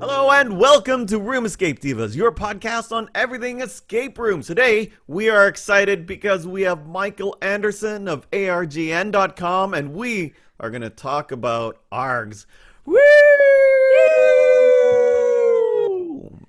Hello 0.00 0.30
and 0.30 0.58
welcome 0.58 1.04
to 1.04 1.18
Room 1.18 1.44
Escape 1.44 1.78
Divas, 1.78 2.16
your 2.16 2.32
podcast 2.32 2.90
on 2.90 3.10
everything 3.14 3.60
escape 3.60 4.18
rooms. 4.18 4.46
Today, 4.46 4.92
we 5.06 5.28
are 5.28 5.46
excited 5.46 6.06
because 6.06 6.46
we 6.46 6.62
have 6.62 6.86
Michael 6.86 7.36
Anderson 7.42 8.08
of 8.08 8.28
ARGN.com 8.30 9.74
and 9.74 9.92
we 9.92 10.32
are 10.58 10.70
going 10.70 10.80
to 10.80 10.88
talk 10.88 11.32
about 11.32 11.82
ARGs. 11.92 12.46
Woo! 12.86 12.96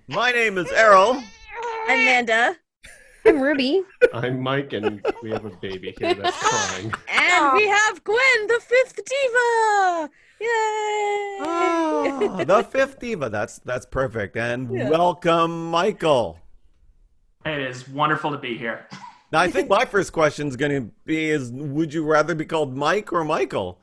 My 0.07 0.31
name 0.31 0.57
is 0.57 0.71
Errol. 0.71 1.21
Amanda. 1.89 2.55
I'm 3.25 3.41
Ruby. 3.41 3.83
I'm 4.13 4.41
Mike, 4.41 4.73
and 4.73 5.01
we 5.21 5.31
have 5.31 5.45
a 5.45 5.49
baby 5.49 5.95
here 5.97 6.13
that's 6.13 6.37
crying. 6.43 6.93
And 7.09 7.53
we 7.53 7.67
have 7.67 8.03
Gwen, 8.03 8.47
the 8.47 8.59
fifth 8.61 8.95
diva. 8.95 10.09
Yay! 10.39 11.37
Ah, 11.39 12.43
the 12.45 12.63
fifth 12.63 12.99
diva. 12.99 13.29
That's 13.29 13.59
that's 13.59 13.85
perfect. 13.85 14.35
And 14.37 14.69
Yeah. 14.75 14.89
welcome, 14.89 15.69
Michael. 15.69 16.39
It 17.45 17.59
is 17.59 17.87
wonderful 17.87 18.31
to 18.31 18.37
be 18.37 18.57
here. 18.57 18.87
Now, 19.31 19.39
I 19.39 19.49
think 19.49 19.69
my 19.69 19.85
first 19.85 20.11
question 20.13 20.47
is 20.47 20.55
going 20.55 20.71
to 20.71 20.91
be: 21.05 21.29
Is 21.29 21.51
would 21.51 21.93
you 21.93 22.03
rather 22.03 22.35
be 22.35 22.45
called 22.45 22.75
Mike 22.75 23.13
or 23.13 23.23
Michael? 23.23 23.79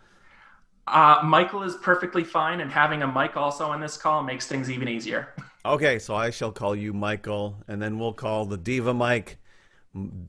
Uh, 0.87 1.21
Michael 1.23 1.63
is 1.63 1.77
perfectly 1.77 2.25
fine, 2.25 2.61
and 2.61 2.71
having 2.73 3.03
a 3.03 3.07
Mike 3.07 3.37
also 3.37 3.67
on 3.67 3.81
this 3.81 3.97
call 3.97 4.23
makes 4.23 4.47
things 4.47 4.71
even 4.71 4.89
easier. 4.89 5.35
Okay, 5.65 5.99
so 5.99 6.15
I 6.15 6.31
shall 6.31 6.53
call 6.53 6.75
you 6.75 6.93
Michael, 6.93 7.57
and 7.67 7.83
then 7.83 7.99
we'll 7.99 8.13
call 8.13 8.47
the 8.47 8.57
diva 8.57 8.95
Mike 8.95 9.39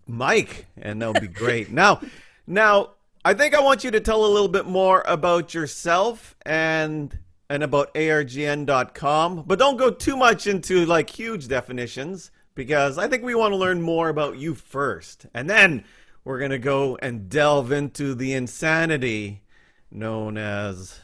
Mike, 0.08 0.66
and 0.78 1.02
that'll 1.02 1.20
be 1.20 1.28
great. 1.28 1.72
now, 1.72 2.02
now 2.48 2.92
I 3.24 3.34
think 3.34 3.54
I 3.54 3.62
want 3.62 3.84
you 3.84 3.92
to 3.92 4.00
tell 4.00 4.26
a 4.26 4.28
little 4.28 4.48
bit 4.48 4.66
more 4.66 5.04
about 5.06 5.54
yourself 5.54 6.36
and 6.46 7.18
and 7.52 7.64
about 7.64 7.92
argn.com, 7.96 9.44
but 9.48 9.58
don't 9.58 9.78
go 9.78 9.90
too 9.90 10.16
much 10.16 10.46
into 10.46 10.86
like 10.86 11.10
huge 11.10 11.48
definitions 11.48 12.30
because 12.54 13.00
I 13.00 13.08
think 13.08 13.24
we 13.24 13.34
want 13.34 13.54
to 13.54 13.58
learn 13.58 13.82
more 13.82 14.10
about 14.10 14.38
you 14.38 14.54
first, 14.54 15.26
and 15.34 15.50
then 15.50 15.84
we're 16.24 16.40
gonna 16.40 16.60
go 16.60 16.98
and 17.02 17.30
delve 17.30 17.72
into 17.72 18.14
the 18.14 18.34
insanity 18.34 19.44
known 19.92 20.38
as 20.38 21.00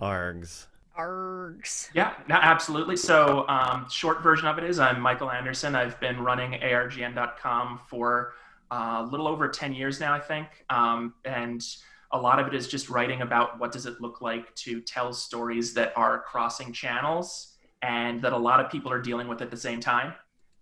ARGs. 0.00 0.66
Args. 0.98 1.90
Yeah, 1.94 2.14
no, 2.28 2.34
absolutely. 2.34 2.96
So, 2.96 3.46
um, 3.48 3.86
short 3.88 4.20
version 4.20 4.48
of 4.48 4.58
it 4.58 4.64
is 4.64 4.80
I'm 4.80 5.00
Michael 5.00 5.30
Anderson. 5.30 5.76
I've 5.76 5.98
been 6.00 6.20
running 6.20 6.60
ARGN.com 6.60 7.80
for 7.86 8.34
uh, 8.70 9.04
a 9.06 9.08
little 9.08 9.28
over 9.28 9.48
10 9.48 9.74
years 9.74 10.00
now, 10.00 10.12
I 10.12 10.18
think. 10.18 10.48
Um, 10.68 11.14
and 11.24 11.64
a 12.10 12.20
lot 12.20 12.40
of 12.40 12.48
it 12.48 12.54
is 12.54 12.66
just 12.66 12.90
writing 12.90 13.22
about 13.22 13.60
what 13.60 13.70
does 13.70 13.86
it 13.86 14.00
look 14.00 14.20
like 14.20 14.52
to 14.56 14.80
tell 14.80 15.12
stories 15.12 15.72
that 15.74 15.92
are 15.96 16.20
crossing 16.22 16.72
channels 16.72 17.54
and 17.82 18.20
that 18.22 18.32
a 18.32 18.36
lot 18.36 18.58
of 18.58 18.70
people 18.70 18.90
are 18.90 19.00
dealing 19.00 19.28
with 19.28 19.40
at 19.40 19.52
the 19.52 19.56
same 19.56 19.78
time. 19.78 20.14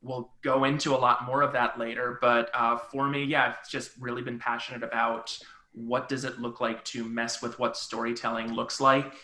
We'll 0.02 0.30
go 0.42 0.64
into 0.64 0.94
a 0.94 0.98
lot 0.98 1.24
more 1.24 1.40
of 1.40 1.54
that 1.54 1.78
later. 1.78 2.18
But 2.20 2.50
uh, 2.52 2.76
for 2.76 3.08
me, 3.08 3.24
yeah, 3.24 3.46
I've 3.46 3.68
just 3.70 3.92
really 3.98 4.20
been 4.20 4.38
passionate 4.38 4.82
about 4.82 5.36
what 5.72 6.10
does 6.10 6.24
it 6.24 6.38
look 6.38 6.60
like 6.60 6.84
to 6.84 7.04
mess 7.04 7.40
with 7.40 7.58
what 7.58 7.76
storytelling 7.76 8.52
looks 8.52 8.80
like 8.80 9.14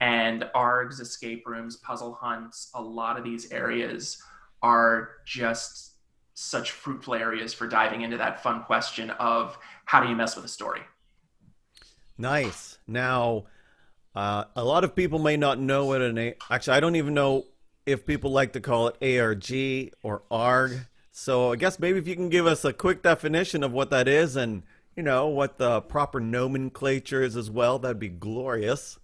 and 0.00 0.42
ARGs, 0.54 1.00
escape 1.00 1.46
rooms, 1.46 1.76
puzzle 1.76 2.14
hunts, 2.14 2.70
a 2.74 2.82
lot 2.82 3.18
of 3.18 3.24
these 3.24 3.50
areas 3.52 4.22
are 4.62 5.10
just 5.26 5.92
such 6.34 6.70
fruitful 6.70 7.14
areas 7.14 7.52
for 7.52 7.66
diving 7.66 8.00
into 8.00 8.16
that 8.16 8.42
fun 8.42 8.62
question 8.64 9.10
of 9.10 9.58
how 9.84 10.02
do 10.02 10.08
you 10.08 10.16
mess 10.16 10.36
with 10.36 10.44
a 10.44 10.48
story? 10.48 10.80
Nice. 12.16 12.78
Now, 12.86 13.44
uh, 14.14 14.44
a 14.56 14.64
lot 14.64 14.84
of 14.84 14.96
people 14.96 15.18
may 15.18 15.36
not 15.36 15.58
know 15.58 15.86
what 15.86 16.00
an 16.00 16.18
A- 16.18 16.36
actually 16.50 16.76
I 16.76 16.80
don't 16.80 16.96
even 16.96 17.14
know 17.14 17.44
if 17.86 18.06
people 18.06 18.30
like 18.30 18.52
to 18.54 18.60
call 18.60 18.88
it 18.88 19.18
ARG 19.20 19.92
or 20.02 20.22
ARG. 20.30 20.86
So 21.12 21.52
I 21.52 21.56
guess 21.56 21.78
maybe 21.78 21.98
if 21.98 22.06
you 22.06 22.14
can 22.14 22.28
give 22.28 22.46
us 22.46 22.64
a 22.64 22.72
quick 22.72 23.02
definition 23.02 23.62
of 23.62 23.72
what 23.72 23.90
that 23.90 24.08
is 24.08 24.36
and 24.36 24.62
you 24.96 25.02
know 25.02 25.26
what 25.26 25.58
the 25.58 25.80
proper 25.82 26.20
nomenclature 26.20 27.22
is 27.22 27.36
as 27.36 27.50
well, 27.50 27.78
that'd 27.78 27.98
be 27.98 28.08
glorious. 28.08 28.98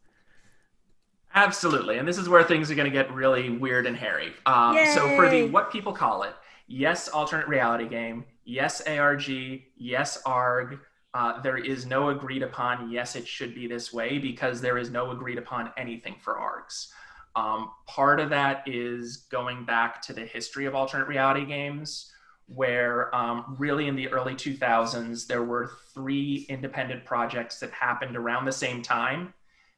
Absolutely. 1.37 1.99
And 1.99 2.09
this 2.09 2.17
is 2.17 2.31
where 2.31 2.43
things 2.43 2.71
are 2.71 2.75
going 2.75 2.91
to 2.91 2.97
get 2.97 3.13
really 3.13 3.51
weird 3.51 3.87
and 3.87 3.95
hairy. 3.95 4.33
Um, 4.47 4.75
so, 4.95 5.15
for 5.17 5.29
the 5.29 5.45
what 5.51 5.71
people 5.71 5.93
call 5.93 6.23
it, 6.23 6.35
yes, 6.67 7.09
alternate 7.09 7.47
reality 7.47 7.87
game, 7.87 8.25
yes, 8.45 8.81
ARG, 8.87 9.29
yes, 9.77 10.21
ARG. 10.25 10.79
Uh, 11.13 11.41
there 11.43 11.59
is 11.59 11.87
no 11.87 12.09
agreed 12.09 12.43
upon, 12.43 12.91
yes, 12.91 13.17
it 13.17 13.27
should 13.27 13.55
be 13.55 13.67
this 13.67 13.93
way 13.93 14.19
because 14.19 14.61
there 14.61 14.77
is 14.77 14.91
no 14.91 15.13
agreed 15.13 15.39
upon 15.39 15.71
anything 15.77 16.17
for 16.21 16.39
ARGs. 16.39 16.89
Um, 17.37 17.71
part 17.87 18.19
of 18.19 18.31
that 18.31 18.63
is 18.67 19.19
going 19.31 19.65
back 19.67 20.01
to 20.03 20.15
the 20.15 20.25
history 20.25 20.65
of 20.65 20.75
alternate 20.75 21.07
reality 21.07 21.45
games, 21.45 22.13
where 22.49 23.15
um, 23.15 23.57
really 23.59 23.89
in 23.89 23.97
the 23.97 24.09
early 24.09 24.35
2000s, 24.35 25.27
there 25.27 25.43
were 25.43 25.73
three 25.93 26.47
independent 26.49 27.05
projects 27.05 27.61
that 27.61 27.71
happened 27.73 28.17
around 28.17 28.47
the 28.47 28.53
same 28.53 28.83
time 28.83 29.35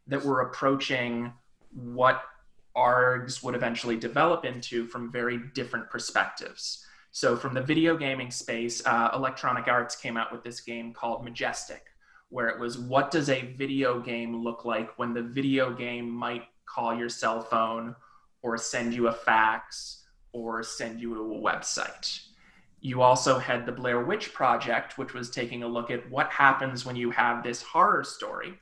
that 0.07 0.25
were 0.25 0.41
approaching 0.41 1.33
what 1.73 2.23
ARGs 2.77 3.43
would 3.43 3.55
eventually 3.55 3.97
develop 3.97 4.45
into 4.45 4.87
from 4.87 5.11
very 5.11 5.39
different 5.55 5.91
perspectives. 5.91 6.85
So, 7.11 7.37
from 7.37 7.55
the 7.55 7.63
video 7.63 7.97
gaming 7.97 8.31
space, 8.31 8.85
uh, 8.87 9.11
Electronic 9.15 9.67
Arts 9.67 9.97
came 9.97 10.17
out 10.17 10.31
with 10.31 10.45
this 10.45 10.61
game 10.61 10.93
called 10.93 11.25
Majestic, 11.25 11.87
where 12.29 12.49
it 12.49 12.61
was 12.61 12.79
what 12.79 13.11
does 13.11 13.29
a 13.31 13.55
video 13.57 13.99
game 13.99 14.45
look 14.45 14.65
like 14.65 14.97
when 14.99 15.15
the 15.15 15.23
video 15.23 15.73
game 15.73 16.09
might 16.09 16.45
call 16.67 16.95
your 16.95 17.09
cell 17.09 17.41
phone 17.41 17.97
or 18.43 18.57
send 18.57 18.95
you 18.95 19.09
a 19.09 19.13
fax 19.13 20.05
or 20.33 20.63
send 20.63 21.01
you 21.01 21.15
a 21.15 21.41
website. 21.41 22.21
You 22.81 23.03
also 23.03 23.39
had 23.39 23.67
the 23.67 23.73
Blair 23.73 24.05
Witch 24.05 24.33
Project, 24.33 24.99
which 24.99 25.15
was 25.15 25.31
taking 25.31 25.63
a 25.65 25.69
look 25.69 25.91
at 25.91 26.09
what 26.11 26.31
happens 26.31 26.85
when 26.85 26.95
you 26.95 27.11
have 27.11 27.43
this 27.43 27.63
horror 27.63 28.05
story 28.05 28.55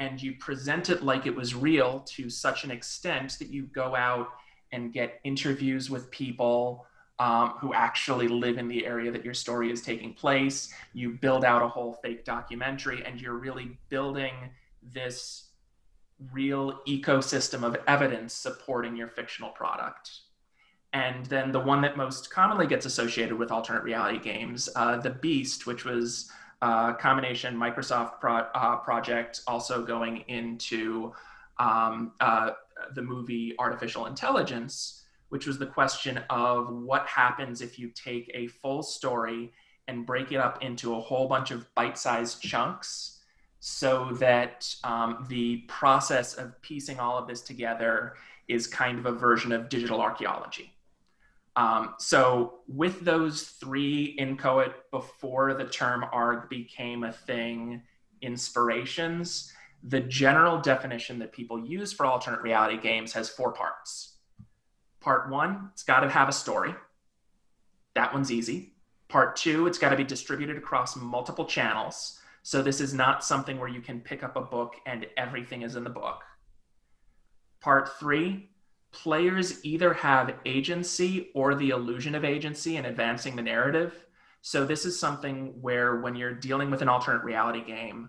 and 0.00 0.20
you 0.20 0.32
present 0.32 0.88
it 0.88 1.04
like 1.04 1.26
it 1.26 1.36
was 1.36 1.54
real 1.54 2.00
to 2.00 2.30
such 2.30 2.64
an 2.64 2.70
extent 2.70 3.38
that 3.38 3.48
you 3.48 3.64
go 3.64 3.94
out 3.94 4.28
and 4.72 4.94
get 4.94 5.20
interviews 5.24 5.90
with 5.90 6.10
people 6.10 6.86
um, 7.18 7.50
who 7.60 7.74
actually 7.74 8.26
live 8.26 8.56
in 8.56 8.66
the 8.66 8.86
area 8.86 9.10
that 9.10 9.26
your 9.26 9.34
story 9.34 9.70
is 9.70 9.82
taking 9.82 10.14
place. 10.14 10.72
You 10.94 11.10
build 11.10 11.44
out 11.44 11.60
a 11.60 11.68
whole 11.68 11.92
fake 12.02 12.24
documentary, 12.24 13.04
and 13.04 13.20
you're 13.20 13.34
really 13.34 13.76
building 13.90 14.32
this 14.82 15.48
real 16.32 16.80
ecosystem 16.88 17.62
of 17.62 17.76
evidence 17.86 18.32
supporting 18.32 18.96
your 18.96 19.08
fictional 19.08 19.50
product. 19.50 20.10
And 20.94 21.26
then 21.26 21.52
the 21.52 21.60
one 21.60 21.82
that 21.82 21.98
most 21.98 22.30
commonly 22.30 22.66
gets 22.66 22.86
associated 22.86 23.38
with 23.38 23.52
alternate 23.52 23.82
reality 23.82 24.18
games, 24.18 24.70
uh, 24.74 24.96
The 24.96 25.10
Beast, 25.10 25.66
which 25.66 25.84
was 25.84 26.30
uh, 26.62 26.92
combination 26.94 27.56
Microsoft 27.56 28.20
pro- 28.20 28.46
uh, 28.54 28.76
project 28.76 29.40
also 29.46 29.82
going 29.82 30.18
into 30.28 31.12
um, 31.58 32.12
uh, 32.20 32.50
the 32.94 33.02
movie 33.02 33.54
Artificial 33.58 34.06
Intelligence, 34.06 35.04
which 35.28 35.46
was 35.46 35.58
the 35.58 35.66
question 35.66 36.20
of 36.30 36.72
what 36.72 37.06
happens 37.06 37.60
if 37.60 37.78
you 37.78 37.88
take 37.88 38.30
a 38.34 38.46
full 38.48 38.82
story 38.82 39.52
and 39.88 40.06
break 40.06 40.32
it 40.32 40.36
up 40.36 40.62
into 40.62 40.94
a 40.94 41.00
whole 41.00 41.28
bunch 41.28 41.50
of 41.50 41.72
bite 41.74 41.98
sized 41.98 42.40
chunks 42.42 43.20
so 43.60 44.12
that 44.12 44.74
um, 44.84 45.26
the 45.28 45.58
process 45.68 46.34
of 46.34 46.60
piecing 46.62 46.98
all 46.98 47.18
of 47.18 47.26
this 47.26 47.42
together 47.42 48.14
is 48.48 48.66
kind 48.66 48.98
of 48.98 49.06
a 49.06 49.12
version 49.12 49.52
of 49.52 49.68
digital 49.68 50.00
archaeology. 50.00 50.72
Um, 51.60 51.94
so, 51.98 52.60
with 52.68 53.00
those 53.00 53.42
three 53.42 54.14
in 54.16 54.30
inchoate 54.30 54.90
before 54.90 55.52
the 55.52 55.66
term 55.66 56.06
ARG 56.10 56.48
became 56.48 57.04
a 57.04 57.12
thing, 57.12 57.82
inspirations, 58.22 59.52
the 59.82 60.00
general 60.00 60.58
definition 60.58 61.18
that 61.18 61.32
people 61.32 61.62
use 61.62 61.92
for 61.92 62.06
alternate 62.06 62.40
reality 62.40 62.78
games 62.78 63.12
has 63.12 63.28
four 63.28 63.52
parts. 63.52 64.16
Part 65.00 65.28
one, 65.28 65.68
it's 65.74 65.82
got 65.82 66.00
to 66.00 66.08
have 66.08 66.30
a 66.30 66.32
story. 66.32 66.74
That 67.94 68.14
one's 68.14 68.32
easy. 68.32 68.72
Part 69.08 69.36
two, 69.36 69.66
it's 69.66 69.78
got 69.78 69.90
to 69.90 69.96
be 69.96 70.04
distributed 70.04 70.56
across 70.56 70.96
multiple 70.96 71.44
channels. 71.44 72.20
So, 72.42 72.62
this 72.62 72.80
is 72.80 72.94
not 72.94 73.22
something 73.22 73.58
where 73.58 73.68
you 73.68 73.82
can 73.82 74.00
pick 74.00 74.22
up 74.22 74.36
a 74.36 74.40
book 74.40 74.76
and 74.86 75.06
everything 75.18 75.60
is 75.60 75.76
in 75.76 75.84
the 75.84 75.90
book. 75.90 76.22
Part 77.60 77.98
three, 77.98 78.48
players 78.92 79.64
either 79.64 79.94
have 79.94 80.34
agency 80.44 81.30
or 81.34 81.54
the 81.54 81.70
illusion 81.70 82.14
of 82.14 82.24
agency 82.24 82.76
in 82.76 82.84
advancing 82.84 83.36
the 83.36 83.42
narrative. 83.42 84.06
So, 84.42 84.64
this 84.64 84.84
is 84.84 84.98
something 84.98 85.60
where 85.60 86.00
when 86.00 86.16
you're 86.16 86.34
dealing 86.34 86.70
with 86.70 86.82
an 86.82 86.88
alternate 86.88 87.24
reality 87.24 87.62
game, 87.64 88.08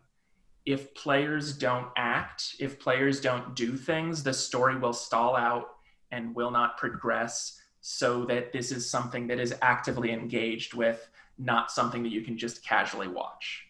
if 0.66 0.94
players 0.94 1.58
don't 1.58 1.88
act, 1.98 2.56
if 2.60 2.80
players 2.80 3.20
don't 3.20 3.56
do 3.56 3.76
things, 3.76 4.24
the 4.24 4.34
story 4.34 4.78
will 4.78 4.94
stall 4.94 5.36
out 5.36 5.70
and 6.12 6.36
will 6.36 6.52
not 6.52 6.78
progress 6.78 7.60
so 7.82 8.26
that 8.26 8.54
this 8.54 8.72
is 8.72 8.90
something 8.90 9.28
that 9.28 9.40
is 9.40 9.56
actively 9.62 10.12
engaged 10.12 10.74
with, 10.74 11.10
not 11.38 11.72
something 11.72 12.04
that 12.04 12.12
you 12.12 12.22
can 12.22 12.38
just 12.38 12.64
casually 12.64 13.08
watch. 13.08 13.66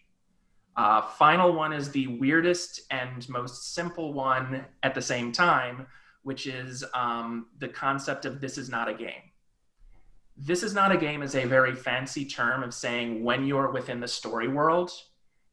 Uh, 0.75 1.01
final 1.01 1.53
one 1.53 1.73
is 1.73 1.91
the 1.91 2.07
weirdest 2.07 2.81
and 2.91 3.27
most 3.29 3.73
simple 3.73 4.13
one 4.13 4.65
at 4.83 4.93
the 4.93 5.01
same 5.01 5.31
time, 5.31 5.87
which 6.23 6.47
is 6.47 6.83
um, 6.93 7.47
the 7.59 7.67
concept 7.67 8.25
of 8.25 8.41
this 8.41 8.57
is 8.57 8.69
not 8.69 8.87
a 8.87 8.93
game. 8.93 9.31
This 10.37 10.63
is 10.63 10.73
not 10.73 10.91
a 10.91 10.97
game 10.97 11.21
is 11.23 11.35
a 11.35 11.45
very 11.45 11.75
fancy 11.75 12.25
term 12.25 12.63
of 12.63 12.73
saying 12.73 13.23
when 13.23 13.45
you're 13.45 13.71
within 13.71 13.99
the 13.99 14.07
story 14.07 14.47
world, 14.47 14.91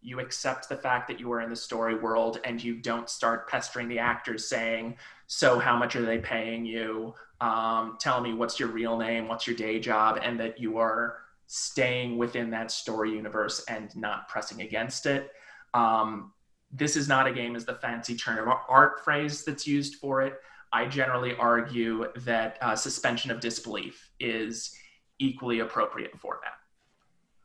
you 0.01 0.21
accept 0.21 0.69
the 0.69 0.77
fact 0.77 1.09
that 1.09 1.19
you 1.19 1.33
are 1.33 1.41
in 1.41 1.51
the 1.51 1.57
story 1.57 1.97
world 1.97 2.41
and 2.45 2.63
you 2.63 2.77
don't 2.77 3.11
start 3.11 3.49
pestering 3.49 3.89
the 3.89 3.99
actors 3.99 4.49
saying, 4.49 4.97
So, 5.27 5.59
how 5.59 5.77
much 5.77 5.97
are 5.97 6.05
they 6.05 6.19
paying 6.19 6.65
you? 6.65 7.15
Um, 7.41 7.97
tell 8.01 8.21
me 8.21 8.33
what's 8.33 8.59
your 8.61 8.69
real 8.69 8.97
name, 8.97 9.29
what's 9.29 9.47
your 9.47 9.57
day 9.57 9.81
job, 9.81 10.21
and 10.23 10.39
that 10.41 10.61
you 10.61 10.79
are 10.79 11.19
staying 11.47 12.19
within 12.19 12.51
that 12.51 12.71
story 12.71 13.11
universe 13.11 13.65
and 13.69 13.95
not 13.97 14.29
pressing 14.29 14.63
against 14.63 15.07
it. 15.07 15.31
Um, 15.75 16.33
this 16.71 16.97
is 16.97 17.09
not 17.09 17.27
a 17.27 17.33
game 17.33 17.57
is 17.57 17.65
the 17.65 17.75
fancy 17.75 18.15
term 18.15 18.49
of 18.49 18.59
art 18.69 19.03
phrase 19.03 19.45
that's 19.45 19.67
used 19.67 19.97
for 19.97 20.23
it. 20.23 20.35
I 20.73 20.87
generally 20.87 21.35
argue 21.37 22.07
that 22.17 22.59
uh, 22.61 22.77
suspension 22.77 23.31
of 23.31 23.41
disbelief 23.41 24.11
is 24.21 24.75
equally 25.19 25.61
appropriate 25.61 26.19
for 26.19 26.39
that. 26.43 26.55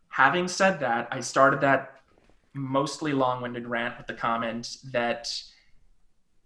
Having 0.09 0.47
said 0.47 0.79
that, 0.81 1.07
I 1.11 1.21
started 1.21 1.61
that 1.61 2.01
mostly 2.53 3.13
long 3.13 3.41
winded 3.41 3.67
rant 3.67 3.97
with 3.97 4.07
the 4.07 4.13
comment 4.13 4.77
that 4.91 5.33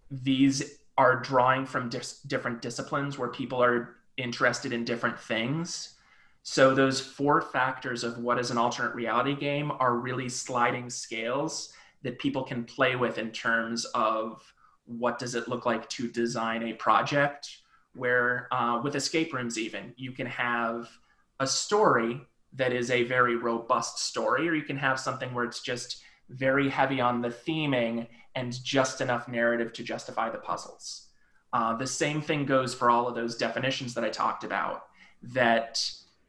these 0.09 0.79
are 0.97 1.19
drawing 1.19 1.65
from 1.65 1.89
dis- 1.89 2.21
different 2.21 2.62
disciplines 2.62 3.18
where 3.18 3.30
people 3.30 3.62
are 3.62 3.97
interested 4.15 4.73
in 4.73 4.85
different 4.85 5.19
things. 5.19 5.95
So, 6.44 6.73
those 6.73 7.01
four 7.01 7.41
factors 7.41 8.03
of 8.03 8.19
what 8.19 8.39
is 8.39 8.51
an 8.51 8.57
alternate 8.57 8.95
reality 8.95 9.35
game 9.35 9.71
are 9.80 9.95
really 9.95 10.30
sliding 10.30 10.89
scales 10.89 11.73
that 12.03 12.19
people 12.19 12.44
can 12.44 12.63
play 12.63 12.95
with 12.95 13.18
in 13.18 13.31
terms 13.31 13.83
of 13.94 14.41
what 14.87 15.19
does 15.19 15.35
it 15.35 15.47
look 15.47 15.65
like 15.65 15.87
to 15.89 16.09
design 16.09 16.63
a 16.63 16.73
project 16.73 17.57
where 17.93 18.47
uh, 18.51 18.79
with 18.83 18.95
escape 18.95 19.33
rooms 19.33 19.57
even 19.57 19.93
you 19.97 20.11
can 20.11 20.27
have 20.27 20.89
a 21.39 21.47
story 21.47 22.21
that 22.53 22.73
is 22.73 22.89
a 22.89 23.03
very 23.03 23.35
robust 23.35 23.99
story 23.99 24.47
or 24.47 24.53
you 24.53 24.63
can 24.63 24.77
have 24.77 24.99
something 24.99 25.33
where 25.33 25.45
it's 25.45 25.61
just 25.61 26.01
very 26.29 26.69
heavy 26.69 26.99
on 26.99 27.21
the 27.21 27.29
theming 27.29 28.07
and 28.35 28.63
just 28.63 29.01
enough 29.01 29.27
narrative 29.27 29.73
to 29.73 29.83
justify 29.83 30.29
the 30.29 30.37
puzzles. 30.37 31.07
Uh, 31.53 31.75
the 31.75 31.87
same 31.87 32.21
thing 32.21 32.45
goes 32.45 32.73
for 32.73 32.89
all 32.89 33.07
of 33.07 33.15
those 33.15 33.37
definitions 33.37 33.93
that 33.93 34.03
i 34.03 34.09
talked 34.09 34.43
about 34.43 34.87
that 35.23 35.81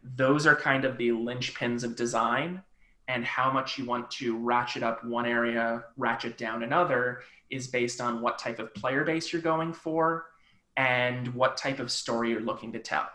those 0.02 0.46
are 0.46 0.54
kind 0.54 0.84
of 0.84 0.96
the 0.96 1.10
linchpins 1.10 1.84
of 1.84 1.96
design 1.96 2.62
and 3.08 3.24
how 3.24 3.50
much 3.50 3.78
you 3.78 3.84
want 3.84 4.10
to 4.10 4.36
ratchet 4.36 4.82
up 4.82 5.02
one 5.02 5.26
area, 5.26 5.84
ratchet 5.96 6.36
down 6.36 6.62
another 6.62 7.22
is 7.50 7.66
based 7.66 8.00
on 8.00 8.20
what 8.20 8.38
type 8.38 8.58
of 8.58 8.74
player 8.74 9.04
base 9.04 9.32
you're 9.32 9.42
going 9.42 9.72
for 9.72 10.26
and 10.76 11.28
what 11.34 11.56
type 11.56 11.80
of 11.80 11.90
story 11.90 12.30
you're 12.30 12.40
looking 12.40 12.72
to 12.72 12.78
tell. 12.78 13.08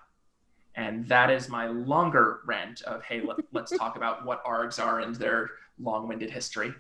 And 0.76 1.08
that 1.08 1.30
is 1.30 1.50
my 1.50 1.68
longer 1.68 2.42
rant 2.46 2.82
of, 2.82 3.04
hey, 3.04 3.22
let, 3.22 3.64
us 3.64 3.72
talk 3.78 3.96
about 3.96 4.26
what 4.26 4.44
ARGs 4.44 4.84
are 4.84 5.00
and 5.00 5.16
their 5.16 5.52
long 5.80 6.08
winded 6.08 6.32
history. 6.32 6.74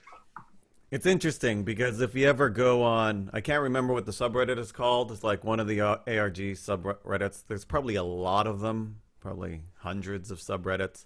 It's 0.91 1.05
interesting 1.05 1.63
because 1.63 2.01
if 2.01 2.13
you 2.13 2.27
ever 2.27 2.49
go 2.49 2.83
on, 2.83 3.29
I 3.33 3.41
can't 3.41 3.63
remember 3.63 3.93
what 3.93 4.05
the 4.05 4.11
subreddit 4.11 4.59
is 4.59 4.71
called. 4.71 5.11
It's 5.11 5.23
like 5.23 5.43
one 5.43 5.59
of 5.59 5.67
the 5.67 5.81
uh, 5.81 5.97
ARG 6.05 6.37
subreddits. 6.37 7.43
There's 7.47 7.65
probably 7.65 7.95
a 7.95 8.03
lot 8.03 8.45
of 8.45 8.59
them, 8.59 8.97
probably 9.19 9.63
hundreds 9.79 10.29
of 10.31 10.39
subreddits 10.39 11.05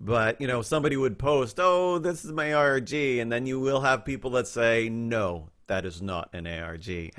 but 0.00 0.40
you 0.40 0.46
know 0.46 0.62
somebody 0.62 0.96
would 0.96 1.18
post 1.18 1.58
oh 1.60 1.98
this 1.98 2.24
is 2.24 2.32
my 2.32 2.52
arg 2.52 2.92
and 2.92 3.30
then 3.30 3.46
you 3.46 3.60
will 3.60 3.80
have 3.80 4.04
people 4.04 4.30
that 4.30 4.46
say 4.46 4.88
no 4.88 5.48
that 5.66 5.84
is 5.84 6.00
not 6.02 6.28
an 6.32 6.46
arg 6.46 6.88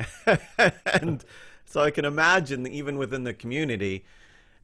and 0.86 1.24
so 1.66 1.82
i 1.82 1.92
can 1.92 2.06
imagine 2.06 2.68
even 2.68 2.98
within 2.98 3.24
the 3.24 3.34
community 3.34 4.06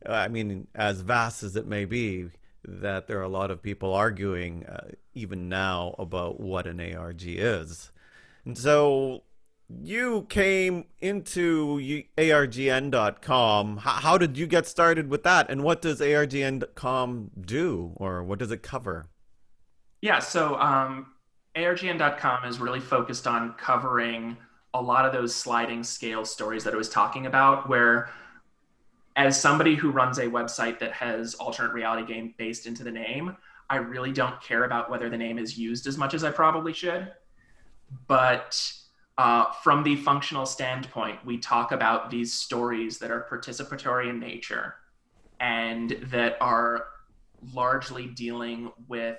i 0.07 0.27
mean 0.27 0.67
as 0.75 1.01
vast 1.01 1.43
as 1.43 1.55
it 1.55 1.67
may 1.67 1.85
be 1.85 2.29
that 2.63 3.07
there 3.07 3.19
are 3.19 3.23
a 3.23 3.29
lot 3.29 3.49
of 3.49 3.61
people 3.61 3.93
arguing 3.93 4.65
uh, 4.65 4.89
even 5.15 5.49
now 5.49 5.95
about 5.97 6.39
what 6.39 6.67
an 6.67 6.79
arg 6.95 7.21
is 7.23 7.91
and 8.45 8.57
so 8.57 9.23
you 9.79 10.25
came 10.29 10.85
into 10.99 11.77
argn.com. 12.17 13.77
How, 13.77 13.91
how 13.91 14.17
did 14.17 14.37
you 14.37 14.47
get 14.47 14.67
started 14.67 15.09
with 15.09 15.23
that? 15.23 15.49
And 15.49 15.63
what 15.63 15.81
does 15.81 15.99
argn.com 15.99 17.31
do 17.39 17.93
or 17.95 18.23
what 18.23 18.39
does 18.39 18.51
it 18.51 18.61
cover? 18.63 19.07
Yeah, 20.01 20.19
so 20.19 20.55
um, 20.57 21.13
argn.com 21.55 22.45
is 22.45 22.59
really 22.59 22.79
focused 22.79 23.27
on 23.27 23.53
covering 23.53 24.37
a 24.73 24.81
lot 24.81 25.05
of 25.05 25.11
those 25.11 25.35
sliding 25.35 25.83
scale 25.83 26.23
stories 26.23 26.63
that 26.63 26.73
I 26.73 26.77
was 26.77 26.89
talking 26.89 27.25
about, 27.25 27.67
where 27.67 28.09
as 29.15 29.39
somebody 29.39 29.75
who 29.75 29.91
runs 29.91 30.17
a 30.17 30.25
website 30.25 30.79
that 30.79 30.93
has 30.93 31.33
alternate 31.35 31.73
reality 31.73 32.05
game 32.05 32.33
based 32.37 32.65
into 32.65 32.83
the 32.83 32.91
name, 32.91 33.35
I 33.69 33.77
really 33.77 34.11
don't 34.11 34.41
care 34.41 34.63
about 34.63 34.89
whether 34.89 35.09
the 35.09 35.17
name 35.17 35.37
is 35.37 35.57
used 35.57 35.87
as 35.87 35.97
much 35.97 36.13
as 36.13 36.23
I 36.23 36.31
probably 36.31 36.73
should. 36.73 37.11
But 38.07 38.71
uh, 39.17 39.51
from 39.63 39.83
the 39.83 39.97
functional 39.97 40.45
standpoint, 40.45 41.25
we 41.25 41.37
talk 41.37 41.73
about 41.73 42.09
these 42.09 42.33
stories 42.33 42.97
that 42.99 43.11
are 43.11 43.27
participatory 43.29 44.09
in 44.09 44.19
nature 44.19 44.75
and 45.39 45.91
that 46.03 46.37
are 46.39 46.85
largely 47.53 48.07
dealing 48.07 48.71
with 48.87 49.17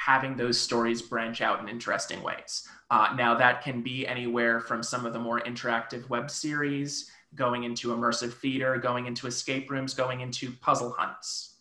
having 0.00 0.34
those 0.34 0.58
stories 0.58 1.02
branch 1.02 1.42
out 1.42 1.60
in 1.60 1.68
interesting 1.68 2.22
ways. 2.22 2.66
Uh, 2.90 3.12
now, 3.16 3.34
that 3.34 3.62
can 3.62 3.82
be 3.82 4.06
anywhere 4.06 4.58
from 4.58 4.82
some 4.82 5.04
of 5.04 5.12
the 5.12 5.18
more 5.18 5.40
interactive 5.40 6.08
web 6.08 6.30
series, 6.30 7.10
going 7.34 7.64
into 7.64 7.94
immersive 7.94 8.32
theater, 8.32 8.78
going 8.78 9.06
into 9.06 9.26
escape 9.26 9.70
rooms, 9.70 9.92
going 9.92 10.22
into 10.22 10.52
puzzle 10.62 10.90
hunts. 10.90 11.56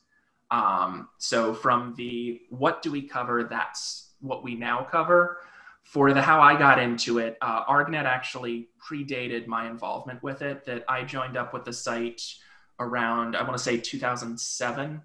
Um, 0.52 1.10
so, 1.18 1.54
from 1.54 1.94
the 1.98 2.42
what 2.50 2.82
do 2.82 2.92
we 2.92 3.02
cover, 3.02 3.44
that's 3.44 4.12
what 4.22 4.44
we 4.44 4.56
now 4.56 4.88
cover 4.90 5.40
for 5.84 6.14
the 6.14 6.22
how 6.22 6.40
I 6.40 6.56
got 6.58 6.78
into 6.78 7.18
it, 7.18 7.36
uh, 7.42 7.66
ArgNet 7.66 8.06
actually 8.06 8.70
predated 8.80 9.48
my 9.48 9.68
involvement 9.68 10.22
with 10.22 10.44
it. 10.44 10.64
That 10.66 10.84
I 10.88 11.04
joined 11.04 11.36
up 11.36 11.52
with 11.52 11.66
the 11.66 11.74
site 11.74 12.22
around 12.80 13.36
I 13.36 13.42
want 13.42 13.58
to 13.58 13.64
say 13.64 13.78
2007, 13.78 15.02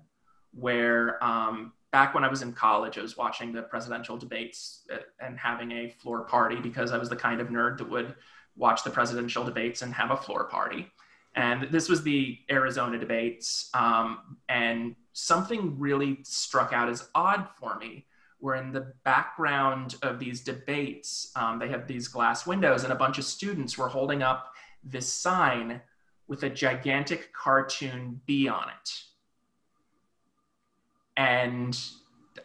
where 0.53 1.25
um, 1.25 1.73
back 1.95 2.13
when 2.13 2.25
I 2.25 2.29
was 2.29 2.43
in 2.43 2.53
college, 2.53 2.99
I 2.99 3.03
was 3.03 3.17
watching 3.17 3.53
the 3.53 3.63
presidential 3.63 4.17
debates 4.17 4.85
uh, 4.93 4.97
and 5.25 5.39
having 5.39 5.71
a 5.71 5.91
floor 5.91 6.25
party 6.25 6.57
because 6.57 6.91
I 6.91 6.99
was 6.99 7.09
the 7.09 7.15
kind 7.15 7.41
of 7.41 7.51
nerd 7.51 7.79
that 7.79 7.89
would 7.89 8.17
watch 8.57 8.83
the 8.83 8.91
presidential 8.91 9.45
debates 9.45 9.81
and 9.81 9.95
have 9.95 10.11
a 10.11 10.17
floor 10.17 10.49
party. 10.49 10.91
And 11.37 11.69
this 11.71 11.89
was 11.89 12.03
the 12.03 12.37
Arizona 12.51 12.99
debates, 12.99 13.71
um, 13.75 14.39
and 14.49 14.97
something 15.13 15.79
really 15.79 16.19
struck 16.25 16.73
out 16.73 16.89
as 16.89 17.09
odd 17.15 17.47
for 17.61 17.79
me 17.79 18.07
where 18.41 18.57
in 18.57 18.73
the 18.73 18.93
background 19.05 19.95
of 20.03 20.19
these 20.19 20.41
debates, 20.41 21.31
um, 21.37 21.61
they 21.61 21.69
have 21.69 21.87
these 21.87 22.09
glass 22.09 22.45
windows, 22.45 22.83
and 22.83 22.93
a 22.93 22.97
bunch 22.97 23.19
of 23.19 23.25
students 23.25 23.79
were 23.79 23.89
holding 23.89 24.21
up 24.21 24.53
this 24.83 25.11
sign 25.11 25.81
with 26.27 26.43
a 26.43 26.51
gigantic 26.51 27.33
cartoon 27.33 28.21
bee 28.27 28.49
on 28.49 28.67
it. 28.69 29.14
And 31.17 31.79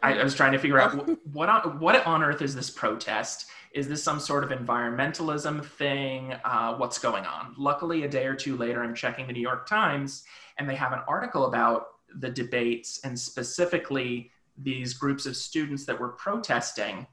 I, 0.01 0.19
I 0.19 0.23
was 0.23 0.35
trying 0.35 0.51
to 0.51 0.59
figure 0.59 0.79
out 0.79 0.93
what 1.33 1.49
on, 1.49 1.79
what 1.79 2.05
on 2.05 2.23
earth 2.23 2.41
is 2.41 2.55
this 2.55 2.69
protest? 2.69 3.47
Is 3.71 3.87
this 3.87 4.03
some 4.03 4.19
sort 4.19 4.43
of 4.43 4.49
environmentalism 4.49 5.63
thing? 5.63 6.33
Uh, 6.43 6.75
what's 6.75 6.97
going 6.97 7.25
on? 7.25 7.53
Luckily, 7.57 8.03
a 8.03 8.07
day 8.07 8.25
or 8.25 8.35
two 8.35 8.57
later, 8.57 8.83
I'm 8.83 8.95
checking 8.95 9.27
the 9.27 9.33
New 9.33 9.41
York 9.41 9.67
Times, 9.67 10.23
and 10.57 10.67
they 10.67 10.75
have 10.75 10.91
an 10.91 11.01
article 11.07 11.45
about 11.45 11.87
the 12.15 12.29
debates 12.29 12.99
and 13.03 13.17
specifically 13.17 14.31
these 14.57 14.93
groups 14.93 15.25
of 15.25 15.35
students 15.35 15.85
that 15.85 15.99
were 15.99 16.09
protesting 16.09 17.05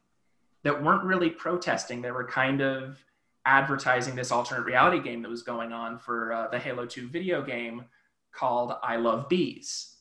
that 0.62 0.82
weren't 0.82 1.04
really 1.04 1.30
protesting. 1.30 2.02
They 2.02 2.10
were 2.10 2.26
kind 2.26 2.60
of 2.60 2.98
advertising 3.44 4.16
this 4.16 4.32
alternate 4.32 4.64
reality 4.64 5.00
game 5.00 5.22
that 5.22 5.28
was 5.28 5.42
going 5.42 5.72
on 5.72 5.98
for 5.98 6.32
uh, 6.32 6.48
the 6.48 6.58
Halo 6.58 6.86
2 6.86 7.08
video 7.08 7.42
game 7.42 7.84
called 8.32 8.72
I 8.82 8.96
Love 8.96 9.28
Bees. 9.28 9.95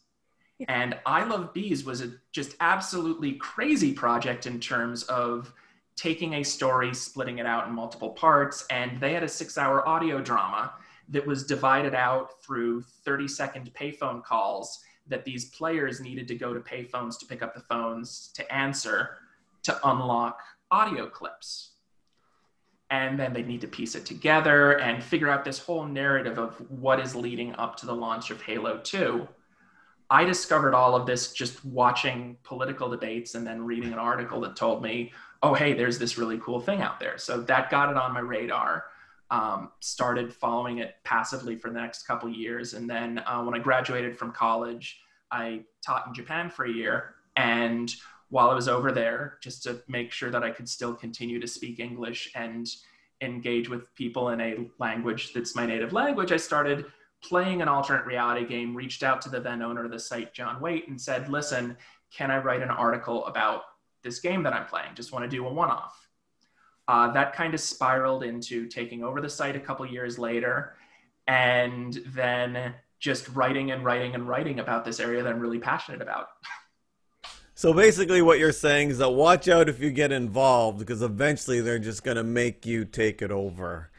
And 0.67 0.97
I 1.05 1.23
Love 1.25 1.53
Bees 1.53 1.83
was 1.83 2.01
a 2.01 2.11
just 2.31 2.55
absolutely 2.59 3.33
crazy 3.33 3.93
project 3.93 4.45
in 4.45 4.59
terms 4.59 5.03
of 5.03 5.53
taking 5.95 6.35
a 6.35 6.43
story, 6.43 6.93
splitting 6.93 7.39
it 7.39 7.45
out 7.45 7.67
in 7.67 7.73
multiple 7.73 8.11
parts, 8.11 8.65
and 8.69 8.99
they 8.99 9.13
had 9.13 9.23
a 9.23 9.27
six 9.27 9.57
hour 9.57 9.87
audio 9.87 10.21
drama 10.21 10.73
that 11.09 11.25
was 11.25 11.45
divided 11.45 11.93
out 11.93 12.41
through 12.43 12.81
30 13.03 13.27
second 13.27 13.71
payphone 13.73 14.23
calls 14.23 14.79
that 15.07 15.23
these 15.23 15.45
players 15.45 16.01
needed 16.01 16.27
to 16.27 16.35
go 16.35 16.53
to 16.53 16.59
payphones 16.59 17.19
to 17.19 17.25
pick 17.25 17.43
up 17.43 17.53
the 17.53 17.61
phones 17.61 18.31
to 18.33 18.53
answer 18.53 19.17
to 19.63 19.79
unlock 19.87 20.41
audio 20.71 21.07
clips. 21.07 21.71
And 22.89 23.19
then 23.19 23.33
they 23.33 23.43
need 23.43 23.61
to 23.61 23.67
piece 23.67 23.95
it 23.95 24.05
together 24.05 24.79
and 24.79 25.03
figure 25.03 25.29
out 25.29 25.43
this 25.43 25.59
whole 25.59 25.85
narrative 25.85 26.37
of 26.37 26.55
what 26.69 26.99
is 26.99 27.15
leading 27.15 27.53
up 27.55 27.75
to 27.77 27.85
the 27.85 27.95
launch 27.95 28.31
of 28.31 28.41
Halo 28.41 28.77
2. 28.77 29.27
I 30.09 30.23
discovered 30.23 30.73
all 30.73 30.95
of 30.95 31.05
this 31.05 31.33
just 31.33 31.63
watching 31.65 32.37
political 32.43 32.89
debates 32.89 33.35
and 33.35 33.45
then 33.45 33.65
reading 33.65 33.91
an 33.91 33.99
article 33.99 34.39
that 34.41 34.55
told 34.55 34.83
me, 34.83 35.11
oh, 35.41 35.53
hey, 35.53 35.73
there's 35.73 35.97
this 35.97 36.17
really 36.17 36.39
cool 36.39 36.59
thing 36.59 36.81
out 36.81 36.99
there. 36.99 37.17
So 37.17 37.41
that 37.41 37.69
got 37.69 37.89
it 37.89 37.97
on 37.97 38.13
my 38.13 38.19
radar. 38.19 38.85
Um, 39.31 39.71
started 39.79 40.31
following 40.31 40.77
it 40.77 40.95
passively 41.03 41.55
for 41.55 41.71
the 41.71 41.79
next 41.79 42.03
couple 42.03 42.29
years, 42.29 42.75
and 42.75 42.87
then 42.87 43.23
uh, 43.25 43.41
when 43.41 43.55
I 43.55 43.59
graduated 43.59 44.15
from 44.15 44.31
college, 44.31 44.99
I 45.31 45.61
taught 45.83 46.05
in 46.07 46.13
Japan 46.13 46.49
for 46.51 46.65
a 46.65 46.71
year. 46.71 47.15
And 47.35 47.91
while 48.29 48.51
I 48.51 48.53
was 48.53 48.67
over 48.67 48.91
there, 48.91 49.37
just 49.41 49.63
to 49.63 49.81
make 49.87 50.11
sure 50.11 50.29
that 50.29 50.43
I 50.43 50.51
could 50.51 50.69
still 50.69 50.93
continue 50.93 51.39
to 51.39 51.47
speak 51.47 51.79
English 51.79 52.31
and 52.35 52.67
engage 53.21 53.67
with 53.67 53.93
people 53.95 54.29
in 54.29 54.41
a 54.41 54.69
language 54.77 55.33
that's 55.33 55.55
my 55.55 55.65
native 55.65 55.91
language, 55.91 56.31
I 56.31 56.37
started 56.37 56.85
playing 57.27 57.61
an 57.61 57.67
alternate 57.67 58.05
reality 58.05 58.45
game, 58.45 58.75
reached 58.75 59.03
out 59.03 59.21
to 59.21 59.29
the 59.29 59.39
then 59.39 59.61
owner 59.61 59.85
of 59.85 59.91
the 59.91 59.99
site, 59.99 60.33
John 60.33 60.59
Waite, 60.61 60.87
and 60.87 60.99
said, 60.99 61.29
Listen, 61.29 61.77
can 62.13 62.31
I 62.31 62.37
write 62.37 62.61
an 62.61 62.69
article 62.69 63.25
about 63.25 63.63
this 64.03 64.19
game 64.19 64.43
that 64.43 64.53
I'm 64.53 64.65
playing? 64.65 64.95
Just 64.95 65.11
want 65.11 65.23
to 65.23 65.29
do 65.29 65.45
a 65.45 65.51
one 65.51 65.69
off. 65.69 66.07
Uh, 66.87 67.11
that 67.13 67.33
kind 67.33 67.53
of 67.53 67.59
spiraled 67.59 68.23
into 68.23 68.67
taking 68.67 69.03
over 69.03 69.19
the 69.19 69.29
site 69.29 69.55
a 69.55 69.59
couple 69.59 69.85
years 69.85 70.19
later, 70.19 70.75
and 71.27 71.99
then 72.07 72.75
just 72.99 73.27
writing 73.29 73.71
and 73.71 73.83
writing 73.83 74.15
and 74.15 74.27
writing 74.27 74.59
about 74.59 74.85
this 74.85 74.99
area 74.99 75.23
that 75.23 75.33
I'm 75.33 75.39
really 75.39 75.59
passionate 75.59 76.01
about. 76.01 76.27
So 77.57 77.73
basically, 77.73 78.21
what 78.21 78.37
you're 78.37 78.51
saying 78.51 78.89
is 78.89 78.97
that 78.97 79.11
watch 79.11 79.47
out 79.47 79.69
if 79.69 79.79
you 79.79 79.89
get 79.89 80.11
involved 80.11 80.77
because 80.77 81.01
eventually 81.01 81.61
they're 81.61 81.79
just 81.79 82.03
going 82.03 82.17
to 82.17 82.23
make 82.23 82.65
you 82.65 82.83
take 82.83 83.21
it 83.21 83.31
over. 83.31 83.91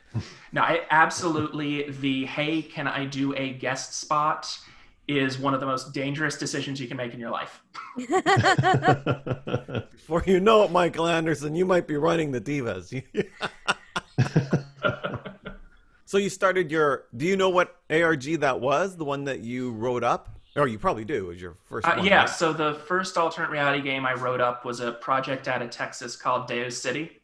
No, 0.52 0.62
I 0.62 0.82
absolutely 0.90 1.90
the 1.90 2.24
hey, 2.26 2.62
can 2.62 2.86
I 2.88 3.04
do 3.04 3.34
a 3.34 3.52
guest 3.52 3.94
spot 3.94 4.58
is 5.08 5.38
one 5.38 5.54
of 5.54 5.60
the 5.60 5.66
most 5.66 5.92
dangerous 5.92 6.36
decisions 6.36 6.80
you 6.80 6.88
can 6.88 6.96
make 6.96 7.14
in 7.14 7.20
your 7.20 7.30
life. 7.30 7.62
Before 9.92 10.22
you 10.26 10.40
know 10.40 10.64
it, 10.64 10.70
Michael 10.72 11.06
Anderson, 11.06 11.54
you 11.54 11.64
might 11.64 11.86
be 11.86 11.96
running 11.96 12.32
the 12.32 12.40
Divas. 12.40 13.02
so 16.04 16.18
you 16.18 16.28
started 16.30 16.70
your. 16.70 17.04
Do 17.16 17.26
you 17.26 17.36
know 17.36 17.50
what 17.50 17.76
ARG 17.90 18.40
that 18.40 18.60
was? 18.60 18.96
The 18.96 19.04
one 19.04 19.24
that 19.24 19.40
you 19.40 19.72
wrote 19.72 20.02
up? 20.04 20.30
Oh, 20.56 20.64
you 20.64 20.78
probably 20.78 21.04
do. 21.04 21.26
It 21.26 21.28
was 21.28 21.40
your 21.42 21.56
first 21.64 21.86
Uh, 21.86 21.96
one, 21.96 22.06
yeah, 22.06 22.20
right? 22.20 22.28
so 22.28 22.52
the 22.52 22.74
first 22.86 23.18
alternate 23.18 23.50
reality 23.50 23.82
game 23.82 24.06
I 24.06 24.14
wrote 24.14 24.40
up 24.40 24.64
was 24.64 24.80
a 24.80 24.92
project 24.92 25.48
out 25.48 25.60
of 25.60 25.70
Texas 25.70 26.16
called 26.16 26.48
Deus 26.48 26.80
City, 26.80 27.15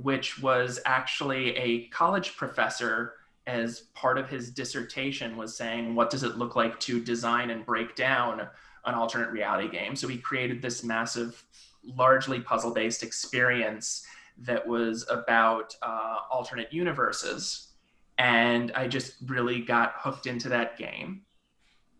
which 0.00 0.40
was 0.40 0.80
actually 0.86 1.56
a 1.56 1.88
college 1.88 2.36
professor 2.36 3.14
as 3.48 3.80
part 3.94 4.16
of 4.16 4.28
his 4.28 4.50
dissertation 4.50 5.36
was 5.36 5.56
saying, 5.56 5.94
what 5.94 6.10
does 6.10 6.22
it 6.22 6.36
look 6.36 6.54
like 6.54 6.78
to 6.78 7.00
design 7.02 7.50
and 7.50 7.66
break 7.66 7.96
down 7.96 8.46
an 8.84 8.94
alternate 8.94 9.30
reality 9.30 9.68
game? 9.68 9.96
So 9.96 10.06
he 10.06 10.18
created 10.18 10.62
this 10.62 10.84
massive, 10.84 11.44
largely 11.82 12.40
puzzle-based 12.40 13.02
experience 13.02 14.06
that 14.38 14.64
was 14.64 15.04
about 15.10 15.74
uh, 15.82 16.18
alternate 16.30 16.72
universes. 16.72 17.68
And 18.18 18.70
I 18.76 18.86
just 18.86 19.14
really 19.26 19.62
got 19.62 19.94
hooked 19.96 20.26
into 20.26 20.48
that 20.50 20.78
game 20.78 21.22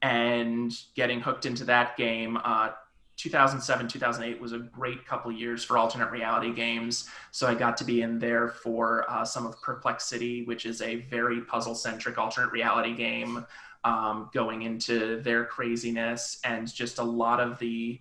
and 0.03 0.73
getting 0.95 1.21
hooked 1.21 1.47
into 1.47 1.65
that 1.65 1.97
game 1.97 2.39
uh, 2.45 2.71
2007 3.19 3.89
2008 3.89 4.41
was 4.41 4.53
a 4.53 4.59
great 4.59 5.05
couple 5.05 5.31
years 5.31 5.65
for 5.65 5.77
alternate 5.77 6.11
reality 6.11 6.53
games. 6.53 7.09
So 7.33 7.47
i 7.47 7.55
got 7.55 7.77
to 7.79 7.85
be 7.85 8.01
in 8.03 8.19
there 8.19 8.49
for 8.49 9.05
uh, 9.11 9.25
some 9.25 9.45
of 9.45 9.61
Perplex 9.61 10.05
City 10.05 10.45
which 10.45 10.65
is 10.65 10.81
a 10.81 10.97
very 11.11 11.43
puzzle 11.43 11.75
centric 11.75 12.17
alternate 12.17 12.53
reality 12.53 12.95
game 12.95 13.45
um, 13.85 14.31
going 14.33 14.63
into 14.63 15.21
their 15.23 15.45
craziness. 15.45 16.41
And 16.45 16.73
just 16.73 16.99
a 16.99 17.03
lot 17.03 17.41
of 17.41 17.59
the 17.59 18.01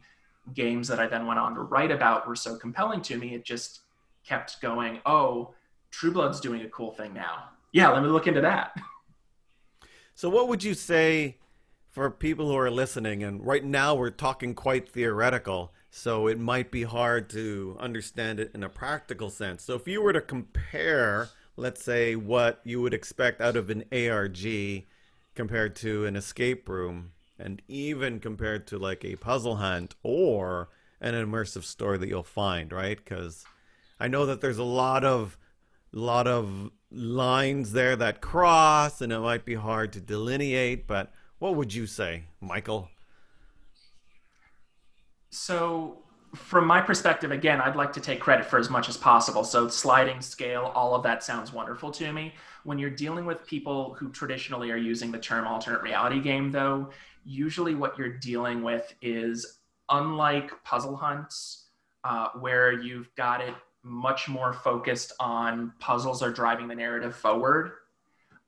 games 0.53 0.87
that 0.87 0.97
i 0.97 1.05
then 1.05 1.25
went 1.25 1.39
on 1.39 1.53
to 1.55 1.61
write 1.61 1.91
about 1.91 2.25
were 2.25 2.35
so 2.35 2.55
compelling 2.55 3.01
to 3.01 3.17
me 3.17 3.35
it 3.35 3.43
just 3.43 3.81
kept 4.25 4.61
going 4.61 5.01
oh 5.05 5.53
true 5.91 6.09
blood's 6.09 6.39
doing 6.39 6.61
a 6.61 6.69
cool 6.69 6.91
thing 6.91 7.13
now. 7.13 7.49
Yeah 7.73 7.89
let 7.89 8.03
me 8.03 8.09
look 8.09 8.27
into 8.27 8.41
that. 8.41 8.79
So, 10.13 10.29
what 10.29 10.47
would 10.47 10.63
you 10.63 10.73
say 10.73 11.37
for 11.97 12.11
people 12.11 12.47
who 12.47 12.55
are 12.55 12.69
listening? 12.69 13.23
And 13.23 13.43
right 13.43 13.63
now, 13.63 13.95
we're 13.95 14.11
talking 14.11 14.53
quite 14.53 14.87
theoretical, 14.87 15.73
so 15.89 16.27
it 16.27 16.37
might 16.37 16.69
be 16.69 16.83
hard 16.83 17.27
to 17.31 17.75
understand 17.79 18.39
it 18.39 18.51
in 18.53 18.61
a 18.61 18.69
practical 18.69 19.31
sense. 19.31 19.63
So, 19.63 19.73
if 19.73 19.87
you 19.87 20.03
were 20.03 20.13
to 20.13 20.21
compare, 20.21 21.29
let's 21.55 21.83
say, 21.83 22.15
what 22.15 22.61
you 22.63 22.83
would 22.83 22.93
expect 22.93 23.41
out 23.41 23.55
of 23.55 23.71
an 23.71 23.83
ARG 23.91 24.45
compared 25.33 25.75
to 25.77 26.05
an 26.05 26.15
escape 26.15 26.69
room, 26.69 27.13
and 27.39 27.63
even 27.67 28.19
compared 28.19 28.67
to 28.67 28.77
like 28.77 29.03
a 29.03 29.15
puzzle 29.15 29.55
hunt 29.55 29.95
or 30.03 30.69
an 31.01 31.15
immersive 31.15 31.63
story 31.63 31.97
that 31.97 32.09
you'll 32.09 32.21
find, 32.21 32.71
right? 32.71 33.03
Because 33.03 33.43
I 33.99 34.07
know 34.07 34.27
that 34.27 34.39
there's 34.39 34.59
a 34.59 34.63
lot 34.63 35.03
of 35.03 35.35
lot 35.91 36.27
of 36.27 36.69
lines 36.91 37.71
there 37.71 37.95
that 37.95 38.21
cross 38.21 39.01
and 39.01 39.11
it 39.11 39.19
might 39.19 39.45
be 39.45 39.55
hard 39.55 39.91
to 39.91 39.99
delineate 39.99 40.85
but 40.85 41.11
what 41.39 41.55
would 41.55 41.73
you 41.73 41.85
say 41.85 42.23
michael 42.41 42.89
So, 45.29 45.99
from 46.35 46.65
my 46.65 46.81
perspective, 46.81 47.31
again, 47.31 47.61
I'd 47.61 47.75
like 47.75 47.93
to 47.93 48.01
take 48.01 48.19
credit 48.19 48.45
for 48.45 48.59
as 48.59 48.69
much 48.69 48.89
as 48.89 48.97
possible. 48.97 49.43
So, 49.43 49.67
sliding 49.67 50.21
scale, 50.21 50.71
all 50.75 50.95
of 50.95 51.03
that 51.03 51.23
sounds 51.23 51.53
wonderful 51.53 51.91
to 51.91 52.11
me. 52.11 52.33
When 52.63 52.79
you're 52.79 52.89
dealing 52.89 53.25
with 53.25 53.45
people 53.45 53.95
who 53.99 54.09
traditionally 54.09 54.71
are 54.71 54.77
using 54.77 55.11
the 55.11 55.19
term 55.19 55.47
alternate 55.47 55.81
reality 55.81 56.19
game, 56.19 56.51
though, 56.51 56.89
usually 57.23 57.75
what 57.75 57.97
you're 57.97 58.17
dealing 58.17 58.63
with 58.63 58.93
is 59.01 59.59
unlike 59.89 60.51
puzzle 60.63 60.95
hunts, 60.95 61.67
uh, 62.03 62.29
where 62.39 62.71
you've 62.73 63.13
got 63.15 63.41
it 63.41 63.53
much 63.83 64.27
more 64.27 64.53
focused 64.53 65.13
on 65.19 65.71
puzzles 65.79 66.21
are 66.21 66.31
driving 66.31 66.67
the 66.67 66.75
narrative 66.75 67.15
forward. 67.15 67.71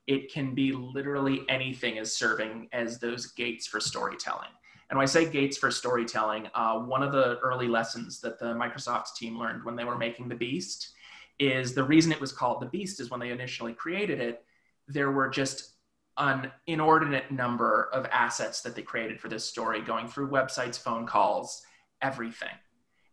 It 0.09 0.33
can 0.33 0.55
be 0.55 0.71
literally 0.71 1.41
anything 1.47 1.99
as 1.99 2.15
serving 2.15 2.67
as 2.73 2.97
those 2.97 3.27
gates 3.27 3.67
for 3.67 3.79
storytelling. 3.79 4.49
And 4.89 4.97
when 4.97 5.03
I 5.03 5.05
say 5.05 5.29
gates 5.29 5.55
for 5.55 5.69
storytelling, 5.69 6.47
uh, 6.55 6.79
one 6.79 7.03
of 7.03 7.11
the 7.11 7.37
early 7.39 7.67
lessons 7.67 8.19
that 8.21 8.39
the 8.39 8.53
Microsoft 8.55 9.15
team 9.15 9.37
learned 9.37 9.63
when 9.63 9.75
they 9.75 9.83
were 9.83 9.97
making 9.97 10.27
the 10.27 10.35
Beast 10.35 10.93
is 11.37 11.75
the 11.75 11.83
reason 11.83 12.11
it 12.11 12.19
was 12.19 12.31
called 12.31 12.59
the 12.59 12.65
Beast 12.65 12.99
is 12.99 13.11
when 13.11 13.19
they 13.19 13.29
initially 13.29 13.71
created 13.71 14.19
it, 14.19 14.43
there 14.87 15.11
were 15.11 15.29
just 15.29 15.75
an 16.17 16.51
inordinate 16.65 17.31
number 17.31 17.89
of 17.93 18.07
assets 18.07 18.61
that 18.61 18.75
they 18.75 18.81
created 18.81 19.21
for 19.21 19.29
this 19.29 19.45
story, 19.45 19.79
going 19.79 20.07
through 20.07 20.29
websites, 20.29 20.77
phone 20.77 21.05
calls, 21.05 21.61
everything. 22.01 22.49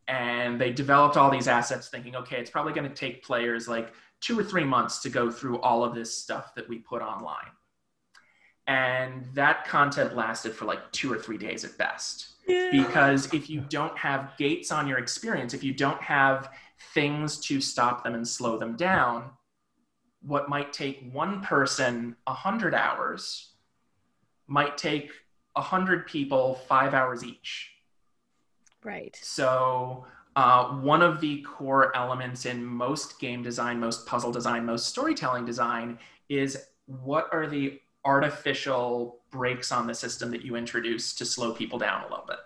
And 0.08 0.58
they 0.58 0.72
developed 0.72 1.16
all 1.16 1.30
these 1.30 1.48
assets 1.48 1.88
thinking, 1.88 2.16
okay, 2.16 2.38
it's 2.38 2.50
probably 2.50 2.72
going 2.72 2.88
to 2.88 2.94
take 2.94 3.24
players 3.24 3.68
like 3.68 3.92
two 4.20 4.38
or 4.38 4.44
three 4.44 4.64
months 4.64 5.00
to 5.02 5.08
go 5.08 5.30
through 5.30 5.60
all 5.60 5.84
of 5.84 5.94
this 5.94 6.16
stuff 6.16 6.54
that 6.54 6.68
we 6.68 6.78
put 6.78 7.02
online. 7.02 7.50
And 8.66 9.24
that 9.34 9.66
content 9.66 10.16
lasted 10.16 10.52
for 10.52 10.64
like 10.64 10.90
two 10.92 11.12
or 11.12 11.18
three 11.18 11.38
days 11.38 11.64
at 11.64 11.78
best. 11.78 12.34
Because 12.46 13.32
if 13.34 13.50
you 13.50 13.60
don't 13.60 13.96
have 13.98 14.32
gates 14.38 14.70
on 14.70 14.86
your 14.86 14.98
experience 14.98 15.52
if 15.52 15.64
you 15.64 15.74
don't 15.74 16.00
have 16.00 16.50
things 16.94 17.38
to 17.40 17.60
stop 17.60 18.04
them 18.04 18.14
and 18.14 18.26
slow 18.26 18.56
them 18.56 18.76
down 18.76 19.30
what 20.22 20.48
might 20.48 20.72
take 20.72 21.08
one 21.12 21.40
person 21.40 22.16
100 22.24 22.74
hours 22.74 23.52
might 24.46 24.76
take 24.76 25.10
100 25.54 26.06
people 26.06 26.56
five 26.68 26.94
hours 26.94 27.24
each. 27.24 27.72
Right. 28.84 29.18
so, 29.20 30.06
uh, 30.36 30.66
one 30.66 31.00
of 31.00 31.20
the 31.20 31.40
core 31.42 31.96
elements 31.96 32.44
in 32.44 32.62
most 32.62 33.18
game 33.18 33.42
design, 33.42 33.80
most 33.80 34.06
puzzle 34.06 34.30
design, 34.30 34.66
most 34.66 34.86
storytelling 34.86 35.46
design 35.46 35.98
is 36.28 36.58
what 36.84 37.28
are 37.32 37.46
the 37.46 37.80
artificial 38.04 39.20
breaks 39.30 39.72
on 39.72 39.86
the 39.86 39.94
system 39.94 40.30
that 40.30 40.42
you 40.42 40.54
introduce 40.54 41.14
to 41.14 41.24
slow 41.24 41.52
people 41.52 41.78
down 41.78 42.02
a 42.02 42.08
little 42.08 42.26
bit. 42.28 42.36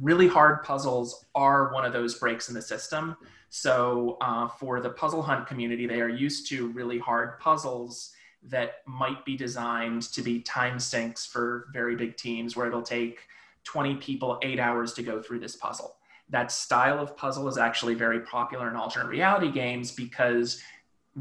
Really 0.00 0.26
hard 0.26 0.64
puzzles 0.64 1.26
are 1.34 1.72
one 1.72 1.84
of 1.84 1.92
those 1.92 2.18
breaks 2.18 2.48
in 2.48 2.54
the 2.54 2.62
system. 2.62 3.16
So, 3.50 4.16
uh, 4.20 4.48
for 4.48 4.80
the 4.80 4.90
puzzle 4.90 5.22
hunt 5.22 5.46
community, 5.46 5.86
they 5.86 6.00
are 6.00 6.08
used 6.08 6.48
to 6.48 6.68
really 6.68 6.98
hard 6.98 7.38
puzzles 7.38 8.12
that 8.42 8.76
might 8.86 9.24
be 9.24 9.36
designed 9.36 10.02
to 10.12 10.22
be 10.22 10.40
time 10.40 10.80
sinks 10.80 11.24
for 11.24 11.68
very 11.72 11.94
big 11.94 12.16
teams 12.16 12.56
where 12.56 12.66
it'll 12.66 12.82
take 12.82 13.20
20 13.62 13.96
people 13.96 14.38
eight 14.42 14.58
hours 14.58 14.94
to 14.94 15.02
go 15.02 15.22
through 15.22 15.38
this 15.38 15.56
puzzle. 15.56 15.94
That 16.30 16.50
style 16.50 16.98
of 16.98 17.16
puzzle 17.16 17.48
is 17.48 17.58
actually 17.58 17.94
very 17.94 18.20
popular 18.20 18.68
in 18.68 18.76
alternate 18.76 19.08
reality 19.08 19.50
games 19.50 19.92
because 19.92 20.62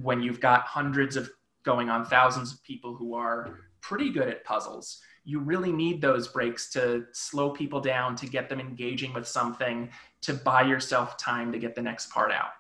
when 0.02 0.22
you've 0.22 0.40
got 0.40 0.62
hundreds 0.62 1.16
of 1.16 1.30
going 1.64 1.90
on 1.90 2.06
thousands 2.06 2.54
of 2.54 2.64
people 2.64 2.96
who 2.96 3.14
are 3.14 3.60
pretty 3.82 4.10
good 4.10 4.28
at 4.28 4.44
puzzles, 4.44 5.02
you 5.26 5.40
really 5.40 5.72
need 5.72 6.02
those 6.02 6.28
breaks 6.28 6.70
to 6.72 7.06
slow 7.14 7.50
people 7.50 7.80
down, 7.80 8.16
to 8.18 8.28
get 8.28 8.50
them 8.50 8.60
engaging 8.60 9.14
with 9.14 9.28
something, 9.28 9.90
to 10.22 10.34
buy 10.34 10.62
yourself 10.62 11.18
time 11.18 11.52
to 11.52 11.60
get 11.60 11.76
the 11.76 11.82
next 11.82 12.10
part 12.12 12.32
out. 12.32 12.52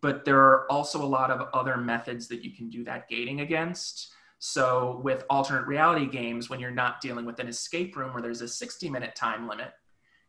But 0.00 0.24
there 0.24 0.40
are 0.40 0.70
also 0.70 1.02
a 1.02 1.06
lot 1.06 1.30
of 1.30 1.48
other 1.52 1.76
methods 1.76 2.28
that 2.28 2.44
you 2.44 2.50
can 2.52 2.68
do 2.68 2.84
that 2.84 3.08
gating 3.08 3.40
against. 3.40 4.12
So, 4.38 5.00
with 5.02 5.24
alternate 5.30 5.66
reality 5.66 6.06
games, 6.06 6.50
when 6.50 6.60
you're 6.60 6.70
not 6.70 7.00
dealing 7.00 7.24
with 7.24 7.38
an 7.40 7.48
escape 7.48 7.96
room 7.96 8.12
where 8.12 8.22
there's 8.22 8.42
a 8.42 8.48
60 8.48 8.90
minute 8.90 9.14
time 9.14 9.48
limit, 9.48 9.72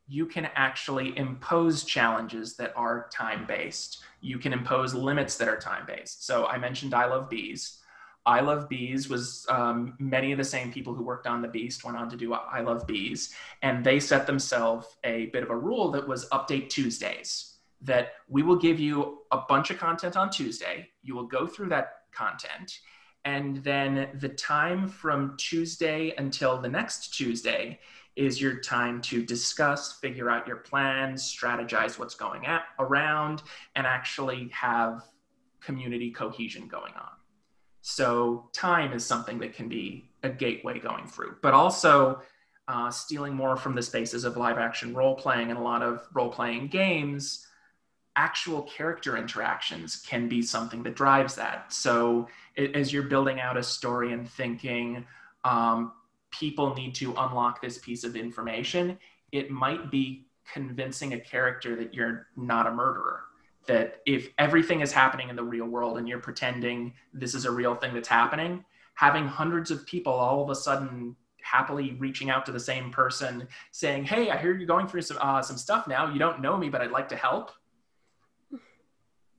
you 0.07 0.25
can 0.25 0.49
actually 0.55 1.17
impose 1.17 1.83
challenges 1.83 2.55
that 2.55 2.73
are 2.75 3.09
time 3.11 3.45
based. 3.45 4.03
You 4.21 4.37
can 4.39 4.53
impose 4.53 4.93
limits 4.93 5.37
that 5.37 5.47
are 5.47 5.57
time 5.57 5.85
based. 5.85 6.25
So, 6.25 6.45
I 6.45 6.57
mentioned 6.57 6.93
I 6.93 7.05
Love 7.05 7.29
Bees. 7.29 7.79
I 8.27 8.41
Love 8.41 8.67
Bees 8.67 9.07
was 9.09 9.45
um, 9.49 9.95
many 9.99 10.33
of 10.33 10.37
the 10.37 10.43
same 10.43 10.71
people 10.71 10.93
who 10.93 11.01
worked 11.01 11.27
on 11.27 11.41
The 11.41 11.47
Beast 11.47 11.85
went 11.85 11.95
on 11.95 12.09
to 12.09 12.17
do 12.17 12.33
I 12.33 12.59
Love 12.59 12.85
Bees. 12.85 13.33
And 13.61 13.85
they 13.85 14.01
set 14.01 14.27
themselves 14.27 14.97
a 15.05 15.27
bit 15.27 15.43
of 15.43 15.49
a 15.49 15.55
rule 15.55 15.91
that 15.91 16.05
was 16.05 16.27
update 16.29 16.67
Tuesdays, 16.67 17.53
that 17.81 18.09
we 18.27 18.43
will 18.43 18.57
give 18.57 18.81
you 18.81 19.19
a 19.31 19.37
bunch 19.47 19.71
of 19.71 19.77
content 19.77 20.17
on 20.17 20.29
Tuesday. 20.29 20.89
You 21.03 21.15
will 21.15 21.25
go 21.25 21.47
through 21.47 21.69
that 21.69 22.01
content. 22.11 22.79
And 23.23 23.57
then 23.63 24.09
the 24.19 24.29
time 24.29 24.89
from 24.89 25.37
Tuesday 25.37 26.13
until 26.17 26.57
the 26.57 26.69
next 26.69 27.13
Tuesday 27.13 27.79
is 28.17 28.41
your 28.41 28.59
time 28.59 29.01
to 29.03 29.23
discuss, 29.23 29.93
figure 29.99 30.29
out 30.29 30.47
your 30.47 30.57
plans, 30.57 31.23
strategize 31.23 31.99
what's 31.99 32.15
going 32.15 32.45
at, 32.47 32.63
around, 32.79 33.43
and 33.75 33.85
actually 33.85 34.49
have 34.49 35.03
community 35.61 36.11
cohesion 36.11 36.67
going 36.67 36.93
on. 36.93 37.11
So 37.81 38.49
time 38.53 38.91
is 38.91 39.05
something 39.05 39.39
that 39.39 39.53
can 39.53 39.69
be 39.69 40.09
a 40.23 40.29
gateway 40.29 40.79
going 40.79 41.07
through, 41.07 41.37
but 41.41 41.53
also 41.53 42.21
uh, 42.67 42.89
stealing 42.91 43.33
more 43.33 43.55
from 43.55 43.75
the 43.75 43.81
spaces 43.81 44.25
of 44.25 44.35
live 44.35 44.57
action 44.57 44.93
role 44.93 45.15
playing 45.15 45.51
and 45.51 45.59
a 45.59 45.61
lot 45.61 45.81
of 45.81 46.05
role 46.13 46.29
playing 46.29 46.67
games. 46.67 47.47
Actual 48.15 48.63
character 48.63 49.15
interactions 49.15 49.97
can 49.97 50.27
be 50.27 50.41
something 50.41 50.83
that 50.83 50.95
drives 50.95 51.35
that. 51.35 51.71
So, 51.71 52.27
as 52.57 52.91
you're 52.91 53.03
building 53.03 53.39
out 53.39 53.55
a 53.55 53.63
story 53.63 54.11
and 54.11 54.27
thinking, 54.27 55.05
um, 55.45 55.93
people 56.31 56.73
need 56.75 56.93
to 56.95 57.11
unlock 57.17 57.61
this 57.61 57.77
piece 57.77 58.03
of 58.03 58.15
information, 58.15 58.97
it 59.31 59.49
might 59.49 59.91
be 59.91 60.27
convincing 60.51 61.13
a 61.13 61.19
character 61.19 61.75
that 61.75 61.93
you're 61.93 62.27
not 62.35 62.67
a 62.67 62.71
murderer 62.71 63.23
that 63.67 64.01
if 64.05 64.29
everything 64.37 64.81
is 64.81 64.91
happening 64.91 65.29
in 65.29 65.35
the 65.35 65.43
real 65.43 65.67
world 65.67 65.97
and 65.97 66.07
you're 66.07 66.19
pretending 66.19 66.93
this 67.13 67.35
is 67.35 67.45
a 67.45 67.51
real 67.51 67.75
thing 67.75 67.93
that's 67.93 68.07
happening, 68.07 68.63
having 68.95 69.27
hundreds 69.27 69.69
of 69.69 69.85
people 69.85 70.13
all 70.13 70.41
of 70.41 70.49
a 70.49 70.55
sudden 70.55 71.15
happily 71.43 71.95
reaching 71.99 72.29
out 72.29 72.45
to 72.45 72.51
the 72.51 72.59
same 72.59 72.91
person 72.91 73.47
saying, 73.71 74.03
"Hey, 74.05 74.31
I 74.31 74.37
hear 74.37 74.53
you're 74.53 74.67
going 74.67 74.87
through 74.87 75.03
some 75.03 75.17
uh, 75.21 75.41
some 75.41 75.57
stuff 75.57 75.87
now. 75.87 76.11
You 76.11 76.19
don't 76.19 76.41
know 76.41 76.57
me, 76.57 76.69
but 76.69 76.81
I'd 76.81 76.91
like 76.91 77.09
to 77.09 77.15
help." 77.15 77.51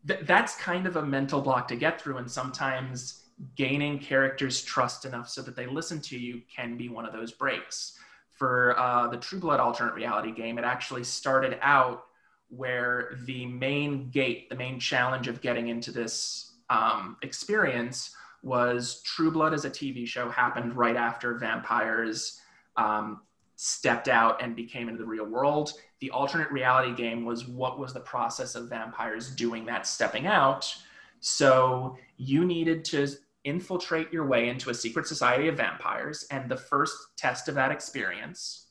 Th- 0.07 0.21
that's 0.23 0.57
kind 0.57 0.87
of 0.87 0.97
a 0.97 1.03
mental 1.05 1.41
block 1.41 1.69
to 1.69 1.77
get 1.77 2.01
through, 2.01 2.19
and 2.19 2.31
sometimes 2.31 3.25
gaining 3.57 3.99
characters' 3.99 4.63
trust 4.63 5.05
enough 5.05 5.29
so 5.29 5.43
that 5.43 5.55
they 5.55 5.67
listen 5.67 6.01
to 6.01 6.19
you 6.19 6.43
can 6.55 6.77
be 6.77 6.89
one 6.89 7.07
of 7.07 7.13
those 7.13 7.33
breaks. 7.33 7.99
For 8.31 8.79
uh, 8.79 9.09
the 9.09 9.17
True 9.17 9.41
Blood 9.41 9.61
alternate 9.61 9.95
reality 9.95 10.33
game, 10.33 10.59
it 10.59 10.65
actually 10.65 11.05
started 11.05 11.59
out 11.61 12.05
where 12.51 13.17
the 13.25 13.47
main 13.47 14.11
gate, 14.11 14.49
the 14.49 14.57
main 14.57 14.81
challenge 14.81 15.29
of 15.29 15.41
getting 15.41 15.69
into 15.69 15.91
this 15.91 16.53
um, 16.71 17.17
experience 17.23 18.15
was 18.43 19.03
True 19.03 19.31
Blood 19.31 19.55
as 19.55 19.65
a 19.65 19.71
TV 19.71 20.07
show 20.07 20.31
happened 20.31 20.77
right 20.77 20.97
after 20.97 21.35
vampires 21.35 22.41
um, 22.77 23.21
stepped 23.57 24.09
out 24.09 24.41
and 24.43 24.55
became 24.55 24.89
into 24.89 25.01
the 25.01 25.09
real 25.09 25.27
world. 25.27 25.73
The 26.01 26.11
alternate 26.11 26.51
reality 26.53 26.95
game 26.95 27.25
was 27.25 27.49
what 27.49 27.79
was 27.79 27.93
the 27.93 28.01
process 28.01 28.55
of 28.55 28.69
vampires 28.69 29.35
doing 29.35 29.67
that 29.67 29.87
stepping 29.87 30.27
out. 30.27 30.73
So 31.21 31.97
you 32.17 32.45
needed 32.45 32.85
to 32.87 33.09
infiltrate 33.49 34.13
your 34.13 34.27
way 34.27 34.49
into 34.49 34.71
a 34.71 34.75
secret 34.75 35.07
society 35.07 35.49
of 35.49 35.57
vampires. 35.57 36.27
And 36.31 36.51
the 36.51 36.57
first 36.57 36.95
test 37.17 37.49
of 37.49 37.55
that 37.55 37.73
experience 37.73 38.67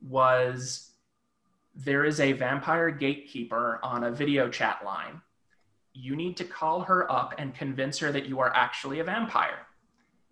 was 0.00 0.92
there 1.74 2.04
is 2.04 2.20
a 2.20 2.32
vampire 2.32 2.90
gatekeeper 2.90 3.80
on 3.82 4.04
a 4.04 4.10
video 4.10 4.48
chat 4.48 4.84
line. 4.84 5.20
You 5.92 6.16
need 6.16 6.36
to 6.38 6.44
call 6.44 6.82
her 6.82 7.10
up 7.10 7.34
and 7.38 7.54
convince 7.54 7.98
her 7.98 8.12
that 8.12 8.26
you 8.26 8.40
are 8.40 8.54
actually 8.54 9.00
a 9.00 9.04
vampire. 9.04 9.66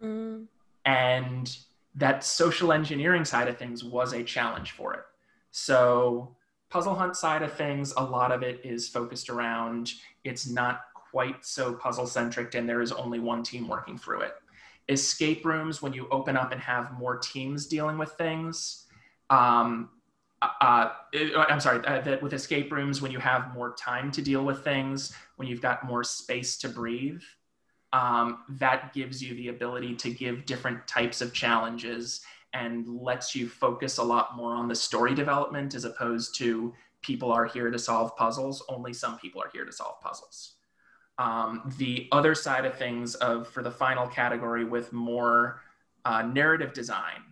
Mm. 0.03 0.47
And 0.85 1.57
that 1.95 2.23
social 2.23 2.73
engineering 2.73 3.25
side 3.25 3.49
of 3.49 3.57
things 3.57 3.83
was 3.83 4.13
a 4.13 4.23
challenge 4.23 4.73
for 4.73 4.95
it. 4.95 5.03
So, 5.51 6.37
puzzle 6.71 6.95
hunt 6.95 7.17
side 7.17 7.43
of 7.43 7.53
things, 7.53 7.93
a 7.97 8.05
lot 8.05 8.31
of 8.31 8.43
it 8.43 8.61
is 8.65 8.89
focused 8.89 9.31
around 9.31 9.93
it's 10.25 10.49
not 10.49 10.83
quite 11.11 11.45
so 11.45 11.73
puzzle 11.73 12.07
centric 12.07 12.55
and 12.55 12.69
there 12.69 12.81
is 12.81 12.93
only 12.93 13.19
one 13.19 13.43
team 13.43 13.69
working 13.69 13.99
through 13.99 14.23
it. 14.23 14.35
Escape 14.89 15.45
rooms, 15.45 15.83
when 15.83 15.93
you 15.93 16.09
open 16.11 16.37
up 16.37 16.53
and 16.53 16.61
have 16.61 16.93
more 16.93 17.17
teams 17.19 17.67
dealing 17.67 17.99
with 17.99 18.13
things, 18.13 18.87
um, 19.31 19.91
uh, 20.41 20.91
I'm 21.11 21.61
sorry, 21.61 21.85
uh, 21.85 22.01
that 22.03 22.23
with 22.23 22.33
escape 22.33 22.71
rooms, 22.71 23.03
when 23.03 23.11
you 23.11 23.19
have 23.19 23.53
more 23.55 23.75
time 23.75 24.11
to 24.13 24.23
deal 24.23 24.45
with 24.45 24.63
things, 24.63 25.13
when 25.37 25.49
you've 25.49 25.61
got 25.61 25.85
more 25.85 26.05
space 26.05 26.57
to 26.59 26.69
breathe, 26.69 27.23
um, 27.93 28.45
that 28.51 28.93
gives 28.93 29.23
you 29.23 29.35
the 29.35 29.49
ability 29.49 29.95
to 29.97 30.11
give 30.11 30.47
different 30.47 30.87
types 30.87 31.21
of 31.21 31.33
challenges 31.33 32.21
and 32.53 32.87
lets 32.89 33.35
you 33.35 33.49
focus 33.49 33.99
a 33.99 34.03
lot 34.03 34.37
more 34.37 34.55
on 34.55 34.69
the 34.69 34.75
story 34.75 35.15
development 35.15 35.75
as 35.75 35.85
opposed 35.85 36.37
to 36.39 36.73
people 37.03 37.33
are 37.33 37.47
here 37.47 37.71
to 37.71 37.79
solve 37.79 38.17
puzzles. 38.17 38.63
Only 38.69 38.93
some 38.93 39.19
people 39.19 39.43
are 39.43 39.51
here 39.53 39.65
to 39.65 39.73
solve 39.73 40.01
puzzles. 40.01 40.55
Um, 41.19 41.73
the 41.79 42.09
other 42.13 42.35
side 42.35 42.65
of 42.65 42.77
things 42.77 43.17
of 43.17 43.49
for 43.49 43.63
the 43.63 43.71
final 43.71 44.07
category 44.07 44.65
with 44.65 44.93
more 44.93 45.61
uh, 46.05 46.23
narrative 46.23 46.73
design 46.73 47.29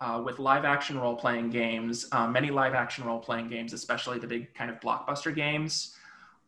uh, 0.00 0.22
with 0.24 0.38
live 0.38 0.64
action 0.64 0.98
role 0.98 1.16
playing 1.16 1.50
games, 1.50 2.06
uh, 2.12 2.26
many 2.26 2.50
live 2.50 2.74
action 2.74 3.04
role 3.04 3.18
playing 3.18 3.48
games, 3.48 3.72
especially 3.72 4.18
the 4.18 4.26
big 4.26 4.52
kind 4.54 4.70
of 4.70 4.78
blockbuster 4.80 5.34
games, 5.34 5.96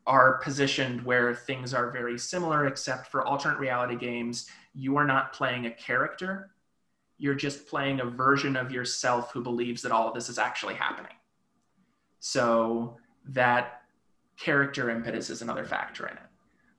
are 0.06 0.38
positioned 0.38 1.04
where 1.04 1.34
things 1.34 1.74
are 1.74 1.90
very 1.90 2.18
similar, 2.18 2.66
except 2.66 3.08
for 3.08 3.24
alternate 3.26 3.58
reality 3.58 3.96
games, 3.96 4.48
you 4.74 4.96
are 4.96 5.04
not 5.04 5.32
playing 5.32 5.66
a 5.66 5.70
character. 5.70 6.50
You're 7.18 7.34
just 7.34 7.66
playing 7.66 8.00
a 8.00 8.04
version 8.04 8.54
of 8.56 8.70
yourself 8.70 9.32
who 9.32 9.42
believes 9.42 9.82
that 9.82 9.92
all 9.92 10.08
of 10.08 10.14
this 10.14 10.28
is 10.28 10.38
actually 10.38 10.74
happening. 10.74 11.12
So 12.20 12.96
that 13.26 13.82
character 14.38 14.88
impetus 14.88 15.30
is 15.30 15.42
another 15.42 15.64
factor 15.64 16.06
in 16.06 16.16
it. 16.16 16.27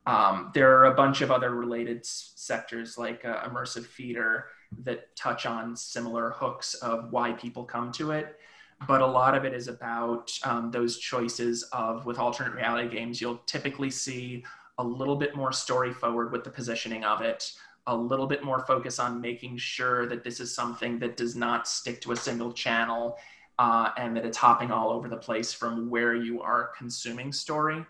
Um, 0.10 0.50
there 0.56 0.76
are 0.76 0.86
a 0.86 0.96
bunch 0.96 1.22
of 1.22 1.30
other 1.30 1.52
related 1.52 2.00
s- 2.00 2.34
sectors 2.36 2.98
like 2.98 3.26
uh, 3.26 3.44
immersive 3.44 3.86
theater 3.86 4.46
that 4.82 5.16
touch 5.16 5.46
on 5.46 5.76
similar 5.76 6.32
hooks 6.32 6.74
of 6.76 7.12
why 7.12 7.34
people 7.34 7.64
come 7.64 7.92
to 7.92 8.10
it. 8.10 8.40
But 8.88 9.02
a 9.02 9.06
lot 9.06 9.36
of 9.36 9.46
it 9.46 9.54
is 9.54 9.68
about 9.68 10.32
um, 10.44 10.72
those 10.72 10.98
choices 10.98 11.62
of 11.74 12.08
with 12.08 12.18
alternate 12.18 12.56
reality 12.56 12.90
games, 12.90 13.22
you'll 13.22 13.42
typically 13.46 13.92
see 13.92 14.44
a 14.80 14.84
little 14.84 15.16
bit 15.16 15.36
more 15.36 15.52
story 15.52 15.94
forward 15.94 16.32
with 16.32 16.44
the 16.44 16.50
positioning 16.50 17.04
of 17.04 17.22
it, 17.22 17.52
a 17.86 17.96
little 17.96 18.26
bit 18.26 18.44
more 18.44 18.66
focus 18.66 18.98
on 18.98 19.22
making 19.22 19.58
sure 19.58 20.08
that 20.08 20.24
this 20.24 20.40
is 20.40 20.56
something 20.56 20.98
that 21.00 21.18
does 21.18 21.36
not 21.36 21.68
stick 21.68 22.02
to 22.02 22.14
a 22.14 22.16
single 22.16 22.52
channel 22.52 23.18
uh, 23.60 23.92
and 23.96 24.18
that 24.18 24.26
it's 24.26 24.38
hopping 24.38 24.72
all 24.72 24.90
over 24.90 25.08
the 25.08 25.18
place 25.18 25.54
from 25.54 25.88
where 25.92 26.16
you 26.16 26.42
are 26.42 26.72
consuming 26.76 27.32
story. 27.32 27.86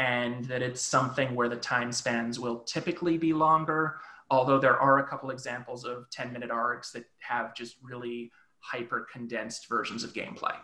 And 0.00 0.46
that 0.46 0.62
it's 0.62 0.80
something 0.80 1.34
where 1.34 1.50
the 1.50 1.56
time 1.56 1.92
spans 1.92 2.40
will 2.40 2.60
typically 2.60 3.18
be 3.18 3.34
longer, 3.34 3.96
although 4.30 4.58
there 4.58 4.78
are 4.78 4.98
a 4.98 5.06
couple 5.06 5.28
examples 5.30 5.84
of 5.84 6.08
10 6.10 6.32
minute 6.32 6.50
arcs 6.50 6.90
that 6.92 7.04
have 7.18 7.54
just 7.54 7.76
really 7.82 8.32
hyper 8.60 9.06
condensed 9.12 9.68
versions 9.68 10.02
of 10.02 10.14
gameplay. 10.14 10.54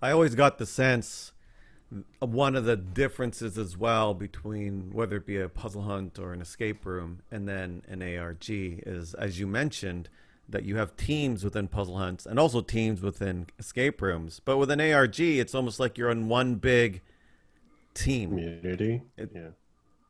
I 0.00 0.12
always 0.12 0.36
got 0.36 0.58
the 0.58 0.66
sense 0.66 1.32
one 2.20 2.56
of 2.56 2.64
the 2.64 2.76
differences 2.76 3.58
as 3.58 3.76
well 3.76 4.14
between 4.14 4.92
whether 4.92 5.16
it 5.16 5.26
be 5.26 5.36
a 5.36 5.48
puzzle 5.48 5.82
hunt 5.82 6.18
or 6.18 6.32
an 6.32 6.40
escape 6.40 6.84
room 6.86 7.20
and 7.30 7.48
then 7.48 7.82
an 7.88 8.02
ARG 8.02 8.44
is, 8.48 9.14
as 9.14 9.38
you 9.38 9.46
mentioned, 9.46 10.08
that 10.48 10.64
you 10.64 10.76
have 10.76 10.96
teams 10.96 11.44
within 11.44 11.68
puzzle 11.68 11.96
hunts 11.96 12.26
and 12.26 12.38
also 12.38 12.60
teams 12.60 13.00
within 13.00 13.46
escape 13.58 14.00
rooms. 14.02 14.40
But 14.44 14.58
with 14.58 14.70
an 14.70 14.80
ARG, 14.80 15.20
it's 15.20 15.54
almost 15.54 15.80
like 15.80 15.96
you're 15.96 16.10
on 16.10 16.28
one 16.28 16.56
big 16.56 17.02
team. 17.94 18.30
Community. 18.30 19.02
It, 19.16 19.30
yeah. 19.34 19.48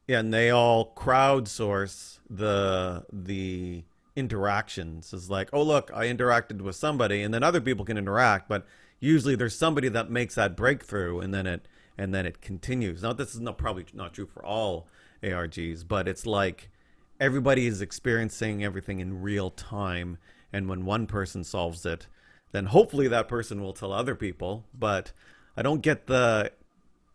Yeah, 0.06 0.18
and 0.18 0.34
they 0.34 0.50
all 0.50 0.94
crowdsource 0.94 2.18
the 2.28 3.04
the 3.12 3.84
interactions. 4.16 5.12
Is 5.12 5.30
like, 5.30 5.50
oh 5.52 5.62
look, 5.62 5.90
I 5.94 6.06
interacted 6.06 6.60
with 6.60 6.76
somebody, 6.76 7.22
and 7.22 7.32
then 7.32 7.42
other 7.42 7.60
people 7.60 7.84
can 7.84 7.96
interact, 7.96 8.48
but 8.48 8.66
usually 9.00 9.34
there's 9.34 9.56
somebody 9.56 9.88
that 9.88 10.10
makes 10.10 10.34
that 10.34 10.56
breakthrough, 10.56 11.20
and 11.20 11.32
then 11.32 11.46
it 11.46 11.66
and 11.96 12.14
then 12.14 12.26
it 12.26 12.40
continues. 12.40 13.02
Now 13.02 13.12
this 13.12 13.34
is 13.34 13.40
not 13.40 13.58
probably 13.58 13.86
not 13.94 14.14
true 14.14 14.26
for 14.26 14.44
all 14.44 14.88
ARGs, 15.22 15.86
but 15.86 16.06
it's 16.06 16.26
like 16.26 16.70
everybody 17.18 17.66
is 17.66 17.80
experiencing 17.80 18.62
everything 18.62 19.00
in 19.00 19.22
real 19.22 19.50
time, 19.50 20.18
and 20.52 20.68
when 20.68 20.84
one 20.84 21.06
person 21.06 21.44
solves 21.44 21.86
it, 21.86 22.08
then 22.52 22.66
hopefully 22.66 23.08
that 23.08 23.28
person 23.28 23.62
will 23.62 23.72
tell 23.72 23.92
other 23.92 24.14
people. 24.14 24.64
But 24.74 25.12
I 25.56 25.62
don't 25.62 25.80
get 25.80 26.08
the 26.08 26.52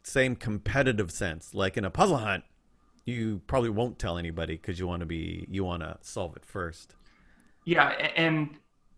same 0.10 0.36
competitive 0.36 1.12
sense 1.12 1.54
like 1.54 1.78
in 1.78 1.86
a 1.86 1.90
puzzle 1.90 2.18
hunt 2.18 2.44
you 3.06 3.42
probably 3.48 3.70
won't 3.70 3.98
tell 3.98 4.18
anybody 4.18 4.56
because 4.56 4.80
you 4.80 4.88
want 4.88 5.02
to 5.02 5.06
be 5.06 5.46
you 5.50 5.64
want 5.64 5.82
to 5.82 5.98
solve 6.02 6.36
it 6.36 6.46
first. 6.46 6.96
Yeah, 7.66 7.90
and 8.16 8.58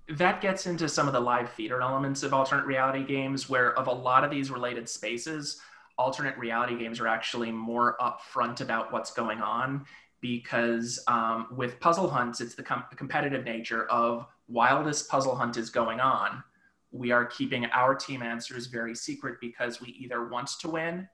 that 0.09 0.41
gets 0.41 0.65
into 0.65 0.89
some 0.89 1.07
of 1.07 1.13
the 1.13 1.19
live 1.19 1.51
theater 1.53 1.81
elements 1.81 2.23
of 2.23 2.33
alternate 2.33 2.65
reality 2.65 3.03
games, 3.03 3.49
where 3.49 3.77
of 3.77 3.87
a 3.87 3.91
lot 3.91 4.23
of 4.23 4.31
these 4.31 4.51
related 4.51 4.87
spaces, 4.89 5.61
alternate 5.97 6.37
reality 6.37 6.77
games 6.77 6.99
are 6.99 7.07
actually 7.07 7.51
more 7.51 7.95
upfront 7.99 8.61
about 8.61 8.91
what's 8.91 9.13
going 9.13 9.41
on. 9.41 9.85
because 10.21 11.03
um, 11.07 11.47
with 11.55 11.79
puzzle 11.79 12.07
hunts, 12.07 12.41
it's 12.41 12.53
the 12.53 12.63
com- 12.63 12.85
competitive 12.95 13.43
nature 13.43 13.85
of 13.87 14.27
while 14.47 14.83
this 14.83 15.03
puzzle 15.03 15.35
hunt 15.35 15.57
is 15.57 15.69
going 15.69 15.99
on, 15.99 16.43
we 16.91 17.11
are 17.11 17.25
keeping 17.25 17.65
our 17.67 17.95
team 17.95 18.21
answers 18.21 18.67
very 18.67 18.95
secret 18.95 19.37
because 19.39 19.79
we 19.79 19.89
either 19.89 20.27
want 20.27 20.49
to 20.59 20.69
win 20.69 21.07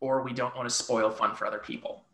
or 0.00 0.22
we 0.22 0.32
don't 0.32 0.56
want 0.56 0.68
to 0.68 0.74
spoil 0.74 1.10
fun 1.10 1.34
for 1.34 1.46
other 1.46 1.58
people. 1.58 2.04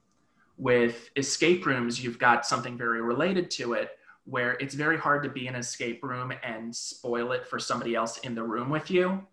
With 0.59 1.11
escape 1.16 1.66
rooms, 1.66 2.02
you've 2.02 2.18
got 2.18 2.46
something 2.46 2.76
very 2.76 3.00
related 3.00 3.50
to 3.52 3.74
it 3.74 3.90
where 4.24 4.55
it's 4.55 4.74
very 4.74 4.98
hard 4.98 5.22
to 5.22 5.29
be 5.29 5.46
in 5.46 5.55
an 5.55 5.61
escape 5.61 6.02
room 6.02 6.33
and 6.42 6.74
spoil 6.74 7.33
it 7.33 7.46
for 7.46 7.59
somebody 7.59 7.94
else 7.94 8.18
in 8.18 8.35
the 8.35 8.42
room 8.42 8.68
with 8.68 8.90
you. 8.90 9.24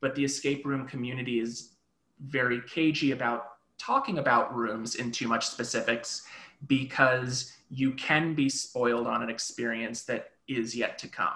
But 0.00 0.14
the 0.14 0.24
escape 0.24 0.64
room 0.64 0.86
community 0.86 1.40
is 1.40 1.72
very 2.20 2.60
cagey 2.62 3.10
about 3.10 3.48
talking 3.78 4.18
about 4.18 4.54
rooms 4.54 4.94
in 4.94 5.10
too 5.10 5.28
much 5.28 5.48
specifics 5.48 6.22
because 6.66 7.52
you 7.68 7.92
can 7.92 8.34
be 8.34 8.48
spoiled 8.48 9.06
on 9.06 9.22
an 9.22 9.28
experience 9.28 10.04
that 10.04 10.30
is 10.48 10.76
yet 10.76 10.98
to 10.98 11.08
come. 11.08 11.34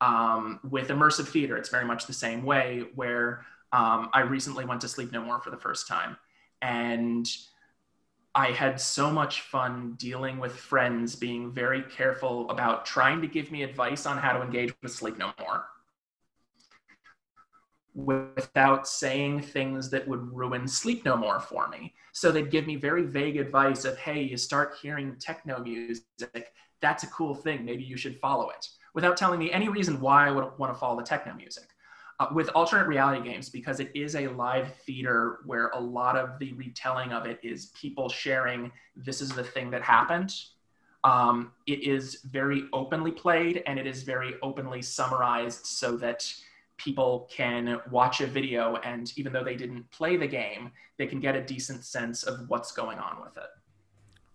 Um, 0.00 0.60
with 0.68 0.88
immersive 0.88 1.28
theater, 1.28 1.56
it's 1.56 1.70
very 1.70 1.84
much 1.84 2.06
the 2.06 2.12
same 2.12 2.44
way, 2.44 2.84
where 2.94 3.44
um, 3.72 4.10
I 4.12 4.20
recently 4.20 4.64
went 4.64 4.80
to 4.82 4.88
Sleep 4.88 5.12
No 5.12 5.22
More 5.22 5.40
for 5.40 5.50
the 5.50 5.56
first 5.56 5.88
time. 5.88 6.16
And 6.62 7.28
I 8.34 8.52
had 8.52 8.80
so 8.80 9.10
much 9.10 9.40
fun 9.40 9.94
dealing 9.98 10.38
with 10.38 10.54
friends 10.54 11.16
being 11.16 11.52
very 11.52 11.82
careful 11.82 12.48
about 12.50 12.86
trying 12.86 13.20
to 13.22 13.26
give 13.26 13.50
me 13.50 13.62
advice 13.62 14.06
on 14.06 14.18
how 14.18 14.32
to 14.32 14.42
engage 14.42 14.72
with 14.82 14.92
Sleep 14.92 15.18
No 15.18 15.32
More 15.40 15.66
without 17.94 18.86
saying 18.86 19.40
things 19.40 19.90
that 19.90 20.06
would 20.06 20.32
ruin 20.32 20.68
Sleep 20.68 21.04
No 21.04 21.16
More 21.16 21.40
for 21.40 21.68
me. 21.68 21.94
So 22.12 22.30
they'd 22.30 22.50
give 22.50 22.66
me 22.66 22.76
very 22.76 23.02
vague 23.02 23.36
advice 23.36 23.84
of, 23.84 23.98
hey, 23.98 24.22
you 24.22 24.36
start 24.36 24.76
hearing 24.80 25.16
techno 25.18 25.58
music, 25.58 26.52
that's 26.80 27.02
a 27.02 27.08
cool 27.08 27.34
thing, 27.34 27.64
maybe 27.64 27.82
you 27.82 27.96
should 27.96 28.20
follow 28.20 28.50
it, 28.50 28.68
without 28.94 29.16
telling 29.16 29.38
me 29.38 29.52
any 29.52 29.68
reason 29.68 30.00
why 30.00 30.28
I 30.28 30.30
would 30.30 30.46
want 30.58 30.72
to 30.72 30.78
follow 30.78 30.96
the 30.96 31.06
techno 31.06 31.34
music. 31.34 31.68
Uh, 32.20 32.26
with 32.34 32.48
alternate 32.48 32.88
reality 32.88 33.22
games 33.22 33.48
because 33.48 33.78
it 33.78 33.92
is 33.94 34.16
a 34.16 34.26
live 34.26 34.74
theater 34.84 35.38
where 35.46 35.68
a 35.68 35.78
lot 35.78 36.16
of 36.16 36.36
the 36.40 36.52
retelling 36.54 37.12
of 37.12 37.26
it 37.26 37.38
is 37.44 37.66
people 37.80 38.08
sharing 38.08 38.72
this 38.96 39.20
is 39.20 39.30
the 39.30 39.44
thing 39.44 39.70
that 39.70 39.82
happened. 39.82 40.34
Um, 41.04 41.52
it 41.68 41.84
is 41.84 42.22
very 42.24 42.64
openly 42.72 43.12
played 43.12 43.62
and 43.66 43.78
it 43.78 43.86
is 43.86 44.02
very 44.02 44.34
openly 44.42 44.82
summarized 44.82 45.64
so 45.64 45.96
that 45.98 46.28
people 46.76 47.28
can 47.30 47.80
watch 47.90 48.20
a 48.20 48.26
video 48.26 48.76
and 48.76 49.12
even 49.16 49.32
though 49.32 49.44
they 49.44 49.56
didn't 49.56 49.88
play 49.90 50.16
the 50.16 50.26
game 50.26 50.70
they 50.96 51.06
can 51.06 51.20
get 51.20 51.36
a 51.36 51.42
decent 51.42 51.84
sense 51.84 52.22
of 52.22 52.48
what's 52.48 52.72
going 52.72 52.98
on 52.98 53.20
with 53.20 53.36
it 53.36 53.50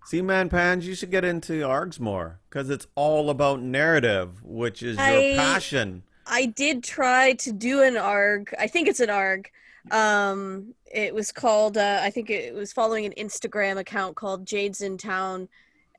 See, 0.05 0.21
man, 0.21 0.49
Pans, 0.49 0.85
you 0.85 0.95
should 0.95 1.11
get 1.11 1.23
into 1.23 1.61
ARGs 1.61 1.99
more 1.99 2.39
because 2.49 2.69
it's 2.69 2.87
all 2.95 3.29
about 3.29 3.61
narrative, 3.61 4.43
which 4.43 4.83
is 4.83 4.97
your 4.97 5.35
passion. 5.35 6.03
I 6.27 6.47
did 6.47 6.83
try 6.83 7.33
to 7.33 7.51
do 7.51 7.81
an 7.81 7.97
ARG. 7.97 8.53
I 8.59 8.67
think 8.67 8.87
it's 8.87 8.99
an 8.99 9.09
ARG. 9.09 9.49
Um, 9.91 10.73
it 10.91 11.13
was 11.13 11.31
called. 11.31 11.77
Uh, 11.77 11.99
I 12.01 12.09
think 12.09 12.29
it 12.29 12.53
was 12.53 12.73
following 12.73 13.05
an 13.05 13.13
Instagram 13.17 13.77
account 13.77 14.15
called 14.15 14.45
Jade's 14.45 14.81
in 14.81 14.97
Town, 14.97 15.47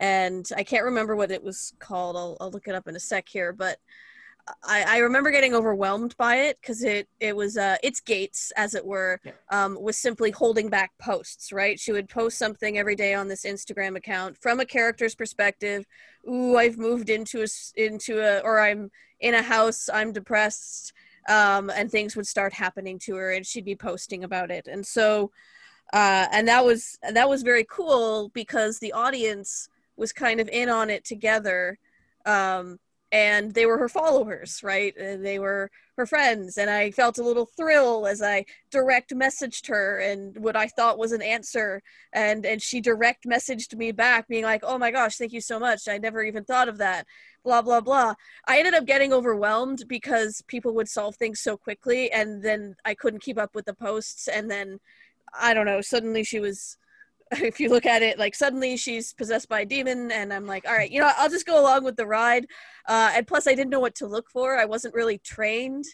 and 0.00 0.48
I 0.56 0.64
can't 0.64 0.84
remember 0.84 1.16
what 1.16 1.30
it 1.30 1.42
was 1.42 1.72
called. 1.78 2.16
I'll, 2.16 2.36
I'll 2.40 2.50
look 2.50 2.68
it 2.68 2.74
up 2.74 2.88
in 2.88 2.96
a 2.96 3.00
sec 3.00 3.28
here. 3.28 3.52
But 3.52 3.78
I, 4.62 4.84
I 4.86 4.98
remember 4.98 5.30
getting 5.30 5.54
overwhelmed 5.54 6.16
by 6.16 6.36
it 6.36 6.58
because 6.60 6.82
it 6.82 7.08
it 7.20 7.34
was 7.34 7.56
uh, 7.56 7.76
its 7.82 8.00
gates, 8.00 8.52
as 8.56 8.74
it 8.74 8.84
were, 8.84 9.20
Yeah. 9.24 9.32
um, 9.50 9.80
was 9.80 9.96
simply 9.96 10.30
holding 10.30 10.68
back 10.68 10.92
posts. 10.98 11.52
Right? 11.52 11.78
She 11.80 11.92
would 11.92 12.08
post 12.08 12.38
something 12.38 12.78
every 12.78 12.96
day 12.96 13.14
on 13.14 13.28
this 13.28 13.44
Instagram 13.44 13.96
account 13.96 14.36
from 14.38 14.60
a 14.60 14.66
character's 14.66 15.14
perspective. 15.14 15.86
Ooh, 16.28 16.56
I've 16.56 16.78
moved 16.78 17.10
into 17.10 17.42
a 17.42 17.46
into 17.76 18.20
a, 18.20 18.40
or 18.40 18.60
I'm 18.60 18.90
in 19.20 19.34
a 19.34 19.42
house. 19.42 19.88
I'm 19.92 20.12
depressed 20.12 20.92
um, 21.28 21.70
and 21.70 21.90
things 21.90 22.16
would 22.16 22.26
start 22.26 22.52
happening 22.52 22.98
to 23.00 23.14
her 23.16 23.32
and 23.32 23.46
she'd 23.46 23.64
be 23.64 23.76
posting 23.76 24.24
about 24.24 24.50
it 24.50 24.66
and 24.66 24.86
so 24.86 25.30
uh, 25.92 26.26
and 26.32 26.48
that 26.48 26.64
was 26.64 26.98
that 27.12 27.28
was 27.28 27.42
very 27.42 27.64
cool 27.68 28.30
because 28.34 28.78
the 28.78 28.92
audience 28.92 29.68
was 29.96 30.12
kind 30.12 30.40
of 30.40 30.48
in 30.48 30.68
on 30.68 30.90
it 30.90 31.04
together 31.04 31.78
um, 32.26 32.78
and 33.14 33.54
they 33.54 33.64
were 33.64 33.78
her 33.78 33.88
followers 33.88 34.60
right? 34.62 34.94
They 34.96 35.38
were 35.38 35.70
her 35.96 36.06
friends 36.06 36.58
and 36.58 36.68
i 36.68 36.90
felt 36.90 37.18
a 37.18 37.22
little 37.22 37.46
thrill 37.46 38.04
as 38.04 38.20
i 38.20 38.44
direct 38.72 39.14
messaged 39.14 39.68
her 39.68 40.00
and 40.00 40.36
what 40.38 40.56
i 40.56 40.66
thought 40.66 40.98
was 40.98 41.12
an 41.12 41.22
answer 41.22 41.80
and 42.12 42.44
and 42.44 42.60
she 42.60 42.80
direct 42.80 43.24
messaged 43.24 43.76
me 43.76 43.92
back 43.92 44.26
being 44.26 44.42
like 44.42 44.62
oh 44.64 44.76
my 44.76 44.90
gosh 44.90 45.16
thank 45.16 45.32
you 45.32 45.40
so 45.40 45.58
much. 45.58 45.88
I 45.88 45.98
never 45.98 46.22
even 46.22 46.44
thought 46.44 46.68
of 46.68 46.78
that. 46.78 47.06
Blah 47.44 47.62
blah 47.62 47.80
blah. 47.80 48.14
I 48.46 48.58
ended 48.58 48.74
up 48.74 48.86
getting 48.86 49.12
overwhelmed 49.12 49.84
because 49.88 50.42
people 50.46 50.74
would 50.74 50.88
solve 50.88 51.16
things 51.16 51.40
so 51.40 51.56
quickly 51.56 52.10
and 52.10 52.42
then 52.42 52.74
I 52.84 52.94
couldn't 52.94 53.22
keep 53.22 53.38
up 53.38 53.54
with 53.54 53.66
the 53.66 53.74
posts 53.74 54.28
and 54.28 54.50
then 54.50 54.78
I 55.38 55.54
don't 55.54 55.66
know, 55.66 55.80
suddenly 55.80 56.24
she 56.24 56.40
was 56.40 56.76
if 57.42 57.60
you 57.60 57.68
look 57.68 57.86
at 57.86 58.02
it 58.02 58.18
like 58.18 58.34
suddenly 58.34 58.76
she's 58.76 59.12
possessed 59.12 59.48
by 59.48 59.60
a 59.60 59.66
demon 59.66 60.10
and 60.10 60.32
I'm 60.32 60.46
like, 60.46 60.66
all 60.66 60.74
right, 60.74 60.90
you 60.90 61.00
know, 61.00 61.10
I'll 61.16 61.30
just 61.30 61.46
go 61.46 61.60
along 61.60 61.84
with 61.84 61.96
the 61.96 62.06
ride. 62.06 62.46
Uh, 62.88 63.12
and 63.14 63.26
plus 63.26 63.46
I 63.46 63.54
didn't 63.54 63.70
know 63.70 63.80
what 63.80 63.94
to 63.96 64.06
look 64.06 64.30
for. 64.30 64.58
I 64.58 64.64
wasn't 64.64 64.94
really 64.94 65.18
trained 65.18 65.84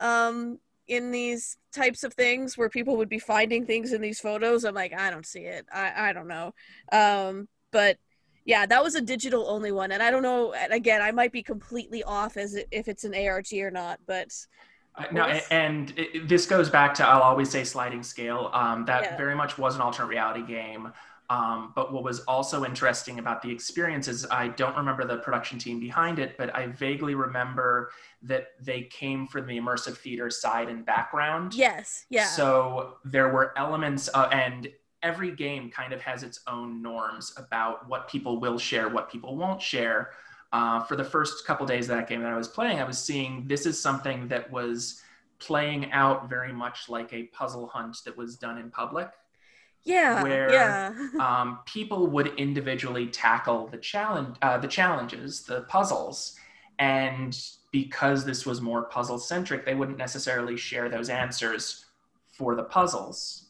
um, 0.00 0.58
in 0.86 1.10
these 1.10 1.56
types 1.72 2.04
of 2.04 2.14
things 2.14 2.58
where 2.58 2.68
people 2.68 2.96
would 2.96 3.08
be 3.08 3.18
finding 3.18 3.66
things 3.66 3.92
in 3.92 4.00
these 4.00 4.20
photos. 4.20 4.64
I'm 4.64 4.74
like, 4.74 4.92
I 4.92 5.10
don't 5.10 5.26
see 5.26 5.40
it. 5.40 5.66
I, 5.72 6.10
I 6.10 6.12
don't 6.12 6.28
know. 6.28 6.54
Um, 6.92 7.48
but 7.72 7.98
yeah, 8.44 8.66
that 8.66 8.84
was 8.84 8.94
a 8.94 9.00
digital 9.00 9.48
only 9.48 9.72
one, 9.72 9.90
and 9.90 10.02
I 10.02 10.10
don't 10.10 10.22
know. 10.22 10.54
Again, 10.70 11.00
I 11.00 11.12
might 11.12 11.32
be 11.32 11.42
completely 11.42 12.04
off 12.04 12.36
as 12.36 12.58
if 12.70 12.88
it's 12.88 13.04
an 13.04 13.14
ARG 13.14 13.46
or 13.54 13.70
not, 13.70 14.00
but 14.06 14.28
no, 15.12 15.24
and 15.50 15.92
it, 15.96 16.28
this 16.28 16.46
goes 16.46 16.70
back 16.70 16.94
to 16.94 17.06
I'll 17.06 17.22
always 17.22 17.50
say 17.50 17.64
sliding 17.64 18.02
scale. 18.02 18.50
Um, 18.52 18.84
that 18.86 19.02
Yeah. 19.02 19.16
very 19.16 19.34
much 19.34 19.58
was 19.58 19.74
an 19.74 19.80
alternate 19.80 20.08
reality 20.08 20.42
game. 20.46 20.92
Um, 21.30 21.72
but 21.74 21.90
what 21.92 22.04
was 22.04 22.20
also 22.20 22.64
interesting 22.66 23.18
about 23.18 23.40
the 23.40 23.50
experience 23.50 24.08
is 24.08 24.26
I 24.30 24.48
don't 24.48 24.76
remember 24.76 25.06
the 25.06 25.16
production 25.18 25.58
team 25.58 25.80
behind 25.80 26.18
it, 26.18 26.36
but 26.36 26.54
I 26.54 26.66
vaguely 26.66 27.14
remember 27.14 27.90
that 28.22 28.48
they 28.60 28.82
came 28.82 29.26
from 29.26 29.46
the 29.46 29.58
immersive 29.58 29.96
theater 29.96 30.28
side 30.30 30.68
and 30.68 30.84
background. 30.84 31.54
yes, 31.54 32.04
yeah, 32.10 32.26
So 32.26 32.98
there 33.06 33.30
were 33.30 33.58
elements, 33.58 34.10
uh, 34.12 34.28
and 34.32 34.68
every 35.02 35.30
game 35.34 35.70
kind 35.70 35.92
of 35.94 36.00
has 36.02 36.22
its 36.22 36.40
own 36.46 36.82
norms 36.82 37.32
about 37.38 37.88
what 37.88 38.06
people 38.08 38.38
will 38.38 38.58
share, 38.58 38.88
what 38.90 39.10
people 39.10 39.36
won't 39.36 39.62
share. 39.62 40.10
Uh, 40.54 40.78
for 40.84 40.94
the 40.94 41.02
first 41.04 41.44
couple 41.44 41.66
days 41.66 41.90
of 41.90 41.96
that 41.96 42.08
game 42.08 42.22
that 42.22 42.32
I 42.32 42.36
was 42.36 42.46
playing, 42.46 42.78
I 42.78 42.84
was 42.84 42.96
seeing 42.96 43.44
this 43.48 43.66
is 43.66 43.76
something 43.80 44.28
that 44.28 44.48
was 44.52 45.02
playing 45.40 45.90
out 45.90 46.28
very 46.30 46.52
much 46.52 46.88
like 46.88 47.12
a 47.12 47.24
puzzle 47.38 47.66
hunt 47.66 47.96
that 48.04 48.16
was 48.16 48.36
done 48.36 48.56
in 48.58 48.70
public. 48.70 49.10
yeah, 49.82 50.22
where- 50.22 50.52
yeah, 50.52 50.92
Um, 51.20 51.58
people 51.66 52.06
would 52.06 52.28
individually 52.38 53.08
tackle 53.08 53.66
the 53.66 53.78
challenge, 53.78 54.36
uh, 54.42 54.56
the 54.58 54.68
challenges, 54.68 55.42
the 55.42 55.62
puzzles, 55.62 56.36
and 56.78 57.36
because 57.72 58.24
this 58.24 58.46
was 58.46 58.60
more 58.60 58.84
puzzle 58.84 59.18
centric, 59.18 59.66
they 59.66 59.74
wouldn't 59.74 59.98
necessarily 59.98 60.56
share 60.56 60.88
those 60.88 61.08
answers 61.08 61.86
for 62.30 62.54
the 62.54 62.62
puzzles. 62.62 63.46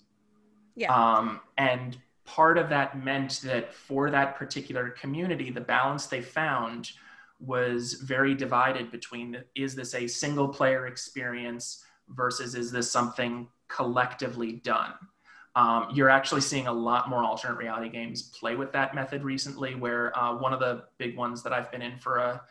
Yeah. 0.75 0.91
Um, 0.95 1.41
and 1.59 1.99
part 2.25 2.59
of 2.59 2.69
that 2.71 3.03
meant 3.03 3.41
that 3.45 3.75
for 3.75 4.11
that 4.11 4.37
particular 4.37 4.91
community, 4.91 5.51
the 5.51 5.61
balance 5.61 6.07
they 6.07 6.23
found 6.23 6.91
was 7.41 7.95
very 7.95 8.35
divided 8.35 8.91
between 8.91 9.43
is 9.55 9.75
this 9.75 9.95
a 9.95 10.07
single 10.07 10.49
player 10.49 10.87
experience 10.87 11.85
versus 12.09 12.55
is 12.55 12.71
this 12.71 12.91
something 12.91 13.49
collectively 13.69 14.53
done? 14.53 14.93
Um, 15.57 15.89
you're 15.93 16.11
actually 16.11 16.41
seeing 16.41 16.67
a 16.67 16.73
lot 16.73 17.09
more 17.09 17.23
alternate 17.23 17.59
reality 17.59 17.89
games 17.89 18.23
play 18.23 18.57
with 18.57 18.73
that 18.73 18.95
method 18.95 19.23
recently, 19.23 19.75
where 19.75 20.17
uh, 20.19 20.37
one 20.37 20.53
of 20.53 20.59
the 20.59 20.85
big 20.99 21.17
ones 21.17 21.43
that 21.45 21.53
I've 21.53 21.71
been 21.71 21.83
in 21.83 21.99
for 21.99 22.17
a 22.19 22.43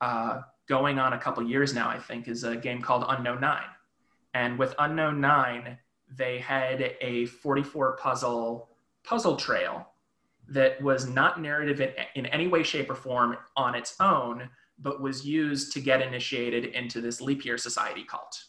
uh, 0.00 0.42
going 0.68 0.98
on 0.98 1.12
a 1.12 1.18
couple 1.18 1.42
years 1.42 1.74
now, 1.74 1.88
I 1.88 1.98
think, 1.98 2.28
is 2.28 2.44
a 2.44 2.56
game 2.56 2.80
called 2.80 3.04
Unknown 3.08 3.40
Nine. 3.40 3.66
And 4.34 4.58
with 4.58 4.74
Unknown 4.78 5.20
Nine, 5.20 5.78
they 6.16 6.38
had 6.38 6.94
a 7.00 7.26
44 7.26 7.96
puzzle 7.96 8.67
puzzle 9.08 9.36
trail 9.36 9.88
that 10.48 10.80
was 10.82 11.08
not 11.08 11.40
narrative 11.40 11.80
in, 11.80 11.90
in 12.14 12.26
any 12.26 12.46
way, 12.46 12.62
shape, 12.62 12.90
or 12.90 12.94
form 12.94 13.36
on 13.56 13.74
its 13.74 13.94
own, 14.00 14.48
but 14.78 15.00
was 15.00 15.26
used 15.26 15.72
to 15.72 15.80
get 15.80 16.02
initiated 16.02 16.66
into 16.66 17.00
this 17.00 17.20
leap 17.20 17.44
year 17.44 17.56
society 17.58 18.04
cult. 18.04 18.44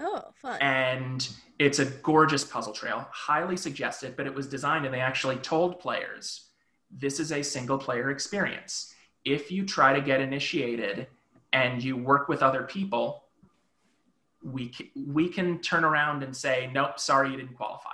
oh, 0.00 0.24
fun, 0.34 0.60
And 0.60 1.28
it's 1.58 1.78
a 1.78 1.84
gorgeous 1.84 2.44
puzzle 2.44 2.72
trail, 2.72 3.06
highly 3.10 3.56
suggested, 3.56 4.16
but 4.16 4.26
it 4.26 4.34
was 4.34 4.46
designed 4.46 4.84
and 4.86 4.94
they 4.94 5.00
actually 5.00 5.36
told 5.36 5.78
players 5.78 6.46
this 6.90 7.20
is 7.20 7.30
a 7.30 7.42
single 7.42 7.78
player 7.78 8.10
experience. 8.10 8.94
If 9.24 9.52
you 9.52 9.64
try 9.66 9.92
to 9.92 10.00
get 10.00 10.20
initiated 10.20 11.06
and 11.52 11.82
you 11.82 11.96
work 11.96 12.28
with 12.28 12.42
other 12.42 12.62
people, 12.62 13.24
we, 14.42 14.72
c- 14.72 14.90
we 14.96 15.28
can 15.28 15.60
turn 15.60 15.84
around 15.84 16.22
and 16.22 16.34
say, 16.34 16.70
nope, 16.72 16.98
sorry, 16.98 17.30
you 17.30 17.36
didn't 17.36 17.54
qualify. 17.56 17.92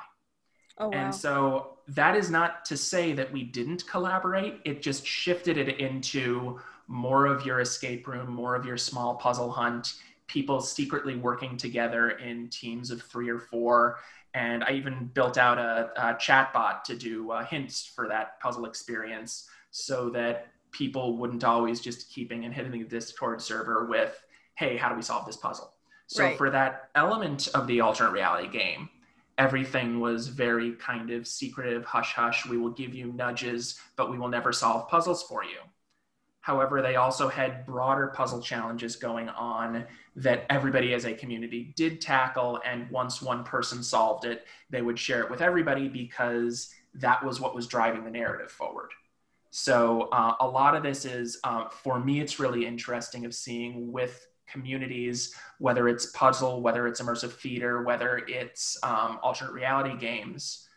Oh 0.78 0.88
wow. 0.88 0.92
And 0.92 1.14
so 1.14 1.78
that 1.88 2.16
is 2.16 2.30
not 2.30 2.64
to 2.66 2.76
say 2.76 3.12
that 3.12 3.32
we 3.32 3.44
didn't 3.44 3.86
collaborate. 3.86 4.60
It 4.64 4.82
just 4.82 5.06
shifted 5.06 5.56
it 5.56 5.80
into 5.80 6.60
more 6.88 7.26
of 7.26 7.44
your 7.46 7.60
escape 7.60 8.06
room, 8.06 8.30
more 8.30 8.54
of 8.54 8.64
your 8.64 8.76
small 8.76 9.16
puzzle 9.16 9.50
hunt, 9.50 9.94
people 10.26 10.60
secretly 10.60 11.16
working 11.16 11.56
together 11.56 12.10
in 12.10 12.48
teams 12.48 12.90
of 12.90 13.02
three 13.02 13.28
or 13.28 13.38
four. 13.38 13.98
And 14.34 14.62
I 14.64 14.72
even 14.72 15.10
built 15.14 15.38
out 15.38 15.58
a, 15.58 15.90
a 15.96 16.16
chat 16.18 16.52
bot 16.52 16.84
to 16.86 16.96
do 16.96 17.30
uh, 17.30 17.44
hints 17.44 17.86
for 17.86 18.08
that 18.08 18.38
puzzle 18.40 18.66
experience 18.66 19.48
so 19.70 20.10
that 20.10 20.48
people 20.72 21.16
wouldn't 21.16 21.44
always 21.44 21.80
just 21.80 22.10
keeping 22.12 22.44
and 22.44 22.52
hitting 22.52 22.72
the 22.72 22.84
Discord 22.84 23.40
server 23.40 23.86
with, 23.86 24.22
hey, 24.56 24.76
how 24.76 24.88
do 24.90 24.94
we 24.96 25.02
solve 25.02 25.24
this 25.26 25.36
puzzle? 25.36 25.72
So 26.06 26.22
Right. 26.24 26.36
for 26.36 26.50
that 26.50 26.90
element 26.94 27.48
of 27.54 27.66
the 27.66 27.80
alternate 27.80 28.12
reality 28.12 28.48
game, 28.48 28.90
everything 29.38 30.00
was 30.00 30.28
very 30.28 30.72
kind 30.72 31.10
of 31.10 31.26
secretive, 31.26 31.84
hush 31.84 32.14
hush. 32.14 32.46
We 32.46 32.58
will 32.58 32.70
give 32.70 32.94
you 32.94 33.12
nudges, 33.12 33.78
but 33.96 34.10
we 34.10 34.18
will 34.18 34.28
never 34.28 34.52
solve 34.52 34.88
puzzles 34.88 35.22
for 35.22 35.44
you. 35.44 35.58
However, 36.40 36.80
they 36.80 36.94
also 36.94 37.28
had 37.28 37.66
broader 37.66 38.06
puzzle 38.14 38.40
challenges 38.40 38.94
going 38.94 39.28
on 39.28 39.84
that 40.14 40.46
everybody 40.48 40.94
as 40.94 41.04
a 41.04 41.12
community 41.12 41.74
did 41.76 42.00
tackle. 42.00 42.60
And 42.64 42.88
once 42.88 43.20
one 43.20 43.42
person 43.42 43.82
solved 43.82 44.24
it, 44.24 44.44
they 44.70 44.80
would 44.80 44.96
share 44.96 45.22
it 45.22 45.30
with 45.30 45.42
everybody 45.42 45.88
because 45.88 46.72
that 46.94 47.24
was 47.24 47.40
what 47.40 47.54
was 47.54 47.66
driving 47.66 48.04
the 48.04 48.12
narrative 48.12 48.52
forward. 48.52 48.92
So 49.50 50.02
uh, 50.12 50.36
a 50.38 50.46
lot 50.46 50.76
of 50.76 50.84
this 50.84 51.04
is, 51.04 51.40
uh, 51.42 51.68
for 51.68 51.98
me, 51.98 52.20
it's 52.20 52.38
really 52.38 52.64
interesting 52.64 53.26
of 53.26 53.34
seeing 53.34 53.90
with 53.90 54.26
communities, 54.46 55.34
whether 55.58 55.88
it's 55.88 56.06
puzzle, 56.06 56.62
whether 56.62 56.86
it's 56.86 57.00
immersive 57.00 57.32
theater, 57.32 57.82
whether 57.82 58.18
it's 58.28 58.78
um, 58.82 59.18
alternate 59.22 59.52
reality 59.52 59.96
games, 59.96 60.68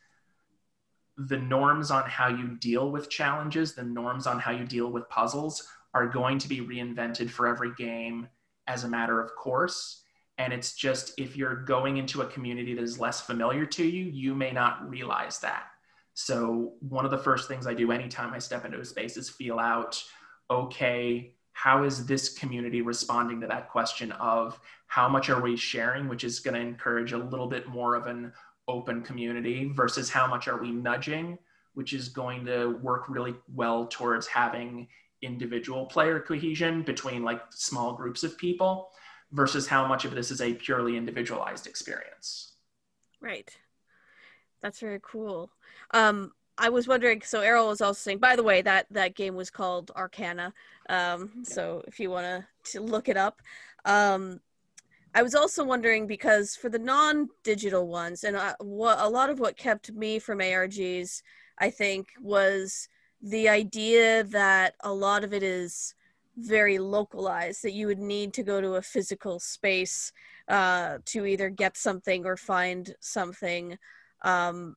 the 1.17 1.37
norms 1.37 1.91
on 1.91 2.03
how 2.09 2.29
you 2.29 2.57
deal 2.59 2.91
with 2.91 3.09
challenges, 3.09 3.73
the 3.73 3.83
norms 3.83 4.25
on 4.25 4.39
how 4.39 4.51
you 4.51 4.65
deal 4.65 4.89
with 4.91 5.09
puzzles 5.09 5.67
are 5.93 6.07
going 6.07 6.37
to 6.37 6.47
be 6.47 6.59
reinvented 6.59 7.29
for 7.29 7.47
every 7.47 7.73
game 7.75 8.27
as 8.67 8.83
a 8.83 8.87
matter 8.87 9.21
of 9.21 9.35
course. 9.35 10.03
And 10.37 10.53
it's 10.53 10.73
just 10.73 11.13
if 11.17 11.35
you're 11.35 11.63
going 11.63 11.97
into 11.97 12.21
a 12.21 12.27
community 12.27 12.73
that 12.75 12.83
is 12.83 12.99
less 12.99 13.19
familiar 13.19 13.65
to 13.65 13.85
you, 13.85 14.05
you 14.05 14.33
may 14.33 14.51
not 14.51 14.87
realize 14.89 15.39
that. 15.39 15.63
So, 16.13 16.73
one 16.79 17.05
of 17.05 17.11
the 17.11 17.17
first 17.17 17.47
things 17.47 17.67
I 17.67 17.73
do 17.73 17.91
anytime 17.91 18.33
I 18.33 18.39
step 18.39 18.65
into 18.65 18.79
a 18.79 18.85
space 18.85 19.17
is 19.17 19.29
feel 19.29 19.59
out 19.59 20.01
okay, 20.51 21.35
how 21.63 21.83
is 21.83 22.05
this 22.05 22.29
community 22.29 22.81
responding 22.81 23.41
to 23.41 23.47
that 23.47 23.69
question 23.69 24.13
of 24.13 24.57
how 24.87 25.09
much 25.09 25.29
are 25.29 25.41
we 25.41 25.57
sharing, 25.57 26.07
which 26.07 26.23
is 26.23 26.39
going 26.39 26.53
to 26.53 26.61
encourage 26.61 27.11
a 27.11 27.17
little 27.17 27.47
bit 27.47 27.67
more 27.67 27.95
of 27.95 28.07
an 28.07 28.31
open 28.69 29.01
community 29.01 29.69
versus 29.75 30.09
how 30.09 30.25
much 30.25 30.47
are 30.47 30.61
we 30.61 30.71
nudging, 30.71 31.37
which 31.73 31.91
is 31.91 32.07
going 32.07 32.45
to 32.45 32.77
work 32.81 33.09
really 33.09 33.35
well 33.53 33.87
towards 33.87 34.25
having 34.25 34.87
individual 35.21 35.85
player 35.85 36.21
cohesion 36.21 36.81
between 36.81 37.23
like 37.23 37.41
small 37.49 37.91
groups 37.91 38.23
of 38.23 38.37
people 38.37 38.91
versus 39.33 39.67
how 39.67 39.85
much 39.85 40.05
of 40.05 40.15
this 40.15 40.31
is 40.31 40.39
a 40.39 40.53
purely 40.53 40.95
individualized 40.95 41.67
experience. 41.67 42.53
Right. 43.19 43.53
That's 44.61 44.79
very 44.79 45.01
cool. 45.03 45.51
Um, 45.91 46.31
I 46.59 46.69
was 46.69 46.87
wondering. 46.87 47.21
So 47.21 47.41
Errol 47.41 47.69
was 47.69 47.81
also 47.81 47.97
saying. 47.97 48.19
By 48.19 48.35
the 48.35 48.43
way, 48.43 48.61
that 48.61 48.85
that 48.91 49.15
game 49.15 49.35
was 49.35 49.49
called 49.49 49.91
Arcana. 49.95 50.53
Um, 50.89 51.43
so 51.43 51.83
if 51.87 51.99
you 51.99 52.09
want 52.09 52.43
to 52.65 52.81
look 52.81 53.07
it 53.07 53.15
up, 53.15 53.41
um, 53.85 54.41
I 55.13 55.23
was 55.23 55.35
also 55.35 55.63
wondering 55.63 56.07
because 56.07 56.55
for 56.55 56.69
the 56.69 56.79
non-digital 56.79 57.87
ones, 57.87 58.23
and 58.23 58.35
uh, 58.35 58.55
what 58.59 58.99
a 58.99 59.07
lot 59.07 59.29
of 59.29 59.39
what 59.39 59.57
kept 59.57 59.91
me 59.91 60.19
from 60.19 60.39
ARGs, 60.39 61.21
I 61.57 61.69
think, 61.69 62.09
was 62.21 62.87
the 63.21 63.49
idea 63.49 64.23
that 64.25 64.75
a 64.81 64.93
lot 64.93 65.23
of 65.23 65.33
it 65.33 65.43
is 65.43 65.95
very 66.37 66.77
localized. 66.77 67.63
That 67.63 67.73
you 67.73 67.87
would 67.87 67.99
need 67.99 68.33
to 68.33 68.43
go 68.43 68.61
to 68.61 68.75
a 68.75 68.81
physical 68.81 69.39
space 69.39 70.11
uh, 70.47 70.99
to 71.05 71.25
either 71.25 71.49
get 71.49 71.77
something 71.77 72.25
or 72.25 72.37
find 72.37 72.95
something. 72.99 73.77
Um, 74.23 74.75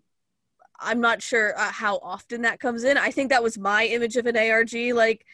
I'm 0.81 1.01
not 1.01 1.23
sure 1.23 1.57
uh, 1.59 1.71
how 1.71 1.99
often 2.03 2.43
that 2.43 2.59
comes 2.59 2.85
in. 2.85 2.97
I 2.97 3.11
think 3.11 3.31
that 3.31 3.43
was 3.43 3.59
my 3.59 3.85
image 3.85 4.17
of 4.17 4.27
an 4.27 4.37
ARG, 4.37 4.75
like 4.95 5.25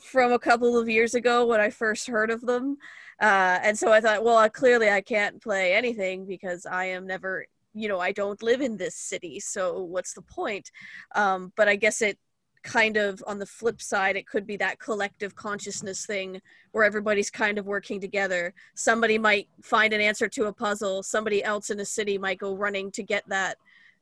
from 0.00 0.32
a 0.32 0.38
couple 0.38 0.78
of 0.78 0.88
years 0.88 1.14
ago 1.14 1.46
when 1.46 1.60
I 1.60 1.70
first 1.70 2.06
heard 2.06 2.30
of 2.30 2.40
them. 2.40 2.78
Uh, 3.20 3.58
and 3.62 3.78
so 3.78 3.92
I 3.92 4.00
thought, 4.00 4.24
well, 4.24 4.38
uh, 4.38 4.48
clearly 4.48 4.90
I 4.90 5.00
can't 5.00 5.40
play 5.40 5.74
anything 5.74 6.26
because 6.26 6.66
I 6.66 6.86
am 6.86 7.06
never, 7.06 7.46
you 7.74 7.88
know, 7.88 8.00
I 8.00 8.12
don't 8.12 8.42
live 8.42 8.60
in 8.60 8.76
this 8.76 8.96
city. 8.96 9.38
So 9.38 9.82
what's 9.82 10.14
the 10.14 10.22
point? 10.22 10.70
Um, 11.14 11.52
but 11.56 11.68
I 11.68 11.76
guess 11.76 12.02
it 12.02 12.18
kind 12.62 12.96
of 12.96 13.22
on 13.26 13.38
the 13.38 13.46
flip 13.46 13.82
side, 13.82 14.16
it 14.16 14.26
could 14.26 14.46
be 14.46 14.56
that 14.56 14.78
collective 14.78 15.34
consciousness 15.34 16.06
thing 16.06 16.40
where 16.70 16.84
everybody's 16.84 17.30
kind 17.30 17.58
of 17.58 17.66
working 17.66 18.00
together. 18.00 18.54
Somebody 18.74 19.18
might 19.18 19.48
find 19.62 19.92
an 19.92 20.00
answer 20.00 20.28
to 20.28 20.46
a 20.46 20.52
puzzle. 20.52 21.02
Somebody 21.02 21.42
else 21.42 21.70
in 21.70 21.80
a 21.80 21.84
city 21.84 22.18
might 22.18 22.38
go 22.38 22.54
running 22.54 22.90
to 22.92 23.02
get 23.02 23.28
that 23.28 23.56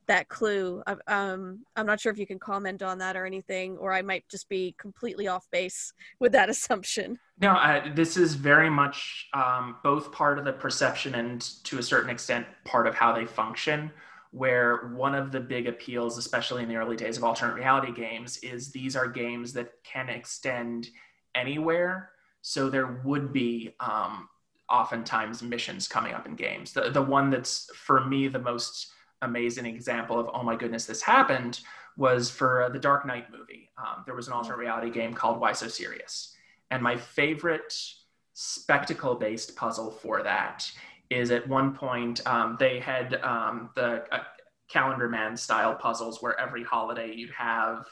that 0.07 0.27
clue. 0.29 0.83
I- 0.87 0.97
Um, 1.07 1.65
I'm 1.75 1.85
not 1.85 1.99
sure 1.99 2.11
if 2.11 2.17
you 2.17 2.27
can 2.27 2.39
comment 2.39 2.81
on 2.81 2.97
that 2.99 3.15
or 3.15 3.25
anything, 3.25 3.77
or 3.77 3.93
I 3.93 4.01
might 4.01 4.27
just 4.29 4.49
be 4.49 4.75
completely 4.77 5.27
off 5.27 5.49
base 5.51 5.93
with 6.19 6.31
that 6.33 6.49
assumption. 6.55 7.19
No, 7.39 7.53
uh, 7.53 7.93
this 7.93 8.17
is 8.17 8.35
very 8.35 8.69
much 8.69 9.27
um, 9.33 9.77
both 9.83 10.11
part 10.11 10.37
of 10.39 10.45
the 10.45 10.53
perception 10.53 11.15
and 11.15 11.41
to 11.65 11.79
a 11.79 11.83
certain 11.83 12.09
extent 12.09 12.45
part 12.65 12.87
of 12.87 12.95
how 12.95 13.13
they 13.13 13.25
function. 13.25 13.91
Where 14.33 14.93
one 14.95 15.13
of 15.13 15.33
the 15.33 15.41
big 15.41 15.67
appeals, 15.67 16.17
especially 16.17 16.63
in 16.63 16.69
the 16.69 16.77
early 16.77 16.95
days 16.95 17.17
of 17.17 17.23
alternate 17.25 17.55
reality 17.55 17.91
games, 17.91 18.37
is 18.37 18.71
these 18.71 18.95
are 18.95 19.05
games 19.07 19.51
that 19.53 19.71
can 19.83 20.07
extend 20.07 20.89
anywhere. 21.35 22.11
So 22.41 22.69
there 22.69 23.01
would 23.03 23.33
be 23.33 23.75
um, 23.81 24.29
oftentimes 24.69 25.43
missions 25.43 25.87
coming 25.87 26.13
up 26.13 26.25
in 26.25 26.35
games. 26.35 26.71
The, 26.71 26.89
the 26.91 27.01
one 27.01 27.29
that's 27.29 27.69
for 27.75 28.05
me 28.05 28.29
the 28.29 28.39
most 28.39 28.93
amazing 29.21 29.65
example 29.65 30.19
of, 30.19 30.29
oh 30.33 30.43
my 30.43 30.55
goodness, 30.55 30.85
this 30.85 31.01
happened 31.01 31.59
was 31.97 32.29
for 32.29 32.63
uh, 32.63 32.69
the 32.69 32.79
Dark 32.79 33.05
Knight 33.05 33.31
movie. 33.31 33.69
Um, 33.77 34.03
there 34.05 34.15
was 34.15 34.27
an 34.27 34.33
alternate 34.33 34.57
reality 34.57 34.89
game 34.89 35.13
called 35.13 35.39
Why 35.39 35.51
So 35.51 35.67
Serious? 35.67 36.35
And 36.69 36.81
my 36.81 36.95
favorite 36.95 37.73
spectacle 38.33 39.15
based 39.15 39.55
puzzle 39.55 39.91
for 39.91 40.23
that 40.23 40.69
is 41.09 41.31
at 41.31 41.47
one 41.47 41.73
point 41.73 42.25
um, 42.25 42.55
they 42.59 42.79
had 42.79 43.15
um, 43.21 43.69
the 43.75 44.03
uh, 44.11 44.23
calendar 44.69 45.09
man 45.09 45.35
style 45.35 45.75
puzzles 45.75 46.21
where 46.21 46.39
every 46.39 46.63
holiday 46.63 47.13
you'd 47.13 47.31
have 47.31 47.85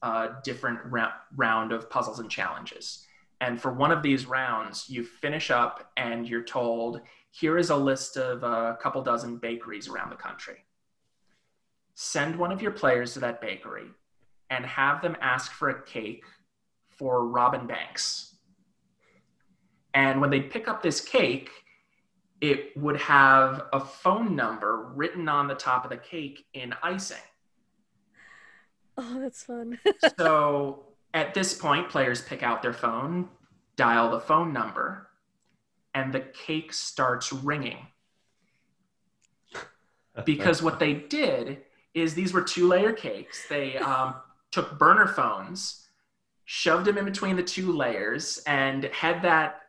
a 0.00 0.30
different 0.42 0.80
ra- 0.86 1.12
round 1.36 1.72
of 1.72 1.90
puzzles 1.90 2.18
and 2.18 2.30
challenges. 2.30 3.06
And 3.42 3.60
for 3.60 3.72
one 3.72 3.92
of 3.92 4.02
these 4.02 4.26
rounds, 4.26 4.88
you 4.88 5.04
finish 5.04 5.50
up 5.50 5.90
and 5.96 6.28
you're 6.28 6.44
told, 6.44 7.00
here 7.30 7.58
is 7.58 7.70
a 7.70 7.76
list 7.76 8.16
of 8.16 8.42
a 8.42 8.78
couple 8.80 9.02
dozen 9.02 9.36
bakeries 9.36 9.88
around 9.88 10.10
the 10.10 10.16
country. 10.16 10.64
Send 11.94 12.36
one 12.36 12.52
of 12.52 12.62
your 12.62 12.70
players 12.70 13.14
to 13.14 13.20
that 13.20 13.40
bakery 13.40 13.86
and 14.50 14.64
have 14.64 15.02
them 15.02 15.16
ask 15.20 15.52
for 15.52 15.70
a 15.70 15.82
cake 15.82 16.24
for 16.88 17.26
Robin 17.26 17.66
Banks. 17.66 18.36
And 19.94 20.20
when 20.20 20.30
they 20.30 20.40
pick 20.40 20.68
up 20.68 20.82
this 20.82 21.00
cake, 21.00 21.50
it 22.40 22.76
would 22.76 22.96
have 22.96 23.66
a 23.72 23.80
phone 23.80 24.34
number 24.34 24.90
written 24.94 25.28
on 25.28 25.46
the 25.46 25.54
top 25.54 25.84
of 25.84 25.90
the 25.90 25.96
cake 25.96 26.44
in 26.54 26.74
icing. 26.82 27.16
Oh, 28.98 29.20
that's 29.20 29.44
fun. 29.44 29.78
so 30.18 30.84
at 31.14 31.34
this 31.34 31.54
point, 31.54 31.88
players 31.88 32.20
pick 32.22 32.42
out 32.42 32.62
their 32.62 32.72
phone, 32.72 33.28
dial 33.76 34.10
the 34.10 34.20
phone 34.20 34.52
number, 34.52 35.08
and 35.94 36.12
the 36.12 36.20
cake 36.20 36.72
starts 36.72 37.32
ringing. 37.32 37.78
Because 40.26 40.62
what 40.62 40.78
they 40.78 40.92
did 40.92 41.62
is 41.94 42.14
these 42.14 42.32
were 42.32 42.42
two 42.42 42.68
layer 42.68 42.92
cakes. 42.92 43.46
They 43.48 43.76
um, 43.76 44.14
took 44.50 44.78
burner 44.78 45.06
phones, 45.06 45.86
shoved 46.44 46.86
them 46.86 46.98
in 46.98 47.04
between 47.04 47.36
the 47.36 47.42
two 47.42 47.72
layers, 47.72 48.42
and 48.46 48.84
had 48.84 49.22
that 49.22 49.60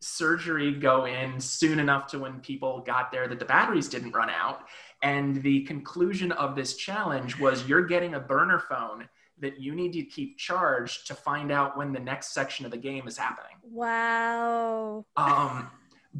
surgery 0.00 0.72
go 0.72 1.06
in 1.06 1.40
soon 1.40 1.78
enough 1.78 2.06
to 2.08 2.18
when 2.18 2.40
people 2.40 2.80
got 2.80 3.10
there 3.10 3.26
that 3.28 3.38
the 3.38 3.44
batteries 3.44 3.88
didn't 3.88 4.12
run 4.12 4.30
out. 4.30 4.60
And 5.02 5.42
the 5.42 5.62
conclusion 5.64 6.32
of 6.32 6.54
this 6.54 6.76
challenge 6.76 7.38
was 7.38 7.68
you're 7.68 7.86
getting 7.86 8.14
a 8.14 8.20
burner 8.20 8.60
phone 8.60 9.08
that 9.38 9.60
you 9.60 9.74
need 9.74 9.92
to 9.92 10.02
keep 10.02 10.38
charged 10.38 11.06
to 11.08 11.14
find 11.14 11.52
out 11.52 11.76
when 11.76 11.92
the 11.92 12.00
next 12.00 12.32
section 12.32 12.64
of 12.64 12.70
the 12.70 12.78
game 12.78 13.06
is 13.06 13.18
happening. 13.18 13.56
wow. 13.70 15.04
Um, 15.16 15.70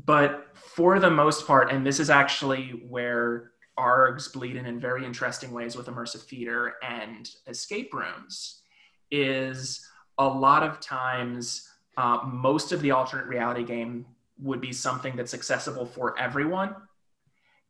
but 0.04 0.48
for 0.54 0.98
the 0.98 1.10
most 1.10 1.46
part, 1.46 1.70
and 1.72 1.86
this 1.86 1.98
is 1.98 2.10
actually 2.10 2.82
where 2.86 3.52
ARGs 3.78 4.32
bleed 4.32 4.56
in 4.56 4.66
in 4.66 4.80
very 4.80 5.04
interesting 5.04 5.52
ways 5.52 5.76
with 5.76 5.86
immersive 5.86 6.22
theater 6.22 6.74
and 6.82 7.30
escape 7.46 7.92
rooms, 7.92 8.62
is 9.10 9.86
a 10.18 10.26
lot 10.26 10.62
of 10.62 10.80
times 10.80 11.68
uh, 11.96 12.20
most 12.24 12.72
of 12.72 12.80
the 12.82 12.90
alternate 12.90 13.26
reality 13.26 13.64
game 13.64 14.06
would 14.38 14.60
be 14.60 14.72
something 14.72 15.16
that's 15.16 15.34
accessible 15.34 15.86
for 15.86 16.18
everyone. 16.18 16.74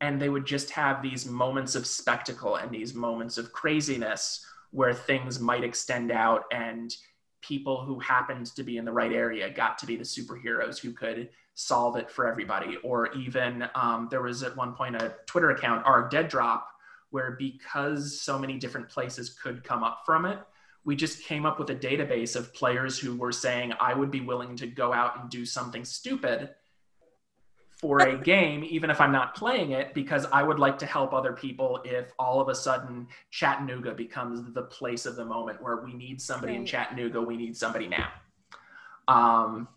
and 0.00 0.20
they 0.20 0.28
would 0.28 0.44
just 0.44 0.70
have 0.70 1.00
these 1.00 1.24
moments 1.26 1.74
of 1.74 1.86
spectacle 1.86 2.56
and 2.56 2.70
these 2.70 2.94
moments 2.94 3.38
of 3.38 3.50
craziness 3.52 4.44
where 4.70 4.92
things 4.92 5.40
might 5.40 5.64
extend 5.64 6.10
out 6.10 6.44
and 6.52 6.94
people 7.40 7.82
who 7.82 7.98
happened 7.98 8.46
to 8.46 8.62
be 8.62 8.76
in 8.76 8.84
the 8.84 8.92
right 8.92 9.12
area 9.12 9.48
got 9.48 9.78
to 9.78 9.86
be 9.86 9.96
the 9.96 10.04
superheroes 10.04 10.78
who 10.78 10.92
could 10.92 11.30
solve 11.56 11.96
it 11.96 12.10
for 12.10 12.28
everybody 12.28 12.76
or 12.84 13.12
even 13.14 13.66
um, 13.74 14.08
there 14.10 14.22
was 14.22 14.42
at 14.42 14.56
one 14.56 14.74
point 14.74 14.94
a 14.94 15.14
twitter 15.26 15.50
account 15.50 15.84
our 15.86 16.08
dead 16.08 16.28
drop 16.28 16.68
where 17.10 17.32
because 17.32 18.20
so 18.20 18.38
many 18.38 18.58
different 18.58 18.88
places 18.88 19.30
could 19.30 19.64
come 19.64 19.82
up 19.82 20.02
from 20.04 20.26
it 20.26 20.38
we 20.84 20.94
just 20.94 21.24
came 21.24 21.44
up 21.44 21.58
with 21.58 21.70
a 21.70 21.74
database 21.74 22.36
of 22.36 22.52
players 22.54 22.98
who 22.98 23.16
were 23.16 23.32
saying 23.32 23.72
i 23.80 23.94
would 23.94 24.10
be 24.10 24.20
willing 24.20 24.54
to 24.54 24.66
go 24.66 24.92
out 24.92 25.18
and 25.18 25.30
do 25.30 25.46
something 25.46 25.84
stupid 25.84 26.50
for 27.76 28.00
a 28.00 28.16
game, 28.16 28.64
even 28.64 28.88
if 28.88 29.00
I'm 29.02 29.12
not 29.12 29.34
playing 29.34 29.72
it, 29.72 29.92
because 29.92 30.24
I 30.32 30.42
would 30.42 30.58
like 30.58 30.78
to 30.78 30.86
help 30.86 31.12
other 31.12 31.32
people 31.32 31.80
if 31.84 32.10
all 32.18 32.40
of 32.40 32.48
a 32.48 32.54
sudden 32.54 33.06
Chattanooga 33.30 33.92
becomes 33.92 34.52
the 34.54 34.62
place 34.62 35.04
of 35.04 35.16
the 35.16 35.24
moment 35.24 35.62
where 35.62 35.76
we 35.76 35.92
need 35.92 36.20
somebody 36.20 36.54
in 36.54 36.64
Chattanooga, 36.64 37.20
we 37.20 37.36
need 37.36 37.54
somebody 37.54 37.86
now. 37.86 38.08
Um, 39.08 39.68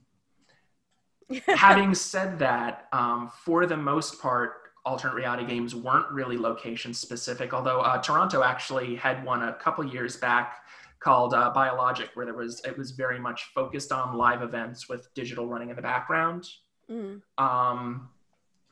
having 1.48 1.94
said 2.12 2.40
that, 2.40 2.88
um, 2.92 3.32
for 3.44 3.66
the 3.66 3.78
most 3.78 4.22
part, 4.22 4.54
alternate 4.86 5.14
reality 5.14 5.46
games 5.46 5.76
weren't 5.76 6.10
really 6.12 6.38
location 6.38 6.94
specific, 6.94 7.54
although 7.54 7.82
uh, 7.82 8.02
Toronto 8.02 8.44
actually 8.44 8.96
had 8.96 9.24
one 9.24 9.44
a 9.44 9.54
couple 9.54 9.86
years 9.86 10.18
back 10.18 10.60
called 11.00 11.34
uh, 11.34 11.50
Biologic, 11.52 12.10
where 12.14 12.26
there 12.26 12.36
was 12.36 12.62
it 12.66 12.78
was 12.78 12.92
very 12.92 13.20
much 13.20 13.52
focused 13.54 13.92
on 13.92 14.18
live 14.18 14.42
events 14.42 14.90
with 14.90 15.14
digital 15.14 15.48
running 15.48 15.70
in 15.70 15.76
the 15.76 15.82
background 15.82 16.48
Mm. 16.90 17.22
um, 17.38 18.10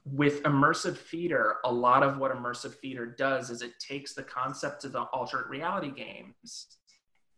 with 0.06 0.42
immersive 0.44 0.98
theater, 0.98 1.58
a 1.66 1.72
lot 1.72 2.02
of 2.02 2.18
what 2.18 2.32
immersive 2.32 2.74
theater 2.76 3.06
does 3.06 3.50
is 3.50 3.62
it 3.62 3.74
takes 3.80 4.14
the 4.14 4.24
concept 4.24 4.86
of 4.86 4.94
the 4.94 5.02
alternate 5.02 5.48
reality 5.48 5.92
games 5.92 6.78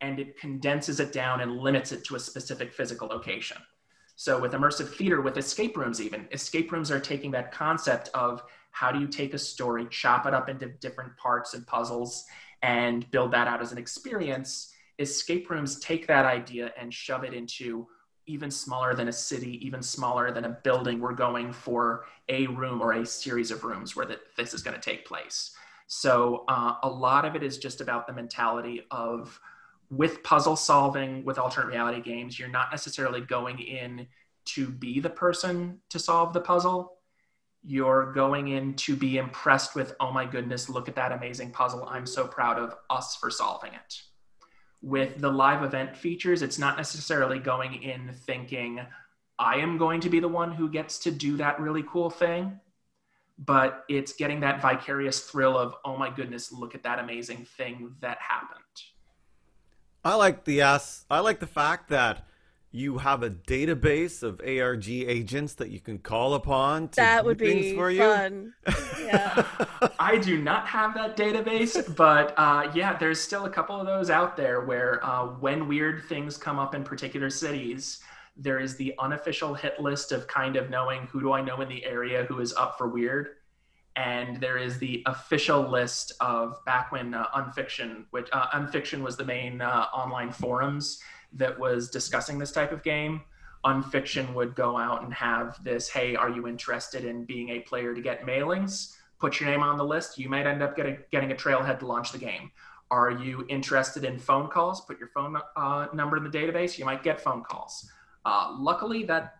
and 0.02 0.20
it 0.20 0.40
condenses 0.40 1.00
it 1.00 1.12
down 1.12 1.42
and 1.42 1.58
limits 1.58 1.92
it 1.92 2.06
to 2.06 2.16
a 2.16 2.20
specific 2.20 2.72
physical 2.72 3.08
location. 3.08 3.58
So 4.20 4.38
with 4.38 4.52
immersive 4.52 4.90
theater, 4.90 5.22
with 5.22 5.38
escape 5.38 5.78
rooms, 5.78 6.02
even 6.02 6.28
escape 6.34 6.74
rooms 6.74 6.92
are 6.92 7.00
taking 7.00 7.32
that 7.32 7.54
concept 7.54 8.10
of 8.14 8.44
how 8.72 8.92
do 8.92 9.00
you 9.00 9.08
take 9.08 9.34
a 9.34 9.38
story, 9.38 9.88
chop 9.90 10.26
it 10.26 10.34
up 10.34 10.50
into 10.50 10.68
different 10.68 11.16
parts 11.16 11.54
and 11.54 11.66
puzzles, 11.66 12.26
and 12.62 13.10
build 13.12 13.32
that 13.32 13.48
out 13.48 13.62
as 13.62 13.72
an 13.72 13.78
experience. 13.78 14.74
Escape 15.00 15.50
rooms 15.50 15.80
take 15.80 16.06
that 16.08 16.26
idea 16.26 16.74
and 16.78 16.94
shove 16.94 17.24
it 17.24 17.34
into 17.34 17.88
even 18.26 18.52
smaller 18.52 18.94
than 18.94 19.08
a 19.08 19.14
city, 19.14 19.58
even 19.66 19.82
smaller 19.82 20.34
than 20.34 20.44
a 20.44 20.58
building. 20.66 21.00
We're 21.00 21.14
going 21.14 21.54
for 21.54 22.04
a 22.28 22.46
room 22.48 22.82
or 22.82 22.92
a 22.92 23.06
series 23.06 23.52
of 23.52 23.64
rooms 23.64 23.96
where 23.96 24.06
that 24.08 24.20
this 24.36 24.54
is 24.54 24.62
going 24.62 24.76
to 24.76 24.82
take 24.82 25.06
place. 25.06 25.56
So 25.88 26.44
uh, 26.50 26.74
a 26.84 26.90
lot 26.90 27.24
of 27.24 27.38
it 27.38 27.42
is 27.42 27.58
just 27.58 27.80
about 27.80 28.06
the 28.06 28.12
mentality 28.12 28.86
of 28.92 29.40
with 29.90 30.24
puzzle 30.24 30.56
solving 30.56 31.24
with 31.26 31.40
alternate 31.40 31.68
reality 31.68 32.02
games, 32.02 32.38
you're 32.38 32.48
not 32.48 32.72
necessarily 32.72 33.22
going 33.22 33.60
in 33.60 34.08
to 34.46 34.68
be 34.68 35.00
the 35.00 35.10
person 35.10 35.80
to 35.90 36.00
solve 36.00 36.34
the 36.34 36.42
puzzle. 36.42 36.98
You're 37.64 38.14
going 38.14 38.50
in 38.50 38.76
to 38.76 38.96
be 38.96 39.18
impressed 39.18 39.76
with, 39.76 39.96
oh 40.00 40.12
my 40.12 40.26
goodness, 40.26 40.70
look 40.70 40.88
at 40.88 40.96
that 40.96 41.12
amazing 41.12 41.52
puzzle. 41.52 41.86
I'm 41.90 42.06
so 42.06 42.28
proud 42.28 42.58
of 42.58 42.76
us 42.90 43.16
for 43.16 43.30
solving 43.30 43.74
it 43.74 44.02
with 44.82 45.20
the 45.20 45.30
live 45.30 45.64
event 45.64 45.96
features, 45.96 46.42
it's 46.42 46.58
not 46.58 46.78
necessarily 46.78 47.40
going 47.40 47.84
in 47.84 48.12
thinking, 48.14 48.80
I 49.38 49.56
am 49.58 49.78
going 49.78 50.02
to 50.02 50.10
be 50.10 50.20
the 50.20 50.28
one 50.28 50.52
who 50.52 50.70
gets 50.70 51.00
to 51.00 51.12
do 51.12 51.38
that 51.38 51.60
really 51.60 51.84
cool 51.84 52.10
thing, 52.10 52.60
but 53.38 53.84
it's 53.90 54.14
getting 54.14 54.40
that 54.42 54.62
vicarious 54.62 55.22
thrill 55.22 55.58
of, 55.58 55.76
oh 55.86 55.98
my 55.98 56.10
goodness, 56.10 56.52
look 56.52 56.76
at 56.76 56.84
that 56.84 57.00
amazing 57.00 57.46
thing 57.58 57.96
that 58.02 58.18
happened. 58.20 58.60
I 60.04 60.16
like 60.16 60.46
the 60.46 60.62
ass. 60.62 61.06
I 61.10 61.20
like 61.20 61.40
the 61.40 61.48
fact 61.48 61.90
that 61.90 62.26
you 62.72 63.00
have 63.00 63.24
a 63.24 63.30
database 63.30 64.22
of 64.22 64.40
ARG 64.42 64.88
agents 64.90 65.54
that 65.56 65.72
you 65.72 65.80
can 65.80 65.98
call 65.98 66.36
upon 66.36 66.90
to 66.90 66.96
That 66.98 67.22
do 67.22 67.28
would 67.28 67.40
things 67.40 67.66
be 67.66 67.76
for 67.76 67.92
fun. 67.94 68.54
Yeah. 69.02 69.44
I 70.00 70.18
do 70.18 70.40
not 70.40 70.68
have 70.68 70.94
that 70.94 71.18
database, 71.18 71.96
but 71.96 72.34
uh, 72.38 72.72
yeah, 72.76 72.96
there's 72.98 73.20
still 73.20 73.46
a 73.46 73.50
couple 73.50 73.80
of 73.80 73.88
those 73.88 74.10
out 74.10 74.38
there 74.38 74.62
where 74.62 75.04
uh, 75.04 75.26
when 75.26 75.68
weird 75.68 76.04
things 76.06 76.38
come 76.38 76.60
up 76.60 76.76
in 76.76 76.84
particular 76.84 77.30
cities, 77.32 78.02
there 78.38 78.60
is 78.60 78.76
the 78.76 78.94
unofficial 79.00 79.54
hit 79.56 79.80
list 79.80 80.12
of 80.12 80.28
kind 80.28 80.56
of 80.56 80.70
knowing 80.70 81.08
who 81.08 81.20
do 81.20 81.34
I 81.34 81.42
know 81.42 81.62
in 81.62 81.70
the 81.70 81.84
area 81.84 82.26
who 82.26 82.40
is 82.40 82.54
up 82.54 82.78
for 82.78 82.88
weird. 82.88 83.30
And 84.00 84.38
there 84.38 84.58
is 84.58 84.80
the 84.80 85.04
official 85.08 85.70
list 85.70 86.14
of 86.22 86.64
back 86.64 86.90
when 86.94 87.14
uh, 87.14 87.26
Unfiction, 87.36 88.06
which 88.12 88.30
uh, 88.32 88.48
Unfiction 88.54 89.04
was 89.04 89.18
the 89.18 89.26
main 89.26 89.60
uh, 89.60 89.88
online 89.94 90.32
forums 90.32 91.02
that 91.34 91.60
was 91.60 91.90
discussing 91.90 92.40
this 92.40 92.54
type 92.54 92.72
of 92.72 92.82
game. 92.82 93.22
Unfiction 93.66 94.34
would 94.36 94.56
go 94.56 94.78
out 94.78 95.04
and 95.04 95.14
have 95.14 95.62
this 95.66 95.90
hey, 95.90 96.16
are 96.16 96.30
you 96.30 96.48
interested 96.48 97.04
in 97.04 97.26
being 97.26 97.50
a 97.50 97.60
player 97.60 97.94
to 97.94 98.00
get 98.00 98.26
mailings? 98.26 98.96
Put 99.20 99.42
your 99.42 99.50
name 99.50 99.62
on 99.62 99.78
the 99.78 99.84
list. 99.84 100.18
You 100.18 100.30
might 100.30 100.48
end 100.48 100.64
up 100.64 100.78
getting, 100.78 101.00
getting 101.12 101.34
a 101.34 101.36
trailhead 101.36 101.80
to 101.80 101.86
launch 101.86 102.14
the 102.14 102.20
game. 102.20 102.52
Are 102.90 103.12
you 103.12 103.46
interested 103.50 104.06
in 104.06 104.18
phone 104.18 104.48
calls? 104.48 104.80
Put 104.80 104.98
your 104.98 105.10
phone 105.10 105.38
uh, 105.58 105.88
number 105.94 106.16
in 106.16 106.24
the 106.24 106.30
database. 106.30 106.78
You 106.78 106.86
might 106.86 107.04
get 107.04 107.20
phone 107.20 107.44
calls. 107.44 107.92
Uh, 108.24 108.56
luckily, 108.58 109.04
that 109.04 109.39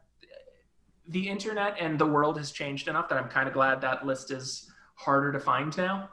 the 1.10 1.28
internet 1.28 1.76
and 1.80 1.98
the 1.98 2.06
world 2.06 2.38
has 2.38 2.52
changed 2.52 2.88
enough 2.88 3.10
that 3.10 3.18
I'm 3.18 3.30
kind 3.30 3.48
of 3.48 3.54
glad 3.54 3.82
that 3.82 4.06
list 4.06 4.32
is 4.32 4.72
harder 4.94 5.32
to 5.32 5.40
find 5.40 5.76
now. 5.76 6.10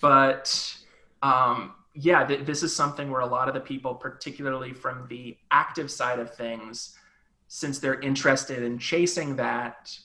But 0.00 0.76
um, 1.22 1.74
yeah, 1.94 2.24
th- 2.26 2.44
this 2.44 2.62
is 2.62 2.74
something 2.76 3.10
where 3.10 3.22
a 3.22 3.26
lot 3.26 3.48
of 3.48 3.54
the 3.54 3.60
people, 3.60 3.94
particularly 3.94 4.72
from 4.72 5.06
the 5.08 5.36
active 5.50 5.90
side 5.90 6.18
of 6.18 6.34
things, 6.34 6.96
since 7.48 7.78
they're 7.78 8.00
interested 8.00 8.62
in 8.62 8.78
chasing 8.78 9.34
that, 9.36 9.98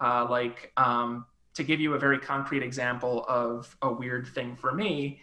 uh, 0.00 0.26
like 0.28 0.72
um, 0.76 1.24
to 1.54 1.64
give 1.64 1.80
you 1.80 1.94
a 1.94 1.98
very 1.98 2.18
concrete 2.18 2.62
example 2.62 3.24
of 3.28 3.74
a 3.80 3.90
weird 3.90 4.28
thing 4.28 4.56
for 4.56 4.72
me, 4.72 5.20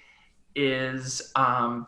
is 0.55 1.31
um, 1.35 1.85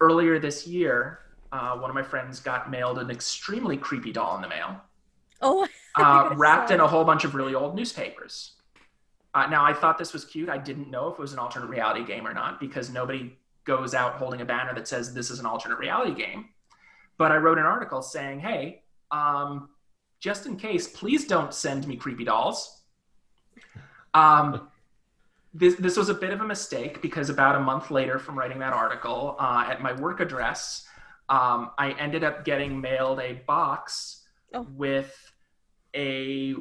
earlier 0.00 0.38
this 0.38 0.68
year, 0.68 1.18
uh, 1.50 1.76
one 1.76 1.90
of 1.90 1.94
my 1.94 2.02
friends 2.02 2.38
got 2.38 2.70
mailed 2.70 3.00
an 3.00 3.10
extremely 3.10 3.76
creepy 3.76 4.12
doll 4.12 4.36
in 4.36 4.42
the 4.42 4.48
mail 4.48 4.80
Oh, 5.42 5.66
uh, 5.96 6.30
wrapped 6.36 6.70
in 6.70 6.80
a 6.80 6.86
whole 6.86 7.04
bunch 7.04 7.24
of 7.24 7.34
really 7.34 7.54
old 7.54 7.74
newspapers. 7.74 8.52
Uh, 9.34 9.46
now, 9.46 9.64
I 9.64 9.72
thought 9.72 9.98
this 9.98 10.12
was 10.12 10.24
cute. 10.24 10.48
I 10.48 10.58
didn't 10.58 10.90
know 10.90 11.08
if 11.08 11.14
it 11.14 11.20
was 11.20 11.32
an 11.32 11.38
alternate 11.38 11.68
reality 11.68 12.04
game 12.04 12.26
or 12.26 12.34
not 12.34 12.58
because 12.58 12.90
nobody 12.90 13.36
goes 13.64 13.94
out 13.94 14.14
holding 14.14 14.40
a 14.40 14.44
banner 14.44 14.74
that 14.74 14.88
says 14.88 15.14
this 15.14 15.30
is 15.30 15.38
an 15.38 15.46
alternate 15.46 15.78
reality 15.78 16.14
game. 16.14 16.48
But 17.16 17.30
I 17.30 17.36
wrote 17.36 17.58
an 17.58 17.66
article 17.66 18.02
saying, 18.02 18.40
hey, 18.40 18.82
um, 19.10 19.68
just 20.18 20.46
in 20.46 20.56
case, 20.56 20.88
please 20.88 21.26
don't 21.26 21.54
send 21.54 21.86
me 21.86 21.96
creepy 21.96 22.24
dolls. 22.24 22.82
Um, 24.14 24.68
this, 25.54 25.74
this 25.76 25.96
was 25.96 26.08
a 26.08 26.14
bit 26.14 26.32
of 26.32 26.40
a 26.40 26.46
mistake 26.46 27.02
because 27.02 27.30
about 27.30 27.56
a 27.56 27.60
month 27.60 27.90
later 27.90 28.18
from 28.18 28.38
writing 28.38 28.58
that 28.60 28.72
article 28.72 29.36
uh, 29.38 29.66
at 29.68 29.80
my 29.80 29.92
work 29.92 30.20
address, 30.20 30.86
um, 31.28 31.70
I 31.78 31.92
ended 31.98 32.24
up 32.24 32.44
getting 32.44 32.80
mailed 32.80 33.20
a 33.20 33.34
box 33.46 34.20
Oh. 34.52 34.66
with 34.74 35.29
a 35.94 36.54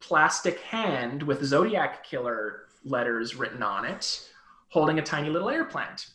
plastic 0.00 0.60
hand 0.60 1.22
with 1.22 1.44
Zodiac 1.44 2.04
Killer 2.04 2.64
letters 2.84 3.34
written 3.34 3.62
on 3.62 3.84
it, 3.84 4.28
holding 4.68 4.98
a 4.98 5.02
tiny 5.02 5.28
little 5.30 5.50
air 5.50 5.64
plant. 5.64 6.08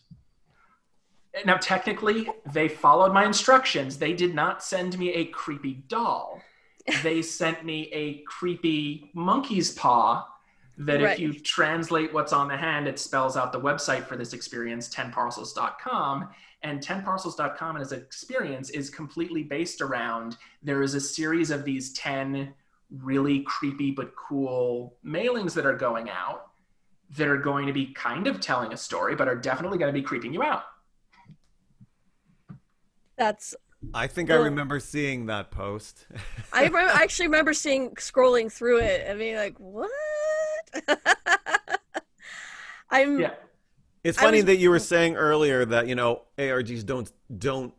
Now, 1.45 1.57
technically, 1.57 2.29
they 2.51 2.67
followed 2.67 3.11
my 3.11 3.25
instructions. 3.25 3.97
They 3.97 4.13
did 4.13 4.35
not 4.35 4.63
send 4.63 4.97
me 4.99 5.11
a 5.13 5.25
creepy 5.25 5.83
doll. 5.87 6.41
They 7.01 7.21
sent 7.21 7.63
me 7.63 7.89
a 7.93 8.17
creepy 8.23 9.09
monkey's 9.13 9.71
paw 9.71 10.27
that 10.77 11.01
Right. 11.01 11.13
if 11.13 11.19
you 11.19 11.33
translate 11.33 12.13
what's 12.13 12.33
on 12.33 12.49
the 12.49 12.57
hand, 12.57 12.89
it 12.89 12.99
spells 12.99 13.37
out 13.37 13.53
the 13.53 13.59
website 13.61 14.05
for 14.05 14.17
this 14.17 14.33
experience, 14.33 14.89
10parcels.com. 14.93 16.27
And 16.63 16.81
10parcels.com 16.81 17.77
as 17.77 17.91
an 17.91 17.99
experience 17.99 18.69
is 18.69 18.89
completely 18.89 19.43
based 19.43 19.81
around 19.81 20.37
there 20.61 20.81
is 20.81 20.95
a 20.95 21.01
series 21.01 21.51
of 21.51 21.65
these 21.65 21.91
10 21.93 22.53
really 23.01 23.41
creepy 23.41 23.91
but 23.91 24.15
cool 24.15 24.95
mailings 25.05 25.53
that 25.53 25.65
are 25.65 25.75
going 25.75 26.09
out 26.09 26.53
that 27.17 27.27
are 27.27 27.37
going 27.37 27.67
to 27.67 27.73
be 27.73 27.87
kind 27.87 28.27
of 28.27 28.39
telling 28.39 28.73
a 28.73 28.77
story, 28.77 29.15
but 29.15 29.27
are 29.27 29.35
definitely 29.35 29.77
going 29.77 29.93
to 29.93 29.99
be 29.99 30.03
creeping 30.03 30.33
you 30.33 30.43
out. 30.43 30.63
That's. 33.17 33.55
I 33.93 34.07
think 34.07 34.31
I 34.31 34.35
remember 34.35 34.79
seeing 34.79 35.25
that 35.27 35.51
post. 35.51 36.07
I, 36.53 36.67
re- 36.67 36.85
I 36.85 37.03
actually 37.03 37.27
remember 37.27 37.53
seeing 37.53 37.91
scrolling 37.91 38.51
through 38.51 38.79
it 38.79 39.03
and 39.05 39.19
being 39.19 39.35
like, 39.35 39.59
"What?" 39.59 39.91
I'm. 42.89 43.19
Yeah. 43.19 43.33
It's 44.03 44.19
funny 44.19 44.39
was- 44.39 44.45
that 44.45 44.57
you 44.57 44.69
were 44.69 44.79
saying 44.79 45.15
earlier 45.15 45.65
that 45.65 45.87
you 45.87 45.95
know 45.95 46.23
ARGs 46.37 46.85
don't 46.85 47.11
don't 47.37 47.73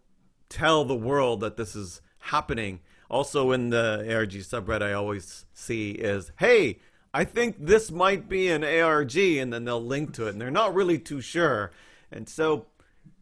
tell 0.48 0.84
the 0.84 0.96
world 0.96 1.40
that 1.40 1.56
this 1.56 1.74
is 1.74 2.00
happening. 2.18 2.80
Also, 3.10 3.52
in 3.52 3.70
the 3.70 4.06
ARG 4.12 4.32
subreddit, 4.32 4.82
I 4.82 4.92
always 4.94 5.44
see 5.52 5.92
is, 5.92 6.32
"Hey, 6.38 6.80
I 7.12 7.22
think 7.24 7.56
this 7.60 7.92
might 7.92 8.28
be 8.28 8.48
an 8.48 8.64
ARG, 8.64 9.16
and 9.16 9.52
then 9.52 9.64
they'll 9.64 9.84
link 9.84 10.14
to 10.14 10.26
it, 10.26 10.30
and 10.30 10.40
they're 10.40 10.50
not 10.50 10.74
really 10.74 10.98
too 10.98 11.20
sure. 11.20 11.70
And 12.10 12.28
so 12.28 12.66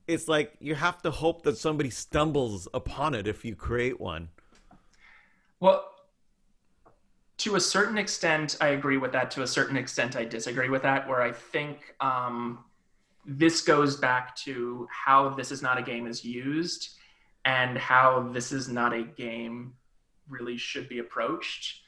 it's 0.06 0.28
like 0.28 0.56
you 0.60 0.74
have 0.74 1.02
to 1.02 1.10
hope 1.10 1.42
that 1.42 1.58
somebody 1.58 1.90
stumbles 1.90 2.66
upon 2.72 3.14
it 3.14 3.26
if 3.26 3.44
you 3.44 3.54
create 3.54 4.00
one. 4.00 4.30
Well, 5.60 5.84
to 7.38 7.56
a 7.56 7.60
certain 7.60 7.98
extent, 7.98 8.56
I 8.60 8.68
agree 8.68 8.96
with 8.96 9.12
that. 9.12 9.30
To 9.32 9.42
a 9.42 9.46
certain 9.46 9.76
extent, 9.76 10.16
I 10.16 10.24
disagree 10.24 10.70
with 10.70 10.82
that. 10.82 11.06
Where 11.06 11.20
I 11.20 11.32
think 11.32 11.94
um, 12.00 12.64
this 13.24 13.60
goes 13.60 13.96
back 13.96 14.34
to 14.36 14.86
how 14.90 15.30
this 15.30 15.52
is 15.52 15.62
not 15.62 15.78
a 15.78 15.82
game 15.82 16.06
is 16.06 16.24
used, 16.24 16.90
and 17.44 17.78
how 17.78 18.28
this 18.32 18.52
is 18.52 18.68
not 18.68 18.92
a 18.92 19.02
game 19.02 19.74
really 20.28 20.56
should 20.56 20.88
be 20.88 20.98
approached. 20.98 21.80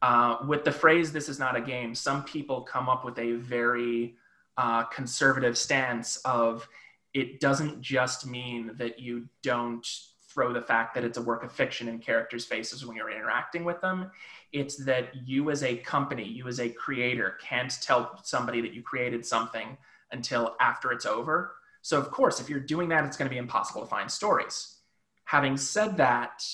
Uh, 0.00 0.38
with 0.46 0.64
the 0.64 0.72
phrase 0.72 1.12
"this 1.12 1.28
is 1.28 1.38
not 1.38 1.56
a 1.56 1.60
game," 1.60 1.94
some 1.94 2.24
people 2.24 2.62
come 2.62 2.88
up 2.88 3.04
with 3.04 3.18
a 3.18 3.32
very 3.32 4.16
uh, 4.56 4.84
conservative 4.84 5.56
stance 5.56 6.16
of 6.24 6.68
it 7.14 7.40
doesn't 7.40 7.80
just 7.80 8.26
mean 8.26 8.72
that 8.76 8.98
you 8.98 9.28
don't 9.42 9.86
throw 10.28 10.52
the 10.52 10.62
fact 10.62 10.94
that 10.94 11.04
it's 11.04 11.18
a 11.18 11.22
work 11.22 11.44
of 11.44 11.52
fiction 11.52 11.88
in 11.88 11.98
characters' 11.98 12.46
faces 12.46 12.86
when 12.86 12.96
you're 12.96 13.10
interacting 13.10 13.64
with 13.64 13.80
them. 13.82 14.10
It's 14.52 14.76
that 14.84 15.14
you, 15.26 15.50
as 15.50 15.62
a 15.62 15.76
company, 15.76 16.24
you, 16.24 16.48
as 16.48 16.58
a 16.58 16.70
creator, 16.70 17.38
can't 17.42 17.72
tell 17.82 18.18
somebody 18.22 18.60
that 18.62 18.72
you 18.72 18.82
created 18.82 19.26
something 19.26 19.76
until 20.12 20.56
after 20.60 20.92
it's 20.92 21.06
over. 21.06 21.56
So, 21.82 21.98
of 21.98 22.10
course, 22.10 22.40
if 22.40 22.48
you're 22.48 22.60
doing 22.60 22.88
that, 22.90 23.04
it's 23.04 23.16
going 23.16 23.28
to 23.28 23.34
be 23.34 23.38
impossible 23.38 23.80
to 23.82 23.88
find 23.88 24.10
stories. 24.10 24.76
Having 25.24 25.56
said 25.56 25.96
that, 25.96 26.44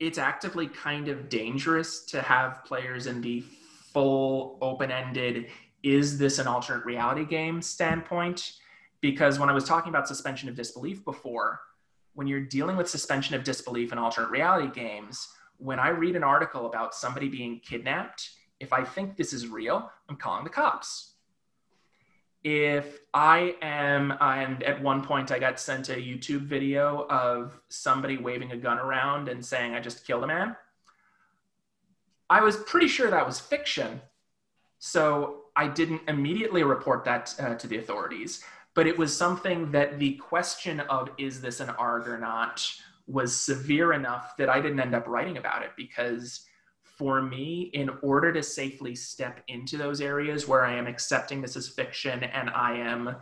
it's 0.00 0.18
actively 0.18 0.66
kind 0.66 1.08
of 1.08 1.28
dangerous 1.28 2.04
to 2.06 2.20
have 2.20 2.64
players 2.64 3.06
in 3.06 3.20
the 3.20 3.44
full 3.92 4.58
open 4.60 4.90
ended, 4.90 5.46
is 5.82 6.18
this 6.18 6.38
an 6.38 6.46
alternate 6.46 6.84
reality 6.84 7.24
game 7.24 7.62
standpoint? 7.62 8.52
Because 9.00 9.38
when 9.38 9.48
I 9.48 9.54
was 9.54 9.64
talking 9.64 9.88
about 9.88 10.06
suspension 10.06 10.48
of 10.48 10.54
disbelief 10.54 11.02
before, 11.02 11.60
when 12.12 12.26
you're 12.26 12.40
dealing 12.40 12.76
with 12.76 12.90
suspension 12.90 13.34
of 13.34 13.44
disbelief 13.44 13.92
in 13.92 13.98
alternate 13.98 14.28
reality 14.28 14.68
games, 14.68 15.28
when 15.58 15.78
I 15.78 15.88
read 15.88 16.14
an 16.14 16.24
article 16.24 16.66
about 16.66 16.94
somebody 16.94 17.28
being 17.28 17.60
kidnapped, 17.60 18.30
if 18.60 18.72
I 18.72 18.84
think 18.84 19.16
this 19.16 19.32
is 19.32 19.48
real, 19.48 19.90
I'm 20.10 20.16
calling 20.16 20.44
the 20.44 20.50
cops. 20.50 21.14
If 22.48 23.00
I 23.12 23.56
am, 23.60 24.14
and 24.20 24.62
at 24.62 24.80
one 24.80 25.02
point 25.02 25.32
I 25.32 25.40
got 25.40 25.58
sent 25.58 25.88
a 25.88 25.94
YouTube 25.94 26.42
video 26.42 27.06
of 27.10 27.58
somebody 27.68 28.18
waving 28.18 28.52
a 28.52 28.56
gun 28.56 28.78
around 28.78 29.28
and 29.28 29.44
saying, 29.44 29.74
I 29.74 29.80
just 29.80 30.06
killed 30.06 30.22
a 30.22 30.28
man. 30.28 30.54
I 32.30 32.42
was 32.42 32.56
pretty 32.56 32.86
sure 32.86 33.10
that 33.10 33.26
was 33.26 33.40
fiction. 33.40 34.00
So 34.78 35.46
I 35.56 35.66
didn't 35.66 36.02
immediately 36.06 36.62
report 36.62 37.04
that 37.06 37.34
uh, 37.40 37.54
to 37.56 37.66
the 37.66 37.78
authorities 37.78 38.44
but 38.76 38.86
it 38.86 38.96
was 38.96 39.16
something 39.16 39.72
that 39.72 39.98
the 39.98 40.12
question 40.16 40.80
of 40.80 41.08
is 41.16 41.40
this 41.40 41.60
an 41.60 41.70
ARG 41.70 42.06
or 42.06 42.18
not 42.18 42.70
was 43.08 43.34
severe 43.34 43.94
enough 43.94 44.36
that 44.36 44.50
I 44.50 44.60
didn't 44.60 44.80
end 44.80 44.94
up 44.94 45.08
writing 45.08 45.38
about 45.38 45.62
it 45.62 45.70
because 45.78 46.42
for 46.96 47.20
me, 47.20 47.70
in 47.74 47.90
order 48.02 48.32
to 48.32 48.42
safely 48.42 48.94
step 48.94 49.42
into 49.48 49.76
those 49.76 50.00
areas 50.00 50.48
where 50.48 50.64
I 50.64 50.74
am 50.74 50.86
accepting 50.86 51.42
this 51.42 51.56
as 51.56 51.68
fiction 51.68 52.24
and 52.24 52.48
I 52.50 52.74
am 52.74 53.16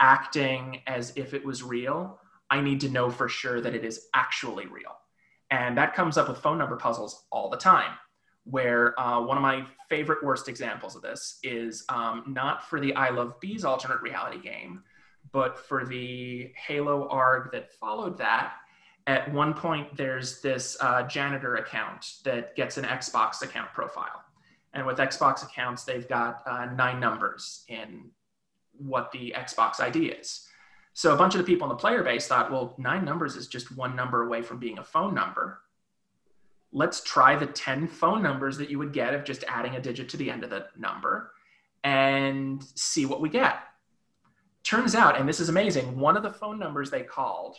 acting 0.00 0.80
as 0.86 1.12
if 1.16 1.34
it 1.34 1.44
was 1.44 1.62
real, 1.62 2.20
I 2.50 2.60
need 2.60 2.80
to 2.82 2.88
know 2.88 3.10
for 3.10 3.28
sure 3.28 3.60
that 3.60 3.74
it 3.74 3.84
is 3.84 4.06
actually 4.14 4.66
real. 4.66 4.96
And 5.50 5.76
that 5.76 5.94
comes 5.94 6.16
up 6.16 6.28
with 6.28 6.38
phone 6.38 6.58
number 6.58 6.76
puzzles 6.76 7.26
all 7.30 7.50
the 7.50 7.56
time. 7.56 7.92
Where 8.44 8.98
uh, 8.98 9.20
one 9.20 9.36
of 9.36 9.42
my 9.42 9.66
favorite 9.90 10.24
worst 10.24 10.48
examples 10.48 10.96
of 10.96 11.02
this 11.02 11.38
is 11.42 11.84
um, 11.90 12.24
not 12.26 12.66
for 12.66 12.80
the 12.80 12.94
I 12.94 13.10
Love 13.10 13.38
Bees 13.40 13.64
alternate 13.64 14.00
reality 14.00 14.40
game, 14.40 14.82
but 15.32 15.58
for 15.58 15.84
the 15.84 16.50
Halo 16.56 17.08
ARG 17.08 17.52
that 17.52 17.74
followed 17.74 18.16
that, 18.18 18.54
at 19.08 19.32
one 19.32 19.54
point 19.54 19.96
there's 19.96 20.42
this 20.42 20.76
uh, 20.80 21.02
janitor 21.04 21.56
account 21.56 22.16
that 22.24 22.54
gets 22.54 22.76
an 22.76 22.84
Xbox 22.84 23.40
account 23.42 23.72
profile. 23.72 24.22
And 24.74 24.86
with 24.86 24.98
Xbox 24.98 25.42
accounts, 25.42 25.84
they've 25.84 26.06
got 26.06 26.42
uh, 26.46 26.66
nine 26.66 27.00
numbers 27.00 27.64
in 27.68 28.10
what 28.76 29.10
the 29.10 29.34
Xbox 29.34 29.80
ID 29.80 30.08
is. 30.08 30.46
So 30.92 31.14
a 31.14 31.16
bunch 31.16 31.34
of 31.34 31.38
the 31.38 31.46
people 31.46 31.66
in 31.66 31.70
the 31.70 31.80
player 31.80 32.02
base 32.02 32.26
thought, 32.26 32.52
well, 32.52 32.74
nine 32.76 33.04
numbers 33.06 33.34
is 33.34 33.46
just 33.46 33.74
one 33.74 33.96
number 33.96 34.26
away 34.26 34.42
from 34.42 34.58
being 34.58 34.78
a 34.78 34.84
phone 34.84 35.14
number. 35.14 35.60
Let's 36.70 37.02
try 37.02 37.34
the 37.34 37.46
10 37.46 37.88
phone 37.88 38.22
numbers 38.22 38.58
that 38.58 38.68
you 38.68 38.78
would 38.78 38.92
get 38.92 39.14
of 39.14 39.24
just 39.24 39.42
adding 39.48 39.76
a 39.76 39.80
digit 39.80 40.10
to 40.10 40.18
the 40.18 40.30
end 40.30 40.44
of 40.44 40.50
the 40.50 40.66
number 40.76 41.32
and 41.82 42.62
see 42.74 43.06
what 43.06 43.22
we 43.22 43.30
get. 43.30 43.56
Turns 44.64 44.94
out, 44.94 45.18
and 45.18 45.26
this 45.26 45.40
is 45.40 45.48
amazing, 45.48 45.98
one 45.98 46.14
of 46.14 46.22
the 46.22 46.30
phone 46.30 46.58
numbers 46.58 46.90
they 46.90 47.02
called 47.02 47.56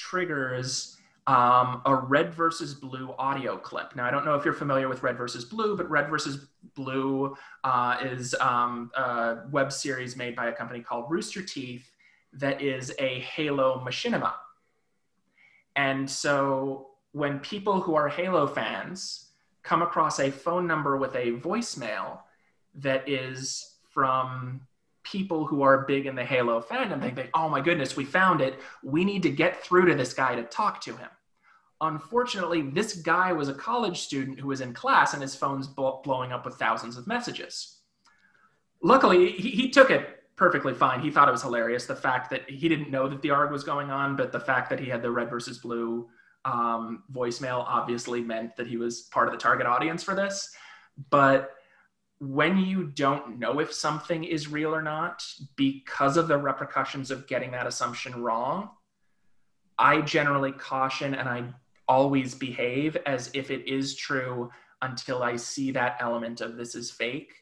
triggers 0.00 0.96
um, 1.26 1.82
a 1.84 1.94
red 1.94 2.34
versus 2.34 2.74
blue 2.74 3.14
audio 3.18 3.56
clip. 3.56 3.94
Now, 3.94 4.06
I 4.06 4.10
don't 4.10 4.24
know 4.24 4.34
if 4.34 4.44
you're 4.44 4.54
familiar 4.54 4.88
with 4.88 5.02
red 5.02 5.16
versus 5.16 5.44
blue, 5.44 5.76
but 5.76 5.88
red 5.90 6.08
versus 6.08 6.46
blue 6.74 7.36
uh, 7.62 7.98
is 8.02 8.34
um, 8.40 8.90
a 8.96 9.38
web 9.50 9.70
series 9.70 10.16
made 10.16 10.34
by 10.34 10.46
a 10.48 10.52
company 10.52 10.80
called 10.80 11.10
Rooster 11.10 11.42
Teeth 11.42 11.90
that 12.32 12.62
is 12.62 12.92
a 12.98 13.20
Halo 13.20 13.84
machinima. 13.86 14.32
And 15.76 16.10
so 16.10 16.88
when 17.12 17.38
people 17.40 17.80
who 17.80 17.94
are 17.94 18.08
Halo 18.08 18.46
fans 18.46 19.26
come 19.62 19.82
across 19.82 20.18
a 20.20 20.30
phone 20.30 20.66
number 20.66 20.96
with 20.96 21.14
a 21.14 21.32
voicemail 21.32 22.20
that 22.76 23.08
is 23.08 23.74
from 23.90 24.62
people 25.10 25.46
who 25.46 25.62
are 25.62 25.84
big 25.86 26.06
in 26.06 26.14
the 26.14 26.24
Halo 26.24 26.60
fandom 26.60 27.00
think, 27.00 27.30
oh 27.34 27.48
my 27.48 27.60
goodness, 27.60 27.96
we 27.96 28.04
found 28.04 28.40
it. 28.40 28.60
We 28.82 29.04
need 29.04 29.22
to 29.24 29.30
get 29.30 29.62
through 29.62 29.86
to 29.86 29.94
this 29.94 30.14
guy 30.14 30.34
to 30.34 30.42
talk 30.44 30.80
to 30.82 30.96
him. 30.96 31.08
Unfortunately, 31.80 32.62
this 32.62 32.94
guy 32.94 33.32
was 33.32 33.48
a 33.48 33.54
college 33.54 34.00
student 34.00 34.38
who 34.38 34.48
was 34.48 34.60
in 34.60 34.74
class 34.74 35.14
and 35.14 35.22
his 35.22 35.34
phone's 35.34 35.66
blowing 35.66 36.32
up 36.32 36.44
with 36.44 36.54
thousands 36.54 36.96
of 36.96 37.06
messages. 37.06 37.78
Luckily, 38.82 39.32
he, 39.32 39.50
he 39.50 39.70
took 39.70 39.90
it 39.90 40.20
perfectly 40.36 40.74
fine. 40.74 41.00
He 41.00 41.10
thought 41.10 41.28
it 41.28 41.32
was 41.32 41.42
hilarious. 41.42 41.86
The 41.86 41.96
fact 41.96 42.30
that 42.30 42.48
he 42.48 42.68
didn't 42.68 42.90
know 42.90 43.08
that 43.08 43.22
the 43.22 43.30
ARG 43.30 43.50
was 43.50 43.64
going 43.64 43.90
on, 43.90 44.16
but 44.16 44.32
the 44.32 44.40
fact 44.40 44.70
that 44.70 44.78
he 44.78 44.88
had 44.88 45.02
the 45.02 45.10
red 45.10 45.30
versus 45.30 45.58
blue 45.58 46.08
um, 46.44 47.02
voicemail 47.12 47.64
obviously 47.66 48.22
meant 48.22 48.56
that 48.56 48.66
he 48.66 48.76
was 48.76 49.02
part 49.02 49.28
of 49.28 49.32
the 49.32 49.38
target 49.38 49.66
audience 49.66 50.02
for 50.02 50.14
this. 50.14 50.54
But 51.10 51.50
when 52.20 52.58
you 52.58 52.84
don't 52.84 53.38
know 53.38 53.60
if 53.60 53.72
something 53.72 54.24
is 54.24 54.46
real 54.46 54.74
or 54.74 54.82
not 54.82 55.24
because 55.56 56.18
of 56.18 56.28
the 56.28 56.36
repercussions 56.36 57.10
of 57.10 57.26
getting 57.26 57.50
that 57.52 57.66
assumption 57.66 58.22
wrong, 58.22 58.68
I 59.78 60.02
generally 60.02 60.52
caution 60.52 61.14
and 61.14 61.28
I 61.28 61.44
always 61.88 62.34
behave 62.34 62.96
as 63.06 63.30
if 63.32 63.50
it 63.50 63.66
is 63.66 63.96
true 63.96 64.50
until 64.82 65.22
I 65.22 65.36
see 65.36 65.70
that 65.72 65.96
element 66.00 66.42
of 66.42 66.56
this 66.56 66.74
is 66.74 66.90
fake, 66.90 67.32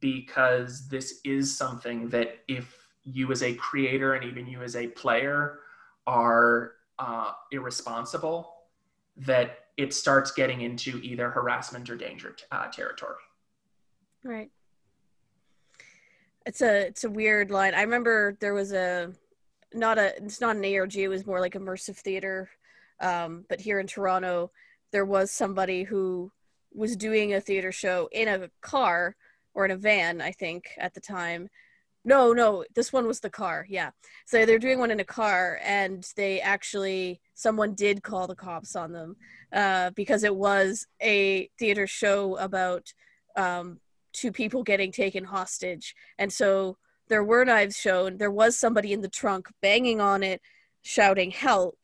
because 0.00 0.86
this 0.88 1.20
is 1.24 1.56
something 1.56 2.08
that 2.10 2.40
if 2.46 2.76
you 3.02 3.32
as 3.32 3.42
a 3.42 3.54
creator 3.54 4.14
and 4.14 4.24
even 4.24 4.46
you 4.46 4.62
as 4.62 4.76
a 4.76 4.86
player 4.86 5.60
are 6.06 6.72
uh, 6.98 7.32
irresponsible, 7.52 8.52
that 9.16 9.60
it 9.78 9.94
starts 9.94 10.30
getting 10.30 10.60
into 10.60 10.98
either 11.02 11.30
harassment 11.30 11.88
or 11.88 11.96
danger 11.96 12.36
uh, 12.52 12.66
territory. 12.68 13.16
Right. 14.24 14.50
It's 16.46 16.62
a 16.62 16.86
it's 16.86 17.04
a 17.04 17.10
weird 17.10 17.50
line. 17.50 17.74
I 17.74 17.82
remember 17.82 18.36
there 18.40 18.54
was 18.54 18.72
a 18.72 19.12
not 19.72 19.98
a 19.98 20.16
it's 20.16 20.40
not 20.40 20.56
an 20.56 20.64
ARG, 20.64 20.96
it 20.96 21.08
was 21.08 21.26
more 21.26 21.40
like 21.40 21.54
immersive 21.54 21.96
theater. 21.96 22.50
Um, 23.00 23.44
but 23.48 23.60
here 23.60 23.80
in 23.80 23.86
Toronto, 23.86 24.50
there 24.92 25.04
was 25.04 25.30
somebody 25.30 25.84
who 25.84 26.32
was 26.72 26.96
doing 26.96 27.34
a 27.34 27.40
theater 27.40 27.72
show 27.72 28.08
in 28.12 28.28
a 28.28 28.50
car 28.60 29.16
or 29.54 29.64
in 29.64 29.70
a 29.70 29.76
van, 29.76 30.20
I 30.20 30.32
think, 30.32 30.70
at 30.78 30.94
the 30.94 31.00
time. 31.00 31.48
No, 32.04 32.32
no, 32.32 32.64
this 32.74 32.92
one 32.92 33.06
was 33.06 33.20
the 33.20 33.30
car. 33.30 33.66
Yeah. 33.68 33.90
So 34.24 34.46
they're 34.46 34.58
doing 34.58 34.78
one 34.78 34.90
in 34.90 35.00
a 35.00 35.04
car, 35.04 35.60
and 35.62 36.06
they 36.16 36.40
actually, 36.40 37.20
someone 37.34 37.74
did 37.74 38.02
call 38.02 38.26
the 38.26 38.34
cops 38.34 38.74
on 38.74 38.92
them 38.92 39.16
uh, 39.52 39.90
because 39.90 40.24
it 40.24 40.34
was 40.34 40.86
a 41.02 41.50
theater 41.58 41.86
show 41.86 42.36
about 42.38 42.92
um, 43.36 43.80
to 44.14 44.32
people 44.32 44.62
getting 44.62 44.92
taken 44.92 45.24
hostage. 45.24 45.94
And 46.18 46.32
so 46.32 46.76
there 47.08 47.24
were 47.24 47.44
knives 47.44 47.76
shown. 47.76 48.18
There 48.18 48.30
was 48.30 48.58
somebody 48.58 48.92
in 48.92 49.00
the 49.00 49.08
trunk 49.08 49.48
banging 49.62 50.00
on 50.00 50.22
it, 50.22 50.40
shouting 50.82 51.30
help. 51.30 51.78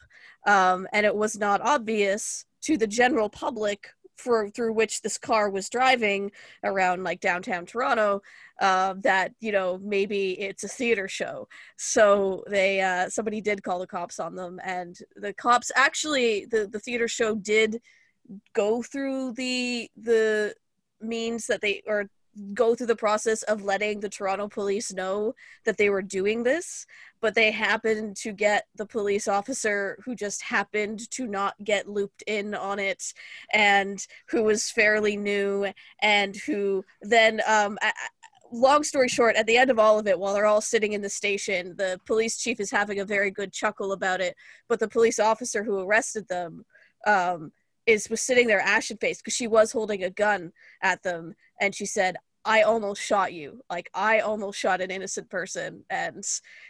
Um, 0.46 0.86
and 0.92 1.04
it 1.04 1.14
was 1.14 1.36
not 1.36 1.60
obvious 1.60 2.44
to 2.62 2.76
the 2.76 2.86
general 2.86 3.28
public 3.28 3.88
for 4.16 4.48
through 4.48 4.72
which 4.72 5.02
this 5.02 5.18
car 5.18 5.50
was 5.50 5.68
driving 5.68 6.30
around 6.64 7.04
like 7.04 7.20
downtown 7.20 7.66
Toronto 7.66 8.22
uh, 8.60 8.94
that 9.02 9.32
you 9.40 9.52
know 9.52 9.78
maybe 9.82 10.32
it's 10.40 10.64
a 10.64 10.68
theater 10.68 11.08
show. 11.08 11.46
So 11.76 12.42
they 12.48 12.80
uh, 12.80 13.08
somebody 13.08 13.40
did 13.40 13.62
call 13.62 13.78
the 13.80 13.86
cops 13.86 14.18
on 14.18 14.34
them, 14.34 14.58
and 14.64 14.96
the 15.16 15.32
cops 15.34 15.70
actually 15.76 16.46
the 16.46 16.66
the 16.66 16.80
theater 16.80 17.08
show 17.08 17.34
did 17.34 17.80
go 18.54 18.82
through 18.82 19.32
the 19.34 19.90
the 19.96 20.54
means 21.00 21.46
that 21.46 21.60
they 21.60 21.82
or 21.86 22.08
go 22.54 22.74
through 22.74 22.86
the 22.86 22.96
process 22.96 23.42
of 23.44 23.64
letting 23.64 24.00
the 24.00 24.08
Toronto 24.08 24.48
police 24.48 24.92
know 24.92 25.34
that 25.64 25.76
they 25.76 25.90
were 25.90 26.02
doing 26.02 26.42
this, 26.42 26.86
but 27.20 27.34
they 27.34 27.50
happened 27.50 28.16
to 28.16 28.32
get 28.32 28.66
the 28.76 28.86
police 28.86 29.26
officer 29.26 29.98
who 30.04 30.14
just 30.14 30.42
happened 30.42 31.10
to 31.10 31.26
not 31.26 31.54
get 31.64 31.88
looped 31.88 32.22
in 32.26 32.54
on 32.54 32.78
it 32.78 33.12
and 33.52 34.06
who 34.28 34.42
was 34.42 34.70
fairly 34.70 35.16
new 35.16 35.66
and 36.02 36.36
who 36.36 36.84
then 37.02 37.40
um 37.46 37.78
I, 37.80 37.92
long 38.52 38.82
story 38.82 39.08
short, 39.08 39.36
at 39.36 39.46
the 39.46 39.56
end 39.56 39.70
of 39.70 39.78
all 39.78 39.98
of 39.98 40.06
it, 40.06 40.18
while 40.18 40.34
they're 40.34 40.46
all 40.46 40.60
sitting 40.60 40.92
in 40.92 41.02
the 41.02 41.08
station, 41.08 41.74
the 41.76 42.00
police 42.06 42.38
chief 42.38 42.60
is 42.60 42.70
having 42.70 43.00
a 43.00 43.04
very 43.04 43.30
good 43.30 43.52
chuckle 43.52 43.92
about 43.92 44.20
it. 44.20 44.36
But 44.68 44.80
the 44.80 44.88
police 44.88 45.18
officer 45.18 45.64
who 45.64 45.80
arrested 45.80 46.28
them 46.28 46.64
um, 47.06 47.52
is 47.86 48.10
was 48.10 48.20
sitting 48.20 48.46
there 48.46 48.60
ashen 48.60 48.96
faced 48.98 49.22
because 49.22 49.34
she 49.34 49.46
was 49.46 49.72
holding 49.72 50.04
a 50.04 50.10
gun 50.10 50.52
at 50.82 51.02
them, 51.02 51.34
and 51.60 51.74
she 51.74 51.86
said, 51.86 52.16
I 52.46 52.62
almost 52.62 53.02
shot 53.02 53.32
you. 53.32 53.60
Like 53.68 53.90
I 53.92 54.20
almost 54.20 54.58
shot 54.58 54.80
an 54.80 54.90
innocent 54.90 55.28
person. 55.28 55.84
And 55.90 56.24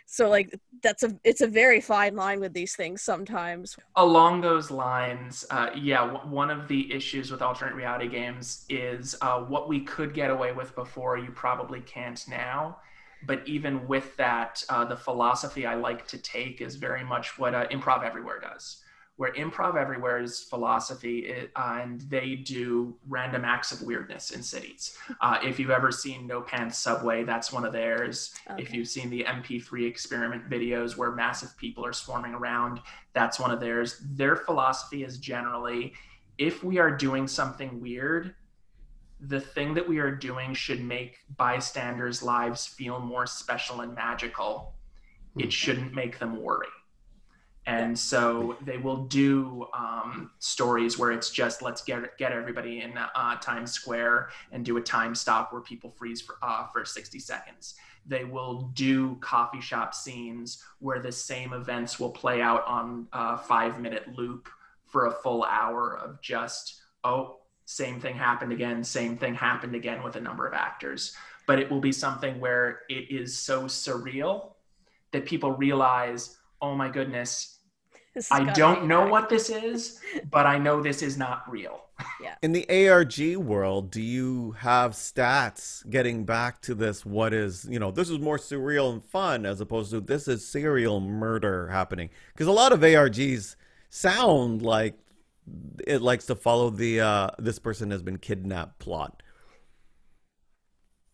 so 0.07 0.29
like 0.29 0.59
that's 0.83 1.03
a 1.03 1.15
it's 1.23 1.43
a 1.43 1.47
very 1.47 1.81
fine 1.81 2.17
line 2.17 2.41
with 2.41 2.55
these 2.55 2.75
things 2.75 3.03
sometimes. 3.03 3.77
Along 3.95 4.41
those 4.41 4.71
lines, 4.71 5.45
uh, 5.51 5.71
yeah, 5.77 6.07
w- 6.07 6.35
one 6.35 6.51
of 6.51 6.67
the 6.67 6.93
issues 6.93 7.31
with 7.31 7.43
alternate 7.43 7.75
reality 7.75 8.09
games 8.09 8.65
is 8.71 9.17
uh, 9.21 9.41
what 9.41 9.69
we 9.69 9.81
could 9.81 10.15
get 10.15 10.31
away 10.31 10.53
with 10.53 10.75
before, 10.75 11.19
you 11.19 11.31
probably 11.31 11.81
can't 11.81 12.25
now. 12.27 12.79
But 13.23 13.47
even 13.47 13.87
with 13.87 14.17
that, 14.17 14.65
uh, 14.69 14.85
the 14.85 14.97
philosophy 14.97 15.67
I 15.67 15.75
like 15.75 16.07
to 16.09 16.19
take 16.19 16.61
is 16.61 16.77
very 16.77 17.05
much 17.05 17.39
what 17.39 17.55
uh, 17.55 17.67
Improv 17.69 18.03
Everywhere 18.03 18.41
does 18.41 18.83
where 19.17 19.33
Improv 19.33 19.77
Everywhere's 19.77 20.43
philosophy 20.43 21.21
is, 21.21 21.49
uh, 21.57 21.79
and 21.83 22.03
they 22.03 22.35
do 22.35 22.95
random 23.09 23.45
acts 23.45 23.73
of 23.73 23.81
weirdness 23.83 24.31
in 24.31 24.43
cities. 24.43 24.97
Uh, 25.23 25.39
if 25.43 25.59
you've 25.59 25.71
ever 25.71 25.91
seen 25.91 26.27
No 26.27 26.43
Pants 26.43 26.79
Subway, 26.79 27.25
that's 27.25 27.51
one 27.51 27.65
of 27.65 27.73
theirs. 27.73 28.35
Okay. 28.51 28.63
If 28.63 28.75
you've 28.75 28.89
seen 28.89 29.09
the 29.09 29.25
MP3 29.25 29.89
experiment 29.89 30.51
videos 30.51 30.97
where 30.97 31.13
massive 31.13 31.57
people 31.57 31.85
are 31.85 31.95
swarming 31.95 32.35
around, 32.35 32.81
that's 33.15 33.41
one 33.41 33.51
of 33.51 33.59
theirs. 33.59 34.03
Their 34.13 34.37
philosophy 34.37 35.03
is 35.03 35.19
generally 35.19 35.95
if 36.37 36.63
we 36.63 36.79
are 36.79 36.91
doing 36.91 37.27
something 37.27 37.81
weird, 37.81 38.35
the 39.21 39.41
thing 39.41 39.73
that 39.73 39.89
we 39.89 39.99
are 39.99 40.15
doing 40.15 40.53
should 40.53 40.85
make 40.85 41.21
bystanders' 41.39 42.23
lives 42.23 42.67
feel 42.67 43.01
more 43.01 43.27
special 43.27 43.81
and 43.81 43.95
magical. 43.95 44.75
It 45.39 45.45
hmm. 45.45 45.51
shouldn't 45.51 45.95
make 45.95 46.19
them 46.19 46.43
worry 46.43 46.69
and 47.67 47.99
so 47.99 48.57
they 48.65 48.77
will 48.77 49.05
do 49.05 49.67
um, 49.75 50.31
stories 50.39 50.99
where 50.99 51.11
it's 51.11 51.31
just 51.31 51.63
let's 51.63 51.83
get 51.83 52.17
get 52.17 52.33
everybody 52.33 52.81
in 52.81 52.97
uh, 52.97 53.37
Times 53.37 53.73
Square 53.73 54.31
and 54.53 54.65
do 54.65 54.77
a 54.77 54.81
time 54.81 55.15
stop 55.15 55.53
where 55.53 55.61
people 55.61 55.91
freeze 55.91 56.23
for 56.23 56.37
uh, 56.43 56.67
for 56.69 56.85
60 56.85 57.19
seconds. 57.19 57.75
They 58.07 58.25
will 58.25 58.71
do 58.75 59.17
coffee 59.17 59.61
shop 59.61 59.95
scenes 59.95 60.63
where 60.79 61.01
the 61.01 61.11
same 61.11 61.53
events 61.53 61.99
will 61.99 62.11
play 62.11 62.41
out 62.41 62.65
on 62.67 63.09
a 63.13 63.37
five 63.37 63.81
minute 63.81 64.17
loop 64.17 64.49
for 64.85 65.07
a 65.07 65.11
full 65.11 65.43
hour 65.43 65.99
of 65.99 66.23
just 66.23 66.81
oh 67.03 67.39
same 67.65 68.01
thing 68.01 68.15
happened 68.15 68.53
again, 68.53 68.85
same 68.85 69.19
thing 69.19 69.35
happened 69.35 69.75
again 69.75 70.05
with 70.05 70.15
a 70.15 70.21
number 70.21 70.47
of 70.47 70.55
actors. 70.55 71.17
But 71.49 71.59
it 71.59 71.69
will 71.69 71.81
be 71.81 71.91
something 71.91 72.39
where 72.39 72.83
it 72.89 73.11
is 73.11 73.37
so 73.37 73.65
surreal 73.65 74.53
that 75.11 75.27
people 75.27 75.53
realize, 75.53 76.37
oh 76.63 76.77
my 76.77 76.89
goodness, 76.89 77.56
I 78.31 78.45
don't 78.53 78.87
know 78.87 79.07
what 79.07 79.29
this 79.29 79.51
is, 79.51 80.01
but 80.31 80.47
I 80.47 80.59
know 80.59 80.83
this 80.83 81.03
is 81.03 81.17
not 81.17 81.51
real. 81.51 81.83
Yeah. 82.23 82.35
In 82.43 82.53
the 82.53 82.89
ARG 82.89 83.37
world, 83.37 83.91
do 83.91 84.03
you 84.03 84.53
have 84.59 84.93
stats 84.93 85.89
getting 85.89 86.25
back 86.25 86.61
to 86.63 86.75
this? 86.75 87.07
What 87.07 87.33
is, 87.33 87.67
you 87.71 87.79
know, 87.79 87.91
this 87.91 88.11
is 88.11 88.19
more 88.19 88.39
surreal 88.39 88.93
and 88.93 89.03
fun 89.03 89.47
as 89.47 89.61
opposed 89.61 89.91
to 89.93 90.01
this 90.01 90.29
is 90.29 90.47
serial 90.47 91.01
murder 91.01 91.69
happening? 91.69 92.11
Because 92.35 92.49
a 92.49 92.53
lot 92.53 92.73
of 92.73 92.81
ARGs 92.81 93.57
sound 93.89 94.63
like 94.63 94.99
it 95.87 96.03
likes 96.03 96.27
to 96.27 96.35
follow 96.35 96.71
the 96.71 97.01
uh, 97.01 97.31
this 97.39 97.59
person 97.59 97.91
has 97.91 98.03
been 98.03 98.19
kidnapped 98.19 98.79
plot. 98.79 99.23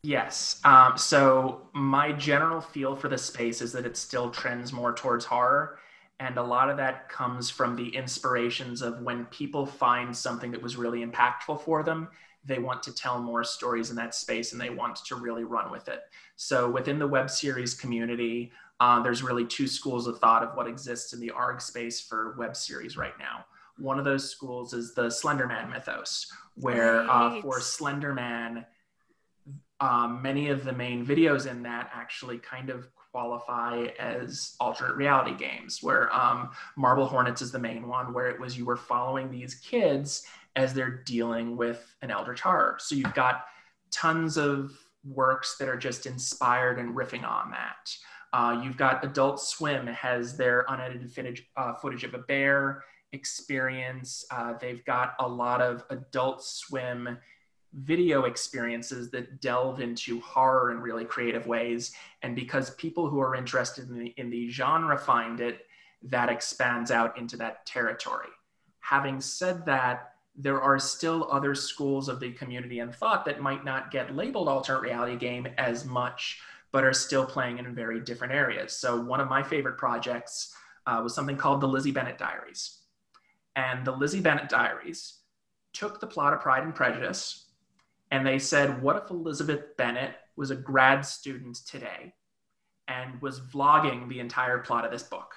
Yes. 0.02 0.60
Um, 0.64 0.98
so 0.98 1.68
my 1.74 2.10
general 2.12 2.60
feel 2.60 2.96
for 2.96 3.08
the 3.08 3.18
space 3.18 3.62
is 3.62 3.72
that 3.72 3.86
it 3.86 3.96
still 3.96 4.30
trends 4.30 4.72
more 4.72 4.92
towards 4.92 5.24
horror 5.24 5.78
and 6.22 6.38
a 6.38 6.42
lot 6.42 6.70
of 6.70 6.76
that 6.76 7.08
comes 7.08 7.50
from 7.50 7.74
the 7.74 7.88
inspirations 7.88 8.80
of 8.80 9.02
when 9.02 9.24
people 9.26 9.66
find 9.66 10.16
something 10.16 10.52
that 10.52 10.62
was 10.62 10.76
really 10.76 11.04
impactful 11.04 11.60
for 11.62 11.82
them, 11.82 12.08
they 12.44 12.60
want 12.60 12.80
to 12.84 12.94
tell 12.94 13.20
more 13.20 13.42
stories 13.42 13.90
in 13.90 13.96
that 13.96 14.14
space 14.14 14.52
and 14.52 14.60
they 14.60 14.70
want 14.70 15.04
to 15.04 15.16
really 15.16 15.42
run 15.42 15.68
with 15.72 15.88
it. 15.88 16.02
So 16.36 16.70
within 16.70 17.00
the 17.00 17.08
web 17.08 17.28
series 17.28 17.74
community, 17.74 18.52
uh, 18.78 19.02
there's 19.02 19.24
really 19.24 19.44
two 19.44 19.66
schools 19.66 20.06
of 20.06 20.20
thought 20.20 20.44
of 20.44 20.56
what 20.56 20.68
exists 20.68 21.12
in 21.12 21.18
the 21.18 21.32
ARG 21.32 21.60
space 21.60 22.00
for 22.00 22.36
web 22.38 22.54
series 22.54 22.96
right 22.96 23.18
now. 23.18 23.44
One 23.78 23.98
of 23.98 24.04
those 24.04 24.30
schools 24.30 24.74
is 24.74 24.94
the 24.94 25.06
Slenderman 25.06 25.70
mythos, 25.70 26.30
where 26.54 26.98
right. 26.98 27.38
uh, 27.38 27.42
for 27.42 27.58
Slenderman, 27.58 28.64
um, 29.80 30.22
many 30.22 30.50
of 30.50 30.62
the 30.62 30.72
main 30.72 31.04
videos 31.04 31.50
in 31.50 31.64
that 31.64 31.90
actually 31.92 32.38
kind 32.38 32.70
of 32.70 32.86
qualify 33.12 33.86
as 33.98 34.56
alternate 34.58 34.96
reality 34.96 35.36
games, 35.36 35.82
where 35.82 36.14
um, 36.14 36.50
Marble 36.76 37.06
Hornets 37.06 37.42
is 37.42 37.52
the 37.52 37.58
main 37.58 37.86
one, 37.86 38.12
where 38.12 38.28
it 38.28 38.40
was 38.40 38.56
you 38.56 38.64
were 38.64 38.76
following 38.76 39.30
these 39.30 39.54
kids 39.56 40.26
as 40.56 40.74
they're 40.74 41.02
dealing 41.04 41.56
with 41.56 41.94
an 42.02 42.10
elder 42.10 42.34
horror. 42.34 42.76
So 42.80 42.94
you've 42.94 43.14
got 43.14 43.44
tons 43.90 44.36
of 44.36 44.72
works 45.04 45.56
that 45.58 45.68
are 45.68 45.76
just 45.76 46.06
inspired 46.06 46.78
and 46.78 46.96
riffing 46.96 47.24
on 47.24 47.50
that. 47.50 47.96
Uh, 48.32 48.62
you've 48.64 48.78
got 48.78 49.04
Adult 49.04 49.40
Swim 49.40 49.86
has 49.86 50.36
their 50.36 50.64
unedited 50.68 51.12
footage, 51.12 51.46
uh, 51.56 51.74
footage 51.74 52.04
of 52.04 52.14
a 52.14 52.18
bear 52.18 52.82
experience. 53.12 54.24
Uh, 54.30 54.54
they've 54.58 54.84
got 54.86 55.14
a 55.20 55.28
lot 55.28 55.60
of 55.60 55.84
Adult 55.90 56.42
Swim 56.42 57.18
video 57.72 58.24
experiences 58.24 59.10
that 59.10 59.40
delve 59.40 59.80
into 59.80 60.20
horror 60.20 60.70
in 60.70 60.78
really 60.78 61.04
creative 61.04 61.46
ways. 61.46 61.92
And 62.22 62.36
because 62.36 62.70
people 62.74 63.08
who 63.08 63.20
are 63.20 63.34
interested 63.34 63.88
in 63.88 63.98
the, 63.98 64.14
in 64.16 64.30
the 64.30 64.50
genre 64.50 64.98
find 64.98 65.40
it, 65.40 65.66
that 66.04 66.28
expands 66.28 66.90
out 66.90 67.16
into 67.18 67.36
that 67.38 67.64
territory. 67.64 68.28
Having 68.80 69.20
said 69.20 69.64
that, 69.66 70.14
there 70.34 70.60
are 70.60 70.78
still 70.78 71.28
other 71.30 71.54
schools 71.54 72.08
of 72.08 72.18
the 72.18 72.32
community 72.32 72.80
and 72.80 72.94
thought 72.94 73.24
that 73.24 73.40
might 73.40 73.64
not 73.64 73.90
get 73.90 74.16
labeled 74.16 74.48
alternate 74.48 74.80
reality 74.80 75.16
game 75.16 75.46
as 75.58 75.84
much, 75.84 76.40
but 76.72 76.84
are 76.84 76.92
still 76.94 77.26
playing 77.26 77.58
in 77.58 77.74
very 77.74 78.00
different 78.00 78.32
areas. 78.32 78.72
So, 78.72 79.00
one 79.00 79.20
of 79.20 79.28
my 79.28 79.42
favorite 79.42 79.76
projects 79.76 80.54
uh, 80.86 81.00
was 81.02 81.14
something 81.14 81.36
called 81.36 81.60
the 81.60 81.68
Lizzie 81.68 81.92
Bennet 81.92 82.18
Diaries. 82.18 82.78
And 83.56 83.84
the 83.84 83.92
Lizzie 83.92 84.20
Bennet 84.20 84.48
Diaries 84.48 85.18
took 85.74 86.00
the 86.00 86.06
plot 86.06 86.32
of 86.32 86.40
Pride 86.40 86.64
and 86.64 86.74
Prejudice, 86.74 87.41
and 88.12 88.26
they 88.26 88.38
said, 88.38 88.82
what 88.82 89.02
if 89.02 89.10
Elizabeth 89.10 89.74
Bennet 89.78 90.14
was 90.36 90.50
a 90.50 90.54
grad 90.54 91.06
student 91.06 91.56
today 91.66 92.12
and 92.86 93.20
was 93.22 93.40
vlogging 93.40 94.06
the 94.06 94.20
entire 94.20 94.58
plot 94.58 94.84
of 94.84 94.90
this 94.90 95.02
book? 95.02 95.34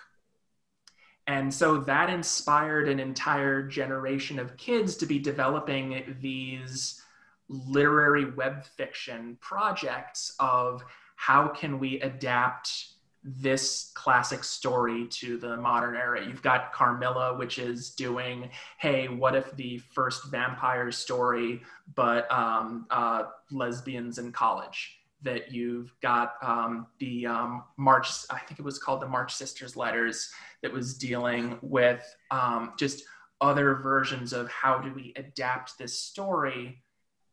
And 1.25 1.53
so 1.53 1.77
that 1.77 2.09
inspired 2.09 2.89
an 2.89 2.99
entire 2.99 3.63
generation 3.63 4.39
of 4.39 4.57
kids 4.57 4.97
to 4.97 5.05
be 5.05 5.19
developing 5.19 6.17
these 6.19 7.01
literary 7.47 8.29
web 8.31 8.65
fiction 8.65 9.37
projects 9.39 10.35
of 10.41 10.83
how 11.15 11.47
can 11.47 11.79
we 11.79 12.01
adapt 12.01 12.87
this 13.25 13.91
classic 13.95 14.43
story 14.43 15.07
to 15.07 15.37
the 15.37 15.57
modern 15.57 15.95
era. 15.95 16.23
You've 16.23 16.43
got 16.43 16.71
Carmilla, 16.71 17.35
which 17.35 17.57
is 17.57 17.89
doing, 17.89 18.51
hey, 18.77 19.07
what 19.07 19.35
if 19.35 19.55
the 19.55 19.79
first 19.79 20.25
vampire 20.25 20.91
story, 20.91 21.63
but 21.95 22.31
um, 22.31 22.85
uh, 22.91 23.23
lesbians 23.51 24.19
in 24.19 24.31
college? 24.31 24.99
That 25.23 25.51
you've 25.51 25.91
got 26.01 26.33
um, 26.43 26.85
the 26.99 27.25
um, 27.25 27.63
March, 27.77 28.09
I 28.29 28.37
think 28.37 28.59
it 28.59 28.65
was 28.65 28.77
called 28.77 29.01
the 29.01 29.07
March 29.07 29.33
Sisters 29.33 29.75
Letters, 29.75 30.29
that 30.61 30.71
was 30.71 30.95
dealing 30.95 31.57
with 31.63 32.03
um, 32.29 32.73
just 32.77 33.03
other 33.41 33.75
versions 33.75 34.33
of 34.33 34.49
how 34.51 34.77
do 34.77 34.93
we 34.93 35.13
adapt 35.15 35.79
this 35.79 35.97
story 35.97 36.83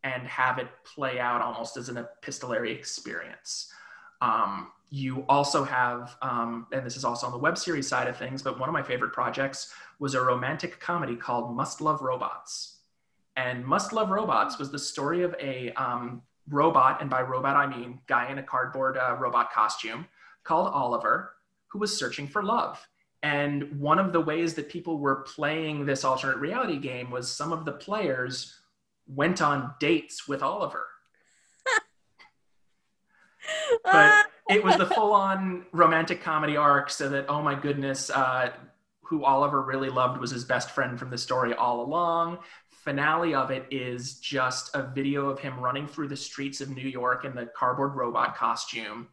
and 0.04 0.26
have 0.26 0.58
it 0.58 0.68
play 0.84 1.20
out 1.20 1.42
almost 1.42 1.76
as 1.76 1.90
an 1.90 1.98
epistolary 1.98 2.72
experience. 2.72 3.70
Um, 4.22 4.72
you 4.92 5.24
also 5.26 5.64
have, 5.64 6.16
um, 6.20 6.66
and 6.70 6.84
this 6.84 6.98
is 6.98 7.04
also 7.04 7.24
on 7.24 7.32
the 7.32 7.38
web 7.38 7.56
series 7.56 7.88
side 7.88 8.08
of 8.08 8.16
things, 8.18 8.42
but 8.42 8.60
one 8.60 8.68
of 8.68 8.74
my 8.74 8.82
favorite 8.82 9.14
projects 9.14 9.72
was 9.98 10.12
a 10.12 10.20
romantic 10.20 10.80
comedy 10.80 11.16
called 11.16 11.56
Must 11.56 11.80
Love 11.80 12.02
Robots. 12.02 12.80
And 13.34 13.64
Must 13.64 13.94
Love 13.94 14.10
Robots 14.10 14.58
was 14.58 14.70
the 14.70 14.78
story 14.78 15.22
of 15.22 15.34
a 15.40 15.72
um, 15.76 16.20
robot, 16.46 17.00
and 17.00 17.08
by 17.08 17.22
robot 17.22 17.56
I 17.56 17.66
mean 17.66 18.00
guy 18.06 18.30
in 18.30 18.36
a 18.36 18.42
cardboard 18.42 18.98
uh, 18.98 19.16
robot 19.18 19.50
costume 19.50 20.04
called 20.44 20.68
Oliver, 20.68 21.36
who 21.68 21.78
was 21.78 21.98
searching 21.98 22.28
for 22.28 22.42
love. 22.42 22.86
And 23.22 23.80
one 23.80 23.98
of 23.98 24.12
the 24.12 24.20
ways 24.20 24.52
that 24.54 24.68
people 24.68 24.98
were 24.98 25.22
playing 25.22 25.86
this 25.86 26.04
alternate 26.04 26.36
reality 26.36 26.76
game 26.76 27.10
was 27.10 27.34
some 27.34 27.50
of 27.50 27.64
the 27.64 27.72
players 27.72 28.60
went 29.06 29.40
on 29.40 29.72
dates 29.80 30.28
with 30.28 30.42
Oliver 30.42 30.86
but 33.84 34.26
it 34.52 34.64
was 34.64 34.76
the 34.76 34.86
full-on 34.86 35.64
romantic 35.72 36.22
comedy 36.22 36.56
arc 36.56 36.90
so 36.90 37.08
that 37.08 37.26
oh 37.28 37.42
my 37.42 37.54
goodness 37.54 38.10
uh, 38.10 38.50
who 39.00 39.24
oliver 39.24 39.62
really 39.62 39.88
loved 39.90 40.20
was 40.20 40.30
his 40.30 40.44
best 40.44 40.70
friend 40.70 40.98
from 40.98 41.10
the 41.10 41.18
story 41.18 41.54
all 41.54 41.82
along. 41.84 42.38
Finale 42.70 43.32
of 43.34 43.50
it 43.52 43.64
is 43.70 44.18
just 44.18 44.74
a 44.74 44.82
video 44.82 45.28
of 45.28 45.38
him 45.38 45.58
running 45.60 45.86
through 45.86 46.08
the 46.08 46.16
streets 46.16 46.60
of 46.60 46.68
new 46.70 46.88
york 46.88 47.24
in 47.24 47.34
the 47.34 47.46
cardboard 47.46 47.94
robot 47.94 48.36
costume. 48.36 49.08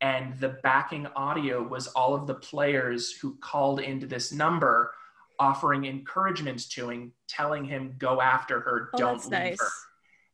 And 0.00 0.36
the 0.40 0.48
backing 0.64 1.06
audio 1.14 1.62
was 1.62 1.86
all 1.88 2.14
of 2.14 2.26
the 2.26 2.34
players 2.34 3.12
who 3.12 3.36
called 3.36 3.78
into 3.78 4.06
this 4.06 4.32
number 4.32 4.92
offering 5.38 5.84
encouragement 5.84 6.68
to 6.70 6.90
him 6.90 7.12
telling 7.28 7.64
him 7.64 7.94
go 7.98 8.20
after 8.20 8.60
her 8.60 8.90
Oh, 8.94 8.98
don't 8.98 9.22
leave 9.24 9.30
nice. 9.30 9.60
her 9.60 9.68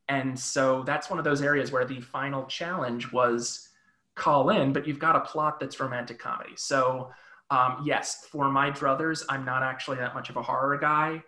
and 0.08 0.38
so 0.38 0.82
that's 0.84 1.10
one 1.10 1.18
of 1.18 1.24
those 1.24 1.42
areas 1.42 1.70
where 1.70 1.84
the 1.84 2.00
final 2.00 2.44
challenge 2.46 3.12
was 3.12 3.67
call 4.18 4.50
in, 4.50 4.72
but 4.72 4.86
you've 4.86 4.98
got 4.98 5.16
a 5.16 5.20
plot 5.20 5.58
that's 5.58 5.80
romantic 5.80 6.18
comedy. 6.18 6.52
So, 6.56 7.10
um, 7.50 7.82
yes, 7.84 8.26
for 8.30 8.50
my 8.50 8.70
druthers, 8.70 9.24
I'm 9.28 9.44
not 9.44 9.62
actually 9.62 9.96
that 9.98 10.14
much 10.14 10.28
of 10.28 10.36
a 10.36 10.42
horror 10.42 10.76
guy. 10.76 11.22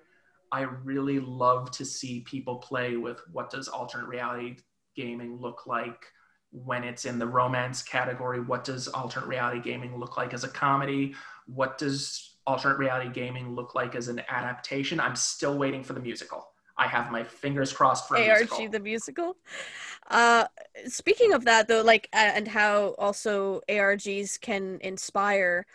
I 0.53 0.63
really 0.63 1.21
love 1.21 1.71
to 1.73 1.85
see 1.85 2.21
people 2.21 2.57
play 2.57 2.97
with 2.97 3.21
what 3.33 3.51
does 3.51 3.69
alternate 3.69 4.09
reality 4.09 4.57
gaming 4.97 5.37
look 5.41 5.67
like 5.67 6.05
when 6.53 6.83
it's 6.83 7.05
in 7.05 7.19
the 7.19 7.27
romance 7.27 7.83
category? 7.83 8.41
What 8.41 8.65
does 8.65 8.89
alternate 8.89 9.29
reality 9.29 9.61
gaming 9.61 9.97
look 9.97 10.17
like 10.17 10.35
as 10.35 10.45
a 10.45 10.49
comedy? 10.49 11.15
What 11.47 11.79
does 11.79 12.37
alternate 12.47 12.79
reality 12.79 13.11
gaming 13.11 13.55
look 13.55 13.75
like 13.75 13.95
as 13.95 14.09
an 14.09 14.21
adaptation? 14.29 15.01
I'm 15.01 15.17
still 15.17 15.57
waiting 15.57 15.85
for 15.85 15.93
the 15.93 16.01
musical. 16.01 16.50
I 16.81 16.87
have 16.87 17.13
my 17.13 17.23
fingers 17.23 17.75
crossed 17.75 18.09
for 18.09 18.17
ARG 18.17 18.27
musical. 18.27 18.69
the 18.71 18.81
musical. 18.81 19.37
Uh, 20.11 20.47
speaking 20.87 21.35
of 21.35 21.45
that, 21.45 21.69
though, 21.69 21.83
like, 21.83 22.09
and 22.15 22.49
how 22.49 22.95
also 22.99 23.61
ARGs 23.69 24.41
can 24.41 24.79
inspire 24.81 25.67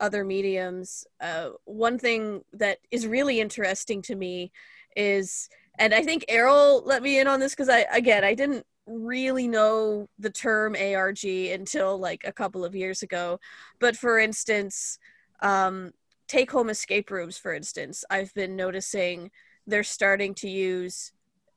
other 0.00 0.24
mediums. 0.24 1.06
Uh, 1.20 1.50
one 1.66 1.98
thing 1.98 2.42
that 2.54 2.78
is 2.90 3.06
really 3.06 3.40
interesting 3.40 4.00
to 4.02 4.16
me 4.16 4.52
is, 4.96 5.50
and 5.78 5.92
I 5.92 6.02
think 6.02 6.24
Errol 6.28 6.82
let 6.86 7.02
me 7.02 7.20
in 7.20 7.26
on 7.26 7.40
this 7.40 7.52
because 7.52 7.68
I, 7.68 7.80
again, 7.92 8.24
I 8.24 8.32
didn't 8.34 8.64
really 8.86 9.46
know 9.46 10.08
the 10.18 10.30
term 10.30 10.74
ARG 10.76 11.24
until 11.24 11.98
like 11.98 12.22
a 12.24 12.32
couple 12.32 12.64
of 12.64 12.74
years 12.74 13.02
ago. 13.02 13.38
But 13.80 13.96
for 13.96 14.18
instance, 14.18 14.98
um, 15.40 15.92
take 16.26 16.50
home 16.50 16.70
escape 16.70 17.10
rooms, 17.10 17.36
for 17.36 17.52
instance, 17.52 18.02
I've 18.08 18.32
been 18.32 18.56
noticing 18.56 19.30
they're 19.66 19.82
starting 19.82 20.34
to 20.34 20.48
use 20.48 21.12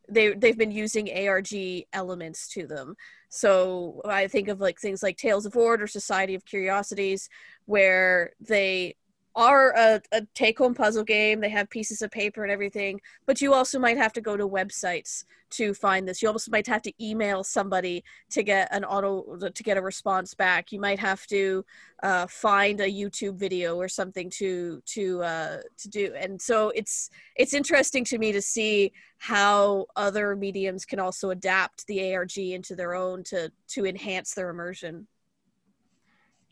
they 0.10 0.34
they've 0.34 0.58
been 0.58 0.72
using 0.72 1.28
ARG 1.28 1.53
elements 1.93 2.47
to 2.49 2.66
them. 2.66 2.95
So 3.30 4.01
I 4.05 4.28
think 4.28 4.47
of 4.47 4.62
like 4.62 4.80
things 4.80 5.03
like 5.03 5.18
Tales 5.18 5.45
of 5.45 5.55
Ord 5.58 5.82
or 5.82 5.88
Society 5.88 6.34
of 6.36 6.45
Curiosities, 6.45 7.30
where 7.66 8.32
they 8.39 8.95
are 9.38 9.71
a, 9.77 10.01
a 10.11 10.21
take 10.33 10.57
home 10.57 10.73
puzzle 10.73 11.03
game. 11.03 11.39
They 11.39 11.49
have 11.49 11.69
pieces 11.69 12.01
of 12.01 12.09
paper 12.09 12.43
and 12.43 12.51
everything, 12.51 12.99
but 13.27 13.39
you 13.39 13.53
also 13.53 13.77
might 13.79 13.97
have 13.97 14.11
to 14.13 14.21
go 14.21 14.35
to 14.35 14.49
websites 14.49 15.23
to 15.51 15.73
find 15.73 16.07
this. 16.07 16.21
You 16.21 16.29
also 16.29 16.51
might 16.51 16.67
have 16.67 16.81
to 16.81 16.93
email 16.99 17.43
somebody 17.43 18.03
to 18.31 18.43
get 18.43 18.67
an 18.71 18.83
auto 18.83 19.38
to 19.49 19.63
get 19.63 19.77
a 19.77 19.81
response 19.81 20.33
back. 20.33 20.71
You 20.71 20.81
might 20.81 20.99
have 20.99 21.25
to 21.27 21.63
uh, 22.01 22.25
find 22.27 22.81
a 22.81 22.91
YouTube 22.91 23.38
video 23.38 23.75
or 23.75 23.88
something 23.88 24.29
to 24.31 24.81
to 24.88 25.23
uh, 25.23 25.57
to 25.77 25.89
do. 25.89 26.13
And 26.17 26.41
so 26.41 26.71
it's 26.75 27.11
it's 27.35 27.53
interesting 27.53 28.03
to 28.05 28.17
me 28.17 28.31
to 28.31 28.41
see 28.41 28.91
how 29.19 29.85
other 29.95 30.35
mediums 30.35 30.83
can 30.83 30.99
also 30.99 31.29
adapt 31.29 31.85
the 31.85 32.15
ARG 32.15 32.38
into 32.38 32.75
their 32.75 32.95
own 32.95 33.23
to 33.25 33.51
to 33.69 33.85
enhance 33.85 34.33
their 34.33 34.49
immersion. 34.49 35.07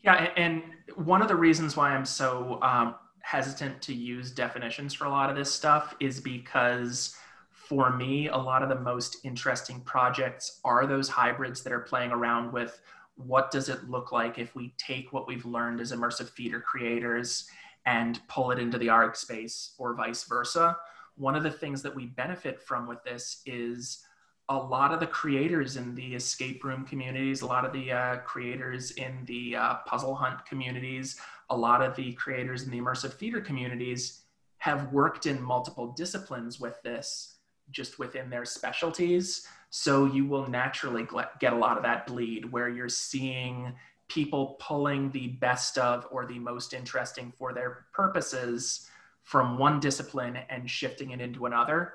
Yeah, 0.05 0.29
and 0.37 0.61
one 0.93 1.23
of 1.23 1.27
the 1.27 1.35
reasons 1.35 1.75
why 1.75 1.89
I'm 1.89 2.05
so 2.05 2.59
um, 2.61 2.93
hesitant 3.21 3.81
to 3.81 3.93
use 3.93 4.29
definitions 4.29 4.93
for 4.93 5.05
a 5.05 5.09
lot 5.09 5.31
of 5.31 5.35
this 5.35 5.51
stuff 5.51 5.95
is 5.99 6.21
because 6.21 7.15
for 7.49 7.89
me, 7.89 8.27
a 8.27 8.37
lot 8.37 8.61
of 8.61 8.69
the 8.69 8.79
most 8.79 9.17
interesting 9.23 9.81
projects 9.81 10.59
are 10.63 10.85
those 10.85 11.09
hybrids 11.09 11.63
that 11.63 11.73
are 11.73 11.79
playing 11.79 12.11
around 12.11 12.53
with 12.53 12.79
what 13.15 13.49
does 13.49 13.67
it 13.67 13.89
look 13.89 14.11
like 14.11 14.37
if 14.37 14.53
we 14.53 14.75
take 14.77 15.11
what 15.11 15.27
we've 15.27 15.45
learned 15.45 15.81
as 15.81 15.91
immersive 15.91 16.29
theater 16.29 16.61
creators 16.61 17.49
and 17.87 18.19
pull 18.27 18.51
it 18.51 18.59
into 18.59 18.77
the 18.77 18.89
ARG 18.89 19.15
space 19.15 19.73
or 19.79 19.95
vice 19.95 20.23
versa. 20.25 20.77
One 21.15 21.33
of 21.35 21.41
the 21.41 21.49
things 21.49 21.81
that 21.81 21.95
we 21.95 22.05
benefit 22.05 22.61
from 22.61 22.87
with 22.87 23.03
this 23.03 23.41
is 23.47 24.04
a 24.49 24.57
lot 24.57 24.93
of 24.93 24.99
the 24.99 25.07
creators 25.07 25.75
in 25.75 25.95
the 25.95 26.13
escape 26.15 26.63
room 26.63 26.85
communities, 26.85 27.41
a 27.41 27.45
lot 27.45 27.65
of 27.65 27.73
the 27.73 27.91
uh, 27.91 28.17
creators 28.17 28.91
in 28.91 29.23
the 29.25 29.55
uh, 29.55 29.75
puzzle 29.87 30.13
hunt 30.13 30.45
communities, 30.45 31.19
a 31.49 31.57
lot 31.57 31.81
of 31.81 31.95
the 31.95 32.13
creators 32.13 32.63
in 32.63 32.71
the 32.71 32.79
immersive 32.79 33.13
theater 33.13 33.41
communities 33.41 34.21
have 34.57 34.91
worked 34.91 35.25
in 35.25 35.41
multiple 35.41 35.93
disciplines 35.93 36.59
with 36.59 36.81
this, 36.83 37.37
just 37.71 37.97
within 37.97 38.29
their 38.29 38.45
specialties. 38.45 39.47
So 39.71 40.05
you 40.05 40.25
will 40.25 40.47
naturally 40.47 41.07
get 41.39 41.53
a 41.53 41.57
lot 41.57 41.77
of 41.77 41.83
that 41.83 42.07
bleed 42.07 42.51
where 42.51 42.69
you're 42.69 42.87
seeing 42.87 43.73
people 44.07 44.57
pulling 44.59 45.09
the 45.11 45.29
best 45.29 45.79
of 45.79 46.07
or 46.11 46.25
the 46.25 46.37
most 46.37 46.73
interesting 46.73 47.33
for 47.35 47.51
their 47.51 47.85
purposes 47.93 48.87
from 49.23 49.57
one 49.57 49.79
discipline 49.79 50.37
and 50.49 50.69
shifting 50.69 51.09
it 51.09 51.19
into 51.19 51.47
another 51.47 51.93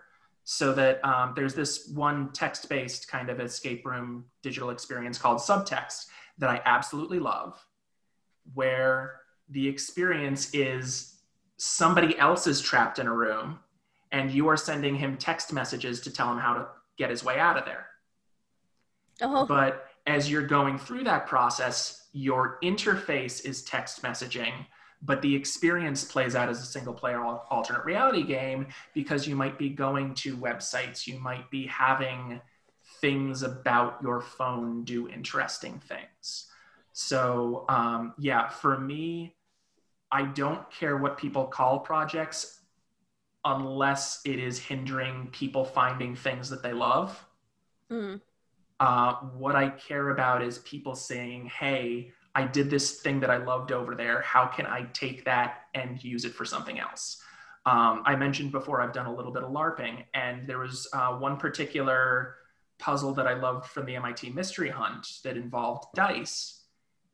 so 0.52 0.72
that 0.72 1.04
um, 1.04 1.32
there's 1.36 1.54
this 1.54 1.86
one 1.94 2.32
text-based 2.32 3.06
kind 3.06 3.30
of 3.30 3.38
escape 3.38 3.86
room 3.86 4.24
digital 4.42 4.70
experience 4.70 5.16
called 5.16 5.38
subtext 5.38 6.06
that 6.38 6.50
i 6.50 6.60
absolutely 6.64 7.20
love 7.20 7.64
where 8.54 9.20
the 9.50 9.68
experience 9.68 10.52
is 10.52 11.20
somebody 11.56 12.18
else 12.18 12.46
is 12.46 12.60
trapped 12.60 12.98
in 12.98 13.06
a 13.06 13.12
room 13.12 13.58
and 14.10 14.32
you 14.32 14.48
are 14.48 14.56
sending 14.56 14.94
him 14.96 15.16
text 15.16 15.52
messages 15.52 16.00
to 16.00 16.10
tell 16.10 16.32
him 16.32 16.38
how 16.38 16.54
to 16.54 16.66
get 16.96 17.10
his 17.10 17.22
way 17.22 17.38
out 17.38 17.56
of 17.56 17.64
there. 17.64 17.86
Oh, 19.22 19.46
but 19.46 19.86
as 20.06 20.30
you're 20.30 20.46
going 20.46 20.78
through 20.78 21.04
that 21.04 21.26
process, 21.26 22.08
your 22.12 22.58
interface 22.62 23.44
is 23.44 23.62
text 23.62 24.02
messaging, 24.02 24.52
but 25.02 25.22
the 25.22 25.34
experience 25.34 26.04
plays 26.04 26.34
out 26.36 26.48
as 26.48 26.60
a 26.60 26.66
single 26.66 26.94
player 26.94 27.22
alternate 27.24 27.84
reality 27.84 28.22
game 28.22 28.66
because 28.94 29.26
you 29.26 29.34
might 29.34 29.58
be 29.58 29.70
going 29.70 30.14
to 30.14 30.36
websites, 30.36 31.06
you 31.06 31.18
might 31.18 31.50
be 31.50 31.66
having 31.66 32.40
things 33.00 33.42
about 33.42 33.98
your 34.02 34.20
phone 34.20 34.84
do 34.84 35.08
interesting 35.08 35.80
things. 35.80 36.46
So, 36.92 37.64
um, 37.68 38.14
yeah, 38.18 38.48
for 38.48 38.78
me, 38.78 39.36
I 40.12 40.24
don't 40.24 40.70
care 40.70 40.96
what 40.98 41.18
people 41.18 41.46
call 41.46 41.80
projects 41.80 42.60
unless 43.44 44.20
it 44.24 44.38
is 44.38 44.58
hindering 44.58 45.28
people 45.32 45.64
finding 45.64 46.16
things 46.16 46.50
that 46.50 46.62
they 46.62 46.72
love. 46.72 47.24
mm, 47.90 48.20
Uh, 48.78 49.14
what 49.36 49.54
I 49.56 49.68
care 49.68 50.08
about 50.10 50.42
is 50.42 50.58
people 50.58 50.94
saying, 50.94 51.46
hey, 51.46 52.12
I 52.34 52.46
did 52.46 52.70
this 52.70 53.00
thing 53.00 53.20
that 53.20 53.30
I 53.30 53.38
loved 53.38 53.72
over 53.72 53.94
there. 53.94 54.20
How 54.22 54.46
can 54.46 54.66
I 54.66 54.88
take 54.92 55.24
that 55.24 55.62
and 55.74 56.02
use 56.02 56.24
it 56.24 56.34
for 56.34 56.44
something 56.44 56.78
else? 56.78 57.22
Um, 57.66 58.02
I 58.06 58.16
mentioned 58.16 58.52
before 58.52 58.80
I've 58.80 58.92
done 58.92 59.06
a 59.06 59.14
little 59.14 59.32
bit 59.32 59.42
of 59.42 59.50
LARPing, 59.50 60.04
and 60.14 60.48
there 60.48 60.58
was 60.58 60.88
uh, 60.92 61.14
one 61.16 61.36
particular 61.36 62.36
puzzle 62.78 63.12
that 63.14 63.26
I 63.26 63.34
loved 63.34 63.66
from 63.66 63.84
the 63.84 63.96
MIT 63.96 64.30
Mystery 64.30 64.70
Hunt 64.70 65.06
that 65.24 65.36
involved 65.36 65.84
dice 65.94 66.64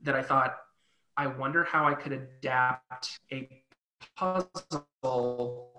that 0.02 0.14
I 0.14 0.22
thought, 0.22 0.56
I 1.16 1.26
wonder 1.26 1.64
how 1.64 1.86
I 1.86 1.94
could 1.94 2.12
adapt 2.12 3.18
a 3.32 3.62
puzzle 4.16 5.72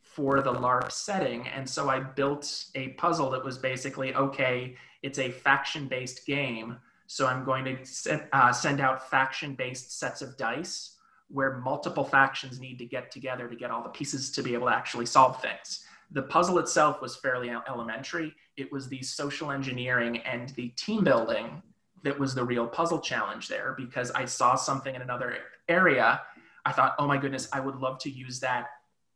for 0.00 0.40
the 0.40 0.52
LARP 0.52 0.90
setting. 0.90 1.46
And 1.48 1.68
so 1.68 1.88
I 1.88 2.00
built 2.00 2.64
a 2.74 2.88
puzzle 2.90 3.30
that 3.30 3.44
was 3.44 3.58
basically 3.58 4.14
okay, 4.14 4.74
it's 5.02 5.18
a 5.18 5.30
faction 5.30 5.88
based 5.88 6.26
game. 6.26 6.78
So 7.06 7.26
I'm 7.26 7.44
going 7.44 7.64
to 7.64 7.84
set, 7.84 8.28
uh, 8.32 8.52
send 8.52 8.80
out 8.80 9.10
faction 9.10 9.54
based 9.54 9.98
sets 9.98 10.22
of 10.22 10.36
dice 10.36 10.96
where 11.28 11.58
multiple 11.58 12.04
factions 12.04 12.60
need 12.60 12.78
to 12.78 12.84
get 12.84 13.10
together 13.10 13.48
to 13.48 13.56
get 13.56 13.70
all 13.70 13.82
the 13.82 13.88
pieces 13.88 14.30
to 14.30 14.42
be 14.42 14.54
able 14.54 14.68
to 14.68 14.74
actually 14.74 15.06
solve 15.06 15.40
things. 15.42 15.84
The 16.12 16.22
puzzle 16.22 16.58
itself 16.58 17.02
was 17.02 17.16
fairly 17.16 17.50
elementary. 17.68 18.32
It 18.56 18.70
was 18.70 18.88
the 18.88 19.02
social 19.02 19.50
engineering 19.50 20.18
and 20.18 20.50
the 20.50 20.68
team 20.70 21.02
building 21.02 21.62
that 22.04 22.16
was 22.16 22.34
the 22.34 22.44
real 22.44 22.66
puzzle 22.66 23.00
challenge 23.00 23.48
there 23.48 23.74
because 23.76 24.12
I 24.12 24.24
saw 24.24 24.54
something 24.54 24.94
in 24.94 25.02
another 25.02 25.38
area. 25.68 26.20
I 26.64 26.72
thought, 26.72 26.94
oh 26.98 27.08
my 27.08 27.16
goodness, 27.16 27.48
I 27.52 27.58
would 27.58 27.76
love 27.76 27.98
to 28.00 28.10
use 28.10 28.38
that 28.40 28.68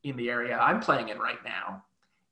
in 0.03 0.16
the 0.16 0.30
area 0.30 0.59
I'm 0.59 0.80
playing 0.80 1.11
in 1.11 1.18
right 1.18 1.43
now. 1.45 1.84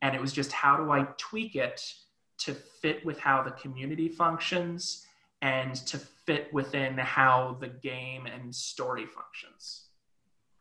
And 0.02 0.14
it 0.14 0.20
was 0.20 0.32
just 0.32 0.50
how 0.52 0.76
do 0.76 0.90
I 0.90 1.06
tweak 1.16 1.54
it 1.54 1.94
to 2.38 2.54
fit 2.54 3.04
with 3.04 3.18
how 3.18 3.42
the 3.42 3.50
community 3.52 4.08
functions 4.08 5.06
and 5.42 5.74
to 5.74 5.98
fit 5.98 6.52
within 6.52 6.98
how 6.98 7.56
the 7.60 7.68
game 7.68 8.26
and 8.26 8.54
story 8.54 9.06
functions. 9.06 9.86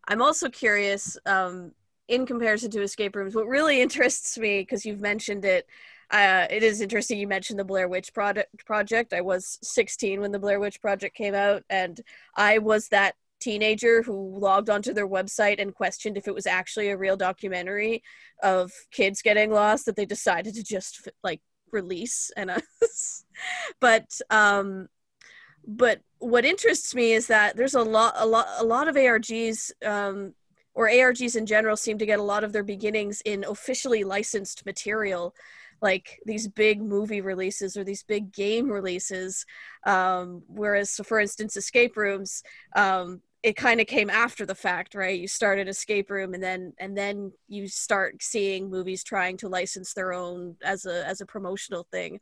I'm 0.07 0.21
also 0.21 0.49
curious, 0.49 1.17
um, 1.25 1.71
in 2.07 2.25
comparison 2.25 2.71
to 2.71 2.81
escape 2.81 3.15
rooms, 3.15 3.35
what 3.35 3.47
really 3.47 3.81
interests 3.81 4.37
me, 4.37 4.61
because 4.61 4.85
you've 4.85 5.01
mentioned 5.01 5.45
it, 5.45 5.67
uh, 6.09 6.47
it 6.49 6.63
is 6.63 6.79
interesting 6.79 7.19
you 7.19 7.27
mentioned 7.27 7.59
the 7.59 7.65
Blair 7.65 7.89
Witch 7.89 8.13
project. 8.13 8.65
Project. 8.65 9.13
I 9.13 9.21
was 9.21 9.59
16 9.61 10.21
when 10.21 10.31
the 10.31 10.39
Blair 10.39 10.59
Witch 10.59 10.81
Project 10.81 11.15
came 11.15 11.35
out, 11.35 11.63
and 11.69 11.99
I 12.35 12.59
was 12.59 12.87
that 12.89 13.15
teenager 13.39 14.01
who 14.01 14.39
logged 14.39 14.69
onto 14.69 14.93
their 14.93 15.07
website 15.07 15.61
and 15.61 15.75
questioned 15.75 16.17
if 16.17 16.27
it 16.27 16.33
was 16.33 16.47
actually 16.47 16.89
a 16.89 16.97
real 16.97 17.17
documentary 17.17 18.01
of 18.41 18.71
kids 18.91 19.21
getting 19.21 19.51
lost 19.51 19.85
that 19.85 19.95
they 19.95 20.05
decided 20.05 20.55
to 20.55 20.63
just 20.63 21.07
like 21.23 21.41
release 21.71 22.31
and 22.37 22.51
uh, 22.51 22.59
but 23.79 24.19
um 24.29 24.87
but 25.65 26.01
what 26.19 26.45
interests 26.45 26.95
me 26.95 27.13
is 27.13 27.27
that 27.27 27.55
there's 27.57 27.75
a 27.75 27.81
lot 27.81 28.13
a 28.17 28.25
lot 28.25 28.47
a 28.59 28.63
lot 28.63 28.87
of 28.87 28.95
ARGs 28.95 29.71
um 29.85 30.33
or 30.73 30.87
ARGs 30.87 31.35
in 31.35 31.45
general 31.45 31.75
seem 31.75 31.97
to 31.97 32.05
get 32.05 32.19
a 32.19 32.23
lot 32.23 32.43
of 32.43 32.53
their 32.53 32.63
beginnings 32.63 33.21
in 33.21 33.43
officially 33.43 34.03
licensed 34.03 34.65
material 34.65 35.33
like 35.81 36.19
these 36.25 36.47
big 36.47 36.81
movie 36.81 37.21
releases 37.21 37.77
or 37.77 37.83
these 37.83 38.03
big 38.03 38.31
game 38.33 38.71
releases. 38.71 39.45
Um, 39.85 40.43
whereas 40.47 40.89
so 40.89 41.03
for 41.03 41.19
instance 41.19 41.55
escape 41.55 41.97
rooms 41.97 42.43
um, 42.75 43.21
it 43.43 43.55
kind 43.55 43.79
of 43.79 43.87
came 43.87 44.09
after 44.09 44.45
the 44.45 44.55
fact 44.55 44.95
right? 44.95 45.19
You 45.19 45.27
start 45.27 45.59
an 45.59 45.67
escape 45.67 46.09
room 46.09 46.33
and 46.33 46.41
then 46.41 46.73
and 46.79 46.97
then 46.97 47.31
you 47.47 47.67
start 47.67 48.21
seeing 48.21 48.69
movies 48.69 49.03
trying 49.03 49.37
to 49.37 49.49
license 49.49 49.93
their 49.93 50.11
own 50.13 50.55
as 50.63 50.85
a 50.85 51.05
as 51.07 51.21
a 51.21 51.25
promotional 51.25 51.87
thing. 51.91 52.19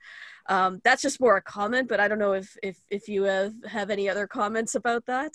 Um, 0.47 0.81
that's 0.83 1.01
just 1.01 1.19
more 1.19 1.37
a 1.37 1.41
comment 1.41 1.87
but 1.87 1.99
i 1.99 2.07
don't 2.07 2.19
know 2.19 2.33
if 2.33 2.55
if 2.61 2.77
if 2.89 3.07
you 3.07 3.23
have 3.23 3.53
have 3.67 3.89
any 3.89 4.09
other 4.09 4.27
comments 4.27 4.75
about 4.75 5.05
that. 5.07 5.31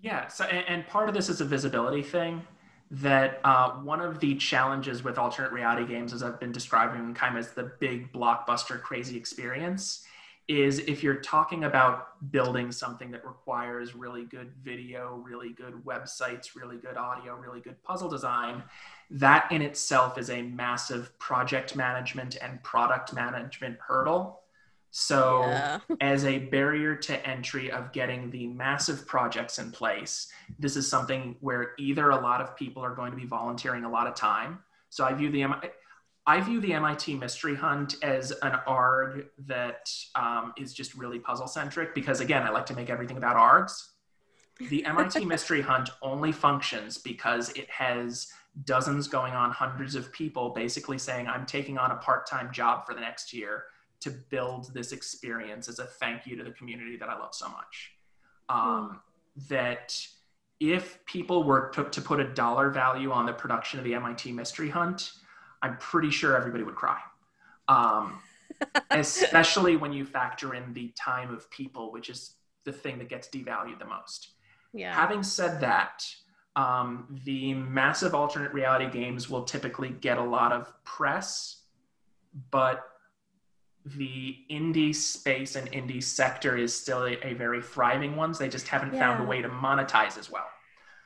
Yeah 0.00 0.28
so 0.28 0.44
and, 0.44 0.66
and 0.68 0.86
part 0.86 1.08
of 1.08 1.14
this 1.14 1.28
is 1.28 1.40
a 1.40 1.44
visibility 1.44 2.02
thing 2.02 2.42
that 2.90 3.40
uh, 3.42 3.70
one 3.70 4.00
of 4.00 4.20
the 4.20 4.36
challenges 4.36 5.02
with 5.02 5.18
alternate 5.18 5.52
reality 5.52 5.86
games 5.86 6.12
as 6.12 6.22
i've 6.22 6.38
been 6.38 6.52
describing 6.52 7.14
kind 7.14 7.36
of 7.36 7.44
as 7.44 7.52
the 7.52 7.72
big 7.80 8.12
blockbuster 8.12 8.80
crazy 8.80 9.16
experience 9.16 10.04
is 10.48 10.78
if 10.80 11.02
you're 11.02 11.16
talking 11.16 11.64
about 11.64 12.30
building 12.30 12.70
something 12.70 13.10
that 13.10 13.26
requires 13.26 13.94
really 13.96 14.24
good 14.24 14.52
video, 14.62 15.20
really 15.24 15.50
good 15.50 15.74
websites, 15.84 16.54
really 16.54 16.76
good 16.76 16.96
audio, 16.96 17.34
really 17.34 17.60
good 17.60 17.82
puzzle 17.82 18.08
design, 18.08 18.62
that 19.10 19.50
in 19.50 19.60
itself 19.60 20.18
is 20.18 20.30
a 20.30 20.42
massive 20.42 21.16
project 21.18 21.74
management 21.74 22.36
and 22.40 22.62
product 22.62 23.12
management 23.12 23.76
hurdle. 23.80 24.40
So, 24.92 25.40
yeah. 25.42 25.80
as 26.00 26.24
a 26.24 26.38
barrier 26.38 26.94
to 26.94 27.26
entry 27.28 27.70
of 27.70 27.92
getting 27.92 28.30
the 28.30 28.46
massive 28.46 29.06
projects 29.06 29.58
in 29.58 29.72
place, 29.72 30.28
this 30.58 30.76
is 30.76 30.88
something 30.88 31.36
where 31.40 31.72
either 31.76 32.10
a 32.10 32.20
lot 32.20 32.40
of 32.40 32.56
people 32.56 32.82
are 32.82 32.94
going 32.94 33.10
to 33.10 33.16
be 33.16 33.26
volunteering 33.26 33.84
a 33.84 33.90
lot 33.90 34.06
of 34.06 34.14
time. 34.14 34.60
So, 34.88 35.04
I 35.04 35.12
view 35.12 35.30
the 35.30 35.42
I 36.26 36.40
view 36.40 36.60
the 36.60 36.72
MIT 36.72 37.14
Mystery 37.14 37.54
Hunt 37.54 37.96
as 38.02 38.32
an 38.42 38.56
ARG 38.66 39.26
that 39.46 39.92
um, 40.16 40.52
is 40.58 40.74
just 40.74 40.94
really 40.94 41.20
puzzle 41.20 41.46
centric 41.46 41.94
because, 41.94 42.20
again, 42.20 42.42
I 42.42 42.50
like 42.50 42.66
to 42.66 42.74
make 42.74 42.90
everything 42.90 43.16
about 43.16 43.36
ARGs. 43.36 43.90
The 44.68 44.84
MIT 44.84 45.24
Mystery 45.26 45.60
Hunt 45.60 45.90
only 46.02 46.32
functions 46.32 46.98
because 46.98 47.50
it 47.50 47.70
has 47.70 48.26
dozens 48.64 49.06
going 49.06 49.34
on, 49.34 49.52
hundreds 49.52 49.94
of 49.94 50.12
people 50.12 50.50
basically 50.50 50.98
saying, 50.98 51.28
I'm 51.28 51.46
taking 51.46 51.78
on 51.78 51.92
a 51.92 51.96
part 51.96 52.26
time 52.26 52.52
job 52.52 52.86
for 52.86 52.94
the 52.94 53.00
next 53.00 53.32
year 53.32 53.64
to 54.00 54.10
build 54.10 54.74
this 54.74 54.90
experience 54.92 55.68
as 55.68 55.78
a 55.78 55.84
thank 55.84 56.26
you 56.26 56.36
to 56.36 56.42
the 56.42 56.50
community 56.50 56.96
that 56.96 57.08
I 57.08 57.18
love 57.18 57.34
so 57.34 57.48
much. 57.48 57.92
Um, 58.48 58.58
mm. 58.58 59.48
That 59.48 59.96
if 60.58 61.04
people 61.04 61.44
were 61.44 61.68
to, 61.74 61.84
to 61.84 62.00
put 62.00 62.18
a 62.18 62.24
dollar 62.24 62.70
value 62.70 63.12
on 63.12 63.26
the 63.26 63.32
production 63.32 63.78
of 63.78 63.84
the 63.84 63.94
MIT 63.94 64.32
Mystery 64.32 64.70
Hunt, 64.70 65.12
I'm 65.66 65.76
pretty 65.78 66.10
sure 66.10 66.36
everybody 66.36 66.62
would 66.62 66.76
cry. 66.76 66.98
Um, 67.68 68.20
especially 68.90 69.76
when 69.76 69.92
you 69.92 70.04
factor 70.04 70.54
in 70.54 70.72
the 70.72 70.92
time 70.98 71.34
of 71.34 71.50
people, 71.50 71.92
which 71.92 72.08
is 72.08 72.34
the 72.64 72.72
thing 72.72 72.98
that 72.98 73.08
gets 73.08 73.28
devalued 73.28 73.78
the 73.78 73.86
most. 73.86 74.30
Yeah. 74.72 74.94
Having 74.94 75.24
said 75.24 75.60
that, 75.60 76.04
um, 76.54 77.20
the 77.24 77.54
massive 77.54 78.14
alternate 78.14 78.52
reality 78.52 78.88
games 78.88 79.28
will 79.28 79.44
typically 79.44 79.90
get 79.90 80.18
a 80.18 80.22
lot 80.22 80.52
of 80.52 80.72
press, 80.84 81.62
but 82.50 82.84
the 83.84 84.36
indie 84.50 84.94
space 84.94 85.54
and 85.54 85.70
indie 85.72 86.02
sector 86.02 86.56
is 86.56 86.74
still 86.74 87.04
a, 87.04 87.18
a 87.22 87.34
very 87.34 87.62
thriving 87.62 88.16
one. 88.16 88.34
So 88.34 88.44
They 88.44 88.48
just 88.48 88.68
haven't 88.68 88.94
yeah. 88.94 89.00
found 89.00 89.24
a 89.24 89.26
way 89.26 89.42
to 89.42 89.48
monetize 89.48 90.18
as 90.18 90.30
well. 90.30 90.46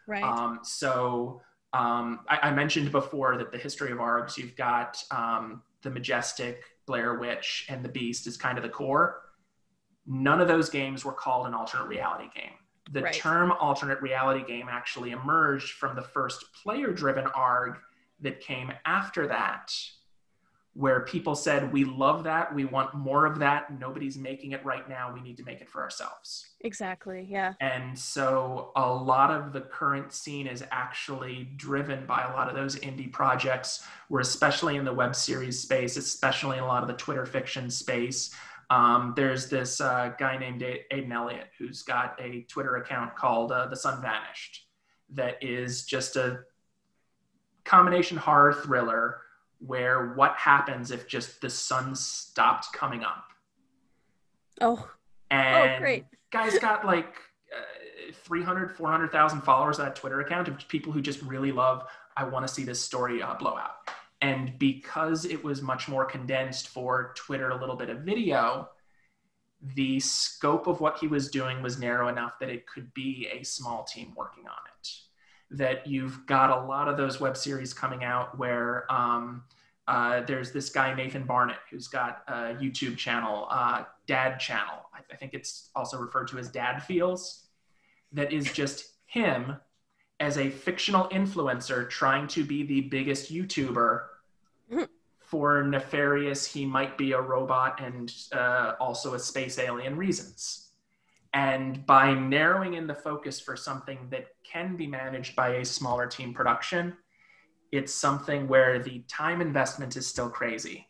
Right. 0.06 0.22
Um, 0.22 0.60
so 0.62 1.42
um, 1.72 2.20
I, 2.28 2.38
I, 2.48 2.50
mentioned 2.52 2.90
before 2.90 3.36
that 3.36 3.52
the 3.52 3.58
history 3.58 3.92
of 3.92 3.98
ARGs, 3.98 4.36
you've 4.36 4.56
got 4.56 5.02
um, 5.12 5.62
the 5.82 5.90
Majestic, 5.90 6.64
Blair 6.86 7.18
Witch, 7.18 7.66
and 7.68 7.84
the 7.84 7.88
Beast 7.88 8.26
is 8.26 8.36
kind 8.36 8.58
of 8.58 8.64
the 8.64 8.70
core. 8.70 9.22
None 10.04 10.40
of 10.40 10.48
those 10.48 10.68
games 10.68 11.04
were 11.04 11.12
called 11.12 11.46
an 11.46 11.54
alternate 11.54 11.86
reality 11.86 12.28
game. 12.34 12.54
The 12.90 13.02
right. 13.02 13.14
term 13.14 13.52
alternate 13.52 14.02
reality 14.02 14.44
game 14.44 14.66
actually 14.68 15.12
emerged 15.12 15.74
from 15.74 15.94
the 15.94 16.02
first 16.02 16.44
player 16.60 16.92
driven 16.92 17.26
ARG 17.28 17.78
that 18.20 18.40
came 18.40 18.72
after 18.84 19.28
that 19.28 19.72
where 20.74 21.00
people 21.00 21.34
said, 21.34 21.72
We 21.72 21.84
love 21.84 22.24
that. 22.24 22.54
We 22.54 22.64
want 22.64 22.94
more 22.94 23.26
of 23.26 23.38
that. 23.40 23.78
Nobody's 23.78 24.16
making 24.16 24.52
it 24.52 24.64
right 24.64 24.88
now. 24.88 25.12
We 25.12 25.20
need 25.20 25.36
to 25.38 25.44
make 25.44 25.60
it 25.60 25.68
for 25.68 25.82
ourselves. 25.82 26.46
Exactly. 26.60 27.26
Yeah. 27.28 27.54
And 27.60 27.98
so 27.98 28.70
a 28.76 28.88
lot 28.92 29.30
of 29.30 29.52
the 29.52 29.62
current 29.62 30.12
scene 30.12 30.46
is 30.46 30.64
actually 30.70 31.48
driven 31.56 32.06
by 32.06 32.22
a 32.22 32.32
lot 32.32 32.48
of 32.48 32.54
those 32.54 32.76
indie 32.76 33.12
projects, 33.12 33.84
where 34.08 34.20
especially 34.20 34.76
in 34.76 34.84
the 34.84 34.92
web 34.92 35.16
series 35.16 35.58
space, 35.58 35.96
especially 35.96 36.58
in 36.58 36.62
a 36.62 36.66
lot 36.66 36.82
of 36.82 36.88
the 36.88 36.94
Twitter 36.94 37.26
fiction 37.26 37.70
space. 37.70 38.34
Um, 38.70 39.14
there's 39.16 39.48
this 39.48 39.80
uh, 39.80 40.12
guy 40.16 40.38
named 40.38 40.60
Aiden 40.62 41.12
Elliott 41.12 41.48
who's 41.58 41.82
got 41.82 42.14
a 42.20 42.42
Twitter 42.42 42.76
account 42.76 43.16
called 43.16 43.50
uh, 43.50 43.66
The 43.66 43.76
Sun 43.76 44.00
Vanished 44.00 44.66
that 45.12 45.42
is 45.42 45.84
just 45.84 46.14
a 46.14 46.40
combination 47.64 48.16
horror 48.16 48.52
thriller 48.52 49.22
where 49.60 50.14
what 50.14 50.34
happens 50.36 50.90
if 50.90 51.06
just 51.06 51.40
the 51.40 51.50
sun 51.50 51.94
stopped 51.94 52.72
coming 52.72 53.04
up? 53.04 53.24
Oh. 54.60 54.78
oh 54.78 54.90
and 55.30 55.74
oh, 55.74 55.78
great. 55.78 56.04
Guy's 56.30 56.58
got 56.58 56.84
like 56.84 57.14
uh, 57.54 58.12
300, 58.12 58.76
400,000 58.76 59.40
followers 59.42 59.78
on 59.78 59.86
that 59.86 59.96
Twitter 59.96 60.20
account 60.20 60.48
of 60.48 60.56
people 60.68 60.92
who 60.92 61.00
just 61.00 61.22
really 61.22 61.52
love, 61.52 61.84
I 62.16 62.24
want 62.24 62.46
to 62.46 62.52
see 62.52 62.64
this 62.64 62.80
story 62.80 63.22
uh, 63.22 63.34
blow 63.34 63.56
out. 63.56 63.88
And 64.22 64.58
because 64.58 65.24
it 65.24 65.42
was 65.42 65.62
much 65.62 65.88
more 65.88 66.04
condensed 66.04 66.68
for 66.68 67.14
Twitter, 67.16 67.50
a 67.50 67.58
little 67.58 67.76
bit 67.76 67.88
of 67.88 68.00
video, 68.00 68.68
the 69.74 69.98
scope 70.00 70.66
of 70.66 70.80
what 70.80 70.98
he 70.98 71.06
was 71.06 71.30
doing 71.30 71.62
was 71.62 71.78
narrow 71.78 72.08
enough 72.08 72.38
that 72.40 72.50
it 72.50 72.66
could 72.66 72.92
be 72.94 73.28
a 73.32 73.42
small 73.42 73.84
team 73.84 74.12
working 74.16 74.46
on 74.46 74.58
it 74.78 74.88
that 75.50 75.86
you've 75.86 76.24
got 76.26 76.50
a 76.50 76.66
lot 76.66 76.88
of 76.88 76.96
those 76.96 77.20
web 77.20 77.36
series 77.36 77.74
coming 77.74 78.04
out 78.04 78.38
where 78.38 78.90
um, 78.92 79.42
uh, 79.88 80.20
there's 80.22 80.52
this 80.52 80.70
guy 80.70 80.94
Nathan 80.94 81.26
Barnatt 81.26 81.58
who's 81.70 81.88
got 81.88 82.22
a 82.28 82.54
YouTube 82.54 82.96
channel, 82.96 83.48
uh, 83.50 83.84
Dad 84.06 84.38
Channel. 84.38 84.86
I, 84.94 85.00
I, 85.12 85.16
think 85.16 85.34
it's 85.34 85.70
also 85.74 85.98
referred 85.98 86.28
to 86.28 86.38
as 86.38 86.48
Dad 86.48 86.80
Feels. 86.80 87.48
That 88.12 88.32
is 88.32 88.52
just 88.52 88.92
him 89.06 89.56
as 90.20 90.38
a 90.38 90.50
fictional 90.50 91.08
influencer 91.08 91.88
trying 91.90 92.28
to 92.28 92.44
be 92.44 92.62
the 92.62 92.82
biggest 92.82 93.32
YouTuber. 93.32 94.02
For 95.18 95.62
nefarious, 95.62 96.44
he 96.44 96.66
might 96.66 96.98
be 96.98 97.12
a 97.12 97.20
robot 97.20 97.80
and 97.80 98.12
uh, 98.32 98.72
also 98.80 99.14
a 99.14 99.18
space 99.18 99.60
alien 99.60 99.96
reasons. 99.96 100.69
And 101.32 101.86
by 101.86 102.12
narrowing 102.12 102.74
in 102.74 102.86
the 102.86 102.94
focus 102.94 103.40
for 103.40 103.56
something 103.56 104.08
that 104.10 104.26
can 104.44 104.76
be 104.76 104.86
managed 104.86 105.36
by 105.36 105.56
a 105.56 105.64
smaller 105.64 106.06
team 106.06 106.34
production, 106.34 106.96
it's 107.72 107.94
something 107.94 108.48
where 108.48 108.80
the 108.80 109.04
time 109.08 109.40
investment 109.40 109.96
is 109.96 110.06
still 110.06 110.28
crazy. 110.28 110.88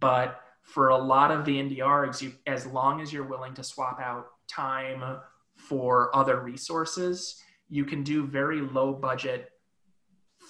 But 0.00 0.40
for 0.62 0.88
a 0.88 0.96
lot 0.96 1.30
of 1.30 1.44
the 1.44 1.60
ARGs, 1.60 2.22
you, 2.22 2.32
as 2.46 2.66
long 2.66 3.00
as 3.00 3.12
you're 3.12 3.26
willing 3.26 3.54
to 3.54 3.64
swap 3.64 4.00
out 4.00 4.26
time 4.48 5.18
for 5.56 6.14
other 6.14 6.40
resources, 6.40 7.40
you 7.68 7.84
can 7.84 8.02
do 8.02 8.26
very 8.26 8.60
low 8.60 8.92
budget 8.92 9.50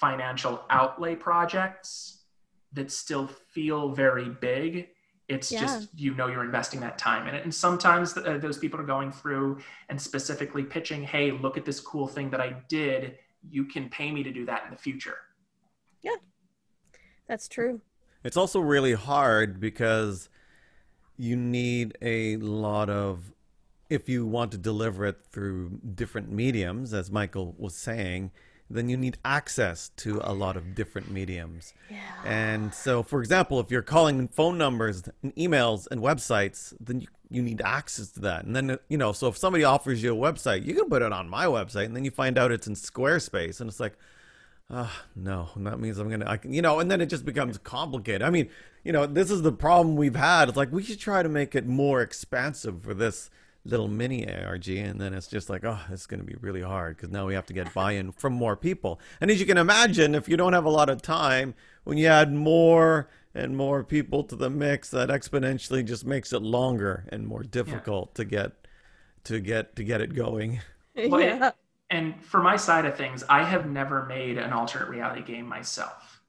financial 0.01 0.65
outlay 0.71 1.15
projects 1.15 2.25
that 2.73 2.91
still 2.91 3.27
feel 3.27 3.91
very 3.91 4.29
big 4.29 4.89
it's 5.33 5.51
yeah. 5.51 5.61
just 5.61 5.89
you 5.97 6.15
know 6.15 6.27
you're 6.27 6.45
investing 6.45 6.81
that 6.81 6.99
time 6.99 7.27
in 7.27 7.35
it. 7.35 7.45
And 7.45 7.55
sometimes 7.55 8.17
uh, 8.17 8.39
those 8.41 8.59
people 8.59 8.81
are 8.81 8.85
going 8.85 9.11
through 9.11 9.59
and 9.89 10.01
specifically 10.01 10.63
pitching 10.63 11.03
hey 11.03 11.31
look 11.31 11.57
at 11.57 11.65
this 11.65 11.81
cool 11.81 12.07
thing 12.07 12.31
that 12.31 12.41
i 12.41 12.55
did. 12.69 13.19
You 13.51 13.65
can 13.65 13.89
pay 13.89 14.13
me 14.13 14.23
to 14.23 14.31
do 14.31 14.47
that 14.47 14.65
in 14.65 14.71
the 14.71 14.77
future. 14.77 15.17
Yeah. 16.03 16.17
That's 17.27 17.49
true. 17.49 17.81
It's 18.23 18.37
also 18.37 18.61
really 18.61 18.93
hard 18.93 19.59
because 19.59 20.29
you 21.17 21.37
need 21.37 21.97
a 22.01 22.37
lot 22.37 22.89
of 22.89 23.33
if 23.91 24.09
you 24.09 24.25
want 24.25 24.51
to 24.53 24.59
deliver 24.59 25.05
it 25.05 25.19
through 25.31 25.81
different 25.95 26.31
mediums 26.31 26.95
as 26.95 27.11
michael 27.11 27.55
was 27.59 27.75
saying 27.75 28.31
then 28.75 28.89
you 28.89 28.97
need 28.97 29.19
access 29.25 29.91
to 29.97 30.21
a 30.25 30.33
lot 30.33 30.57
of 30.57 30.75
different 30.75 31.11
mediums. 31.11 31.75
Yeah. 31.91 31.99
And 32.25 32.75
so, 32.75 33.03
for 33.03 33.21
example, 33.21 33.61
if 33.61 33.71
you're 33.71 33.83
calling 33.83 34.29
phone 34.29 34.59
numbers 34.59 35.03
and 35.23 35.35
emails 35.37 35.87
and 35.91 36.01
websites, 36.01 36.75
then 36.81 37.01
you, 37.01 37.09
you 37.31 37.43
need 37.43 37.63
access 37.65 38.09
to 38.13 38.21
that. 38.21 38.45
And 38.45 38.55
then, 38.57 38.71
uh, 38.71 38.77
you 38.89 38.99
know, 38.99 39.13
so 39.13 39.29
if 39.29 39.37
somebody 39.37 39.65
offers 39.65 40.03
you 40.03 40.15
a 40.15 40.33
website, 40.33 40.65
you 40.65 40.75
can 40.75 40.89
put 40.89 41.03
it 41.03 41.13
on 41.13 41.29
my 41.29 41.47
website, 41.47 41.87
and 41.87 41.97
then 41.97 42.05
you 42.05 42.11
find 42.11 42.39
out 42.39 42.53
it's 42.53 42.67
in 42.67 42.75
Squarespace, 42.75 43.61
and 43.61 43.69
it's 43.69 43.81
like, 43.81 43.97
oh, 44.71 44.93
no, 45.15 45.49
that 45.57 45.79
means 45.79 45.99
I'm 45.99 46.09
gonna, 46.09 46.29
I 46.29 46.37
can, 46.37 46.53
you 46.53 46.63
know, 46.63 46.81
and 46.81 46.91
then 46.91 47.01
it 47.01 47.07
just 47.07 47.25
becomes 47.25 47.59
complicated. 47.59 48.23
I 48.23 48.31
mean, 48.31 48.49
you 48.85 48.93
know, 48.93 49.07
this 49.07 49.31
is 49.31 49.43
the 49.43 49.53
problem 49.53 49.97
we've 49.97 50.17
had. 50.17 50.49
It's 50.49 50.57
like 50.57 50.73
we 50.73 50.83
should 50.83 50.99
try 50.99 51.23
to 51.23 51.29
make 51.29 51.55
it 51.55 51.67
more 51.67 52.01
expansive 52.01 52.83
for 52.83 52.95
this 52.95 53.31
little 53.65 53.89
mini 53.89 54.29
ARG, 54.29 54.69
and 54.69 55.01
then 55.01 55.15
it's 55.15 55.29
just 55.29 55.49
like, 55.49 55.65
oh, 55.65 55.79
it's 55.91 56.07
going 56.07 56.21
to 56.21 56.27
be 56.27 56.35
really 56.41 56.63
hard 56.63 56.97
because 56.97 57.11
now 57.11 57.27
we 57.27 57.35
have 57.35 57.47
to 57.47 57.53
get 57.53 57.73
buy-in 57.73 58.13
from 58.13 58.33
more 58.33 58.57
people. 58.57 59.01
And 59.21 59.31
as 59.31 59.39
you 59.39 59.47
can 59.47 59.59
imagine, 59.59 60.15
if 60.15 60.29
you 60.29 60.37
don't 60.37 60.53
have 60.53 60.65
a 60.65 60.71
lot 60.71 60.89
of 60.89 61.01
time, 61.01 61.55
when 61.85 61.99
you 61.99 62.09
add 62.09 62.33
more 62.33 63.09
and 63.35 63.57
more 63.57 63.85
people 63.85 64.25
to 64.25 64.37
the 64.37 64.51
mix, 64.51 64.91
that 64.91 65.09
exponentially 65.09 65.85
just 65.85 66.05
makes 66.05 66.33
it 66.33 66.43
longer 66.43 67.07
and 67.11 67.27
more 67.27 67.43
difficult 67.43 68.11
yeah. 68.13 68.17
to 68.17 68.25
get 68.25 68.53
to 69.25 69.41
get 69.41 69.77
to 69.77 69.85
get 69.85 70.01
it 70.01 70.15
going. 70.15 70.61
Well, 70.97 71.21
yeah. 71.21 71.53
And 71.91 72.25
for 72.25 72.43
my 72.43 72.57
side 72.57 72.87
of 72.87 72.97
things, 72.97 73.23
I 73.29 73.45
have 73.45 73.67
never 73.67 74.07
made 74.07 74.39
an 74.39 74.53
alternate 74.53 74.89
reality 74.89 75.23
game 75.23 75.47
myself. 75.47 76.23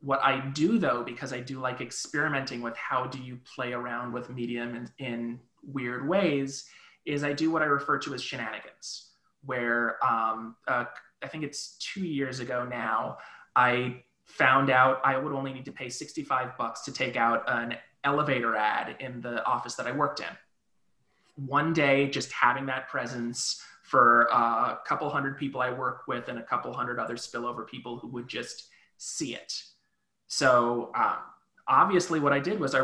What 0.00 0.20
I 0.24 0.40
do 0.40 0.78
though, 0.78 1.02
because 1.04 1.32
I 1.32 1.40
do 1.40 1.60
like 1.60 1.80
experimenting 1.82 2.62
with 2.62 2.74
how 2.76 3.06
do 3.06 3.18
you 3.18 3.38
play 3.54 3.74
around 3.74 4.12
with 4.12 4.30
medium 4.30 4.74
in, 4.74 4.88
in 4.98 5.40
weird 5.66 6.08
ways, 6.08 6.66
is 7.04 7.24
I 7.24 7.32
do 7.32 7.50
what 7.50 7.62
I 7.62 7.66
refer 7.66 7.98
to 7.98 8.14
as 8.14 8.22
shenanigans, 8.22 9.10
where 9.44 10.04
um, 10.04 10.56
uh, 10.68 10.84
I 11.22 11.28
think 11.28 11.44
it's 11.44 11.76
two 11.78 12.04
years 12.04 12.40
ago 12.40 12.66
now, 12.68 13.18
I 13.56 14.02
found 14.24 14.70
out 14.70 15.00
I 15.04 15.16
would 15.16 15.32
only 15.32 15.52
need 15.52 15.64
to 15.64 15.72
pay 15.72 15.88
65 15.88 16.56
bucks 16.56 16.82
to 16.82 16.92
take 16.92 17.16
out 17.16 17.44
an 17.48 17.76
elevator 18.04 18.56
ad 18.56 18.96
in 19.00 19.20
the 19.20 19.44
office 19.44 19.74
that 19.74 19.86
I 19.86 19.92
worked 19.92 20.20
in. 20.20 21.46
One 21.46 21.72
day, 21.72 22.08
just 22.08 22.30
having 22.32 22.66
that 22.66 22.88
presence 22.88 23.62
for 23.82 24.22
a 24.30 24.78
couple 24.86 25.10
hundred 25.10 25.36
people 25.36 25.60
I 25.60 25.70
work 25.70 26.02
with 26.06 26.28
and 26.28 26.38
a 26.38 26.42
couple 26.42 26.72
hundred 26.72 26.98
other 27.00 27.16
spillover 27.16 27.66
people 27.66 27.98
who 27.98 28.06
would 28.08 28.28
just 28.28 28.68
see 28.98 29.34
it. 29.34 29.62
So 30.28 30.92
um, 30.94 31.16
obviously 31.70 32.20
what 32.20 32.32
I 32.32 32.40
did 32.40 32.60
was 32.60 32.74
I 32.74 32.80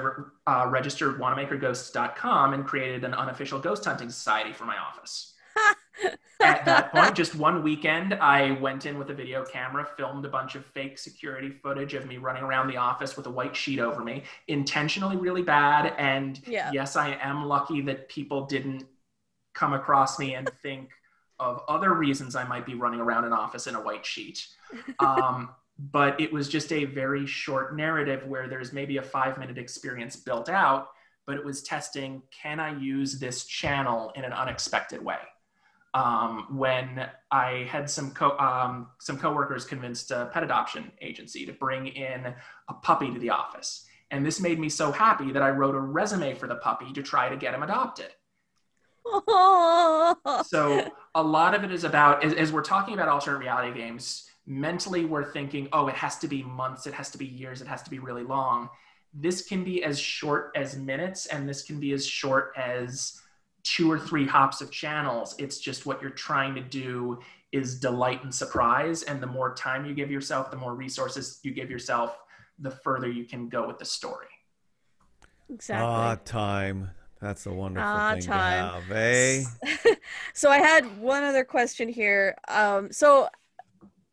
uh, 0.47 0.67
registered 0.69 1.19
wannamakerghosts.com 1.19 2.55
and 2.55 2.65
created 2.65 3.05
an 3.05 3.13
unofficial 3.13 3.59
ghost 3.59 3.85
hunting 3.85 4.09
society 4.09 4.53
for 4.53 4.65
my 4.65 4.77
office. 4.79 5.35
At 6.41 6.65
that 6.67 6.93
point, 6.93 7.15
just 7.15 7.35
one 7.35 7.63
weekend, 7.63 8.15
I 8.15 8.53
went 8.53 8.87
in 8.87 8.99
with 8.99 9.11
a 9.11 9.15
video 9.15 9.45
camera, 9.45 9.87
filmed 9.97 10.25
a 10.25 10.29
bunch 10.29 10.55
of 10.55 10.65
fake 10.65 10.99
security 10.99 11.51
footage 11.51 11.95
of 11.95 12.07
me 12.07 12.19
running 12.19 12.43
around 12.43 12.69
the 12.69 12.77
office 12.77 13.17
with 13.17 13.27
a 13.27 13.31
white 13.31 13.57
sheet 13.57 13.81
over 13.81 14.05
me, 14.05 14.23
intentionally 14.47 15.17
really 15.17 15.43
bad. 15.43 15.95
And 15.99 16.41
yeah. 16.47 16.71
yes, 16.73 16.95
I 16.95 17.19
am 17.21 17.47
lucky 17.47 17.81
that 17.83 18.09
people 18.09 18.47
didn't 18.47 18.85
come 19.55 19.73
across 19.73 20.19
me 20.19 20.35
and 20.35 20.49
think 20.63 20.91
of 21.41 21.63
other 21.69 21.95
reasons 21.95 22.37
I 22.37 22.45
might 22.45 22.67
be 22.67 22.75
running 22.75 23.01
around 23.01 23.25
an 23.25 23.33
office 23.33 23.67
in 23.67 23.75
a 23.75 23.81
white 23.81 24.07
sheet. 24.07 24.47
Um, 24.99 25.51
but 25.79 26.21
it 26.21 26.33
was 26.33 26.49
just 26.49 26.73
a 26.73 26.85
very 26.85 27.27
short 27.27 27.77
narrative 27.77 28.27
where 28.27 28.49
there's 28.49 28.73
maybe 28.73 28.97
a 28.97 29.03
five 29.03 29.39
minute 29.39 29.59
experience 29.59 30.17
built 30.17 30.49
out, 30.49 30.89
but 31.27 31.37
it 31.37 31.45
was 31.45 31.63
testing 31.63 32.23
can 32.31 32.61
I 32.61 32.79
use 32.79 33.19
this 33.19 33.45
channel 33.45 34.13
in 34.15 34.25
an 34.25 34.33
unexpected 34.33 35.05
way? 35.05 35.19
Um, 35.93 36.47
when 36.51 37.09
I 37.31 37.67
had 37.71 37.89
some 37.89 38.11
co- 38.11 38.39
um, 38.39 38.89
some 39.01 39.19
coworkers 39.19 39.65
convinced 39.65 40.11
a 40.11 40.31
pet 40.33 40.43
adoption 40.43 40.93
agency 41.01 41.47
to 41.47 41.53
bring 41.53 41.87
in 41.87 42.35
a 42.69 42.75
puppy 42.83 43.13
to 43.13 43.19
the 43.19 43.31
office, 43.31 43.87
and 44.11 44.25
this 44.25 44.41
made 44.41 44.59
me 44.59 44.69
so 44.69 44.93
happy 44.93 45.33
that 45.33 45.43
I 45.43 45.51
wrote 45.51 45.75
a 45.75 45.81
resume 45.81 46.35
for 46.35 46.47
the 46.47 46.57
puppy 46.57 46.93
to 46.93 47.03
try 47.03 47.29
to 47.29 47.37
get 47.37 47.55
him 47.55 47.63
adopted. 47.63 48.11
so 50.47 50.91
a 51.15 51.23
lot 51.23 51.55
of 51.55 51.65
it 51.65 51.73
is 51.73 51.85
about 51.85 52.25
as, 52.25 52.33
as 52.35 52.53
we're 52.53 52.63
talking 52.63 52.93
about 52.93 53.09
alternate 53.09 53.39
reality 53.39 53.73
games 53.79 54.29
mentally 54.47 55.05
we're 55.05 55.33
thinking, 55.33 55.69
oh, 55.73 55.89
it 55.89 55.95
has 55.95 56.19
to 56.19 56.29
be 56.29 56.43
months, 56.43 56.87
it 56.87 56.95
has 56.95 57.11
to 57.11 57.19
be 57.19 57.27
years, 57.27 57.61
it 57.61 57.69
has 57.69 57.83
to 57.83 57.91
be 57.91 57.99
really 57.99 58.23
long. 58.23 58.69
This 59.13 59.43
can 59.43 59.65
be 59.65 59.83
as 59.83 59.99
short 59.99 60.53
as 60.55 60.77
minutes, 60.77 61.27
and 61.27 61.49
this 61.49 61.63
can 61.63 61.81
be 61.81 61.93
as 61.93 62.07
short 62.07 62.53
as 62.57 63.21
two 63.63 63.91
or 63.91 63.99
three 63.99 64.27
hops 64.27 64.61
of 64.61 64.71
channels. 64.71 65.35
It's 65.39 65.59
just 65.59 65.87
what 65.87 66.01
you're 66.01 66.11
trying 66.11 66.55
to 66.55 66.61
do 66.61 67.19
is 67.51 67.81
delight 67.81 68.23
and 68.23 68.33
surprise. 68.33 69.03
And 69.03 69.21
the 69.21 69.27
more 69.27 69.55
time 69.55 69.85
you 69.85 69.95
give 69.95 70.11
yourself, 70.11 70.51
the 70.51 70.57
more 70.57 70.75
resources 70.75 71.41
you 71.43 71.53
give 71.53 71.71
yourself, 71.71 72.17
the 72.59 72.71
further 72.71 73.11
you 73.11 73.25
can 73.25 73.49
go 73.49 73.67
with 73.67 73.79
the 73.79 73.85
story. 73.85 74.27
Exactly. 75.51 75.87
Ah, 75.87 76.17
time. 76.25 76.91
That's 77.21 77.47
a 77.47 77.53
wonderful 77.53 77.89
ah, 77.89 78.13
thing 78.13 78.23
time. 78.23 78.69
to 78.69 78.75
have, 78.75 78.91
eh? 78.93 79.95
so 80.35 80.51
I 80.51 80.59
had 80.59 81.01
one 81.01 81.23
other 81.23 81.45
question 81.45 81.89
here. 81.89 82.37
Um, 82.49 82.93
so 82.93 83.29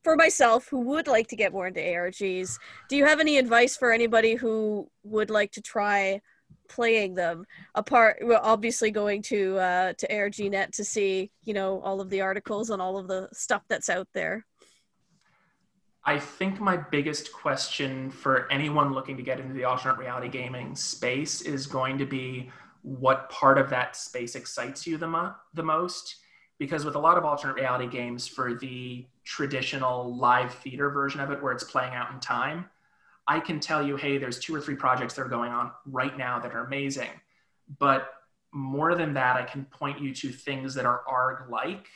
for 0.04 0.16
myself 0.16 0.68
who 0.68 0.80
would 0.82 1.08
like 1.08 1.28
to 1.28 1.36
get 1.36 1.54
more 1.54 1.68
into 1.68 1.80
ARGs, 1.80 2.60
do 2.90 2.96
you 2.96 3.06
have 3.06 3.20
any 3.20 3.38
advice 3.38 3.76
for 3.78 3.92
anybody 3.92 4.36
who 4.36 4.90
would 5.04 5.30
like 5.30 5.52
to 5.54 5.62
try 5.62 6.22
playing 6.68 7.16
them? 7.16 7.46
Apart, 7.76 8.18
well, 8.24 8.42
obviously 8.44 8.92
going 8.92 9.22
to 9.24 9.58
uh, 9.58 9.94
to 9.94 10.08
ARGNet 10.08 10.72
to 10.72 10.84
see 10.84 11.32
you 11.44 11.54
know 11.54 11.80
all 11.82 12.02
of 12.02 12.10
the 12.10 12.22
articles 12.22 12.70
and 12.70 12.82
all 12.82 12.98
of 12.98 13.08
the 13.08 13.30
stuff 13.32 13.64
that's 13.70 13.90
out 13.90 14.08
there. 14.14 14.46
I 16.06 16.20
think 16.20 16.60
my 16.60 16.76
biggest 16.76 17.32
question 17.32 18.12
for 18.12 18.52
anyone 18.52 18.94
looking 18.94 19.16
to 19.16 19.24
get 19.24 19.40
into 19.40 19.54
the 19.54 19.64
alternate 19.64 19.98
reality 19.98 20.28
gaming 20.28 20.76
space 20.76 21.42
is 21.42 21.66
going 21.66 21.98
to 21.98 22.06
be 22.06 22.52
what 22.82 23.30
part 23.30 23.58
of 23.58 23.70
that 23.70 23.96
space 23.96 24.36
excites 24.36 24.86
you 24.86 24.98
the, 24.98 25.08
mo- 25.08 25.34
the 25.54 25.64
most 25.64 26.18
because 26.60 26.84
with 26.84 26.96
a 26.96 27.00
lot 27.00 27.18
of 27.18 27.24
alternate 27.24 27.56
reality 27.56 27.88
games 27.88 28.28
for 28.28 28.54
the 28.54 29.08
traditional 29.24 30.16
live 30.16 30.54
theater 30.56 30.90
version 30.90 31.20
of 31.20 31.32
it 31.32 31.42
where 31.42 31.54
it's 31.54 31.64
playing 31.64 31.94
out 31.94 32.12
in 32.12 32.20
time 32.20 32.66
i 33.28 33.40
can 33.40 33.60
tell 33.60 33.86
you 33.86 33.96
hey 33.96 34.18
there's 34.18 34.40
two 34.40 34.54
or 34.54 34.60
three 34.60 34.76
projects 34.76 35.14
that 35.14 35.22
are 35.22 35.30
going 35.30 35.52
on 35.52 35.72
right 35.86 36.18
now 36.18 36.40
that 36.40 36.54
are 36.54 36.66
amazing. 36.66 37.10
But 37.80 38.10
more 38.52 38.94
than 38.94 39.14
that 39.14 39.36
i 39.36 39.44
can 39.44 39.66
point 39.66 40.00
you 40.00 40.14
to 40.14 40.30
things 40.30 40.76
that 40.76 40.86
are 40.86 41.02
arg 41.08 41.50
like 41.50 41.88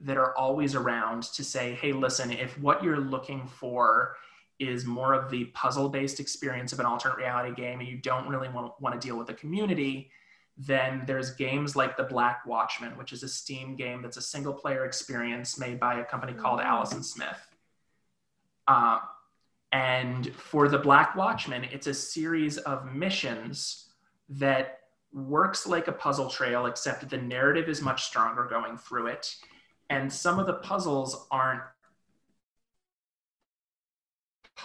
that 0.00 0.16
are 0.16 0.34
always 0.36 0.74
around 0.74 1.24
to 1.24 1.44
say 1.44 1.74
hey 1.74 1.92
listen 1.92 2.30
if 2.30 2.58
what 2.58 2.82
you're 2.82 3.00
looking 3.00 3.46
for 3.46 4.16
is 4.58 4.84
more 4.84 5.14
of 5.14 5.30
the 5.30 5.44
puzzle 5.46 5.88
based 5.88 6.20
experience 6.20 6.72
of 6.72 6.80
an 6.80 6.86
alternate 6.86 7.16
reality 7.16 7.54
game 7.54 7.80
and 7.80 7.88
you 7.88 7.96
don't 7.96 8.28
really 8.28 8.48
want, 8.48 8.72
want 8.80 8.98
to 8.98 9.06
deal 9.06 9.16
with 9.16 9.26
the 9.26 9.34
community 9.34 10.10
then 10.66 11.04
there's 11.06 11.30
games 11.30 11.74
like 11.74 11.96
The 11.96 12.02
Black 12.04 12.44
Watchman, 12.44 12.98
which 12.98 13.14
is 13.14 13.22
a 13.22 13.28
Steam 13.28 13.76
game 13.76 14.02
that's 14.02 14.18
a 14.18 14.22
single 14.22 14.52
player 14.52 14.84
experience 14.84 15.58
made 15.58 15.80
by 15.80 16.00
a 16.00 16.04
company 16.04 16.34
called 16.34 16.60
Alice 16.60 16.90
& 16.90 17.02
Smith. 17.10 17.56
Uh, 18.68 18.98
and 19.72 20.34
for 20.34 20.68
The 20.68 20.78
Black 20.78 21.16
Watchman, 21.16 21.64
it's 21.64 21.86
a 21.86 21.94
series 21.94 22.58
of 22.58 22.92
missions 22.92 23.88
that 24.28 24.80
works 25.14 25.66
like 25.66 25.88
a 25.88 25.92
puzzle 25.92 26.28
trail, 26.28 26.66
except 26.66 27.08
the 27.08 27.16
narrative 27.16 27.70
is 27.70 27.80
much 27.80 28.04
stronger 28.04 28.44
going 28.44 28.76
through 28.76 29.06
it. 29.06 29.34
And 29.88 30.12
some 30.12 30.38
of 30.38 30.46
the 30.46 30.54
puzzles 30.54 31.26
aren't 31.30 31.62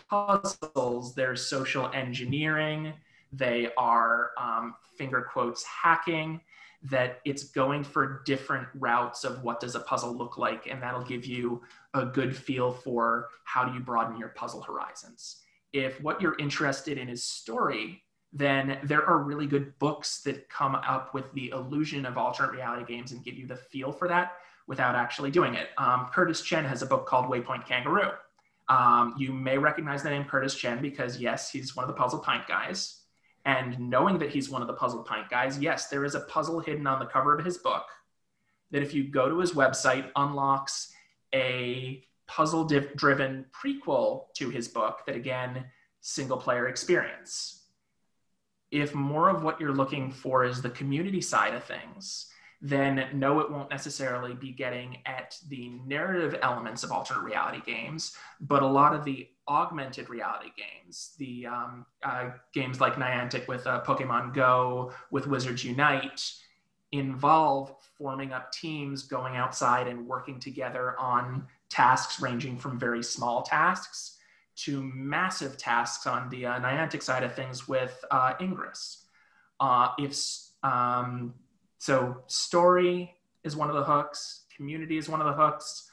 puzzles, 0.09 1.15
they're 1.15 1.37
social 1.37 1.89
engineering 1.93 2.95
they 3.37 3.69
are 3.77 4.31
um, 4.37 4.75
finger 4.97 5.27
quotes 5.31 5.63
hacking 5.63 6.41
that 6.83 7.19
it's 7.25 7.45
going 7.45 7.83
for 7.83 8.21
different 8.25 8.67
routes 8.75 9.23
of 9.23 9.43
what 9.43 9.59
does 9.59 9.75
a 9.75 9.79
puzzle 9.79 10.15
look 10.15 10.37
like 10.37 10.67
and 10.67 10.81
that'll 10.81 11.03
give 11.03 11.25
you 11.25 11.61
a 11.93 12.05
good 12.05 12.35
feel 12.35 12.71
for 12.71 13.29
how 13.43 13.65
do 13.65 13.73
you 13.73 13.79
broaden 13.79 14.17
your 14.17 14.29
puzzle 14.29 14.61
horizons. 14.61 15.37
If 15.73 16.01
what 16.01 16.21
you're 16.21 16.37
interested 16.37 16.97
in 16.97 17.09
is 17.09 17.23
story 17.23 18.03
then 18.37 18.79
there 18.83 19.03
are 19.05 19.19
really 19.19 19.47
good 19.47 19.77
books 19.79 20.21
that 20.23 20.49
come 20.49 20.75
up 20.75 21.13
with 21.13 21.31
the 21.33 21.49
illusion 21.49 22.05
of 22.05 22.17
alternate 22.17 22.51
reality 22.51 22.83
games 22.85 23.13
and 23.13 23.23
give 23.23 23.35
you 23.35 23.47
the 23.47 23.55
feel 23.55 23.93
for 23.93 24.09
that 24.09 24.33
without 24.67 24.93
actually 24.93 25.31
doing 25.31 25.53
it. 25.53 25.69
Um, 25.77 26.09
curtis 26.11 26.41
chen 26.41 26.65
has 26.65 26.81
a 26.81 26.85
book 26.85 27.07
called 27.07 27.27
waypoint 27.27 27.65
kangaroo. 27.65 28.11
Um, 28.67 29.15
you 29.17 29.31
may 29.31 29.57
recognize 29.57 30.03
the 30.03 30.09
name 30.09 30.25
curtis 30.25 30.53
chen 30.55 30.81
because 30.81 31.19
yes 31.19 31.49
he's 31.49 31.75
one 31.75 31.83
of 31.83 31.87
the 31.87 31.93
Puzzled 31.93 32.23
Pint 32.23 32.45
guys 32.47 33.04
and 33.45 33.79
knowing 33.79 34.17
that 34.19 34.31
he's 34.31 34.49
one 34.49 34.61
of 34.61 34.67
the 34.67 34.73
Puzzled 34.73 35.05
Pint 35.05 35.29
guys, 35.29 35.59
yes, 35.59 35.87
there 35.87 36.03
is 36.03 36.15
a 36.15 36.21
puzzle 36.21 36.59
hidden 36.59 36.87
on 36.87 36.99
the 36.99 37.05
cover 37.05 37.37
of 37.37 37.45
his 37.45 37.57
book 37.57 37.85
that 38.71 38.81
if 38.81 38.93
you 38.93 39.07
go 39.07 39.29
to 39.29 39.39
his 39.39 39.53
website 39.53 40.09
unlocks 40.15 40.91
a 41.33 42.03
puzzle 42.27 42.65
driven 42.65 43.45
prequel 43.53 44.33
to 44.33 44.49
his 44.49 44.67
book 44.67 44.99
that 45.05 45.15
again 45.15 45.65
single 46.01 46.37
player 46.37 46.67
experience. 46.67 47.63
If 48.71 48.95
more 48.95 49.29
of 49.29 49.43
what 49.43 49.61
you're 49.61 49.73
looking 49.73 50.11
for 50.11 50.43
is 50.43 50.61
the 50.61 50.69
community 50.71 51.21
side 51.21 51.53
of 51.53 51.63
things 51.63 52.27
then 52.61 53.07
no, 53.13 53.41
it 53.41 53.51
won't 53.51 53.69
necessarily 53.69 54.33
be 54.33 54.51
getting 54.51 54.97
at 55.05 55.37
the 55.49 55.69
narrative 55.85 56.39
elements 56.41 56.83
of 56.83 56.91
alternate 56.91 57.23
reality 57.23 57.61
games, 57.65 58.15
but 58.39 58.63
a 58.63 58.67
lot 58.67 58.95
of 58.95 59.03
the 59.05 59.27
augmented 59.47 60.09
reality 60.09 60.51
games, 60.57 61.13
the 61.17 61.45
um, 61.47 61.85
uh, 62.03 62.29
games 62.53 62.81
like 62.81 62.95
Niantic 62.95 63.47
with 63.47 63.65
uh, 63.67 63.83
Pokemon 63.83 64.33
Go, 64.33 64.91
with 65.11 65.27
Wizards 65.27 65.63
Unite, 65.63 66.21
involve 66.91 67.75
forming 67.97 68.33
up 68.33 68.51
teams, 68.51 69.03
going 69.03 69.35
outside 69.35 69.87
and 69.87 70.07
working 70.07 70.39
together 70.39 70.99
on 70.99 71.45
tasks 71.69 72.21
ranging 72.21 72.57
from 72.57 72.79
very 72.79 73.03
small 73.03 73.41
tasks 73.43 74.17
to 74.55 74.81
massive 74.81 75.57
tasks 75.57 76.07
on 76.07 76.29
the 76.29 76.45
uh, 76.45 76.59
Niantic 76.59 77.03
side 77.03 77.23
of 77.23 77.35
things 77.35 77.67
with 77.67 78.03
uh, 78.11 78.33
Ingress. 78.39 79.05
Uh, 79.59 79.89
if 79.99 80.15
um, 80.63 81.33
so, 81.77 82.23
story 82.27 83.13
is 83.43 83.55
one 83.55 83.69
of 83.69 83.75
the 83.75 83.83
hooks, 83.83 84.45
community 84.55 84.97
is 84.97 85.07
one 85.07 85.21
of 85.21 85.27
the 85.27 85.33
hooks, 85.33 85.89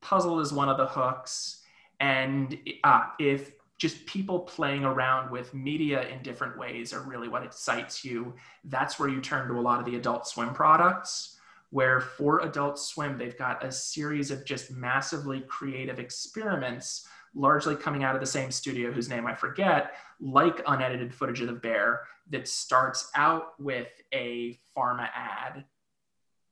puzzle 0.00 0.40
is 0.40 0.52
one 0.52 0.68
of 0.68 0.76
the 0.76 0.86
hooks, 0.86 1.57
and 2.00 2.58
uh, 2.84 3.06
if 3.18 3.52
just 3.78 4.04
people 4.06 4.40
playing 4.40 4.84
around 4.84 5.30
with 5.30 5.54
media 5.54 6.08
in 6.08 6.20
different 6.22 6.58
ways 6.58 6.92
are 6.92 7.02
really 7.02 7.28
what 7.28 7.44
excites 7.44 8.04
you. 8.04 8.34
That's 8.64 8.98
where 8.98 9.08
you 9.08 9.20
turn 9.20 9.48
to 9.48 9.54
a 9.54 9.62
lot 9.62 9.78
of 9.78 9.86
the 9.86 9.94
Adult 9.94 10.26
Swim 10.26 10.52
products, 10.52 11.38
where 11.70 12.00
for 12.00 12.40
Adult 12.40 12.78
Swim, 12.78 13.16
they've 13.16 13.38
got 13.38 13.64
a 13.64 13.70
series 13.70 14.32
of 14.32 14.44
just 14.44 14.72
massively 14.72 15.42
creative 15.42 16.00
experiments, 16.00 17.06
largely 17.34 17.76
coming 17.76 18.02
out 18.02 18.16
of 18.16 18.20
the 18.20 18.26
same 18.26 18.50
studio 18.50 18.90
whose 18.90 19.08
name 19.08 19.26
I 19.26 19.34
forget, 19.34 19.92
like 20.20 20.60
unedited 20.66 21.14
footage 21.14 21.40
of 21.40 21.46
the 21.46 21.52
bear, 21.52 22.00
that 22.30 22.48
starts 22.48 23.10
out 23.14 23.58
with 23.60 23.88
a 24.12 24.58
pharma 24.76 25.08
ad 25.14 25.64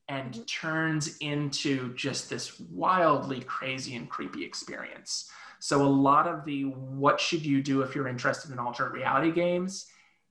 and 0.08 0.32
mm-hmm. 0.32 0.42
turns 0.42 1.16
into 1.18 1.94
just 1.94 2.30
this 2.30 2.60
wildly 2.60 3.40
crazy 3.40 3.96
and 3.96 4.08
creepy 4.08 4.44
experience. 4.44 5.30
So 5.58 5.82
a 5.82 5.88
lot 5.88 6.26
of 6.26 6.44
the 6.44 6.64
what 6.64 7.18
should 7.20 7.44
you 7.44 7.62
do 7.62 7.82
if 7.82 7.94
you're 7.94 8.08
interested 8.08 8.50
in 8.52 8.58
alternate 8.58 8.92
reality 8.92 9.32
games 9.32 9.86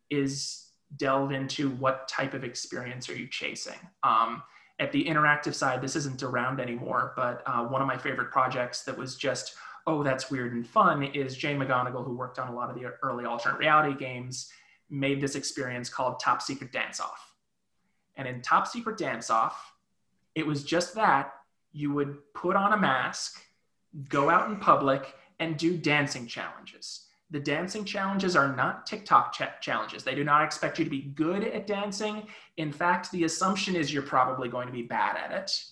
is 0.10 0.68
delve 0.98 1.32
into 1.32 1.72
what 1.72 2.08
type 2.08 2.34
of 2.34 2.44
experience 2.44 3.10
are 3.10 3.16
you 3.16 3.28
chasing. 3.28 3.80
Um, 4.04 4.44
at 4.80 4.92
the 4.92 5.04
interactive 5.04 5.54
side, 5.54 5.82
this 5.82 5.96
isn't 5.96 6.22
around 6.22 6.60
anymore, 6.60 7.14
but 7.16 7.42
uh, 7.46 7.64
one 7.64 7.82
of 7.82 7.88
my 7.88 7.98
favorite 7.98 8.32
projects 8.32 8.84
that 8.84 8.98
was 8.98 9.16
just, 9.16 9.56
oh, 9.88 10.04
that's 10.04 10.30
weird 10.30 10.54
and 10.54 10.68
fun 10.68 11.04
is 11.04 11.36
Jane 11.36 11.58
McGonigal, 11.58 12.04
who 12.06 12.16
worked 12.16 12.40
on 12.40 12.50
a 12.50 12.56
lot 12.56 12.70
of 12.70 12.76
the 12.76 12.94
early 13.02 13.26
alternate 13.26 13.58
reality 13.58 13.98
games, 13.98 14.52
made 14.90 15.22
this 15.22 15.36
experience 15.36 15.90
called 15.90 16.20
Top 16.20 16.42
Secret 16.42 16.72
Dance 16.72 17.00
Off. 17.00 17.35
And 18.18 18.28
in 18.28 18.42
Top 18.42 18.68
Secret 18.68 18.98
Dance 18.98 19.30
Off, 19.30 19.74
it 20.36 20.46
was 20.46 20.64
just 20.64 20.96
that 20.96 21.34
you 21.72 21.94
would 21.94 22.18
put 22.34 22.56
on 22.56 22.74
a 22.74 22.78
mask 22.78 23.42
go 24.10 24.30
out 24.30 24.50
in 24.50 24.58
public 24.58 25.16
and 25.40 25.58
do 25.58 25.78
dancing 25.78 26.28
challenges. 26.28 27.08
The 27.32 27.40
dancing 27.40 27.86
challenges 27.86 28.36
are 28.36 28.56
not 28.56 28.86
TikTok 28.86 29.34
ch- 29.34 29.62
challenges. 29.62 30.04
They 30.04 30.16
do 30.16 30.24
not 30.24 30.44
expect 30.44 30.80
you 30.80 30.86
to 30.86 30.92
be 30.92 31.02
good 31.02 31.44
at 31.44 31.68
dancing. 31.68 32.28
In 32.58 32.72
fact, 32.72 33.12
the 33.12 33.24
assumption 33.24 33.76
is 33.76 33.94
you're 33.94 34.04
probably 34.04 34.48
going 34.48 34.68
to 34.68 34.74
be 34.74 34.84
bad 34.84 35.18
at 35.18 35.32
it. 35.32 35.64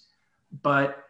But 0.61 1.03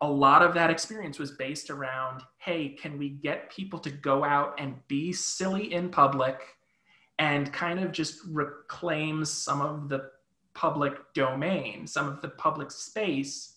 a 0.00 0.08
lot 0.08 0.42
of 0.42 0.54
that 0.54 0.70
experience 0.70 1.18
was 1.18 1.32
based 1.32 1.70
around 1.70 2.22
hey, 2.38 2.68
can 2.68 2.98
we 2.98 3.08
get 3.08 3.50
people 3.50 3.78
to 3.78 3.90
go 3.90 4.22
out 4.22 4.54
and 4.58 4.76
be 4.86 5.12
silly 5.12 5.72
in 5.72 5.88
public 5.88 6.42
and 7.18 7.52
kind 7.52 7.80
of 7.80 7.90
just 7.90 8.20
reclaim 8.28 9.24
some 9.24 9.62
of 9.62 9.88
the 9.88 10.10
public 10.54 11.12
domain, 11.14 11.86
some 11.86 12.08
of 12.08 12.22
the 12.22 12.28
public 12.28 12.70
space 12.70 13.56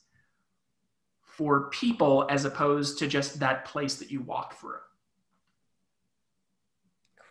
for 1.21 1.69
people 1.69 2.25
as 2.29 2.45
opposed 2.45 2.97
to 2.99 3.07
just 3.07 3.39
that 3.39 3.65
place 3.65 3.95
that 3.95 4.11
you 4.11 4.21
walk 4.21 4.59
through. 4.59 4.79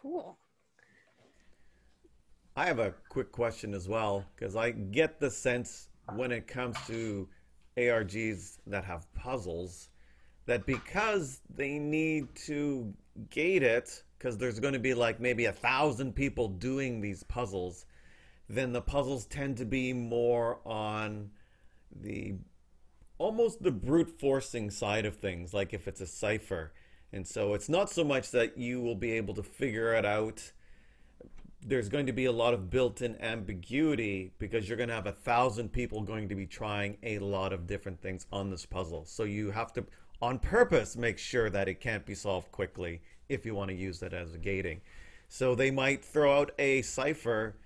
Cool. 0.00 0.38
I 2.54 2.66
have 2.66 2.78
a 2.78 2.94
quick 3.08 3.32
question 3.32 3.74
as 3.74 3.88
well 3.88 4.24
because 4.34 4.56
I 4.56 4.70
get 4.70 5.20
the 5.20 5.30
sense 5.30 5.88
when 6.14 6.32
it 6.32 6.46
comes 6.46 6.76
to 6.86 7.28
ARGs 7.76 8.58
that 8.66 8.84
have 8.84 9.12
puzzles 9.14 9.90
that 10.46 10.64
because 10.64 11.40
they 11.54 11.78
need 11.78 12.34
to 12.34 12.94
gate 13.30 13.62
it 13.62 14.02
because 14.18 14.38
there's 14.38 14.60
going 14.60 14.72
to 14.72 14.80
be 14.80 14.94
like 14.94 15.20
maybe 15.20 15.46
a 15.46 15.52
thousand 15.52 16.14
people 16.14 16.48
doing 16.48 17.00
these 17.00 17.22
puzzles, 17.24 17.84
then 18.48 18.72
the 18.72 18.80
puzzles 18.80 19.26
tend 19.26 19.56
to 19.58 19.64
be 19.64 19.92
more 19.92 20.60
on 20.64 21.30
the 21.94 22.34
almost 23.18 23.62
the 23.62 23.70
brute 23.70 24.20
forcing 24.20 24.70
side 24.70 25.06
of 25.06 25.16
things, 25.16 25.54
like 25.54 25.72
if 25.72 25.88
it's 25.88 26.00
a 26.00 26.06
cipher. 26.06 26.72
And 27.12 27.26
so 27.26 27.54
it's 27.54 27.68
not 27.68 27.90
so 27.90 28.04
much 28.04 28.30
that 28.32 28.58
you 28.58 28.80
will 28.80 28.94
be 28.94 29.12
able 29.12 29.34
to 29.34 29.42
figure 29.42 29.94
it 29.94 30.04
out. 30.04 30.52
There's 31.64 31.88
going 31.88 32.06
to 32.06 32.12
be 32.12 32.26
a 32.26 32.32
lot 32.32 32.54
of 32.54 32.70
built 32.70 33.00
in 33.00 33.20
ambiguity 33.20 34.32
because 34.38 34.68
you're 34.68 34.76
going 34.76 34.90
to 34.90 34.94
have 34.94 35.06
a 35.06 35.12
thousand 35.12 35.72
people 35.72 36.02
going 36.02 36.28
to 36.28 36.34
be 36.34 36.46
trying 36.46 36.98
a 37.02 37.18
lot 37.18 37.52
of 37.52 37.66
different 37.66 38.00
things 38.00 38.26
on 38.30 38.50
this 38.50 38.66
puzzle. 38.66 39.04
So 39.06 39.24
you 39.24 39.50
have 39.50 39.72
to, 39.72 39.86
on 40.20 40.38
purpose, 40.38 40.96
make 40.96 41.18
sure 41.18 41.48
that 41.50 41.68
it 41.68 41.80
can't 41.80 42.04
be 42.04 42.14
solved 42.14 42.52
quickly 42.52 43.00
if 43.28 43.46
you 43.46 43.54
want 43.54 43.70
to 43.70 43.76
use 43.76 44.02
it 44.02 44.12
as 44.12 44.34
a 44.34 44.38
gating. 44.38 44.82
So 45.28 45.54
they 45.54 45.70
might 45.70 46.04
throw 46.04 46.38
out 46.38 46.52
a 46.58 46.82
cipher 46.82 47.56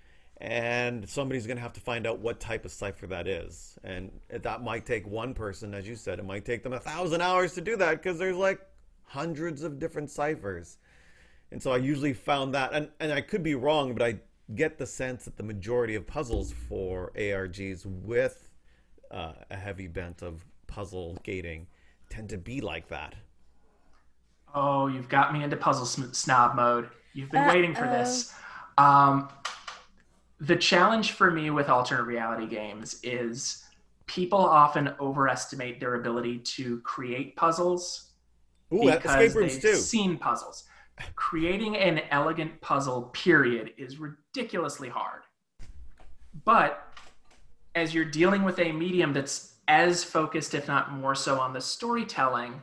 and 0.40 1.06
somebody's 1.06 1.46
going 1.46 1.58
to 1.58 1.62
have 1.62 1.74
to 1.74 1.80
find 1.80 2.06
out 2.06 2.18
what 2.18 2.40
type 2.40 2.64
of 2.64 2.72
cipher 2.72 3.06
that 3.06 3.28
is. 3.28 3.78
And 3.84 4.10
that 4.30 4.62
might 4.62 4.86
take 4.86 5.06
one 5.06 5.34
person 5.34 5.74
as 5.74 5.86
you 5.86 5.96
said 5.96 6.18
it 6.18 6.24
might 6.24 6.44
take 6.44 6.62
them 6.62 6.72
a 6.72 6.80
thousand 6.80 7.20
hours 7.20 7.52
to 7.54 7.60
do 7.60 7.76
that 7.76 8.02
because 8.02 8.18
there's 8.18 8.36
like 8.36 8.60
hundreds 9.04 9.62
of 9.62 9.78
different 9.78 10.10
ciphers. 10.10 10.78
And 11.50 11.62
so 11.62 11.72
i 11.72 11.76
usually 11.76 12.12
found 12.12 12.54
that 12.54 12.72
and, 12.72 12.88
and 13.00 13.12
i 13.12 13.20
could 13.20 13.42
be 13.42 13.56
wrong 13.56 13.92
but 13.92 14.02
i 14.02 14.20
get 14.54 14.78
the 14.78 14.86
sense 14.86 15.24
that 15.24 15.36
the 15.36 15.42
majority 15.42 15.94
of 15.94 16.06
puzzles 16.06 16.52
for 16.68 17.12
args 17.16 17.84
with 17.84 18.48
uh, 19.10 19.32
a 19.50 19.56
heavy 19.56 19.88
bent 19.88 20.22
of 20.22 20.44
puzzle 20.66 21.18
gating 21.24 21.66
tend 22.08 22.28
to 22.28 22.38
be 22.38 22.60
like 22.60 22.88
that. 22.88 23.14
Oh 24.54 24.86
you've 24.86 25.08
got 25.08 25.32
me 25.32 25.42
into 25.42 25.56
puzzle 25.56 25.86
snob 25.86 26.54
mode. 26.56 26.88
You've 27.12 27.30
been 27.30 27.46
waiting 27.48 27.74
for 27.74 27.86
this. 27.86 28.32
Um, 28.78 29.28
the 30.40 30.56
challenge 30.56 31.12
for 31.12 31.30
me 31.30 31.50
with 31.50 31.68
alternate 31.68 32.04
reality 32.04 32.46
games 32.46 32.98
is 33.02 33.64
people 34.06 34.38
often 34.38 34.92
overestimate 34.98 35.78
their 35.78 35.96
ability 35.96 36.38
to 36.38 36.80
create 36.80 37.36
puzzles 37.36 38.10
Ooh, 38.72 38.90
because 38.90 39.34
they've 39.34 39.60
too. 39.60 39.74
seen 39.74 40.16
puzzles. 40.16 40.64
Creating 41.14 41.76
an 41.76 42.00
elegant 42.10 42.60
puzzle, 42.60 43.02
period, 43.12 43.72
is 43.76 43.98
ridiculously 43.98 44.88
hard. 44.88 45.22
But 46.44 46.86
as 47.74 47.94
you're 47.94 48.04
dealing 48.04 48.42
with 48.42 48.58
a 48.58 48.72
medium 48.72 49.12
that's 49.12 49.54
as 49.68 50.02
focused, 50.02 50.54
if 50.54 50.66
not 50.66 50.92
more 50.92 51.14
so, 51.14 51.38
on 51.38 51.52
the 51.52 51.60
storytelling, 51.60 52.60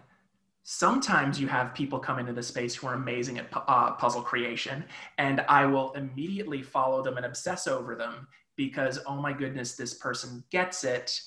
sometimes 0.70 1.40
you 1.40 1.48
have 1.48 1.74
people 1.74 1.98
come 1.98 2.20
into 2.20 2.34
the 2.34 2.44
space 2.44 2.76
who 2.76 2.88
are 2.88 2.96
amazing 2.96 3.38
at 3.38 3.48
uh, 3.54 3.94
puzzle 3.94 4.22
creation 4.22 4.84
and 5.18 5.40
i 5.48 5.66
will 5.66 5.94
immediately 5.94 6.62
follow 6.62 7.02
them 7.02 7.16
and 7.16 7.26
obsess 7.26 7.68
over 7.68 7.96
them 7.96 8.28
because 8.58 9.00
oh 9.08 9.16
my 9.16 9.32
goodness 9.32 9.76
this 9.76 9.94
person 9.94 10.44
gets 10.52 10.84
it 10.84 11.22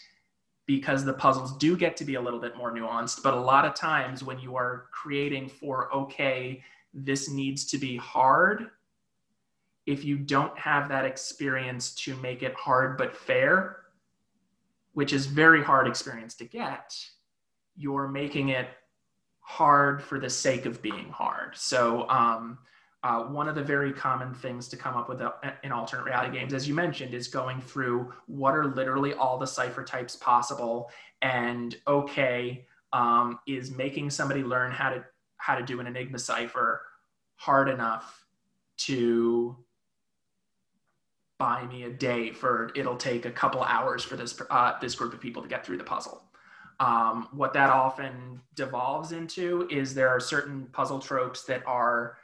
because 0.67 1.07
the 1.07 1.15
puzzles 1.15 1.57
do 1.57 1.75
get 1.75 1.97
to 1.97 2.05
be 2.05 2.17
a 2.17 2.21
little 2.21 2.39
bit 2.39 2.57
more 2.57 2.73
nuanced. 2.73 3.25
But 3.25 3.35
a 3.35 3.41
lot 3.41 3.65
of 3.65 3.75
times 3.75 4.23
when 4.23 4.39
you 4.39 4.57
are 4.57 4.87
creating 4.93 5.49
for 5.49 5.93
okay 5.95 6.63
this 6.93 7.31
needs 7.31 7.65
to 7.65 7.79
be 7.79 7.97
hard 7.97 8.67
if 9.87 10.05
you 10.05 10.19
don't 10.19 10.57
have 10.59 10.89
that 10.91 11.07
experience 11.07 11.95
to 11.95 12.15
make 12.17 12.43
it 12.43 12.55
hard 12.55 12.99
but 12.99 13.17
fair 13.17 13.79
which 14.93 15.13
is 15.13 15.25
very 15.27 15.63
hard 15.63 15.87
experience 15.87 16.35
to 16.35 16.45
get 16.45 16.95
you're 17.77 18.09
making 18.09 18.49
it 18.51 18.69
hard 19.51 20.01
for 20.01 20.21
the 20.21 20.31
sake 20.31 20.65
of 20.65 20.81
being 20.81 21.09
hard. 21.11 21.57
So 21.57 22.09
um, 22.09 22.57
uh, 23.03 23.25
one 23.25 23.49
of 23.49 23.57
the 23.57 23.65
very 23.65 23.93
common 23.93 24.33
things 24.33 24.69
to 24.69 24.77
come 24.77 24.97
up 24.97 25.09
with 25.09 25.21
uh, 25.21 25.33
in 25.65 25.73
alternate 25.73 26.05
reality 26.05 26.39
games, 26.39 26.55
as 26.55 26.69
you 26.69 26.75
mentioned, 26.75 27.15
is 27.15 27.27
going 27.27 27.61
through 27.61 28.13
what 28.27 28.55
are 28.55 28.67
literally 28.67 29.13
all 29.13 29.39
the 29.39 29.47
cipher 29.47 29.83
types 29.83 30.15
possible, 30.15 30.89
and 31.21 31.77
okay, 31.89 32.65
um, 32.93 33.41
is 33.49 33.73
making 33.73 34.09
somebody 34.11 34.45
learn 34.45 34.71
how 34.71 34.91
to 34.91 35.05
how 35.39 35.57
to 35.57 35.65
do 35.65 35.81
an 35.81 35.87
Enigma 35.89 36.21
cipher 36.21 36.83
hard 37.35 37.69
enough 37.69 38.25
to 38.77 39.57
buy 41.39 41.67
me 41.67 41.85
a 41.85 41.91
day 41.91 42.31
for 42.31 42.71
it'll 42.77 42.97
take 42.97 43.25
a 43.25 43.33
couple 43.33 43.63
hours 43.65 44.05
for 44.05 44.15
this 44.15 44.41
uh, 44.51 44.75
this 44.81 44.95
group 44.95 45.13
of 45.13 45.21
people 45.21 45.43
to 45.43 45.49
get 45.49 45.67
through 45.67 45.79
the 45.79 45.85
puzzle. 45.85 46.23
Um, 46.81 47.29
what 47.33 47.53
that 47.53 47.69
often 47.69 48.41
devolves 48.55 49.13
into 49.13 49.69
is 49.71 49.95
there 49.95 50.09
are 50.09 50.19
certain 50.19 50.67
puzzle 50.73 50.99
tropes 50.99 51.45
that 51.45 51.63
are 51.67 52.17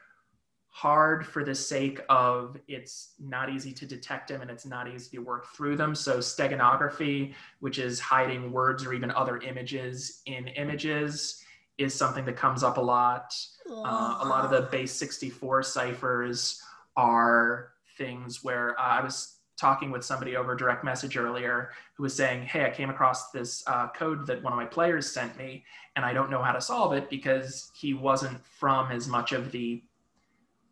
hard 0.69 1.27
for 1.27 1.45
the 1.45 1.55
sake 1.55 2.01
of 2.09 2.57
it's 2.67 3.15
not 3.19 3.49
easy 3.49 3.73
to 3.73 3.87
detect 3.87 4.29
them 4.29 4.43
and 4.43 4.51
it's 4.51 4.67
not 4.67 4.89
easy 4.89 5.17
to 5.17 5.23
work 5.23 5.47
through 5.55 5.77
them. 5.77 5.95
So 5.95 6.19
steganography, 6.19 7.35
which 7.61 7.79
is 7.79 8.01
hiding 8.01 8.51
words 8.51 8.85
or 8.85 8.93
even 8.93 9.11
other 9.11 9.39
images 9.39 10.23
in 10.27 10.49
images, 10.49 11.43
is 11.79 11.95
something 11.95 12.25
that 12.25 12.37
comes 12.37 12.63
up 12.63 12.79
a 12.79 12.81
lot. 12.81 13.35
Uh, 13.71 14.19
a 14.21 14.27
lot 14.27 14.45
of 14.45 14.51
the 14.51 14.69
base 14.71 14.93
64 14.93 15.63
ciphers 15.63 16.63
are 16.97 17.73
things 17.99 18.43
where 18.43 18.79
uh, 18.79 18.83
I 18.83 19.03
was 19.03 19.36
talking 19.57 19.91
with 19.91 20.05
somebody 20.05 20.37
over 20.37 20.55
direct 20.55 20.85
message 20.85 21.17
earlier 21.17 21.71
who 21.95 22.03
was 22.03 22.15
saying, 22.15 22.43
Hey, 22.43 22.65
I 22.65 22.71
came 22.71 22.91
across 22.91 23.31
this 23.31 23.65
uh, 23.67 23.89
code 23.89 24.27
that 24.27 24.43
one 24.43 24.53
of 24.53 24.59
my 24.59 24.67
players 24.67 25.11
sent 25.11 25.37
me, 25.39 25.65
and 25.97 26.05
I 26.05 26.13
don't 26.13 26.31
know 26.31 26.43
how 26.43 26.53
to 26.53 26.61
solve 26.61 26.93
it 26.93 27.09
because 27.09 27.71
he 27.75 27.95
wasn't 27.95 28.45
from 28.47 28.91
as 28.93 29.09
much 29.09 29.33
of 29.33 29.51
the 29.53 29.83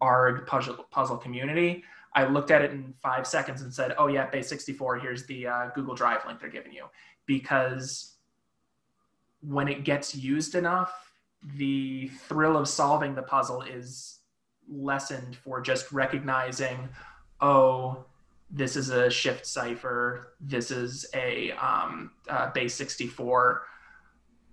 ARG 0.00 0.46
puzzle, 0.46 0.86
puzzle 0.90 1.16
community. 1.16 1.82
I 2.14 2.26
looked 2.26 2.50
at 2.50 2.62
it 2.62 2.70
in 2.70 2.94
five 3.02 3.26
seconds 3.26 3.62
and 3.62 3.72
said, 3.72 3.94
"Oh 3.98 4.06
yeah, 4.06 4.28
base 4.30 4.48
64. 4.48 4.98
Here's 4.98 5.26
the 5.26 5.46
uh, 5.46 5.70
Google 5.74 5.94
Drive 5.94 6.24
link 6.26 6.40
they're 6.40 6.50
giving 6.50 6.72
you." 6.72 6.84
Because 7.26 8.16
when 9.40 9.66
it 9.66 9.84
gets 9.84 10.14
used 10.14 10.54
enough, 10.54 10.92
the 11.56 12.08
thrill 12.28 12.56
of 12.56 12.68
solving 12.68 13.14
the 13.14 13.22
puzzle 13.22 13.62
is 13.62 14.20
lessened 14.68 15.36
for 15.36 15.60
just 15.60 15.90
recognizing, 15.90 16.88
"Oh, 17.40 18.04
this 18.50 18.76
is 18.76 18.90
a 18.90 19.10
shift 19.10 19.46
cipher. 19.46 20.34
This 20.40 20.70
is 20.70 21.06
a 21.14 21.52
um, 21.52 22.12
uh, 22.28 22.50
base 22.52 22.74
64." 22.74 23.62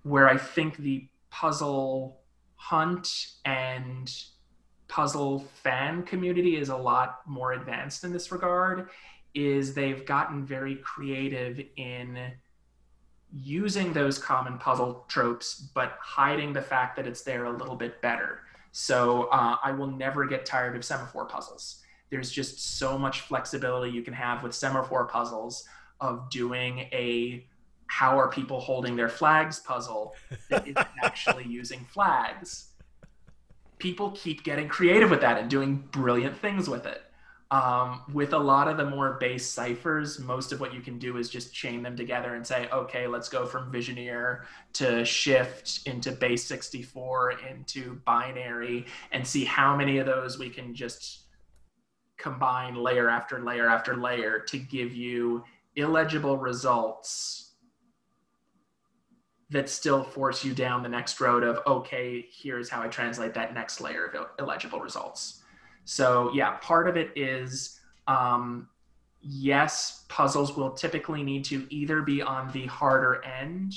Where 0.04 0.28
I 0.28 0.38
think 0.38 0.78
the 0.78 1.08
puzzle 1.30 2.22
hunt 2.56 3.28
and 3.46 4.14
puzzle 4.88 5.40
fan 5.64 6.04
community 6.04 6.58
is 6.58 6.70
a 6.70 6.76
lot 6.76 7.22
more 7.26 7.54
advanced 7.54 8.04
in 8.04 8.12
this 8.12 8.32
regard 8.32 8.90
is 9.34 9.74
they've 9.74 10.06
gotten 10.06 10.46
very 10.46 10.76
creative 10.76 11.62
in 11.78 12.20
using 13.34 13.94
those 13.94 14.20
common 14.20 14.58
puzzle 14.58 15.06
tropes 15.08 15.70
but 15.74 15.98
hiding 16.02 16.52
the 16.52 16.62
fact 16.62 16.98
that 16.98 17.08
it's 17.08 17.22
there 17.22 17.46
a 17.46 17.50
little 17.50 17.76
bit 17.76 18.02
better 18.02 18.42
so 18.74 19.24
uh, 19.32 19.56
i 19.64 19.72
will 19.72 19.88
never 19.88 20.26
get 20.26 20.46
tired 20.46 20.76
of 20.76 20.84
semaphore 20.84 21.26
puzzles 21.26 21.81
there's 22.12 22.32
just 22.32 22.78
so 22.78 22.98
much 22.98 23.22
flexibility 23.22 23.92
you 23.92 24.04
can 24.04 24.14
have 24.14 24.44
with 24.44 24.54
semaphore 24.54 25.08
puzzles 25.08 25.68
of 26.00 26.30
doing 26.30 26.80
a 26.92 27.46
how 27.88 28.18
are 28.18 28.30
people 28.30 28.60
holding 28.60 28.96
their 28.96 29.10
flags 29.10 29.60
puzzle 29.60 30.14
that 30.50 30.68
is 30.68 30.76
actually 31.04 31.46
using 31.46 31.86
flags 31.92 32.72
people 33.82 34.12
keep 34.12 34.44
getting 34.44 34.70
creative 34.70 35.10
with 35.10 35.22
that 35.22 35.38
and 35.40 35.50
doing 35.50 35.84
brilliant 35.92 36.38
things 36.38 36.70
with 36.70 36.86
it. 36.86 37.02
Um, 37.50 38.04
with 38.14 38.32
a 38.32 38.38
lot 38.38 38.70
of 38.70 38.78
the 38.78 38.86
more 38.86 39.18
base 39.20 39.46
ciphers, 39.46 40.20
most 40.20 40.54
of 40.54 40.62
what 40.62 40.74
you 40.74 40.80
can 40.80 40.98
do 40.98 41.18
is 41.18 41.30
just 41.30 41.54
chain 41.54 41.84
them 41.84 41.98
together 41.98 42.36
and 42.36 42.48
say, 42.48 42.70
okay, 42.72 43.08
let's 43.08 43.28
go 43.28 43.46
from 43.46 43.70
Vigenère 43.74 44.44
to 44.74 45.04
shift 45.04 45.82
into 45.86 46.14
base 46.14 46.46
64 46.46 47.40
into 47.50 47.96
binary 48.06 48.86
and 49.12 49.28
see 49.28 49.44
how 49.44 49.76
many 49.76 49.98
of 49.98 50.06
those 50.06 50.40
we 50.40 50.50
can 50.50 50.74
just 50.74 51.21
combine 52.22 52.76
layer 52.76 53.10
after 53.10 53.40
layer 53.42 53.68
after 53.68 53.96
layer 53.96 54.40
to 54.40 54.58
give 54.58 54.94
you 54.94 55.44
illegible 55.76 56.38
results 56.38 57.54
that 59.50 59.70
still 59.70 60.04
force 60.04 60.46
you 60.46 60.54
down 60.54 60.82
the 60.82 60.90
next 60.90 61.20
road 61.20 61.44
of 61.44 61.60
okay 61.68 62.26
here's 62.32 62.70
how 62.70 62.82
i 62.82 62.88
translate 62.88 63.34
that 63.34 63.54
next 63.54 63.82
layer 63.82 64.06
of 64.06 64.28
illegible 64.40 64.80
results. 64.80 65.44
So 65.86 66.32
yeah 66.34 66.58
part 66.62 66.88
of 66.88 66.96
it 66.98 67.12
is 67.16 67.80
um, 68.08 68.68
yes 69.22 70.06
puzzles 70.08 70.56
will 70.56 70.72
typically 70.72 71.24
need 71.24 71.44
to 71.46 71.68
either 71.70 72.02
be 72.02 72.22
on 72.22 72.52
the 72.52 72.66
harder 72.68 73.24
end 73.24 73.74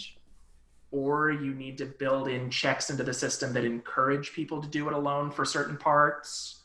or 0.91 1.33
you 1.33 1.53
need 1.55 1.77
to 1.79 1.87
build 1.87 2.29
in 2.29 2.49
checks 2.51 2.89
into 2.89 3.03
the 3.03 3.13
system 3.13 3.53
that 3.53 3.65
encourage 3.65 4.33
people 4.33 4.63
to 4.63 4.69
do 4.69 4.87
it 4.87 4.95
alone 4.95 5.31
for 5.31 5.45
certain 5.45 5.77
parts 5.77 6.64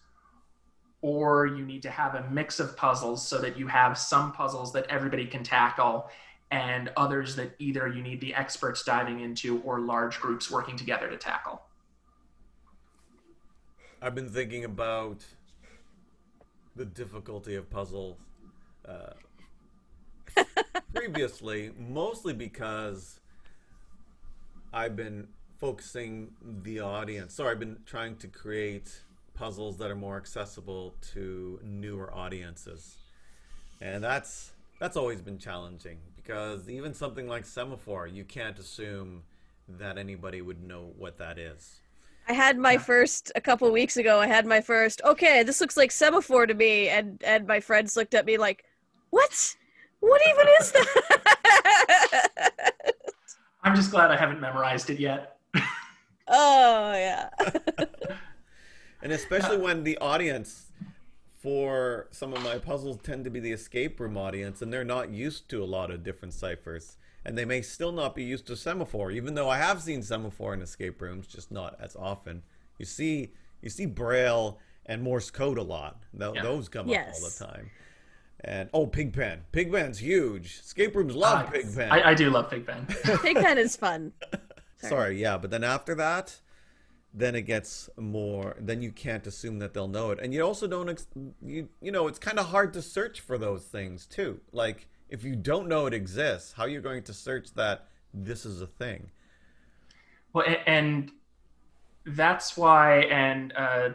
or 1.02 1.46
you 1.46 1.66
need 1.66 1.82
to 1.82 1.90
have 1.90 2.16
a 2.16 2.30
mix 2.30 2.60
of 2.60 2.76
puzzles 2.76 3.26
so 3.26 3.38
that 3.40 3.58
you 3.58 3.68
have 3.68 3.98
some 3.98 4.32
puzzles 4.32 4.74
that 4.74 4.86
everybody 4.90 5.26
can 5.26 5.44
tackle 5.44 6.10
and 6.52 6.92
others 6.98 7.36
that 7.36 7.52
either 7.60 7.88
you 7.88 8.02
need 8.02 8.20
the 8.20 8.34
experts 8.34 8.84
diving 8.84 9.20
into 9.22 9.62
or 9.62 9.80
large 9.80 10.20
groups 10.20 10.50
working 10.50 10.76
together 10.76 11.08
to 11.10 11.18
tackle. 11.18 11.62
I've 14.02 14.16
been 14.16 14.30
thinking 14.30 14.66
about 14.66 15.24
the 16.76 16.86
difficulty 16.86 17.56
of 17.56 17.70
puzzles 17.70 18.18
uh, 18.88 19.14
previously, 20.94 21.72
mostly 21.78 22.34
because 22.34 23.20
I've 24.74 24.96
been 24.96 25.28
focusing 25.60 26.32
the 26.64 26.80
audience. 26.80 27.34
So 27.34 27.48
I've 27.48 27.60
been 27.60 27.78
trying 27.86 28.16
to 28.18 28.28
create 28.28 29.02
puzzles 29.40 29.78
that 29.78 29.90
are 29.90 29.96
more 29.96 30.18
accessible 30.18 30.94
to 31.14 31.60
newer 31.64 32.14
audiences. 32.14 32.98
And 33.80 34.04
that's 34.04 34.52
that's 34.80 34.98
always 34.98 35.22
been 35.22 35.40
challenging 35.40 35.98
because 36.18 36.70
even 36.70 36.94
something 36.94 37.28
like 37.28 37.46
semaphore, 37.46 38.06
you 38.06 38.26
can't 38.26 38.60
assume 38.60 39.24
that 39.68 39.98
anybody 39.98 40.42
would 40.42 40.62
know 40.62 40.92
what 40.98 41.18
that 41.18 41.40
is. 41.40 41.80
I 42.28 42.34
had 42.34 42.58
my 42.58 42.78
first 42.78 43.32
a 43.34 43.42
couple 43.42 43.72
weeks 43.72 43.96
ago. 43.96 44.20
I 44.20 44.28
had 44.28 44.46
my 44.46 44.60
first. 44.60 45.02
Okay, 45.06 45.42
this 45.44 45.62
looks 45.62 45.78
like 45.78 45.92
semaphore 45.92 46.46
to 46.46 46.54
me, 46.54 46.90
and 46.90 47.24
and 47.26 47.48
my 47.48 47.62
friends 47.62 47.96
looked 47.96 48.14
at 48.14 48.26
me 48.26 48.38
like, 48.38 48.66
"What? 49.10 49.56
What 50.02 50.22
even 50.30 50.48
is 50.60 50.72
that?" 50.74 52.30
I'm 53.64 53.76
just 53.76 53.90
glad 53.90 54.12
I 54.12 54.18
haven't 54.18 54.42
memorized 54.42 54.90
it 54.90 55.00
yet. 55.00 55.38
oh 56.28 56.94
yeah. 56.94 57.30
and 59.02 59.12
especially 59.12 59.58
when 59.58 59.84
the 59.84 59.98
audience 60.00 60.72
for 61.42 62.08
some 62.12 62.34
of 62.34 62.44
my 62.44 62.58
puzzles 62.58 62.98
tend 63.02 63.24
to 63.24 63.30
be 63.30 63.40
the 63.40 63.52
escape 63.52 64.00
room 64.00 64.18
audience 64.18 64.62
and 64.62 64.74
they're 64.74 64.84
not 64.84 65.10
used 65.10 65.48
to 65.50 65.64
a 65.64 65.66
lot 65.66 65.90
of 65.90 66.04
different 66.04 66.34
ciphers 66.34 66.98
and 67.24 67.38
they 67.38 67.46
may 67.46 67.62
still 67.62 67.92
not 67.92 68.14
be 68.14 68.24
used 68.24 68.46
to 68.46 68.56
semaphore 68.56 69.12
even 69.12 69.36
though 69.36 69.50
i 69.50 69.58
have 69.58 69.82
seen 69.82 70.02
semaphore 70.02 70.54
in 70.54 70.62
escape 70.62 71.02
rooms 71.02 71.28
just 71.28 71.52
not 71.52 71.78
as 71.80 71.96
often. 71.96 72.44
You 72.78 72.86
see 72.86 73.32
you 73.62 73.70
see 73.70 73.86
braille 73.86 74.58
and 74.86 75.04
morse 75.04 75.30
code 75.30 75.58
a 75.58 75.62
lot. 75.62 76.02
Th- 76.18 76.32
yeah. 76.34 76.42
those 76.42 76.70
come 76.70 76.88
yes. 76.88 77.18
up 77.18 77.24
all 77.24 77.30
the 77.30 77.54
time. 77.54 77.72
And 78.42 78.70
oh 78.74 78.88
pigpen. 78.88 79.42
Pigpen's 79.52 80.00
huge. 80.00 80.62
Escape 80.64 80.96
rooms 80.96 81.16
love 81.16 81.48
uh, 81.48 81.52
pigpen. 81.52 81.92
I, 81.92 82.12
I 82.12 82.14
do 82.14 82.30
love 82.30 82.50
pigpen. 82.50 82.88
Pigpen 83.22 83.58
is 83.58 83.76
fun. 83.76 84.14
Sorry. 84.78 84.90
Sorry 84.90 85.22
yeah 85.22 85.38
but 85.38 85.52
then 85.52 85.64
after 85.64 85.94
that 85.96 86.40
then 87.14 87.36
it 87.36 87.44
gets 87.44 87.90
more 87.98 88.56
then 88.60 88.82
you 88.82 88.92
can't 88.92 89.26
assume 89.26 89.60
that 89.60 89.74
they'll 89.74 89.88
know 89.88 90.12
it. 90.12 90.20
And 90.22 90.34
you 90.34 90.42
also 90.42 90.68
don't 90.68 90.90
ex- 90.90 91.08
you 91.42 91.70
you 91.82 91.92
know 91.92 92.08
it's 92.08 92.20
kind 92.20 92.40
of 92.40 92.48
hard 92.48 92.74
to 92.74 92.82
search 92.82 93.20
for 93.20 93.38
those 93.38 93.64
things 93.64 94.06
too. 94.06 94.40
Like 94.52 94.88
if 95.10 95.24
you 95.24 95.36
don't 95.36 95.68
know 95.68 95.86
it 95.86 95.94
exists 95.94 96.54
how 96.54 96.64
are 96.64 96.70
you 96.70 96.82
going 96.82 97.04
to 97.04 97.14
search 97.14 97.54
that 97.56 97.88
this 98.14 98.46
is 98.46 98.62
a 98.62 98.68
thing? 98.68 99.10
Well 100.34 100.46
and 100.66 101.12
that's 102.06 102.58
why 102.58 103.02
and 103.02 103.54
uh, 103.56 103.90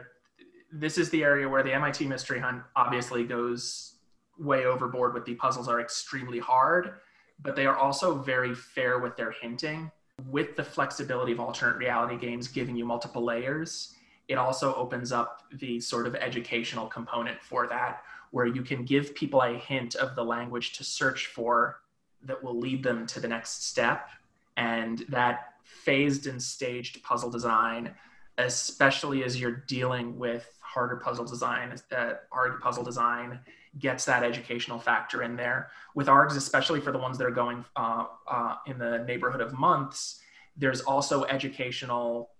this 0.72 0.98
is 0.98 1.10
the 1.10 1.22
area 1.22 1.48
where 1.48 1.62
the 1.62 1.78
mit 1.78 2.00
mystery 2.08 2.40
hunt 2.40 2.62
obviously 2.76 3.24
goes 3.24 3.94
way 4.38 4.64
overboard 4.64 5.14
with 5.14 5.24
the 5.24 5.34
puzzles 5.36 5.68
are 5.68 5.80
extremely 5.80 6.40
hard 6.40 6.94
but 7.40 7.56
they 7.56 7.66
are 7.66 7.76
also 7.76 8.18
very 8.18 8.54
fair 8.54 8.98
with 8.98 9.16
their 9.16 9.30
hinting 9.30 9.90
with 10.30 10.56
the 10.56 10.64
flexibility 10.64 11.32
of 11.32 11.40
alternate 11.40 11.76
reality 11.76 12.16
games 12.16 12.48
giving 12.48 12.76
you 12.76 12.84
multiple 12.84 13.24
layers, 13.24 13.94
it 14.28 14.36
also 14.36 14.74
opens 14.74 15.12
up 15.12 15.42
the 15.52 15.80
sort 15.80 16.06
of 16.06 16.14
educational 16.14 16.86
component 16.86 17.40
for 17.42 17.66
that, 17.66 18.02
where 18.30 18.46
you 18.46 18.62
can 18.62 18.84
give 18.84 19.14
people 19.14 19.42
a 19.42 19.54
hint 19.54 19.94
of 19.96 20.16
the 20.16 20.24
language 20.24 20.72
to 20.72 20.84
search 20.84 21.26
for 21.26 21.80
that 22.22 22.42
will 22.42 22.58
lead 22.58 22.82
them 22.82 23.06
to 23.06 23.20
the 23.20 23.28
next 23.28 23.66
step. 23.66 24.08
And 24.56 25.04
that 25.08 25.54
phased 25.62 26.26
and 26.26 26.42
staged 26.42 27.02
puzzle 27.02 27.30
design, 27.30 27.94
especially 28.38 29.24
as 29.24 29.38
you're 29.38 29.64
dealing 29.68 30.18
with 30.18 30.58
harder 30.60 30.96
puzzle 30.96 31.24
design, 31.24 31.74
uh, 31.96 32.14
hard 32.30 32.60
puzzle 32.60 32.82
design, 32.82 33.40
gets 33.78 34.04
that 34.04 34.22
educational 34.22 34.78
factor 34.78 35.22
in 35.22 35.36
there. 35.36 35.70
With 35.94 36.06
ARGs, 36.06 36.36
especially 36.36 36.80
for 36.80 36.92
the 36.92 36.98
ones 36.98 37.18
that 37.18 37.26
are 37.26 37.30
going 37.30 37.64
uh, 37.76 38.04
uh, 38.28 38.56
in 38.66 38.78
the 38.78 39.04
neighborhood 39.06 39.40
of 39.40 39.52
months, 39.52 40.20
there's 40.56 40.80
also 40.82 41.24
educational 41.24 42.30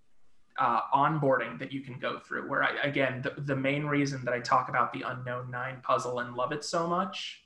uh, 0.57 0.81
onboarding 0.93 1.59
that 1.59 1.71
you 1.71 1.81
can 1.81 1.99
go 1.99 2.19
through. 2.19 2.49
Where, 2.49 2.63
I, 2.63 2.71
again, 2.83 3.21
the, 3.21 3.41
the 3.41 3.55
main 3.55 3.85
reason 3.85 4.23
that 4.25 4.33
I 4.33 4.39
talk 4.39 4.69
about 4.69 4.93
the 4.93 5.01
Unknown 5.01 5.51
Nine 5.51 5.77
puzzle 5.83 6.19
and 6.19 6.35
love 6.35 6.51
it 6.51 6.63
so 6.63 6.87
much 6.87 7.41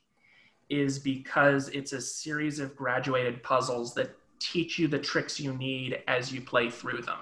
is 0.69 0.99
because 0.99 1.69
it's 1.69 1.93
a 1.93 2.01
series 2.01 2.59
of 2.59 2.75
graduated 2.75 3.41
puzzles 3.41 3.95
that 3.95 4.15
teach 4.39 4.77
you 4.77 4.87
the 4.87 4.99
tricks 4.99 5.39
you 5.39 5.53
need 5.55 6.03
as 6.07 6.31
you 6.31 6.41
play 6.41 6.69
through 6.69 7.01
them. 7.01 7.17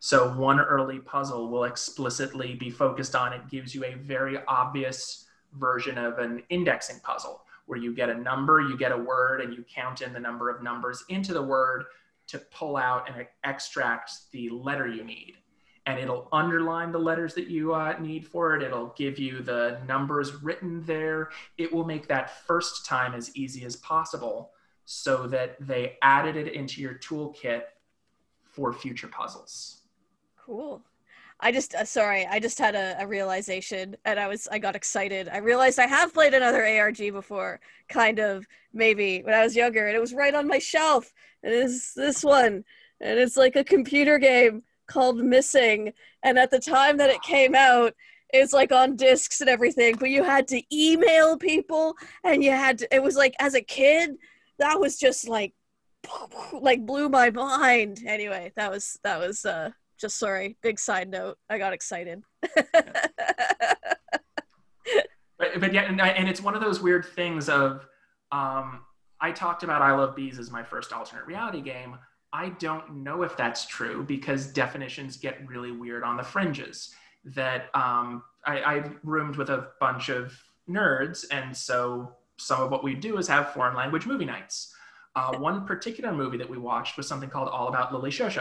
So 0.00 0.34
one 0.34 0.58
early 0.58 0.98
puzzle 0.98 1.48
will 1.48 1.64
explicitly 1.64 2.54
be 2.54 2.70
focused 2.70 3.14
on 3.14 3.32
it 3.32 3.48
gives 3.48 3.74
you 3.74 3.84
a 3.84 3.94
very 3.94 4.38
obvious 4.48 5.26
version 5.58 5.98
of 5.98 6.18
an 6.18 6.42
indexing 6.50 7.00
puzzle 7.00 7.42
where 7.66 7.78
you 7.78 7.94
get 7.94 8.08
a 8.08 8.14
number, 8.14 8.60
you 8.60 8.76
get 8.76 8.92
a 8.92 8.96
word, 8.96 9.40
and 9.40 9.54
you 9.54 9.64
count 9.72 10.02
in 10.02 10.12
the 10.12 10.18
number 10.18 10.50
of 10.50 10.62
numbers 10.62 11.04
into 11.08 11.32
the 11.32 11.42
word 11.42 11.84
to 12.26 12.38
pull 12.38 12.76
out 12.76 13.08
and 13.08 13.26
extract 13.44 14.12
the 14.32 14.50
letter 14.50 14.88
you 14.88 15.04
need. 15.04 15.36
And 15.86 15.98
it'll 15.98 16.28
underline 16.32 16.92
the 16.92 16.98
letters 16.98 17.34
that 17.34 17.46
you 17.46 17.74
uh, 17.74 17.96
need 17.98 18.26
for 18.26 18.54
it. 18.54 18.62
It'll 18.62 18.94
give 18.96 19.18
you 19.18 19.40
the 19.40 19.80
numbers 19.86 20.42
written 20.42 20.84
there. 20.84 21.30
It 21.58 21.72
will 21.72 21.84
make 21.84 22.06
that 22.08 22.44
first 22.46 22.86
time 22.86 23.14
as 23.14 23.34
easy 23.36 23.64
as 23.64 23.76
possible 23.76 24.50
so 24.84 25.26
that 25.28 25.56
they 25.60 25.96
added 26.02 26.36
it 26.36 26.52
into 26.52 26.80
your 26.80 26.94
toolkit 26.94 27.62
for 28.44 28.72
future 28.72 29.08
puzzles. 29.08 29.82
Cool. 30.36 30.82
I 31.42 31.52
just 31.52 31.74
uh, 31.74 31.84
sorry, 31.84 32.26
I 32.26 32.38
just 32.38 32.58
had 32.58 32.74
a, 32.74 32.96
a, 33.00 33.06
realization 33.06 33.96
and 34.04 34.20
I 34.20 34.28
was 34.28 34.46
I 34.50 34.58
got 34.58 34.76
excited. 34.76 35.28
I 35.28 35.38
realized 35.38 35.78
I 35.78 35.86
have 35.86 36.12
played 36.12 36.34
another 36.34 36.64
ARG 36.64 36.98
before, 36.98 37.60
kind 37.88 38.18
of 38.18 38.46
maybe 38.72 39.22
when 39.22 39.34
I 39.34 39.42
was 39.42 39.56
younger, 39.56 39.86
and 39.86 39.96
it 39.96 40.00
was 40.00 40.14
right 40.14 40.34
on 40.34 40.46
my 40.46 40.58
shelf. 40.58 41.12
And 41.42 41.52
it's 41.52 41.94
this 41.94 42.22
one, 42.22 42.64
and 43.00 43.18
it's 43.18 43.36
like 43.36 43.56
a 43.56 43.64
computer 43.64 44.18
game 44.18 44.62
called 44.86 45.18
Missing. 45.18 45.92
And 46.22 46.38
at 46.38 46.50
the 46.50 46.60
time 46.60 46.98
that 46.98 47.10
it 47.10 47.22
came 47.22 47.54
out, 47.54 47.94
it's 48.32 48.52
like 48.52 48.72
on 48.72 48.96
discs 48.96 49.40
and 49.40 49.48
everything, 49.50 49.96
but 49.96 50.10
you 50.10 50.22
had 50.22 50.46
to 50.48 50.62
email 50.72 51.38
people, 51.38 51.94
and 52.22 52.44
you 52.44 52.50
had 52.50 52.78
to. 52.78 52.94
It 52.94 53.02
was 53.02 53.16
like 53.16 53.34
as 53.40 53.54
a 53.54 53.62
kid, 53.62 54.16
that 54.58 54.78
was 54.78 54.98
just 54.98 55.28
like 55.28 55.54
like 56.52 56.84
blew 56.84 57.08
my 57.08 57.30
mind. 57.30 58.00
Anyway, 58.06 58.52
that 58.56 58.70
was 58.70 58.98
that 59.04 59.18
was 59.18 59.44
uh 59.44 59.70
just 60.00 60.18
sorry, 60.18 60.56
big 60.62 60.78
side 60.78 61.08
note. 61.08 61.38
I 61.48 61.58
got 61.58 61.72
excited. 61.72 62.22
but, 62.42 62.80
but 65.58 65.72
yeah, 65.72 65.82
and, 65.82 66.00
and, 66.00 66.28
it's 66.28 66.40
one 66.40 66.54
of 66.54 66.60
those 66.60 66.80
weird 66.80 67.04
things 67.04 67.48
of 67.48 67.86
um, 68.32 68.80
I 69.20 69.32
talked 69.32 69.62
about 69.62 69.82
I 69.82 69.92
Love 69.92 70.16
Bees 70.16 70.38
as 70.38 70.50
my 70.50 70.62
first 70.62 70.92
alternate 70.92 71.26
reality 71.26 71.60
game. 71.60 71.96
I 72.32 72.50
don't 72.50 73.02
know 73.02 73.22
if 73.22 73.36
that's 73.36 73.66
true 73.66 74.04
because 74.04 74.46
definitions 74.46 75.16
get 75.16 75.46
really 75.48 75.72
weird 75.72 76.02
on 76.04 76.16
the 76.16 76.22
fringes. 76.22 76.94
That 77.24 77.68
um, 77.74 78.22
I, 78.46 78.60
I 78.60 78.90
roomed 79.02 79.36
with 79.36 79.50
a 79.50 79.68
bunch 79.78 80.08
of 80.08 80.32
nerds, 80.68 81.26
and 81.30 81.54
so 81.54 82.14
some 82.38 82.62
of 82.62 82.70
what 82.70 82.82
we 82.82 82.94
do 82.94 83.18
is 83.18 83.28
have 83.28 83.52
foreign 83.52 83.74
language 83.74 84.06
movie 84.06 84.24
nights. 84.24 84.74
Uh, 85.16 85.36
one 85.36 85.66
particular 85.66 86.12
movie 86.12 86.38
that 86.38 86.48
we 86.48 86.56
watched 86.56 86.96
was 86.96 87.06
something 87.06 87.28
called 87.28 87.48
All 87.48 87.68
About 87.68 87.92
Lily 87.92 88.10
Chou-Chou. 88.10 88.40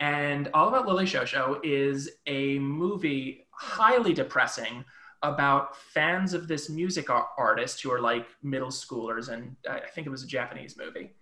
And 0.00 0.48
All 0.54 0.68
About 0.68 0.88
Lily 0.88 1.06
Chou-Chou 1.06 1.60
is 1.62 2.10
a 2.26 2.58
movie 2.58 3.46
highly 3.50 4.14
depressing 4.14 4.84
about 5.22 5.76
fans 5.76 6.32
of 6.32 6.48
this 6.48 6.70
music 6.70 7.08
artist 7.10 7.82
who 7.82 7.92
are 7.92 8.00
like 8.00 8.26
middle 8.42 8.70
schoolers, 8.70 9.28
and 9.28 9.54
I 9.68 9.80
think 9.94 10.06
it 10.06 10.10
was 10.10 10.24
a 10.24 10.26
Japanese 10.26 10.78
movie. 10.78 11.14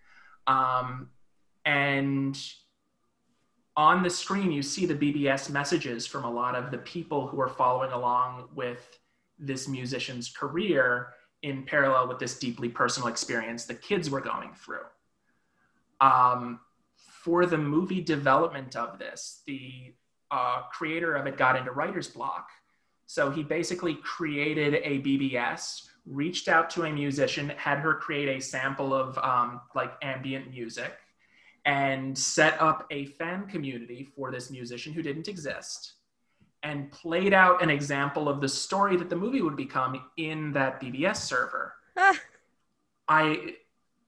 Um, 0.46 1.08
and 1.64 2.40
on 3.76 4.04
the 4.04 4.10
screen, 4.10 4.52
you 4.52 4.62
see 4.62 4.86
the 4.86 4.94
BBS 4.94 5.50
messages 5.50 6.06
from 6.06 6.24
a 6.24 6.30
lot 6.30 6.54
of 6.54 6.70
the 6.70 6.78
people 6.78 7.26
who 7.26 7.40
are 7.40 7.48
following 7.48 7.90
along 7.90 8.48
with 8.54 8.98
this 9.38 9.66
musician's 9.66 10.30
career 10.30 11.08
in 11.42 11.64
parallel 11.64 12.08
with 12.08 12.18
this 12.18 12.38
deeply 12.38 12.68
personal 12.68 13.08
experience 13.08 13.64
the 13.64 13.74
kids 13.74 14.10
were 14.10 14.20
going 14.20 14.52
through. 14.54 14.86
Um, 16.00 16.60
for 17.22 17.46
the 17.46 17.58
movie 17.58 18.00
development 18.00 18.76
of 18.76 18.98
this, 18.98 19.42
the 19.46 19.94
uh, 20.30 20.62
creator 20.72 21.14
of 21.14 21.26
it 21.26 21.36
got 21.36 21.56
into 21.56 21.72
writer's 21.72 22.08
block. 22.08 22.48
So 23.06 23.30
he 23.30 23.42
basically 23.42 23.94
created 23.96 24.74
a 24.74 25.00
BBS, 25.00 25.88
reached 26.06 26.48
out 26.48 26.70
to 26.70 26.84
a 26.84 26.92
musician, 26.92 27.50
had 27.56 27.78
her 27.78 27.94
create 27.94 28.28
a 28.28 28.40
sample 28.40 28.94
of 28.94 29.16
um, 29.18 29.60
like 29.74 29.92
ambient 30.02 30.50
music, 30.50 30.96
and 31.64 32.16
set 32.16 32.60
up 32.60 32.86
a 32.90 33.06
fan 33.06 33.46
community 33.46 34.04
for 34.14 34.30
this 34.30 34.50
musician 34.50 34.92
who 34.92 35.02
didn't 35.02 35.28
exist, 35.28 35.94
and 36.62 36.90
played 36.92 37.32
out 37.32 37.62
an 37.62 37.70
example 37.70 38.28
of 38.28 38.40
the 38.40 38.48
story 38.48 38.96
that 38.96 39.10
the 39.10 39.16
movie 39.16 39.42
would 39.42 39.56
become 39.56 40.00
in 40.18 40.52
that 40.52 40.80
BBS 40.80 41.16
server. 41.16 41.74
Ah. 41.96 42.14
I 43.08 43.54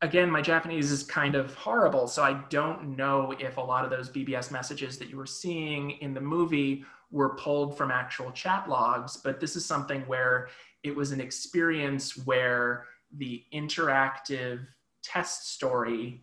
again, 0.03 0.31
my 0.31 0.41
Japanese 0.41 0.91
is 0.91 1.03
kind 1.03 1.35
of 1.35 1.55
horrible, 1.55 2.07
so 2.07 2.23
I 2.23 2.43
don't 2.49 2.97
know 2.97 3.35
if 3.39 3.57
a 3.57 3.61
lot 3.61 3.85
of 3.85 3.91
those 3.91 4.11
BBS 4.11 4.51
messages 4.51 4.99
that 4.99 5.11
you 5.11 5.17
were 5.17 5.27
seeing 5.27 5.93
in 6.03 6.15
the 6.15 6.21
movie 6.21 6.85
were 7.11 7.31
pulled 7.31 7.77
from 7.77 7.91
actual 7.91 8.31
chat 8.31 8.69
logs, 8.69 9.17
but 9.17 9.41
this 9.41 9.57
is 9.57 9.65
something 9.65 10.03
where 10.03 10.49
it 10.83 10.95
was 10.95 11.13
an 11.13 11.21
experience 11.21 12.17
where 12.25 12.87
the 13.19 13.45
interactive 13.53 14.67
test 15.03 15.53
story 15.53 16.23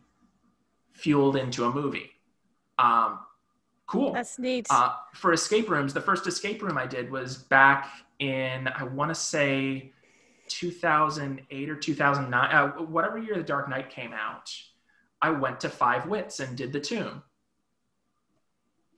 fueled 0.94 1.36
into 1.36 1.66
a 1.66 1.72
movie. 1.72 2.10
Um, 2.80 3.20
cool. 3.86 4.14
That's 4.14 4.40
neat. 4.40 4.68
Uh, 4.70 4.94
for 5.14 5.34
escape 5.34 5.70
rooms, 5.70 5.94
the 5.94 6.02
first 6.02 6.26
escape 6.26 6.62
room 6.64 6.78
I 6.78 6.88
did 6.88 7.12
was 7.12 7.38
back 7.38 7.90
in, 8.20 8.68
I 8.68 8.84
want 8.84 9.10
to 9.10 9.16
say, 9.16 9.92
2008 10.50 11.70
or 11.70 11.76
2009, 11.76 12.52
uh, 12.52 12.68
whatever 12.84 13.18
year 13.18 13.36
The 13.36 13.44
Dark 13.44 13.70
Knight 13.70 13.90
came 13.90 14.14
out, 14.14 14.54
I 15.22 15.32
went 15.32 15.60
to 15.62 15.70
Five 15.70 16.08
Wits 16.08 16.40
and 16.40 16.58
did 16.58 16.74
the 16.74 16.80
tomb. 16.80 17.24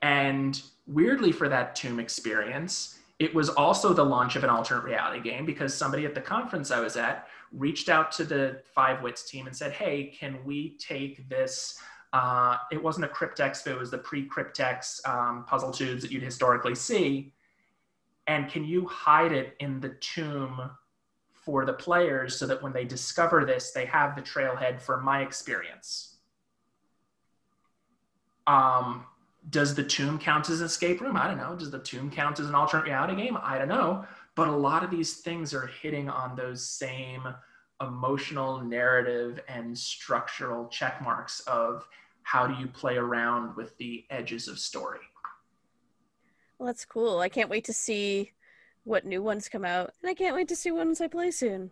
And 0.01 0.61
weirdly, 0.87 1.31
for 1.31 1.49
that 1.49 1.75
tomb 1.75 1.99
experience, 1.99 2.99
it 3.19 3.35
was 3.35 3.49
also 3.49 3.93
the 3.93 4.03
launch 4.03 4.35
of 4.35 4.43
an 4.43 4.49
alternate 4.49 4.83
reality 4.83 5.21
game 5.21 5.45
because 5.45 5.73
somebody 5.73 6.05
at 6.05 6.15
the 6.15 6.21
conference 6.21 6.71
I 6.71 6.79
was 6.79 6.95
at 6.95 7.27
reached 7.51 7.89
out 7.89 8.11
to 8.13 8.23
the 8.23 8.61
Five 8.73 9.01
Wits 9.01 9.29
team 9.29 9.47
and 9.47 9.55
said, 9.55 9.73
Hey, 9.73 10.05
can 10.17 10.43
we 10.45 10.77
take 10.77 11.27
this? 11.27 11.79
Uh, 12.13 12.57
it 12.71 12.81
wasn't 12.81 13.05
a 13.05 13.09
cryptex, 13.09 13.63
but 13.63 13.73
it 13.73 13.79
was 13.79 13.91
the 13.91 13.97
pre 13.97 14.27
cryptex 14.27 15.05
um, 15.07 15.43
puzzle 15.45 15.71
tubes 15.71 16.01
that 16.01 16.11
you'd 16.11 16.23
historically 16.23 16.75
see. 16.75 17.33
And 18.27 18.49
can 18.49 18.63
you 18.63 18.85
hide 18.87 19.31
it 19.31 19.55
in 19.59 19.79
the 19.79 19.89
tomb 19.89 20.69
for 21.49 21.65
the 21.65 21.73
players 21.73 22.37
so 22.37 22.45
that 22.45 22.61
when 22.61 22.71
they 22.71 22.85
discover 22.85 23.43
this, 23.43 23.71
they 23.71 23.83
have 23.83 24.15
the 24.15 24.21
trailhead 24.21 24.79
from 24.79 25.03
my 25.03 25.23
experience. 25.23 26.17
Um, 28.45 29.03
does 29.49 29.73
the 29.73 29.83
tomb 29.83 30.19
count 30.19 30.47
as 30.51 30.59
an 30.59 30.67
escape 30.67 31.01
room? 31.01 31.17
I 31.17 31.27
don't 31.27 31.37
know. 31.37 31.55
Does 31.55 31.71
the 31.71 31.79
tomb 31.79 32.11
count 32.11 32.39
as 32.39 32.45
an 32.45 32.53
alternate 32.53 32.83
reality 32.83 33.15
game? 33.15 33.35
I 33.41 33.57
don't 33.57 33.67
know. 33.67 34.05
But 34.35 34.47
a 34.47 34.55
lot 34.55 34.83
of 34.83 34.91
these 34.91 35.21
things 35.21 35.51
are 35.55 35.65
hitting 35.65 36.07
on 36.07 36.35
those 36.35 36.63
same 36.63 37.23
emotional, 37.81 38.61
narrative, 38.61 39.39
and 39.47 39.75
structural 39.75 40.67
check 40.67 41.01
marks 41.01 41.39
of 41.47 41.87
how 42.21 42.45
do 42.45 42.61
you 42.61 42.67
play 42.67 42.97
around 42.97 43.55
with 43.55 43.75
the 43.79 44.05
edges 44.11 44.47
of 44.47 44.59
story. 44.59 44.99
Well, 46.59 46.67
that's 46.67 46.85
cool. 46.85 47.17
I 47.17 47.29
can't 47.29 47.49
wait 47.49 47.63
to 47.65 47.73
see 47.73 48.33
what 48.89 49.05
new 49.05 49.21
ones 49.21 49.47
come 49.47 49.63
out, 49.63 49.93
and 50.01 50.09
I 50.09 50.15
can't 50.15 50.35
wait 50.35 50.47
to 50.47 50.55
see 50.55 50.71
ones 50.71 50.99
I 50.99 51.07
play 51.07 51.29
soon. 51.29 51.69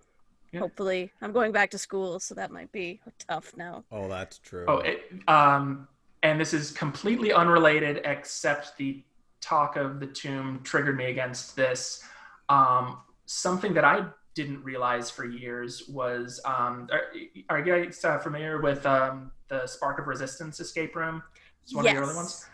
Yeah. 0.51 0.59
Hopefully, 0.59 1.11
I'm 1.19 1.31
going 1.31 1.51
back 1.51 1.71
to 1.71 1.77
school, 1.77 2.19
so 2.19 2.35
that 2.35 2.51
might 2.51 2.71
be 2.71 3.01
tough 3.27 3.57
now. 3.57 3.83
Oh, 3.91 4.07
that's 4.07 4.37
true. 4.37 4.65
Oh, 4.67 4.77
it, 4.77 5.11
um, 5.27 5.87
and 6.21 6.39
this 6.39 6.53
is 6.53 6.69
completely 6.71 7.33
unrelated, 7.33 8.01
except 8.05 8.77
the 8.77 9.03
talk 9.41 9.77
of 9.77 9.99
the 9.99 10.05
tomb 10.05 10.61
triggered 10.63 10.95
me 10.95 11.05
against 11.05 11.55
this. 11.55 12.03
Um, 12.49 12.99
something 13.25 13.73
that 13.73 13.83
I 13.83 14.05
didn't 14.35 14.63
realize 14.63 15.09
for 15.09 15.25
years 15.25 15.89
was 15.89 16.39
um, 16.45 16.87
are, 16.91 17.01
are, 17.49 17.59
you 17.59 17.85
guys 17.85 18.05
uh, 18.05 18.19
familiar 18.19 18.61
with 18.61 18.85
um, 18.85 19.31
the 19.47 19.65
Spark 19.65 19.99
of 19.99 20.05
Resistance 20.05 20.59
escape 20.59 20.95
room? 20.95 21.23
It's 21.63 21.73
one 21.73 21.83
yes. 21.83 21.93
of 21.93 21.97
the 21.97 22.05
early 22.05 22.15
ones. 22.15 22.45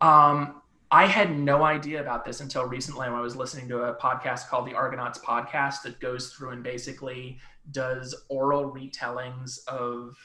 Um, 0.00 0.59
I 0.92 1.06
had 1.06 1.38
no 1.38 1.62
idea 1.62 2.00
about 2.00 2.24
this 2.24 2.40
until 2.40 2.64
recently 2.64 3.08
when 3.08 3.18
I 3.18 3.22
was 3.22 3.36
listening 3.36 3.68
to 3.68 3.84
a 3.84 3.94
podcast 3.94 4.48
called 4.48 4.66
the 4.66 4.74
Argonauts 4.74 5.20
Podcast 5.20 5.82
that 5.82 6.00
goes 6.00 6.32
through 6.32 6.50
and 6.50 6.64
basically 6.64 7.38
does 7.70 8.14
oral 8.28 8.72
retellings 8.72 9.64
of 9.68 10.16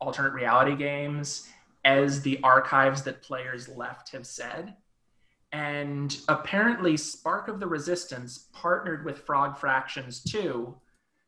alternate 0.00 0.32
reality 0.32 0.76
games 0.76 1.46
as 1.84 2.22
the 2.22 2.40
archives 2.42 3.02
that 3.02 3.22
players 3.22 3.68
left 3.68 4.12
have 4.12 4.26
said. 4.26 4.74
And 5.52 6.16
apparently, 6.28 6.96
Spark 6.96 7.48
of 7.48 7.60
the 7.60 7.66
Resistance 7.66 8.48
partnered 8.54 9.04
with 9.04 9.20
Frog 9.20 9.58
Fractions 9.58 10.22
2 10.24 10.74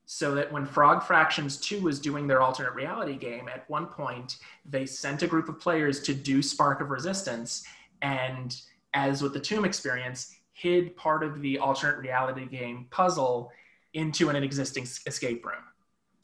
so 0.06 0.34
that 0.34 0.50
when 0.50 0.64
Frog 0.64 1.02
Fractions 1.02 1.58
2 1.58 1.82
was 1.82 2.00
doing 2.00 2.26
their 2.26 2.40
alternate 2.40 2.74
reality 2.74 3.14
game, 3.14 3.46
at 3.48 3.68
one 3.68 3.86
point, 3.86 4.38
they 4.64 4.86
sent 4.86 5.22
a 5.22 5.26
group 5.26 5.50
of 5.50 5.60
players 5.60 6.00
to 6.00 6.14
do 6.14 6.42
Spark 6.42 6.80
of 6.80 6.88
Resistance 6.88 7.62
and 8.02 8.60
as 8.94 9.22
with 9.22 9.32
the 9.32 9.40
tomb 9.40 9.64
experience 9.64 10.34
hid 10.52 10.96
part 10.96 11.22
of 11.22 11.40
the 11.40 11.58
alternate 11.58 11.98
reality 11.98 12.46
game 12.46 12.86
puzzle 12.90 13.50
into 13.94 14.28
an 14.28 14.36
existing 14.36 14.86
escape 15.06 15.44
room 15.44 15.62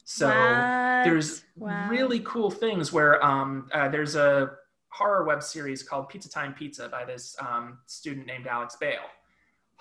so 0.05 0.27
what? 0.27 1.03
there's 1.03 1.43
wow. 1.55 1.89
really 1.89 2.19
cool 2.21 2.51
things 2.51 2.93
where 2.93 3.23
um, 3.25 3.69
uh, 3.73 3.89
there's 3.89 4.15
a 4.15 4.51
horror 4.89 5.25
web 5.25 5.43
series 5.43 5.83
called 5.83 6.07
Pizza 6.07 6.29
Time 6.29 6.53
Pizza 6.53 6.87
by 6.87 7.03
this 7.03 7.35
um, 7.39 7.79
student 7.85 8.27
named 8.27 8.47
Alex 8.47 8.77
Bale. 8.79 8.99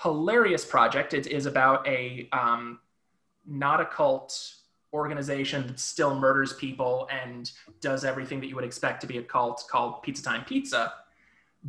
Hilarious 0.00 0.64
project. 0.64 1.14
It 1.14 1.28
is 1.28 1.46
about 1.46 1.86
a 1.86 2.28
um, 2.32 2.80
not 3.46 3.80
a 3.80 3.84
cult 3.84 4.54
organization 4.92 5.66
that 5.66 5.78
still 5.78 6.18
murders 6.18 6.54
people 6.54 7.08
and 7.12 7.52
does 7.80 8.04
everything 8.04 8.40
that 8.40 8.48
you 8.48 8.54
would 8.54 8.64
expect 8.64 9.00
to 9.02 9.06
be 9.06 9.18
a 9.18 9.22
cult 9.22 9.64
called 9.70 10.02
Pizza 10.02 10.22
Time 10.22 10.44
Pizza. 10.44 10.92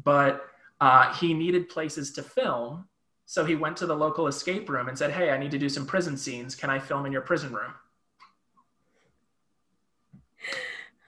But 0.04 0.46
uh, 0.82 1.14
he 1.16 1.34
needed 1.34 1.70
places 1.70 2.12
to 2.14 2.24
film. 2.24 2.88
So 3.26 3.44
he 3.44 3.56
went 3.56 3.78
to 3.78 3.86
the 3.86 3.96
local 3.96 4.28
escape 4.28 4.70
room 4.70 4.88
and 4.88 4.98
said, 4.98 5.12
Hey, 5.12 5.32
I 5.32 5.38
need 5.38 5.52
to 5.52 5.58
do 5.58 5.70
some 5.70 5.86
prison 5.86 6.18
scenes. 6.18 6.54
Can 6.56 6.70
I 6.70 6.80
film 6.80 7.06
in 7.06 7.12
your 7.12 7.22
prison 7.22 7.54
room? 7.54 7.74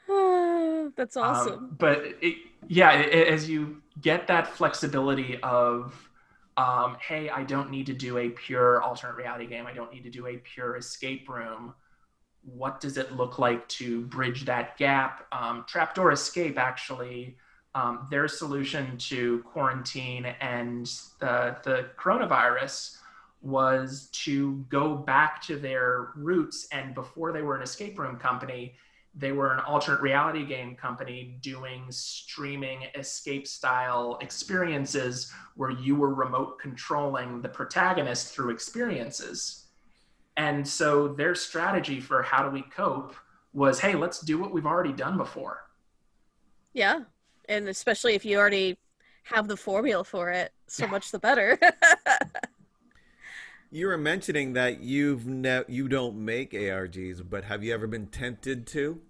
That's 0.96 1.18
awesome. 1.18 1.54
Um, 1.54 1.76
but 1.78 2.04
it, 2.22 2.38
yeah, 2.68 2.94
it, 2.94 3.28
as 3.28 3.50
you 3.50 3.82
get 4.02 4.28
that 4.28 4.48
flexibility 4.48 5.38
of, 5.44 6.10
um, 6.56 6.98
hey, 7.02 7.30
I 7.30 7.44
don't 7.44 7.70
need 7.70 7.86
to 7.88 7.94
do 7.94 8.18
a 8.18 8.30
pure 8.30 8.82
alternate 8.82 9.16
reality 9.16 9.46
game. 9.46 9.68
I 9.68 9.74
don't 9.74 9.94
need 9.94 10.04
to 10.04 10.10
do 10.10 10.28
a 10.28 10.38
pure 10.38 10.78
escape 10.78 11.30
room. 11.30 11.74
What 12.44 12.80
does 12.80 12.98
it 12.98 13.12
look 13.12 13.38
like 13.38 13.68
to 13.70 14.06
bridge 14.06 14.46
that 14.46 14.78
gap? 14.78 15.28
Um, 15.32 15.66
Trapdoor 15.68 16.12
Escape 16.12 16.58
actually, 16.58 17.38
um, 17.78 18.08
their 18.10 18.28
solution 18.28 18.98
to 18.98 19.44
quarantine 19.44 20.26
and 20.42 20.88
the, 21.20 21.56
the 21.64 21.86
coronavirus 21.96 22.98
was 23.42 24.10
to 24.12 24.66
go 24.70 24.96
back 24.96 25.44
to 25.44 25.58
their 25.58 26.10
roots. 26.16 26.68
And 26.72 26.96
before 26.96 27.32
they 27.32 27.44
were 27.44 27.56
an 27.56 27.62
escape 27.62 28.00
room 28.00 28.18
company, 28.18 28.74
they 29.14 29.32
were 29.32 29.54
an 29.54 29.60
alternate 29.60 30.02
reality 30.02 30.44
game 30.44 30.76
company 30.76 31.38
doing 31.42 31.86
streaming 31.90 32.80
escape 32.96 33.48
style 33.48 34.18
experiences 34.22 35.32
where 35.56 35.70
you 35.70 35.96
were 35.96 36.16
remote 36.16 36.60
controlling 36.60 37.44
the 37.44 37.50
protagonist 37.50 38.34
through 38.34 38.50
experiences. 38.50 39.66
And 40.36 40.68
so 40.68 41.10
their 41.10 41.36
strategy 41.36 42.00
for 42.00 42.24
how 42.24 42.42
do 42.42 42.50
we 42.50 42.64
cope 42.64 43.14
was 43.54 43.80
hey, 43.80 43.94
let's 43.94 44.20
do 44.22 44.40
what 44.40 44.52
we've 44.52 44.66
already 44.66 44.94
done 44.94 45.16
before. 45.16 45.62
Yeah. 46.74 47.02
And 47.48 47.68
especially 47.68 48.16
if 48.16 48.26
you 48.26 48.38
already 48.38 48.78
have 49.24 49.48
the 49.48 49.58
formula 49.58 50.04
for 50.04 50.30
it, 50.30 50.52
so 50.68 50.88
much 50.88 51.12
the 51.12 51.20
better. 51.20 51.60
You 53.70 53.88
were 53.88 53.98
mentioning 53.98 54.54
that 54.54 54.80
you've 54.80 55.28
ne- 55.28 55.66
you 55.68 55.90
don't 55.90 56.24
make 56.24 56.54
ARGs, 56.54 57.22
but 57.30 57.44
have 57.44 57.64
you 57.64 57.74
ever 57.74 57.86
been 57.86 58.08
tempted 58.08 58.66
to? 58.68 59.02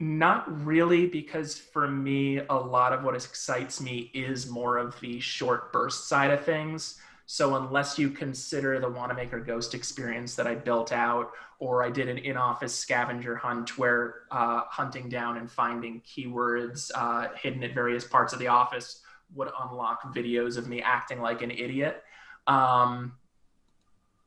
Not 0.00 0.64
really, 0.66 1.06
because 1.06 1.56
for 1.56 1.88
me, 1.88 2.38
a 2.38 2.54
lot 2.54 2.92
of 2.92 3.04
what 3.04 3.14
excites 3.14 3.80
me 3.80 4.10
is 4.12 4.50
more 4.50 4.78
of 4.78 4.98
the 5.00 5.20
short 5.20 5.72
burst 5.72 6.08
side 6.08 6.32
of 6.32 6.44
things. 6.44 7.00
So, 7.28 7.56
unless 7.56 7.98
you 7.98 8.10
consider 8.10 8.78
the 8.78 8.88
Wanamaker 8.88 9.40
Ghost 9.40 9.74
experience 9.74 10.36
that 10.36 10.46
I 10.46 10.54
built 10.54 10.92
out, 10.92 11.32
or 11.58 11.82
I 11.82 11.90
did 11.90 12.08
an 12.08 12.18
in 12.18 12.36
office 12.36 12.74
scavenger 12.74 13.34
hunt 13.34 13.76
where 13.76 14.22
uh, 14.30 14.60
hunting 14.68 15.08
down 15.08 15.36
and 15.36 15.50
finding 15.50 16.02
keywords 16.02 16.90
uh, 16.94 17.28
hidden 17.34 17.64
at 17.64 17.74
various 17.74 18.04
parts 18.04 18.32
of 18.32 18.38
the 18.38 18.46
office 18.46 19.02
would 19.34 19.48
unlock 19.60 20.14
videos 20.14 20.56
of 20.56 20.68
me 20.68 20.80
acting 20.80 21.20
like 21.20 21.42
an 21.42 21.50
idiot. 21.50 22.04
Um, 22.46 23.14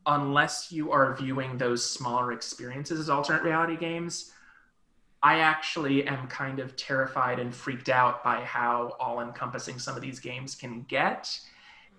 unless 0.05 0.71
you 0.71 0.91
are 0.91 1.15
viewing 1.15 1.57
those 1.57 1.87
smaller 1.87 2.33
experiences 2.33 2.99
as 2.99 3.09
alternate 3.09 3.43
reality 3.43 3.77
games, 3.77 4.31
I 5.21 5.39
actually 5.39 6.05
am 6.05 6.27
kind 6.27 6.59
of 6.59 6.75
terrified 6.75 7.39
and 7.39 7.53
freaked 7.53 7.89
out 7.89 8.23
by 8.23 8.41
how 8.43 8.95
all 8.99 9.21
encompassing 9.21 9.79
some 9.79 9.95
of 9.95 10.01
these 10.01 10.19
games 10.19 10.55
can 10.55 10.83
get. 10.83 11.39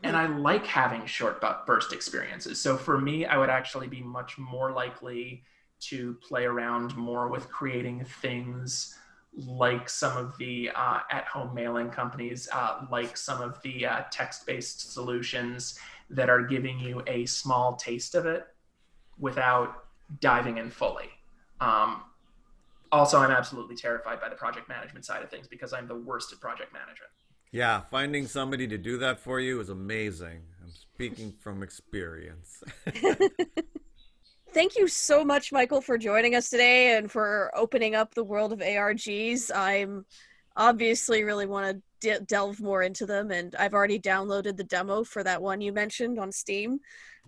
And 0.02 0.16
I 0.16 0.26
like 0.26 0.66
having 0.66 1.04
short 1.06 1.40
bu- 1.40 1.64
burst 1.66 1.92
experiences. 1.92 2.60
So 2.60 2.76
for 2.76 2.98
me, 2.98 3.26
I 3.26 3.36
would 3.36 3.50
actually 3.50 3.86
be 3.86 4.00
much 4.00 4.38
more 4.38 4.72
likely 4.72 5.44
to 5.80 6.14
play 6.26 6.44
around 6.44 6.96
more 6.96 7.28
with 7.28 7.48
creating 7.50 8.04
things 8.04 8.96
like 9.34 9.88
some 9.88 10.16
of 10.16 10.36
the 10.38 10.70
uh, 10.74 11.00
at 11.10 11.24
home 11.26 11.54
mailing 11.54 11.90
companies, 11.90 12.48
uh, 12.52 12.86
like 12.90 13.16
some 13.16 13.40
of 13.40 13.60
the 13.62 13.86
uh, 13.86 14.02
text 14.10 14.46
based 14.46 14.92
solutions 14.92 15.78
that 16.10 16.28
are 16.28 16.42
giving 16.42 16.78
you 16.78 17.02
a 17.06 17.24
small 17.26 17.76
taste 17.76 18.14
of 18.14 18.26
it 18.26 18.46
without 19.18 19.84
diving 20.20 20.58
in 20.58 20.70
fully. 20.70 21.08
Um, 21.60 22.02
also, 22.90 23.20
I'm 23.20 23.30
absolutely 23.30 23.76
terrified 23.76 24.20
by 24.20 24.28
the 24.28 24.34
project 24.34 24.68
management 24.68 25.04
side 25.04 25.22
of 25.22 25.30
things 25.30 25.46
because 25.46 25.72
I'm 25.72 25.86
the 25.86 25.94
worst 25.94 26.32
at 26.32 26.40
project 26.40 26.72
management. 26.72 27.12
Yeah, 27.52 27.80
finding 27.90 28.26
somebody 28.26 28.68
to 28.68 28.78
do 28.78 28.98
that 28.98 29.18
for 29.18 29.40
you 29.40 29.60
is 29.60 29.70
amazing. 29.70 30.40
I'm 30.62 30.70
speaking 30.70 31.32
from 31.40 31.62
experience. 31.62 32.62
Thank 34.52 34.76
you 34.76 34.88
so 34.88 35.24
much, 35.24 35.52
Michael, 35.52 35.80
for 35.80 35.96
joining 35.98 36.34
us 36.34 36.50
today 36.50 36.96
and 36.96 37.10
for 37.10 37.50
opening 37.54 37.94
up 37.94 38.14
the 38.14 38.24
world 38.24 38.52
of 38.52 38.60
ARGs. 38.60 39.50
I'm 39.54 40.04
obviously 40.56 41.22
really 41.24 41.46
want 41.46 41.82
to 42.00 42.08
de- 42.18 42.24
delve 42.24 42.60
more 42.60 42.82
into 42.82 43.06
them, 43.06 43.30
and 43.30 43.54
I've 43.56 43.74
already 43.74 43.98
downloaded 43.98 44.56
the 44.56 44.64
demo 44.64 45.02
for 45.04 45.22
that 45.24 45.40
one 45.40 45.60
you 45.60 45.72
mentioned 45.72 46.18
on 46.18 46.30
Steam. 46.32 46.80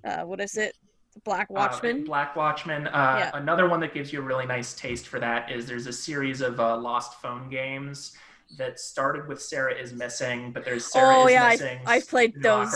Uh, 0.05 0.23
what 0.23 0.41
is 0.41 0.57
it? 0.57 0.77
Black 1.25 1.49
Uh, 1.51 1.55
Watchman. 1.55 2.05
Black 2.05 2.35
Watchman. 2.37 2.87
Uh, 2.89 3.17
Yeah. 3.19 3.31
Another 3.35 3.69
one 3.69 3.81
that 3.81 3.93
gives 3.95 4.13
you 4.13 4.21
a 4.21 4.23
really 4.23 4.47
nice 4.47 4.73
taste 4.75 5.07
for 5.09 5.21
that 5.21 5.51
is 5.51 5.67
there's 5.67 5.87
a 5.87 5.93
series 5.93 6.41
of 6.41 6.59
uh, 6.59 6.77
lost 6.77 7.21
phone 7.21 7.49
games 7.49 8.17
that 8.59 8.79
started 8.79 9.27
with 9.29 9.41
Sarah 9.43 9.75
is 9.75 9.93
Missing, 9.93 10.53
but 10.53 10.65
there's 10.65 10.91
Sarah 10.91 11.17
Oh, 11.19 11.27
is 11.27 11.33
yeah, 11.33 11.45
I've- 11.45 11.63
Missing. 11.65 11.81
I've 11.87 12.09
played 12.09 12.43
those. 12.43 12.73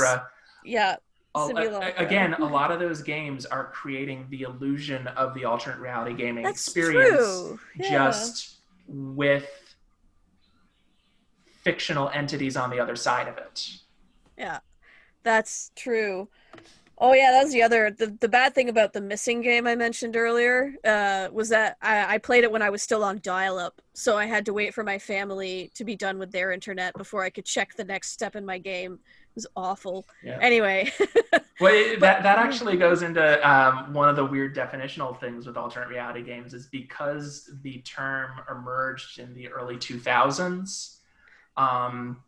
Yeah, 0.65 0.97
uh, 1.35 1.39
A- 1.40 1.44
a- 1.44 1.47
Simulacra. 1.48 1.94
again, 2.05 2.35
a 2.35 2.44
lot 2.44 2.70
of 2.73 2.81
those 2.81 3.03
games 3.03 3.44
are 3.47 3.65
creating 3.70 4.27
the 4.31 4.43
illusion 4.43 5.07
of 5.09 5.35
the 5.35 5.44
alternate 5.44 5.78
reality 5.78 6.15
gaming 6.15 6.44
that's 6.44 6.66
experience. 6.66 7.59
Yeah. 7.77 7.90
just 7.90 8.57
with 8.89 9.48
fictional 11.62 12.09
entities 12.11 12.57
on 12.57 12.70
the 12.70 12.81
other 12.81 12.97
side 12.97 13.28
of 13.28 13.36
it. 13.39 13.69
Yeah, 14.39 14.61
that's 15.23 15.73
true. 15.77 16.28
Oh 16.98 17.12
yeah, 17.12 17.31
that 17.32 17.44
was 17.44 17.52
the 17.52 17.62
other. 17.62 17.90
The, 17.90 18.16
the 18.20 18.28
bad 18.28 18.55
thing 18.55 18.70
about 18.70 18.94
the 18.94 19.02
missing 19.02 19.43
game 19.43 19.66
I 19.66 19.74
mentioned 19.74 20.16
earlier 20.16 20.74
uh, 20.82 21.28
was 21.31 21.51
that 21.51 21.77
I, 21.82 22.14
I 22.14 22.18
played 22.18 22.43
it 22.43 22.51
when 22.51 22.62
I 22.62 22.70
was 22.70 22.82
still 22.82 23.05
on 23.05 23.20
dial-up, 23.23 23.82
so 23.93 24.16
I 24.16 24.24
had 24.24 24.47
to 24.47 24.55
wait 24.55 24.73
for 24.73 24.82
my 24.82 24.98
family 24.98 25.70
to 25.74 25.85
be 25.85 25.94
done 25.94 26.18
with 26.18 26.32
their 26.32 26.52
internet 26.52 26.94
before 26.97 27.23
I 27.23 27.28
could 27.28 27.44
check 27.44 27.74
the 27.77 27.85
next 27.85 28.12
step 28.12 28.35
in 28.35 28.47
my 28.47 28.56
game. 28.56 28.94
It 28.94 29.35
was 29.35 29.47
awful. 29.55 30.06
Yeah. 30.24 30.39
Anyway, 30.40 30.90
Well, 31.60 31.73
it, 31.74 32.01
that 32.01 32.23
that 32.23 32.39
actually 32.39 32.77
goes 32.77 33.02
into 33.02 33.48
um, 33.48 33.94
one 33.94 34.10
of 34.10 34.16
the 34.16 34.24
weird 34.24 34.55
definitional 34.55 35.18
things 35.18 35.47
with 35.47 35.56
alternate 35.56 35.89
reality 35.89 36.23
games 36.23 36.52
is 36.52 36.66
because 36.66 37.51
the 37.62 37.78
term 37.78 38.40
emerged 38.51 39.18
in 39.18 39.35
the 39.35 39.48
early 39.48 39.77
2000s. 39.77 40.97
Um, 41.56 42.23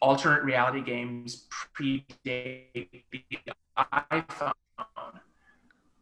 alternate 0.00 0.44
reality 0.44 0.80
games 0.80 1.46
predate 1.74 3.02
the 3.10 3.52
iPhone. 4.10 4.52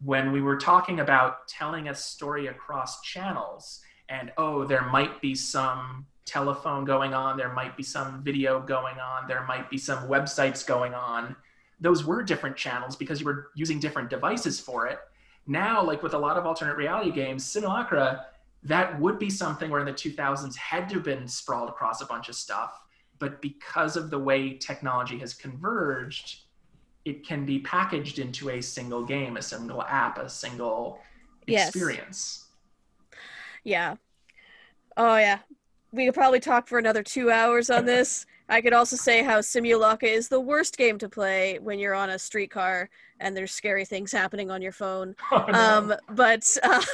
When 0.05 0.31
we 0.33 0.41
were 0.41 0.57
talking 0.57 1.01
about 1.01 1.49
telling 1.49 1.89
a 1.89 1.95
story 1.95 2.49
across 2.49 3.01
channels, 3.03 3.81
and 4.09 4.33
oh, 4.37 4.65
there 4.65 4.83
might 4.91 5.21
be 5.21 5.35
some 5.35 6.07
telephone 6.25 6.85
going 6.85 7.15
on, 7.15 7.37
there 7.37 7.53
might 7.53 7.77
be 7.77 7.83
some 7.83 8.23
video 8.23 8.61
going 8.61 8.99
on, 8.99 9.27
there 9.27 9.45
might 9.45 9.71
be 9.71 9.79
some 9.79 10.09
websites 10.09 10.67
going 10.67 10.95
on 10.95 11.35
those 11.81 12.05
were 12.05 12.23
different 12.23 12.57
channels 12.57 12.97
because 12.97 13.21
you 13.21 13.27
were 13.27 13.49
using 13.55 13.79
different 13.79 14.11
devices 14.11 14.59
for 14.59 14.87
it. 14.87 14.99
Now, 15.47 15.83
like 15.83 16.03
with 16.03 16.15
a 16.15 16.19
lot 16.19 16.37
of 16.37 16.47
alternate 16.47 16.77
reality 16.77 17.11
games, 17.11 17.45
Simulacra, 17.45 18.27
that 18.63 18.99
would 18.99 19.19
be 19.19 19.31
something 19.31 19.71
where 19.71 19.81
in 19.81 19.87
the 19.87 19.93
2000s 19.93 20.57
had 20.57 20.89
to 20.89 20.97
have 20.97 21.05
been 21.05 21.29
sprawled 21.29 21.69
across 21.69 22.01
a 22.01 22.07
bunch 22.07 22.29
of 22.29 22.35
stuff. 22.35 22.81
But 23.19 23.41
because 23.41 23.97
of 23.97 24.11
the 24.11 24.19
way 24.19 24.55
technology 24.55 25.19
has 25.19 25.35
converged, 25.35 26.46
it 27.07 27.25
can 27.25 27.47
be 27.47 27.61
packaged 27.61 28.19
into 28.19 28.51
a 28.51 28.61
single 28.61 29.05
game, 29.05 29.37
a 29.37 29.43
single 29.43 29.81
app, 29.83 30.19
a 30.19 30.29
single 30.29 30.99
Yes. 31.47 31.69
experience. 31.69 32.47
yeah. 33.63 33.95
Oh 34.97 35.17
yeah, 35.17 35.39
we 35.93 36.07
could 36.07 36.15
probably 36.15 36.41
talk 36.41 36.67
for 36.67 36.79
another 36.79 37.03
two 37.05 37.31
hours 37.31 37.71
on 37.71 37.85
this. 37.93 38.27
I 38.49 38.61
could 38.61 38.73
also 38.73 38.97
say 38.97 39.23
how 39.25 39.41
Simulacra 39.41 40.09
is 40.09 40.29
the 40.29 40.41
worst 40.41 40.77
game 40.77 40.99
to 40.99 41.09
play 41.09 41.59
when 41.61 41.79
you're 41.79 41.95
on 41.95 42.11
a 42.11 42.19
streetcar 42.19 42.89
and 43.19 43.37
there's 43.37 43.51
scary 43.53 43.85
things 43.85 44.13
happening 44.13 44.51
on 44.51 44.63
your 44.63 44.73
phone. 44.73 45.15
Oh, 45.33 45.45
no. 45.49 45.59
um 45.59 45.95
but 46.15 46.45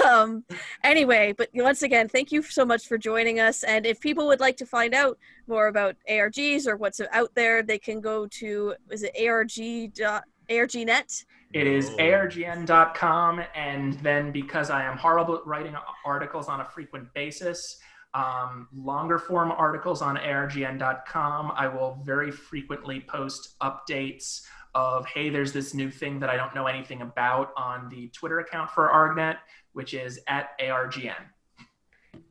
um 0.05 0.45
anyway 0.85 1.35
but 1.37 1.49
once 1.55 1.83
again 1.83 2.09
thank 2.09 2.33
you 2.33 2.43
so 2.43 2.65
much 2.65 2.87
for 2.87 2.97
joining 2.97 3.41
us 3.41 3.63
and 3.65 3.85
if 3.87 4.01
people 4.01 4.27
would 4.29 4.41
like 4.41 4.57
to 4.59 4.67
find 4.67 4.95
out 4.95 5.19
more 5.47 5.67
about 5.69 5.97
args 6.09 6.67
or 6.67 6.77
what's 6.77 7.01
out 7.13 7.35
there 7.35 7.63
they 7.63 7.79
can 7.79 8.01
go 8.01 8.27
to 8.29 8.75
is 8.91 9.03
it 9.03 9.13
arg 9.29 9.51
dot 9.95 10.25
argnet 10.51 11.25
It 11.53 11.67
is 11.67 11.91
Oh. 11.91 11.97
argn.com. 11.99 13.43
And 13.55 13.95
then 14.01 14.33
because 14.33 14.71
I 14.71 14.85
am 14.85 14.97
horrible 14.97 15.37
at 15.37 15.47
writing 15.47 15.75
articles 16.05 16.49
on 16.49 16.61
a 16.61 16.65
frequent 16.65 17.13
basis, 17.15 17.79
Um, 18.15 18.69
longer 18.77 19.19
form 19.19 19.53
articles 19.53 20.03
on 20.03 20.17
argn.com. 20.17 21.53
I 21.57 21.67
will 21.67 21.99
very 22.05 22.31
frequently 22.31 23.01
post 23.01 23.59
updates 23.61 24.43
of, 24.75 25.07
hey, 25.07 25.31
there's 25.31 25.53
this 25.53 25.75
new 25.75 25.91
thing 25.91 26.19
that 26.21 26.31
I 26.31 26.37
don't 26.37 26.55
know 26.55 26.67
anything 26.67 27.03
about 27.03 27.53
on 27.57 27.89
the 27.89 28.09
Twitter 28.09 28.41
account 28.41 28.71
for 28.71 28.89
ArgNet, 28.89 29.37
which 29.73 29.95
is 29.95 30.21
at 30.29 30.59
ARGN. 30.61 31.15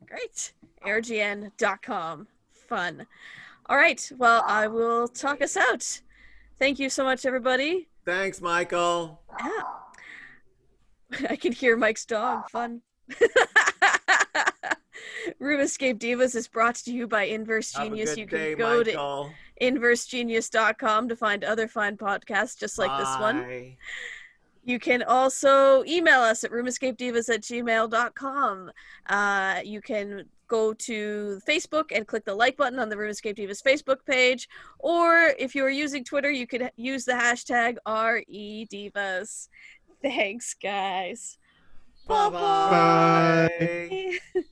Great. 0.06 0.52
argn.com. 0.84 2.26
Fun. 2.68 3.06
All 3.66 3.76
right. 3.76 4.12
Well, 4.16 4.44
I 4.46 4.66
will 4.66 5.08
talk 5.08 5.40
us 5.40 5.56
out. 5.56 6.00
Thank 6.58 6.78
you 6.78 6.90
so 6.90 7.04
much, 7.04 7.26
everybody. 7.26 7.88
Thanks, 8.04 8.40
Michael. 8.40 9.20
Yeah. 9.40 9.62
I 11.30 11.36
can 11.36 11.52
hear 11.52 11.76
Mike's 11.76 12.04
dog. 12.04 12.48
Fun. 12.50 12.82
Room 15.38 15.60
Escape 15.60 15.98
Divas 15.98 16.34
is 16.34 16.48
brought 16.48 16.76
to 16.76 16.92
you 16.92 17.06
by 17.06 17.24
Inverse 17.24 17.72
Genius. 17.72 18.16
You 18.16 18.26
can 18.26 18.38
day, 18.38 18.54
go 18.54 18.78
Michael. 18.78 19.30
to 19.58 19.64
inversegenius.com 19.64 21.08
to 21.08 21.16
find 21.16 21.44
other 21.44 21.68
fine 21.68 21.96
podcasts 21.96 22.58
just 22.58 22.78
like 22.78 22.96
this 22.98 23.18
one. 23.18 23.76
You 24.64 24.78
can 24.78 25.02
also 25.02 25.84
email 25.84 26.20
us 26.20 26.44
at 26.44 26.52
roomescapedivas 26.52 27.28
at 27.28 27.40
gmail.com. 27.42 28.70
Uh, 29.06 29.60
you 29.64 29.80
can 29.80 30.24
go 30.46 30.72
to 30.74 31.40
Facebook 31.48 31.86
and 31.92 32.06
click 32.06 32.24
the 32.24 32.34
like 32.34 32.56
button 32.56 32.78
on 32.78 32.88
the 32.88 32.96
Room 32.96 33.10
Escape 33.10 33.36
Divas 33.36 33.62
Facebook 33.62 34.04
page. 34.06 34.48
Or 34.78 35.32
if 35.38 35.54
you're 35.54 35.70
using 35.70 36.04
Twitter, 36.04 36.30
you 36.30 36.46
could 36.46 36.70
use 36.76 37.04
the 37.04 37.12
hashtag 37.12 37.78
REDivas. 37.86 39.48
Thanks, 40.00 40.54
guys. 40.54 41.38
Bye-bye. 42.06 43.48
Bye. 43.58 44.18
Bye. 44.34 44.42